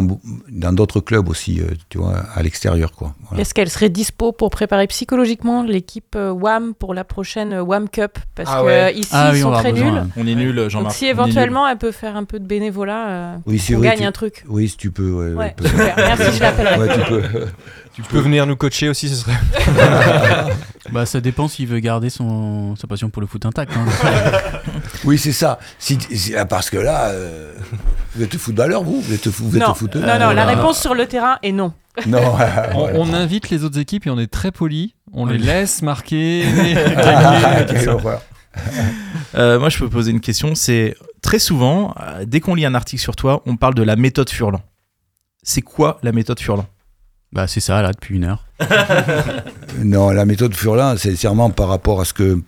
dans 0.50 0.72
d'autres 0.72 1.00
clubs 1.00 1.28
aussi, 1.28 1.60
euh, 1.60 1.66
tu 1.90 1.98
vois, 1.98 2.14
à 2.34 2.42
l'extérieur, 2.42 2.92
quoi. 2.92 3.14
Voilà. 3.28 3.42
Est-ce 3.42 3.52
qu'elle 3.54 3.68
serait 3.70 3.90
dispo 3.90 4.32
pour 4.32 4.50
préparer 4.50 4.86
psychologiquement 4.86 5.62
l'équipe 5.62 6.14
euh, 6.16 6.30
WAM 6.32 6.74
pour 6.74 6.94
la 6.94 7.04
prochaine 7.04 7.54
WAM 7.60 7.88
Cup? 7.88 8.18
Parce 8.34 8.48
Ah 8.52 8.60
que 8.60 8.66
ouais. 8.66 8.94
ici, 8.94 9.10
Ah 9.12 9.30
oui, 9.32 9.38
ils 9.40 9.44
on 9.44 9.52
sont 9.54 9.60
très 9.60 9.72
nuls. 9.72 9.84
hein. 9.86 10.08
On 10.16 10.26
est 10.26 10.34
nul, 10.34 10.56
Donc 10.56 10.70
Jean-Marc. 10.70 10.94
si 10.94 11.06
éventuellement 11.06 11.68
elle 11.68 11.78
peut 11.78 11.92
faire 11.92 12.16
un 12.16 12.24
peu 12.24 12.38
de 12.40 12.46
bénévolat, 12.46 13.08
euh, 13.08 13.36
Oui, 13.46 13.62
on 13.72 13.78
vrai. 13.78 13.88
gagne 13.88 13.98
tu- 13.98 14.04
un 14.04 14.12
truc. 14.12 14.44
Oui, 14.48 14.68
si 14.68 14.76
tu 14.76 14.90
peux. 14.90 15.34
ouais, 15.34 15.54
peut- 15.56 15.66
super. 15.68 15.94
Merci, 15.96 16.36
je 16.36 16.40
l'appellerai. 16.40 16.78
Ouais, 16.78 16.94
tu 16.94 17.00
peux. 17.08 17.22
Tu 17.94 18.02
peux 18.02 18.18
venir 18.18 18.44
nous 18.46 18.56
coacher 18.56 18.88
aussi, 18.88 19.08
ce 19.08 19.14
serait. 19.16 19.36
Bah, 20.92 21.06
ça 21.06 21.20
dépend 21.20 21.48
s'il 21.48 21.66
veut 21.66 21.78
garder 21.80 22.10
son, 22.10 22.76
sa 22.76 22.86
passion 22.86 23.08
pour 23.08 23.22
le 23.22 23.26
foot 23.26 23.46
intact. 23.46 23.72
hein. 23.76 23.86
Oui, 25.04 25.16
c'est 25.18 25.32
ça. 25.32 25.58
Si, 25.78 25.98
si- 26.12 26.36
ah, 26.36 26.44
parce 26.44 26.70
que 26.70 26.76
là, 26.76 27.06
euh, 27.08 27.54
vous 28.14 28.22
êtes 28.22 28.36
footballeur, 28.36 28.84
vous? 28.84 29.00
Vous 29.00 29.12
êtes, 29.14 29.30
fou- 29.30 29.44
vous 29.48 29.56
êtes 29.56 29.62
Non, 29.62 29.74
non, 30.00 30.18
non, 30.18 30.30
la 30.32 30.44
réponse 30.44 30.78
sur 30.80 30.94
le 30.94 31.06
terrain 31.06 31.38
est 31.42 31.52
non. 31.52 31.72
Non, 32.06 32.36
On, 32.74 33.12
invite 33.14 33.50
les 33.50 33.64
autres 33.64 33.78
équipes 33.78 34.06
et 34.06 34.10
on 34.10 34.18
est 34.18 34.30
très 34.30 34.52
poli. 34.52 34.94
On 35.12 35.26
les 35.26 35.38
laisse 35.38 35.80
marquer. 35.82 36.44
Ah, 36.96 37.62
gagner, 37.62 37.66
quelle 37.66 37.88
horreur. 37.88 38.20
Euh, 39.36 39.58
moi, 39.58 39.68
je 39.70 39.78
peux 39.78 39.88
poser 39.88 40.10
une 40.10 40.20
question. 40.20 40.54
C'est 40.54 40.96
très 41.22 41.38
souvent, 41.38 41.94
euh, 42.00 42.24
dès 42.26 42.40
qu'on 42.40 42.54
lit 42.54 42.66
un 42.66 42.74
article 42.74 43.00
sur 43.02 43.16
toi, 43.16 43.42
on 43.46 43.56
parle 43.56 43.74
de 43.74 43.82
la 43.82 43.96
méthode 43.96 44.28
Furlan. 44.30 44.60
C'est 45.42 45.62
quoi 45.62 45.98
la 46.02 46.12
méthode 46.12 46.38
Furlan? 46.40 46.66
Bah, 47.34 47.48
c'est 47.48 47.60
ça, 47.60 47.82
là, 47.82 47.92
depuis 47.92 48.16
une 48.16 48.24
heure. 48.24 48.46
Non, 49.82 50.10
la 50.10 50.24
méthode 50.24 50.54
Furlan, 50.54 50.96
sincèrement, 50.96 51.50
par 51.50 51.68
rapport 51.68 52.00
à 52.00 52.04
ce 52.04 52.14
que 52.14 52.40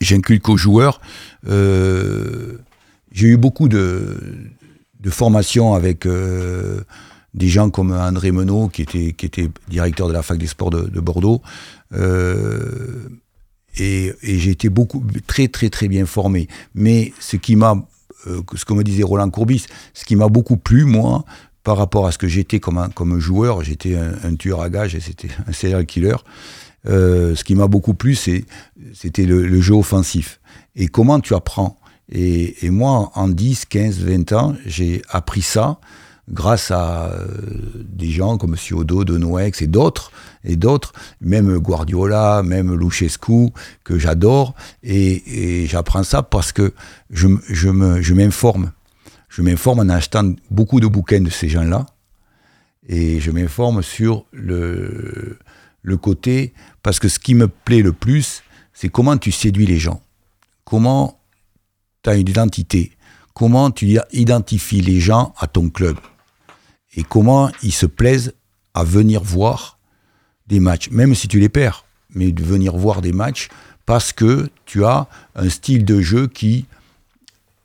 j'inculque 0.00 0.48
aux 0.48 0.56
joueurs, 0.56 1.00
euh, 1.48 2.58
j'ai 3.10 3.26
eu 3.26 3.36
beaucoup 3.36 3.68
de, 3.68 4.16
de 5.00 5.10
formations 5.10 5.74
avec 5.74 6.06
euh, 6.06 6.80
des 7.34 7.48
gens 7.48 7.70
comme 7.70 7.90
André 7.90 8.30
Menot, 8.30 8.68
qui 8.68 8.82
était, 8.82 9.50
directeur 9.68 10.06
de 10.06 10.12
la 10.12 10.22
fac 10.22 10.38
des 10.38 10.46
sports 10.46 10.70
de, 10.70 10.82
de 10.82 11.00
Bordeaux. 11.00 11.42
Euh, 11.92 13.08
et 13.78 14.14
j'ai 14.22 14.50
été 14.50 14.68
beaucoup, 14.68 15.02
très, 15.26 15.48
très, 15.48 15.70
très 15.70 15.88
bien 15.88 16.06
formé. 16.06 16.46
Mais 16.74 17.12
ce 17.18 17.36
qui 17.36 17.56
m'a, 17.56 17.74
ce 18.24 18.64
que 18.64 18.72
me 18.74 18.84
disait 18.84 19.02
Roland 19.02 19.30
Courbis, 19.30 19.66
ce 19.92 20.04
qui 20.04 20.14
m'a 20.14 20.28
beaucoup 20.28 20.56
plu, 20.56 20.84
moi, 20.84 21.24
par 21.64 21.76
rapport 21.76 22.06
à 22.06 22.12
ce 22.12 22.18
que 22.18 22.28
j'étais 22.28 22.60
comme, 22.60 22.78
un- 22.78 22.88
comme 22.90 23.18
joueur, 23.18 23.62
j'étais 23.62 23.96
un, 23.96 24.34
tueur 24.36 24.62
à 24.62 24.70
gages 24.70 24.94
et 24.94 25.00
c'était 25.00 25.28
un 25.46 25.52
serial 25.52 25.84
killer. 25.86 26.16
Euh, 26.86 27.34
ce 27.34 27.44
qui 27.44 27.54
m'a 27.54 27.66
beaucoup 27.66 27.94
plu, 27.94 28.14
c'était 28.14 29.26
le, 29.26 29.60
jeu 29.60 29.74
offensif. 29.74 30.40
Et 30.76 30.88
comment 30.88 31.20
tu 31.20 31.34
apprends 31.34 31.78
et, 32.10 32.70
moi, 32.70 33.10
en 33.16 33.28
10, 33.28 33.66
15, 33.66 33.98
20 33.98 34.32
ans, 34.32 34.56
j'ai 34.64 35.02
appris 35.10 35.42
ça 35.42 35.78
grâce 36.30 36.70
à 36.70 37.10
euh, 37.10 37.26
des 37.84 38.10
gens 38.10 38.38
comme 38.38 38.56
Siodo, 38.56 39.04
De 39.04 39.18
Noex 39.18 39.60
et 39.60 39.66
d'autres, 39.66 40.10
et 40.44 40.56
d'autres, 40.56 40.92
même 41.20 41.58
Guardiola, 41.58 42.42
même 42.42 42.74
Luchescu, 42.74 43.48
que 43.84 43.98
j'adore, 43.98 44.54
et, 44.82 45.66
j'apprends 45.66 46.02
ça 46.02 46.22
parce 46.22 46.52
que 46.52 46.72
je, 47.10 47.28
je 47.50 48.14
m'informe. 48.14 48.72
Je 49.38 49.42
m'informe 49.44 49.78
en 49.78 49.88
achetant 49.88 50.32
beaucoup 50.50 50.80
de 50.80 50.88
bouquins 50.88 51.20
de 51.20 51.30
ces 51.30 51.48
gens-là, 51.48 51.86
et 52.88 53.20
je 53.20 53.30
m'informe 53.30 53.84
sur 53.84 54.24
le, 54.32 55.38
le 55.80 55.96
côté, 55.96 56.52
parce 56.82 56.98
que 56.98 57.08
ce 57.08 57.20
qui 57.20 57.36
me 57.36 57.46
plaît 57.46 57.82
le 57.82 57.92
plus, 57.92 58.42
c'est 58.72 58.88
comment 58.88 59.16
tu 59.16 59.30
séduis 59.30 59.64
les 59.64 59.78
gens, 59.78 60.02
comment 60.64 61.20
tu 62.02 62.10
as 62.10 62.16
une 62.16 62.28
identité, 62.28 62.96
comment 63.32 63.70
tu 63.70 63.96
identifies 64.10 64.80
les 64.80 64.98
gens 64.98 65.32
à 65.38 65.46
ton 65.46 65.70
club, 65.70 65.98
et 66.96 67.04
comment 67.04 67.48
ils 67.62 67.70
se 67.70 67.86
plaisent 67.86 68.34
à 68.74 68.82
venir 68.82 69.22
voir 69.22 69.78
des 70.48 70.58
matchs, 70.58 70.90
même 70.90 71.14
si 71.14 71.28
tu 71.28 71.38
les 71.38 71.48
perds, 71.48 71.84
mais 72.10 72.32
de 72.32 72.42
venir 72.42 72.76
voir 72.76 73.02
des 73.02 73.12
matchs 73.12 73.50
parce 73.86 74.12
que 74.12 74.50
tu 74.64 74.84
as 74.84 75.06
un 75.36 75.48
style 75.48 75.84
de 75.84 76.00
jeu 76.00 76.26
qui 76.26 76.66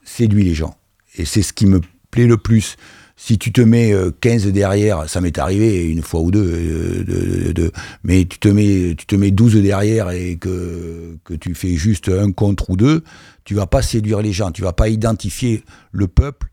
séduit 0.04 0.44
les 0.44 0.54
gens. 0.54 0.78
Et 1.18 1.26
c'est 1.26 1.42
ce 1.42 1.54
qui 1.54 1.66
me 1.66 1.82
plaît 2.12 2.26
le 2.28 2.38
plus. 2.38 2.76
Si 3.16 3.38
tu 3.38 3.52
te 3.52 3.62
mets 3.62 3.94
euh, 3.94 4.12
15 4.22 4.48
derrière, 4.48 5.08
ça 5.08 5.22
m'est 5.22 5.38
arrivé 5.38 5.86
une 5.86 6.02
fois 6.02 6.22
ou 6.22 6.32
deux, 6.32 6.44
euh, 6.44 7.04
de- 7.04 7.44
de- 7.48 7.52
de- 7.52 7.72
mais 8.04 8.26
tu 8.26 8.40
te, 8.40 8.48
mets, 8.50 8.96
tu 8.98 9.06
te 9.06 9.16
mets 9.16 9.30
12 9.32 9.56
derrière 9.58 10.10
et 10.10 10.36
que, 10.38 11.18
que 11.24 11.34
tu 11.36 11.54
fais 11.54 11.76
juste 11.76 12.10
un 12.10 12.32
contre 12.32 12.72
ou 12.72 12.76
deux, 12.76 13.04
tu 13.46 13.54
vas 13.54 13.68
pas 13.68 13.82
séduire 13.84 14.22
les 14.22 14.34
gens, 14.34 14.52
tu 14.52 14.64
vas 14.64 14.74
pas 14.74 14.90
identifier 14.90 15.64
le 15.92 16.08
peuple 16.08 16.48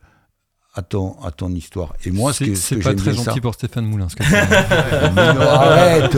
à 0.74 0.82
ton, 0.82 1.16
à 1.24 1.30
ton 1.32 1.50
histoire. 1.50 1.94
Et 2.04 2.10
moi, 2.10 2.32
ce 2.34 2.44
C'est 2.54 2.54
ce 2.54 2.74
pas 2.84 2.94
très 2.94 3.14
gentil 3.14 3.24
ça- 3.24 3.40
pour 3.40 3.54
Stéphane 3.54 3.86
Moulin. 3.86 4.08
ce. 4.08 4.16
Mais 4.20 5.34
non, 5.34 5.40
arrête 5.40 6.16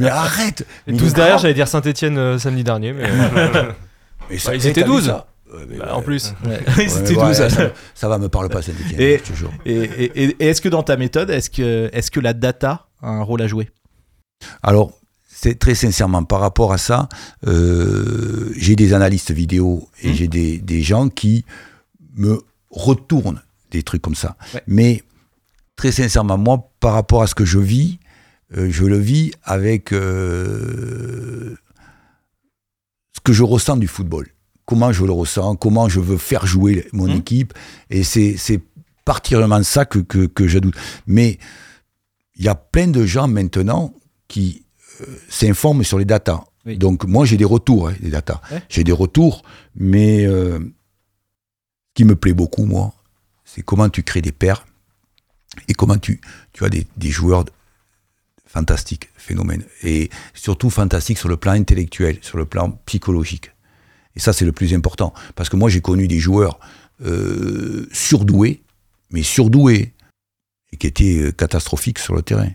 Mais 0.00 0.08
arrête 0.08 0.66
Et 0.88 0.92
Mais 0.92 0.98
tous 0.98 1.14
derrière, 1.14 1.38
j'allais 1.38 1.54
dire 1.54 1.68
Saint-Etienne 1.68 2.38
samedi 2.38 2.64
dernier, 2.64 2.92
mais. 2.92 3.08
Mais 4.30 4.38
ça- 4.38 4.50
Bah, 4.50 4.56
ils 4.56 4.66
étaient 4.66 4.80
t'as 4.82 4.86
vu 4.88 4.92
12. 4.92 5.14
Ouais, 5.52 5.78
Bah, 5.78 5.84
ouais. 5.86 5.90
en 5.92 6.02
plus. 6.02 6.34
Ouais, 6.44 6.60
Ouais, 6.76 6.88
C'était 6.88 7.12
mais 7.14 7.18
ouais, 7.18 7.26
12. 7.28 7.36
ça, 7.36 7.48
ça 7.94 8.08
va, 8.08 8.18
me 8.18 8.28
parle 8.28 8.48
pas, 8.48 8.60
Saint-Etienne, 8.62 9.00
Et- 9.00 9.18
je 9.18 9.32
te 9.32 9.36
jure. 9.36 9.52
Et, 9.64 9.72
et- 9.72 10.22
et- 10.24 10.36
et 10.40 10.46
est-ce 10.48 10.60
que 10.60 10.68
dans 10.68 10.82
ta 10.82 10.96
méthode, 10.96 11.30
est-ce 11.30 11.48
que, 11.50 11.88
est 11.92 12.10
que 12.10 12.20
la 12.20 12.32
data 12.34 12.88
a 13.02 13.08
un 13.08 13.22
rôle 13.22 13.42
à 13.42 13.46
jouer? 13.46 13.70
Alors, 14.62 14.92
c'est 15.26 15.58
très 15.58 15.74
sincèrement, 15.74 16.24
par 16.24 16.40
rapport 16.40 16.72
à 16.72 16.78
ça, 16.78 17.08
euh, 17.46 18.52
j'ai 18.56 18.76
des 18.76 18.92
analystes 18.92 19.30
vidéo 19.30 19.88
et 20.02 20.10
Mmh. 20.10 20.14
j'ai 20.14 20.28
des, 20.28 20.58
des 20.58 20.82
gens 20.82 21.08
qui 21.08 21.44
me 22.16 22.40
retournent 22.70 23.40
des 23.70 23.82
trucs 23.82 24.02
comme 24.02 24.14
ça. 24.16 24.36
Ouais. 24.54 24.62
Mais 24.66 25.02
très 25.76 25.92
sincèrement, 25.92 26.36
moi, 26.38 26.70
par 26.80 26.92
rapport 26.92 27.22
à 27.22 27.26
ce 27.26 27.34
que 27.34 27.44
je 27.44 27.58
vis, 27.58 27.98
euh, 28.56 28.68
je 28.70 28.84
le 28.84 28.98
vis 28.98 29.30
avec 29.44 29.92
euh, 29.92 31.54
ce 33.14 33.20
que 33.22 33.32
je 33.32 33.42
ressens 33.44 33.76
du 33.76 33.86
football. 33.88 34.26
Comment 34.68 34.92
je 34.92 35.02
le 35.06 35.12
ressens, 35.12 35.56
comment 35.56 35.88
je 35.88 35.98
veux 35.98 36.18
faire 36.18 36.44
jouer 36.46 36.86
mon 36.92 37.06
Mmh. 37.08 37.16
équipe. 37.20 37.54
Et 37.88 38.04
c'est 38.04 38.60
particulièrement 39.06 39.62
ça 39.62 39.86
que, 39.86 39.98
que, 40.00 40.26
que 40.26 40.46
je 40.46 40.58
doute. 40.58 40.74
Mais 41.06 41.38
il 42.36 42.44
y 42.44 42.48
a 42.48 42.54
plein 42.54 42.88
de 42.88 43.06
gens 43.06 43.28
maintenant 43.28 43.94
qui 44.28 44.66
euh, 45.00 45.06
s'informent 45.30 45.84
sur 45.84 45.98
les 45.98 46.04
datas. 46.04 46.44
Oui. 46.66 46.76
Donc 46.76 47.04
moi 47.06 47.24
j'ai 47.24 47.38
des 47.38 47.46
retours, 47.46 47.88
hein, 47.88 47.94
des 48.00 48.10
datas. 48.10 48.42
Ouais. 48.50 48.62
J'ai 48.68 48.84
des 48.84 48.92
retours, 48.92 49.42
mais 49.74 50.26
euh, 50.26 50.58
ce 50.58 51.94
qui 51.94 52.04
me 52.04 52.14
plaît 52.14 52.34
beaucoup, 52.34 52.66
moi, 52.66 52.92
c'est 53.46 53.62
comment 53.62 53.88
tu 53.88 54.02
crées 54.02 54.20
des 54.20 54.32
paires 54.32 54.66
et 55.66 55.72
comment 55.72 55.96
tu, 55.96 56.20
tu 56.52 56.66
as 56.66 56.68
des, 56.68 56.86
des 56.98 57.08
joueurs 57.10 57.46
fantastiques, 58.44 59.08
phénomènes. 59.16 59.64
Et 59.82 60.10
surtout 60.34 60.68
fantastiques 60.68 61.16
sur 61.18 61.30
le 61.30 61.38
plan 61.38 61.52
intellectuel, 61.52 62.18
sur 62.20 62.36
le 62.36 62.44
plan 62.44 62.72
psychologique. 62.84 63.50
Et 64.18 64.20
ça, 64.20 64.32
c'est 64.32 64.44
le 64.44 64.52
plus 64.52 64.74
important. 64.74 65.14
Parce 65.36 65.48
que 65.48 65.56
moi, 65.56 65.70
j'ai 65.70 65.80
connu 65.80 66.08
des 66.08 66.18
joueurs 66.18 66.58
euh, 67.06 67.86
surdoués, 67.92 68.62
mais 69.10 69.22
surdoués, 69.22 69.94
et 70.72 70.76
qui 70.76 70.88
étaient 70.88 71.18
euh, 71.18 71.30
catastrophiques 71.30 72.00
sur 72.00 72.16
le 72.16 72.22
terrain. 72.22 72.50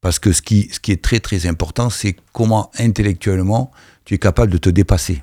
Parce 0.00 0.18
que 0.18 0.32
ce 0.32 0.40
qui, 0.40 0.70
est 0.88 1.02
très 1.02 1.20
très 1.20 1.46
important, 1.46 1.90
c'est 1.90 2.16
comment 2.32 2.70
intellectuellement 2.78 3.70
tu 4.06 4.14
es 4.14 4.18
capable 4.18 4.50
de 4.50 4.58
te 4.58 4.70
dépasser. 4.70 5.22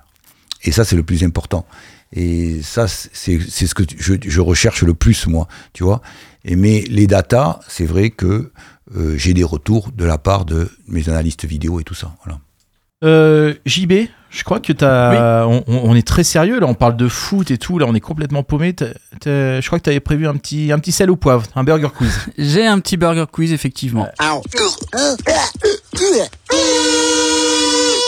Et 0.64 0.72
ça, 0.72 0.86
c'est 0.86 0.96
le 0.96 1.04
plus 1.04 1.24
important. 1.24 1.66
Et 2.12 2.62
ça, 2.62 2.88
c'est 2.88 3.40
ce 3.40 3.74
que 3.74 3.84
je, 3.98 4.42
recherche 4.42 4.84
le 4.84 4.94
plus, 4.94 5.26
moi, 5.26 5.48
tu 5.74 5.84
vois. 5.84 6.02
Et 6.44 6.56
mais 6.56 6.82
les 6.82 7.08
datas, 7.08 7.60
c'est 7.68 7.86
vrai 7.86 8.12
que 8.12 8.52
euh, 8.96 9.18
j'ai 9.18 9.34
des 9.34 9.44
retours 9.44 9.92
de 9.92 10.06
la 10.06 10.20
part 10.20 10.46
de 10.46 10.70
mes 10.88 11.10
analystes 11.10 11.46
vidéo 11.46 11.80
et 11.80 11.84
tout 11.84 11.96
ça. 11.96 12.16
Euh, 13.04 13.54
JB, 13.66 14.08
je 14.30 14.44
crois 14.44 14.60
que 14.60 14.72
t'as. 14.74 15.46
On, 15.46 15.64
on- 15.68 15.82
on 15.92 15.96
est 15.96 16.08
très 16.08 16.24
sérieux 16.24 16.60
là, 16.60 16.68
on 16.68 16.74
parle 16.74 16.96
de 16.96 17.08
foot 17.08 17.52
et 17.52 17.58
tout, 17.58 17.78
là 17.78 17.86
on 17.88 17.94
est 17.94 18.00
complètement 18.00 18.42
paumé. 18.44 18.74
T'as- 18.74 18.94
t'as- 19.20 19.60
Je 19.62 19.68
crois 19.68 19.80
que 19.80 19.84
tu 19.84 19.90
avais 19.90 20.00
prévu 20.00 20.28
un 20.28 20.36
petit, 20.38 20.72
un 20.72 20.80
petit 20.80 20.92
sel 20.94 21.12
au 21.12 21.16
poivre, 21.16 21.44
un 21.56 21.64
burger 21.64 21.90
quiz. 21.96 22.18
J'ai 22.38 22.66
un 22.66 22.80
petit 22.80 22.96
burger 22.98 23.26
quiz, 23.32 23.52
effectivement. 23.54 24.08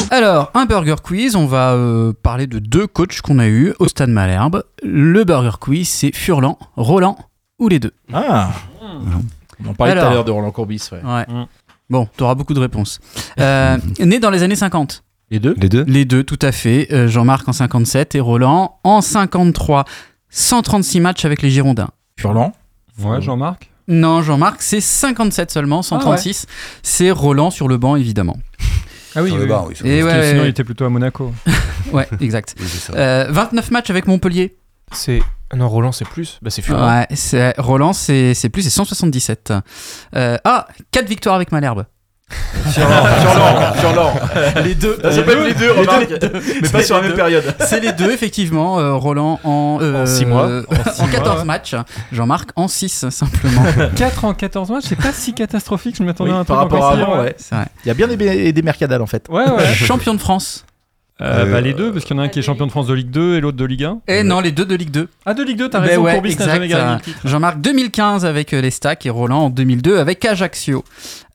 Alors, 0.09 0.51
un 0.53 0.65
burger 0.65 0.95
quiz, 1.03 1.35
on 1.35 1.45
va 1.47 1.73
euh, 1.73 2.13
parler 2.23 2.47
de 2.47 2.59
deux 2.59 2.87
coachs 2.87 3.19
qu'on 3.21 3.39
a 3.39 3.47
eu 3.47 3.73
au 3.79 3.87
Stade 3.89 4.09
Malherbe. 4.09 4.63
Le 4.83 5.23
burger 5.25 5.57
quiz, 5.59 5.87
c'est 5.89 6.15
Furlan, 6.15 6.57
Roland 6.77 7.17
ou 7.59 7.67
les 7.67 7.79
deux 7.79 7.91
Ah 8.13 8.51
On 8.81 9.69
en 9.69 9.73
parlait 9.73 9.93
tout 9.93 9.99
à 9.99 10.13
l'heure 10.13 10.23
de 10.25 10.31
Roland 10.31 10.51
Courbis. 10.51 10.81
Ouais. 10.93 11.01
Ouais. 11.03 11.25
Mm. 11.27 11.45
Bon, 11.89 12.07
tu 12.17 12.23
auras 12.23 12.35
beaucoup 12.35 12.53
de 12.53 12.59
réponses. 12.59 12.99
Euh, 13.39 13.77
né 13.99 14.19
dans 14.19 14.29
les 14.29 14.43
années 14.43 14.55
50. 14.55 15.03
Les 15.29 15.39
deux 15.39 15.55
Les 15.59 15.69
deux 15.69 15.83
Les 15.87 16.05
deux, 16.05 16.23
tout 16.23 16.39
à 16.41 16.51
fait. 16.51 16.87
Euh, 16.91 17.07
Jean-Marc 17.07 17.47
en 17.47 17.53
57 17.53 18.15
et 18.15 18.19
Roland 18.19 18.79
en 18.83 19.01
53. 19.01 19.85
136 20.29 20.99
matchs 20.99 21.25
avec 21.25 21.41
les 21.41 21.49
Girondins. 21.49 21.89
Furlan 22.19 22.53
Ouais, 23.01 23.21
Jean-Marc 23.21 23.69
Non, 23.87 24.21
Jean-Marc, 24.21 24.61
c'est 24.61 24.81
57 24.81 25.51
seulement, 25.51 25.81
136. 25.81 26.45
C'est 26.83 27.11
Roland 27.11 27.51
sur 27.51 27.67
le 27.67 27.77
banc, 27.77 27.95
évidemment. 27.95 28.37
Ah 29.15 29.23
oui, 29.23 29.29
Sur 29.29 29.37
le 29.37 29.43
oui. 29.43 29.49
banc, 29.49 29.65
oui, 29.67 29.75
sur 29.75 29.85
le 29.85 29.91
Et 29.91 30.01
banc. 30.01 30.07
Parce 30.07 30.15
que 30.17 30.21
ouais, 30.21 30.27
sinon, 30.29 30.39
ouais. 30.41 30.47
il 30.47 30.49
était 30.49 30.63
plutôt 30.63 30.85
à 30.85 30.89
Monaco. 30.89 31.33
Ouais, 31.93 32.05
exact. 32.19 32.53
Oui. 32.59 32.65
Euh, 32.95 33.27
29 33.29 33.71
matchs 33.71 33.89
avec 33.89 34.07
Montpellier. 34.07 34.57
C'est. 34.91 35.21
Ah 35.51 35.55
Non, 35.55 35.69
Roland, 35.69 35.91
c'est 35.91 36.07
plus. 36.07 36.39
Bah, 36.41 36.49
c'est 36.49 36.61
Furlan. 36.61 36.85
Ouais, 37.07 37.53
Roland, 37.57 37.93
c'est 37.93 38.33
c'est 38.33 38.49
plus, 38.49 38.61
c'est 38.63 38.69
177. 38.69 39.53
Euh, 40.15 40.37
ah, 40.43 40.67
4 40.91 41.07
victoires 41.07 41.35
avec 41.35 41.51
Malherbe. 41.51 41.85
Furlan, 42.29 43.05
Furlan, 43.21 43.73
Furlan. 43.75 44.13
Les 44.65 44.75
deux. 44.75 44.99
Ça 45.01 45.11
s'appelle 45.13 45.43
les 45.43 45.53
deux, 45.53 45.71
remarque. 45.71 46.11
Mais 46.61 46.67
pas 46.69 46.83
sur 46.83 46.95
la 46.97 47.01
les 47.03 47.07
même 47.07 47.15
période. 47.15 47.55
C'est 47.61 47.79
les 47.79 47.93
deux, 47.93 48.11
effectivement. 48.11 48.79
Euh, 48.79 48.95
Roland 48.95 49.39
en, 49.45 49.77
euh, 49.81 50.03
En 50.03 50.05
six 50.05 50.25
mois. 50.25 50.43
euh, 50.47 50.63
En 50.69 50.89
en, 50.89 50.93
six 51.05 51.11
14 51.13 51.35
mois. 51.37 51.45
matchs. 51.45 51.75
Jean-Marc 52.11 52.49
en 52.57 52.67
6, 52.67 53.09
simplement. 53.09 53.63
4 53.95 54.25
en 54.25 54.33
14 54.33 54.69
matchs, 54.71 54.83
c'est 54.89 54.97
pas 54.97 55.13
si 55.13 55.33
catastrophique, 55.33 55.95
je 55.97 56.03
m'attendais 56.03 56.31
Oui, 56.31 56.35
à 56.35 56.39
un 56.41 56.43
truc 56.43 56.47
par 56.47 56.57
rapport 56.57 56.85
à 56.85 56.91
avant, 56.93 57.21
ouais. 57.21 57.35
C'est 57.37 57.55
vrai. 57.55 57.67
Il 57.85 57.87
y 57.87 57.91
a 57.91 57.93
bien 57.93 58.07
des, 58.09 58.51
des 58.51 58.61
mercadales 58.61 59.01
en 59.01 59.07
fait. 59.07 59.27
Ouais, 59.29 59.49
ouais. 59.49 59.65
Champion 59.73 60.13
de 60.13 60.19
France. 60.19 60.65
Euh, 61.19 61.45
bah, 61.45 61.57
Euh, 61.57 61.61
les 61.61 61.73
deux, 61.73 61.91
parce 61.91 62.05
qu'il 62.05 62.15
y 62.15 62.19
en 62.19 62.21
a 62.21 62.25
un 62.25 62.29
qui 62.29 62.39
est 62.39 62.43
champion 62.43 62.65
de 62.67 62.71
France 62.71 62.87
de 62.87 62.93
Ligue 62.93 63.09
2 63.09 63.35
et 63.37 63.41
l'autre 63.41 63.57
de 63.57 63.65
Ligue 63.65 63.83
1. 63.85 64.01
Et 64.07 64.23
non, 64.23 64.39
les 64.39 64.51
deux 64.51 64.65
de 64.65 64.75
Ligue 64.75 64.91
2. 64.91 65.07
Ah, 65.25 65.33
de 65.33 65.43
Ligue 65.43 65.57
2, 65.57 65.69
t'as 65.69 65.79
Ben 65.79 65.87
raison, 65.87 66.03
ouais, 66.03 66.13
Courbis 66.13 66.35
n'a 66.37 66.45
jamais 66.45 66.67
gagné 66.67 66.95
le 66.95 67.01
titre. 67.01 67.19
Jean-Marc 67.25 67.59
2015 67.61 68.25
avec 68.25 68.53
euh, 68.53 68.61
les 68.61 68.69
Stacks 68.71 69.05
et 69.05 69.09
Roland 69.09 69.45
en 69.45 69.49
2002 69.49 69.97
avec 69.97 70.23
Ajaccio. 70.25 70.83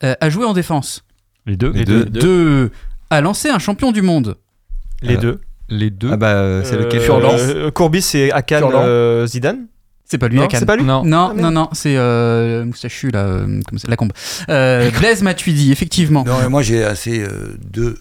Euh, 0.05 0.15
a 0.21 0.31
joué 0.31 0.45
en 0.45 0.53
défense. 0.53 1.03
Les 1.47 1.57
deux. 1.57 1.73
Les 1.73 1.85
deux. 1.85 2.05
Deux. 2.05 2.71
A 3.11 3.21
lancé 3.21 3.49
un 3.51 3.59
champion 3.59 3.91
du 3.93 4.03
monde. 4.03 4.37
Les 5.03 5.17
Euh, 5.17 5.21
deux. 5.21 5.41
Les 5.69 5.91
deux. 5.91 6.11
Ah 6.13 6.17
bah, 6.17 6.61
c'est 6.65 6.77
lequel 6.77 7.01
Furlan. 7.01 7.71
Courbis, 7.75 8.03
c'est 8.03 8.31
Akan 8.31 8.71
euh, 8.75 9.27
Zidane. 9.27 9.67
C'est 10.05 10.19
pas 10.19 10.29
lui, 10.29 10.37
Non, 10.39 10.47
c'est 10.53 10.67
pas 10.67 10.77
lui. 10.77 10.85
Non. 10.85 11.03
Non, 11.05 11.33
Ah, 11.37 11.41
non, 11.41 11.51
non, 11.51 11.69
c'est 11.73 11.97
euh, 11.97 12.65
Moustachu, 12.67 13.11
là, 13.11 13.21
euh, 13.25 13.61
la 13.89 13.97
combe. 13.97 14.13
Euh, 14.51 14.91
Blaise 14.99 15.23
Matuidi, 15.23 15.73
effectivement. 15.73 16.23
Non, 16.27 16.35
mais 16.43 16.51
moi 16.51 16.61
j'ai 16.63 16.85
assez 16.85 17.21
euh, 17.23 17.57
deux. 17.73 17.97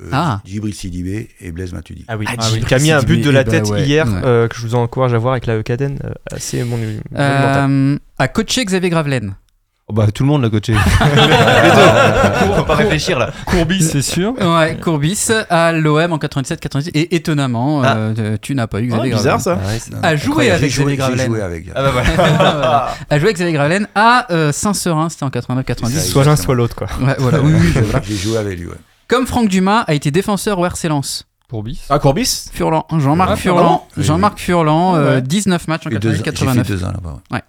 Euh, 0.00 0.08
Ah. 0.12 0.40
Djibril 0.44 0.74
Sidibé 0.74 1.28
et 1.40 1.52
Blaise 1.52 1.72
Matuidi. 1.72 2.04
Ah 2.08 2.16
oui. 2.16 2.26
Ah, 2.28 2.36
qui 2.36 2.54
Djibril 2.54 2.74
a 2.74 2.78
mis 2.78 2.90
un 2.92 3.02
but 3.02 3.20
de 3.22 3.30
la 3.30 3.44
ben 3.44 3.50
tête 3.50 3.68
ouais. 3.70 3.82
hier, 3.84 4.06
Ouais. 4.06 4.20
euh, 4.24 4.48
que 4.48 4.56
je 4.56 4.60
vous 4.62 4.74
encourage 4.74 5.14
à 5.14 5.18
voir 5.18 5.32
avec 5.32 5.46
la 5.46 5.56
Eucaden. 5.56 5.98
euh, 6.04 6.10
assez 6.34 6.62
mon- 6.64 6.76
monumental. 6.76 7.70
Euh, 7.70 7.98
a 8.18 8.28
coaché 8.28 8.64
Xavier 8.64 8.90
Gravelaine. 8.90 9.36
Oh 9.88 9.92
bah, 9.92 10.08
tout 10.12 10.24
le 10.24 10.28
monde 10.30 10.42
l'a 10.42 10.50
coaché. 10.50 10.72
les 11.14 11.70
deux. 11.70 12.54
Faut 12.56 12.64
pas 12.64 12.74
réfléchir 12.74 13.20
là. 13.20 13.30
Courbis, 13.44 13.84
c'est 13.84 14.02
sûr. 14.02 14.34
Ouais, 14.40 14.76
Courbis 14.82 15.28
à 15.48 15.70
l'OM 15.70 16.12
en 16.12 16.18
97-98. 16.18 16.90
Et 16.94 17.14
étonnamment, 17.14 17.84
euh, 17.84 18.36
tu 18.42 18.56
n'as 18.56 18.66
pas 18.66 18.80
eu 18.80 18.88
Ah, 18.92 18.96
Xavier 18.96 19.12
bizarre 19.14 19.38
Gravelaine. 19.38 19.78
ça. 19.78 19.98
Ah 20.02 20.08
ouais, 20.10 20.16
joué 20.16 20.26
incroyable. 20.30 20.58
avec 20.58 20.72
Xavier 20.72 20.96
Gravelaine. 20.96 21.18
J'ai 21.20 21.26
joué 21.26 21.40
avec. 21.42 21.66
Ah 21.72 21.82
bah 21.84 21.90
voilà. 21.92 22.08
Voilà. 22.36 22.88
A 23.08 23.18
joué 23.20 23.26
avec 23.26 23.36
Xavier 23.36 23.52
Gravelaine 23.52 23.86
à 23.94 24.26
euh, 24.32 24.50
Saint-Seurin, 24.50 25.08
c'était 25.08 25.22
en 25.22 25.28
89-90. 25.30 25.88
Ça, 25.90 26.00
Soit 26.00 26.24
l'un, 26.24 26.34
soit 26.34 26.56
l'autre, 26.56 26.74
quoi. 26.74 26.88
Ouais, 27.00 27.14
voilà, 27.20 27.40
oui. 27.44 27.52
J'ai 28.08 28.16
joué 28.16 28.38
avec 28.38 28.58
lui, 28.58 28.66
ouais. 28.66 28.74
Comme 29.08 29.26
Franck 29.26 29.48
Dumas 29.48 29.80
a 29.86 29.94
été 29.94 30.10
défenseur 30.10 30.58
au 30.58 30.64
RC 30.66 30.88
Lens. 30.88 31.26
Courbis. 31.48 31.80
Ah, 31.88 31.98
Courbis 32.00 32.46
Furlan, 32.52 32.84
Jean-Marc 32.98 33.30
Ah, 33.32 33.36
Furlan, 33.36 33.60
Furlan. 33.62 33.86
Oui, 33.96 34.02
Jean-Marc 34.04 34.38
Furlan, 34.40 34.96
euh, 34.96 35.14
Ouais. 35.16 35.22
19 35.22 35.68
matchs 35.68 35.86
en 35.86 35.90
Et 35.90 35.98
deux- 35.98 36.10
J'ai 36.12 36.16
fait 36.18 36.22
88-89. 36.32 36.66
deux 36.66 36.84
ans 36.84 36.92
là-bas. 36.92 37.20
ouais. 37.30 37.42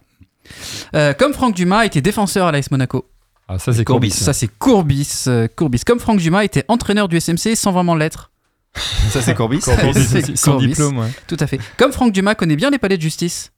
Euh, 0.95 1.14
comme 1.14 1.34
Franck 1.34 1.55
Dumas 1.55 1.80
a 1.80 1.86
été 1.86 2.01
défenseur 2.01 2.45
à 2.47 2.51
l'AS 2.51 2.70
Monaco. 2.72 3.05
Ah, 3.49 3.58
ça, 3.60 3.74
c'est 3.74 3.84
Courbis. 3.84 4.10
Courbis. 4.10 4.24
Ça, 4.24 4.34
c'est 4.34 4.47
Courbis. 4.47 5.24
euh, 5.28 5.47
Courbis. 5.53 5.80
Comme 5.86 5.99
Franck 5.99 6.20
Dumas 6.20 6.43
était 6.43 6.64
entraîneur 6.68 7.08
du 7.08 7.18
SMC 7.20 7.55
sans 7.55 7.72
vraiment 7.72 7.95
l'être. 7.95 8.30
Ça, 9.10 9.22
c'est 9.24 9.34
Courbis. 9.34 9.60
Courbis, 9.62 10.36
son 10.38 10.51
Courbis. 10.51 10.68
diplôme, 10.68 10.99
ouais. 10.99 11.08
Tout 11.28 11.38
à 11.39 11.47
fait. 11.47 11.60
Comme 11.78 11.91
Franck 11.91 12.12
Dumas 12.14 12.36
connaît 12.36 12.55
bien 12.55 12.70
les 12.70 12.78
palais 12.78 12.97
de 12.97 13.01
justice, 13.01 13.51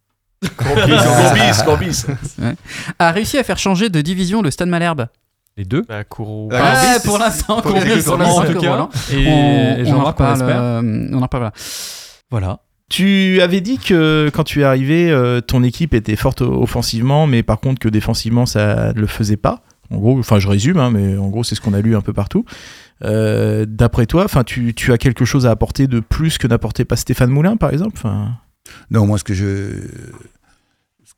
Courbis, 0.56 0.82
Courbis, 0.82 1.64
Courbis. 1.66 2.06
a 3.00 3.12
réussi 3.12 3.38
à 3.38 3.44
faire 3.44 3.58
changer 3.58 3.90
de 3.90 4.00
division 4.00 4.42
le 4.42 4.50
Stade 4.52 4.70
Malherbe. 4.70 5.08
Les 5.60 5.66
deux. 5.66 5.84
Bah, 5.90 6.06
Kourou. 6.06 6.48
Ah, 6.54 6.56
Ouais, 6.56 6.80
Courbis, 6.94 7.06
pour 7.06 7.18
l'instant, 7.20 7.62
pour 7.62 7.74
l'instant, 7.76 8.14
en 8.16 8.46
tout 8.46 8.54
que 8.54 8.60
cas. 8.60 8.90
Et, 9.12 9.28
on, 9.28 9.78
et 9.78 9.92
on 9.92 10.00
en 10.00 10.06
reparle. 10.06 10.42
euh, 10.42 11.10
on 11.12 11.18
en 11.18 11.22
reparle. 11.24 11.52
Voilà. 12.32 12.62
Tu 12.90 13.42
avais 13.42 13.60
dit 13.60 13.78
que 13.78 14.32
quand 14.34 14.46
tu 14.46 14.62
es 14.62 14.64
arrivé, 14.64 15.12
euh, 15.12 15.42
ton 15.42 15.62
équipe 15.64 15.94
était 15.94 16.16
forte 16.16 16.42
offensivement, 16.42 17.28
mais 17.28 17.44
par 17.44 17.60
contre 17.60 17.80
que 17.80 17.90
défensivement, 17.90 18.46
ça 18.46 18.94
ne 18.94 19.02
le 19.02 19.06
faisait 19.06 19.36
pas. 19.36 19.62
En 19.92 19.98
gros, 19.98 20.18
enfin, 20.18 20.40
je 20.40 20.48
résume, 20.48 20.78
hein, 20.80 20.92
mais 20.92 21.18
en 21.18 21.28
gros, 21.28 21.44
c'est 21.44 21.56
ce 21.56 21.62
qu'on 21.62 21.74
a 21.74 21.82
lu 21.82 21.96
un 21.98 22.02
peu 22.02 22.14
partout. 22.14 22.46
Euh, 23.04 23.66
D'après 23.68 24.06
toi, 24.06 24.24
enfin, 24.24 24.46
tu, 24.46 24.74
tu 24.74 24.94
as 24.94 24.98
quelque 24.98 25.26
chose 25.26 25.46
à 25.46 25.52
apporter 25.52 25.88
de 25.88 26.00
plus 26.00 26.38
que 26.38 26.48
n'apportait 26.48 26.86
pas 26.86 26.96
Stéphane 26.96 27.32
Moulin, 27.32 27.58
par 27.58 27.72
exemple? 27.72 28.02
Non, 28.92 29.06
moi, 29.06 29.18
ce 29.18 29.26
que 29.26 29.34
je. 29.34 29.72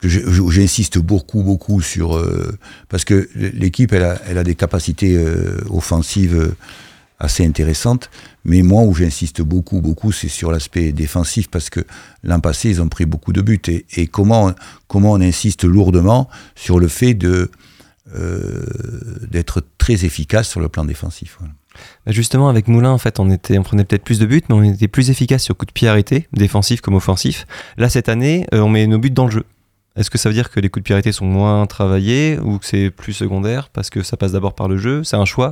Que 0.02 0.52
J'insiste 0.52 0.97
beaucoup, 0.97 1.43
beaucoup 1.43 1.82
sur. 1.82 2.16
euh, 2.18 2.58
parce 2.89 3.06
que 3.06 3.30
l'équipe, 3.36 3.93
elle 3.93 4.04
a, 4.38 4.43
des 4.43 4.56
capacités 4.56 5.16
euh, 5.16 5.62
offensives 5.70 6.36
euh, 6.36 6.56
assez 7.20 7.45
intéressantes. 7.45 8.10
Mais 8.43 8.64
moi, 8.64 8.82
où 8.84 8.93
j'insiste 8.95 9.41
beaucoup, 9.41 9.80
beaucoup, 9.82 10.12
c'est 10.12 10.28
sur 10.28 10.52
l'aspect 10.52 10.91
défensif. 10.91 11.49
Parce 11.49 11.70
que 11.70 11.82
l'an 12.24 12.39
passé, 12.39 12.70
ils 12.70 12.82
ont 12.82 12.89
pris 12.89 13.06
beaucoup 13.06 13.32
de 13.32 13.41
buts. 13.41 13.62
Et, 13.95 14.08
comment, 14.08 14.52
comment 14.88 15.12
on 15.12 15.22
insiste 15.22 15.64
lourdement 15.64 16.28
sur 16.56 16.80
le 16.80 16.88
fait 16.88 17.14
d'être 19.30 19.64
très 19.78 20.04
efficace 20.04 20.49
sur 20.49 20.60
le 20.60 20.70
plan 20.70 20.84
défensif. 20.84 21.38
Bah, 22.08 22.12
Justement, 22.12 22.49
avec 22.49 22.68
Moulin, 22.68 22.89
en 22.89 22.97
fait, 22.97 23.20
on, 23.20 23.38
prenait 23.64 23.86
peut-être 23.86 24.04
plus 24.04 24.18
de 24.18 24.26
buts, 24.26 24.41
mais 24.49 24.56
on 24.56 24.64
était 24.64 24.88
plus 24.88 25.12
efficace 25.12 25.43
sur 25.43 25.56
coup 25.56 25.68
de 25.68 25.72
pied 25.72 25.88
arrêté, 25.88 26.28
défensif 26.34 26.82
comme 26.82 26.95
offensif. 26.95 27.45
Là, 27.78 27.88
cette 27.89 28.10
année, 28.10 28.47
on 28.52 28.68
met 28.68 28.88
nos 28.88 28.97
buts 28.97 29.12
dans 29.12 29.26
le 29.26 29.32
jeu. 29.32 29.45
Est-ce 29.97 30.09
que 30.09 30.17
ça 30.17 30.29
veut 30.29 30.35
dire 30.35 30.49
que 30.49 30.59
les 30.61 30.69
coups 30.69 30.85
de 30.87 30.93
arrêtés 30.93 31.11
sont 31.11 31.25
moins 31.25 31.65
travaillés 31.65 32.39
ou 32.39 32.59
que 32.59 32.65
c'est 32.65 32.89
plus 32.91 33.11
secondaire 33.13 33.69
parce 33.73 33.89
que 33.89 34.03
ça 34.03 34.15
passe 34.15 34.31
d'abord 34.31 34.53
par 34.55 34.69
le 34.69 34.77
jeu? 34.77 35.03
C'est 35.03 35.17
un 35.17 35.25
choix 35.25 35.51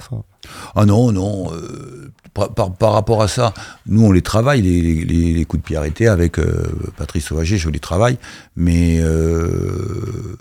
Ah 0.75 0.85
non, 0.85 1.11
non. 1.11 1.51
euh, 1.53 2.09
par, 2.33 2.53
par- 2.53 2.93
rapport 2.93 3.21
à 3.21 3.27
ça, 3.27 3.53
nous, 3.85 4.05
on 4.05 4.11
les 4.13 4.21
travaille, 4.21 4.61
les- 4.61 5.03
les 5.33 5.43
coups 5.45 5.61
de 5.61 5.67
pied 5.67 5.75
arrêtés 5.75 6.07
avec 6.07 6.39
euh, 6.39 6.63
Patrice 6.95 7.25
Sauvager, 7.25 7.57
je 7.57 7.69
les 7.69 7.79
travaille. 7.79 8.17
Mais 8.55 8.99
euh, 9.01 10.37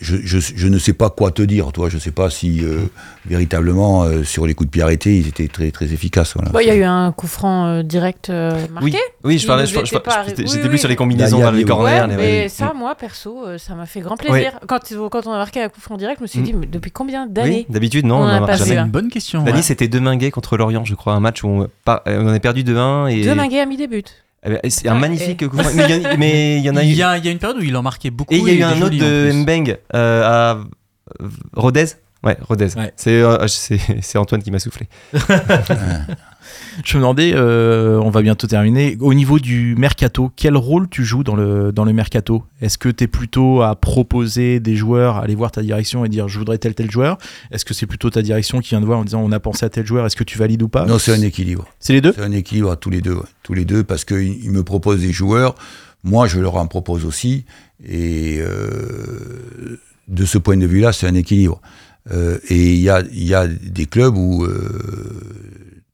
je, 0.00 0.16
je, 0.24 0.38
je 0.38 0.68
ne 0.68 0.78
sais 0.78 0.92
pas 0.92 1.10
quoi 1.10 1.30
te 1.30 1.42
dire, 1.42 1.72
toi. 1.72 1.88
Je 1.88 1.96
ne 1.96 2.00
sais 2.00 2.10
pas 2.10 2.30
si 2.30 2.64
euh, 2.64 2.78
véritablement, 3.26 4.02
euh, 4.04 4.24
sur 4.24 4.46
les 4.46 4.54
coups 4.54 4.68
de 4.68 4.72
pied 4.72 4.82
arrêtés, 4.82 5.16
ils 5.18 5.28
étaient 5.28 5.48
très, 5.48 5.70
très 5.70 5.92
efficaces. 5.92 6.34
Voilà. 6.34 6.62
Il 6.62 6.66
y 6.68 6.70
a 6.70 6.74
eu 6.76 6.82
un 6.84 7.12
coup 7.12 7.26
franc 7.26 7.66
euh, 7.66 7.82
direct 7.82 8.30
euh, 8.30 8.52
marqué. 8.72 8.90
Oui, 8.92 8.96
oui, 9.24 9.38
je 9.38 9.46
parlais, 9.46 9.66
j'étais 9.66 9.78
oui, 10.42 10.58
plus 10.60 10.68
oui. 10.70 10.78
sur 10.78 10.88
les 10.88 10.96
combinaisons 10.96 11.38
a 11.38 11.42
vers 11.42 11.52
les 11.52 11.64
corners. 11.64 12.00
Ouais, 12.02 12.06
les- 12.08 12.16
mais 12.16 12.48
ça, 12.48 12.72
moi, 12.74 12.94
perso, 12.94 13.44
euh, 13.46 13.58
ça 13.58 13.74
m'a 13.74 13.86
fait 13.86 14.00
grand 14.00 14.16
plaisir. 14.16 14.58
Quand, 14.66 14.80
quand 15.10 15.26
on 15.26 15.32
a 15.32 15.36
marqué 15.38 15.62
un 15.62 15.68
coup 15.68 15.80
franc 15.80 15.96
direct, 15.96 16.18
je 16.18 16.22
me 16.24 16.26
suis 16.28 16.40
Mm. 16.40 16.44
dit, 16.44 16.52
mais 16.54 16.66
depuis 16.66 16.90
combien 16.90 17.26
Oui, 17.26 17.32
d'années 17.32 17.66
d'habitude, 17.68 18.06
non, 18.06 18.16
On 18.16 18.20
on 18.20 18.24
en 18.24 18.28
a 18.28 18.40
n'en 18.40 18.46
pas 18.46 18.56
C'est 18.56 18.66
jamais. 18.68 18.80
une 18.80 18.90
bonne 18.90 19.08
question. 19.10 19.40
L'année, 19.44 19.58
ouais. 19.58 19.62
c'était 19.62 19.88
Deminguet 19.88 20.30
contre 20.30 20.56
Lorient, 20.56 20.84
je 20.84 20.94
crois, 20.94 21.12
un 21.14 21.20
match 21.20 21.44
où 21.44 21.48
on, 21.48 21.68
pas- 21.84 22.02
on 22.06 22.28
en 22.28 22.32
a 22.32 22.40
perdu 22.40 22.64
de 22.64 22.76
1 22.76 23.06
et 23.08 23.22
Deux 23.24 23.34
Minguet 23.34 23.60
a 23.60 23.66
mis 23.66 23.76
des 23.76 23.86
buts. 23.88 24.02
Eh 24.44 24.48
ben, 24.50 24.60
c'est 24.70 24.88
un 24.88 24.94
magnifique 24.94 25.46
coup 25.48 25.58
franc. 25.58 25.70
Mais 26.18 26.58
il 26.58 26.64
y 26.64 26.70
en- 26.70 26.74
y 26.74 26.78
a 26.78 26.82
il, 26.82 26.92
eu. 26.92 26.94
y 26.94 27.02
a, 27.02 27.18
il 27.18 27.24
y 27.24 27.28
a 27.28 27.30
une 27.30 27.38
période 27.38 27.58
où 27.58 27.62
il 27.62 27.76
en 27.76 27.82
marquait 27.82 28.10
beaucoup. 28.10 28.32
Et 28.34 28.38
il 28.38 28.44
y 28.46 28.50
a 28.50 28.54
eu 28.54 28.62
un 28.62 28.80
autre 28.82 28.96
de. 28.96 29.32
Mbeng 29.32 29.76
euh, 29.94 30.22
à 30.24 30.58
Rodez. 31.54 31.86
Ouais, 32.22 32.36
Rodez. 32.42 32.68
Ouais. 32.76 32.92
C'est 32.96 33.22
euh, 33.22 33.46
c'est 33.48 33.80
c'est 34.02 34.18
Antoine 34.18 34.42
qui 34.42 34.50
m'a 34.50 34.58
soufflé. 34.58 34.88
je 36.84 36.96
me 36.96 37.02
demandais, 37.02 37.32
euh, 37.34 37.98
on 38.00 38.10
va 38.10 38.22
bientôt 38.22 38.46
terminer, 38.46 38.96
au 39.00 39.14
niveau 39.14 39.38
du 39.38 39.74
mercato, 39.76 40.30
quel 40.36 40.56
rôle 40.56 40.88
tu 40.88 41.04
joues 41.04 41.24
dans 41.24 41.36
le, 41.36 41.72
dans 41.72 41.84
le 41.84 41.92
mercato? 41.92 42.44
Est-ce 42.60 42.78
que 42.78 42.88
tu 42.88 43.04
es 43.04 43.06
plutôt 43.06 43.62
à 43.62 43.74
proposer 43.76 44.60
des 44.60 44.76
joueurs, 44.76 45.16
aller 45.16 45.34
voir 45.34 45.50
ta 45.50 45.62
direction 45.62 46.04
et 46.04 46.08
dire 46.08 46.28
je 46.28 46.38
voudrais 46.38 46.58
tel 46.58 46.74
tel 46.74 46.90
joueur? 46.90 47.18
Est-ce 47.50 47.64
que 47.64 47.74
c'est 47.74 47.86
plutôt 47.86 48.10
ta 48.10 48.22
direction 48.22 48.60
qui 48.60 48.70
vient 48.70 48.80
de 48.80 48.86
voir 48.86 48.98
en 48.98 49.04
disant 49.04 49.22
on 49.22 49.32
a 49.32 49.40
pensé 49.40 49.64
à 49.64 49.70
tel 49.70 49.86
joueur, 49.86 50.06
est-ce 50.06 50.16
que 50.16 50.24
tu 50.24 50.38
valides 50.38 50.62
ou 50.62 50.68
pas? 50.68 50.86
Non, 50.86 50.98
c'est 50.98 51.14
un 51.14 51.22
équilibre. 51.22 51.66
C'est 51.78 51.92
les 51.92 52.00
deux? 52.00 52.12
C'est 52.14 52.22
un 52.22 52.32
équilibre 52.32 52.70
à 52.70 52.76
tous 52.76 52.90
les 52.90 53.00
deux. 53.00 53.14
ouais. 53.14 53.22
Tous 53.42 53.54
les 53.54 53.64
deux, 53.64 53.82
parce 53.82 54.04
qu'ils 54.04 54.44
ils 54.44 54.50
me 54.50 54.62
proposent 54.62 55.00
des 55.00 55.12
joueurs, 55.12 55.54
moi 56.04 56.26
je 56.26 56.38
leur 56.38 56.56
en 56.56 56.66
propose 56.66 57.04
aussi. 57.04 57.44
Et 57.86 58.38
euh, 58.40 59.80
de 60.08 60.24
ce 60.24 60.38
point 60.38 60.56
de 60.56 60.66
vue-là, 60.66 60.92
c'est 60.92 61.06
un 61.06 61.14
équilibre. 61.14 61.60
Euh, 62.10 62.38
et 62.48 62.74
il 62.74 62.80
y 62.80 62.88
a, 62.90 63.02
il 63.12 63.24
y 63.24 63.34
a 63.34 63.46
des 63.46 63.86
clubs 63.86 64.16
où 64.16 64.46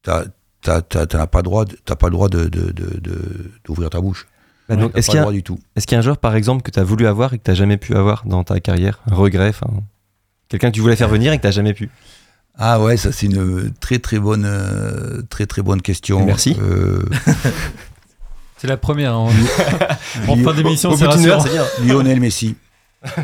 tu 0.02 0.10
n'as 0.10 1.26
pas 1.26 1.38
le 1.38 1.42
droit, 1.42 1.64
droit 2.10 2.28
de, 2.28 2.44
de- 2.44 2.70
de- 2.72 3.00
de- 3.00 3.50
d'ouvrir 3.64 3.90
ta 3.90 4.00
bouche. 4.00 4.26
Bah, 4.68 4.76
donc, 4.76 4.96
est-ce 4.96 5.06
pas 5.08 5.12
qu'il 5.12 5.14
y, 5.14 5.16
le 5.16 5.20
a- 5.20 5.22
droit 5.22 5.32
du 5.32 5.42
tout. 5.42 5.58
est-ce 5.76 5.86
qu'il 5.86 5.94
y 5.94 5.96
a 5.96 6.00
un 6.00 6.02
joueur, 6.02 6.18
par 6.18 6.34
exemple, 6.34 6.62
que 6.62 6.70
tu 6.70 6.78
as 6.80 6.84
voulu 6.84 7.06
avoir 7.06 7.32
et 7.34 7.38
que 7.38 7.42
tu 7.44 7.50
n'as 7.50 7.54
jamais 7.56 7.76
pu 7.76 7.94
avoir 7.94 8.24
dans 8.26 8.42
ta 8.44 8.58
carrière? 8.60 9.00
Un 9.10 9.14
regret 9.14 9.52
Quelqu'un 10.48 10.70
que 10.70 10.74
tu 10.76 10.80
voulais 10.80 10.96
faire 10.96 11.08
venir 11.08 11.32
et 11.32 11.36
que 11.36 11.42
tu 11.42 11.46
n'as 11.46 11.52
jamais 11.52 11.74
pu? 11.74 11.90
Ah 12.58 12.80
ouais, 12.80 12.96
ça 12.96 13.12
c'est 13.12 13.26
une 13.26 13.70
très 13.80 13.98
très 13.98 14.18
bonne, 14.18 14.44
euh, 14.46 15.22
très 15.28 15.44
très 15.46 15.60
bonne 15.62 15.82
question. 15.82 16.24
Merci. 16.24 16.56
Euh, 16.60 17.02
C'est 18.58 18.66
la 18.68 18.78
première. 18.78 19.12
hein. 19.12 19.28
En, 20.26 20.32
en 20.32 20.36
fin 20.42 20.54
d'émission, 20.54 20.96
c'est. 20.96 21.04
Lionel 21.86 22.20
Messi. 22.20 22.56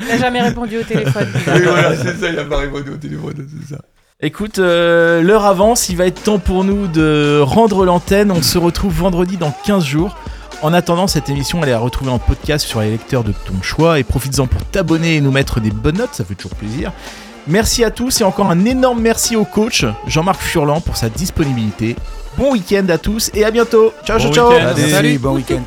Il 0.00 0.06
n'a 0.08 0.18
jamais 0.18 0.42
répondu 0.42 0.78
au 0.78 0.82
téléphone. 0.82 1.28
c'est 1.34 2.20
ça, 2.20 2.28
il 2.28 2.38
a 2.38 2.44
pas 2.44 2.58
répondu 2.58 2.90
au 2.90 2.96
téléphone, 2.96 3.46
c'est 3.62 3.74
ça. 3.74 3.80
Écoute, 4.20 4.58
euh, 4.58 5.22
l'heure 5.22 5.44
avance, 5.44 5.88
il 5.88 5.96
va 5.96 6.06
être 6.06 6.22
temps 6.22 6.38
pour 6.38 6.64
nous 6.64 6.86
de 6.86 7.40
rendre 7.42 7.84
l'antenne. 7.84 8.30
On 8.30 8.42
se 8.42 8.58
retrouve 8.58 8.94
vendredi 8.94 9.36
dans 9.36 9.52
15 9.64 9.84
jours. 9.84 10.16
En 10.62 10.72
attendant, 10.72 11.06
cette 11.06 11.28
émission, 11.28 11.60
elle 11.62 11.70
est 11.70 11.72
à 11.72 11.78
retrouver 11.78 12.10
en 12.10 12.18
podcast 12.18 12.66
sur 12.66 12.80
les 12.80 12.90
lecteurs 12.90 13.24
de 13.24 13.32
ton 13.32 13.60
choix. 13.62 13.98
Et 13.98 14.04
profites-en 14.04 14.46
pour 14.46 14.64
t'abonner 14.66 15.16
et 15.16 15.20
nous 15.20 15.32
mettre 15.32 15.60
des 15.60 15.70
bonnes 15.70 15.98
notes, 15.98 16.14
ça 16.14 16.24
fait 16.24 16.34
toujours 16.34 16.56
plaisir. 16.56 16.92
Merci 17.46 17.84
à 17.84 17.90
tous 17.90 18.20
et 18.20 18.24
encore 18.24 18.50
un 18.50 18.64
énorme 18.64 19.00
merci 19.02 19.36
au 19.36 19.44
coach 19.44 19.84
Jean-Marc 20.06 20.40
Furlan 20.40 20.80
pour 20.80 20.96
sa 20.96 21.10
disponibilité. 21.10 21.94
Bon 22.38 22.52
week-end 22.52 22.86
à 22.88 22.98
tous 22.98 23.30
et 23.34 23.44
à 23.44 23.50
bientôt. 23.50 23.92
Ciao, 24.06 24.18
Bon 24.18 24.32
ciao, 24.32 24.50
ciao. 24.52 24.76
Salut. 24.88 25.18
bon 25.18 25.34
week-end. 25.34 25.60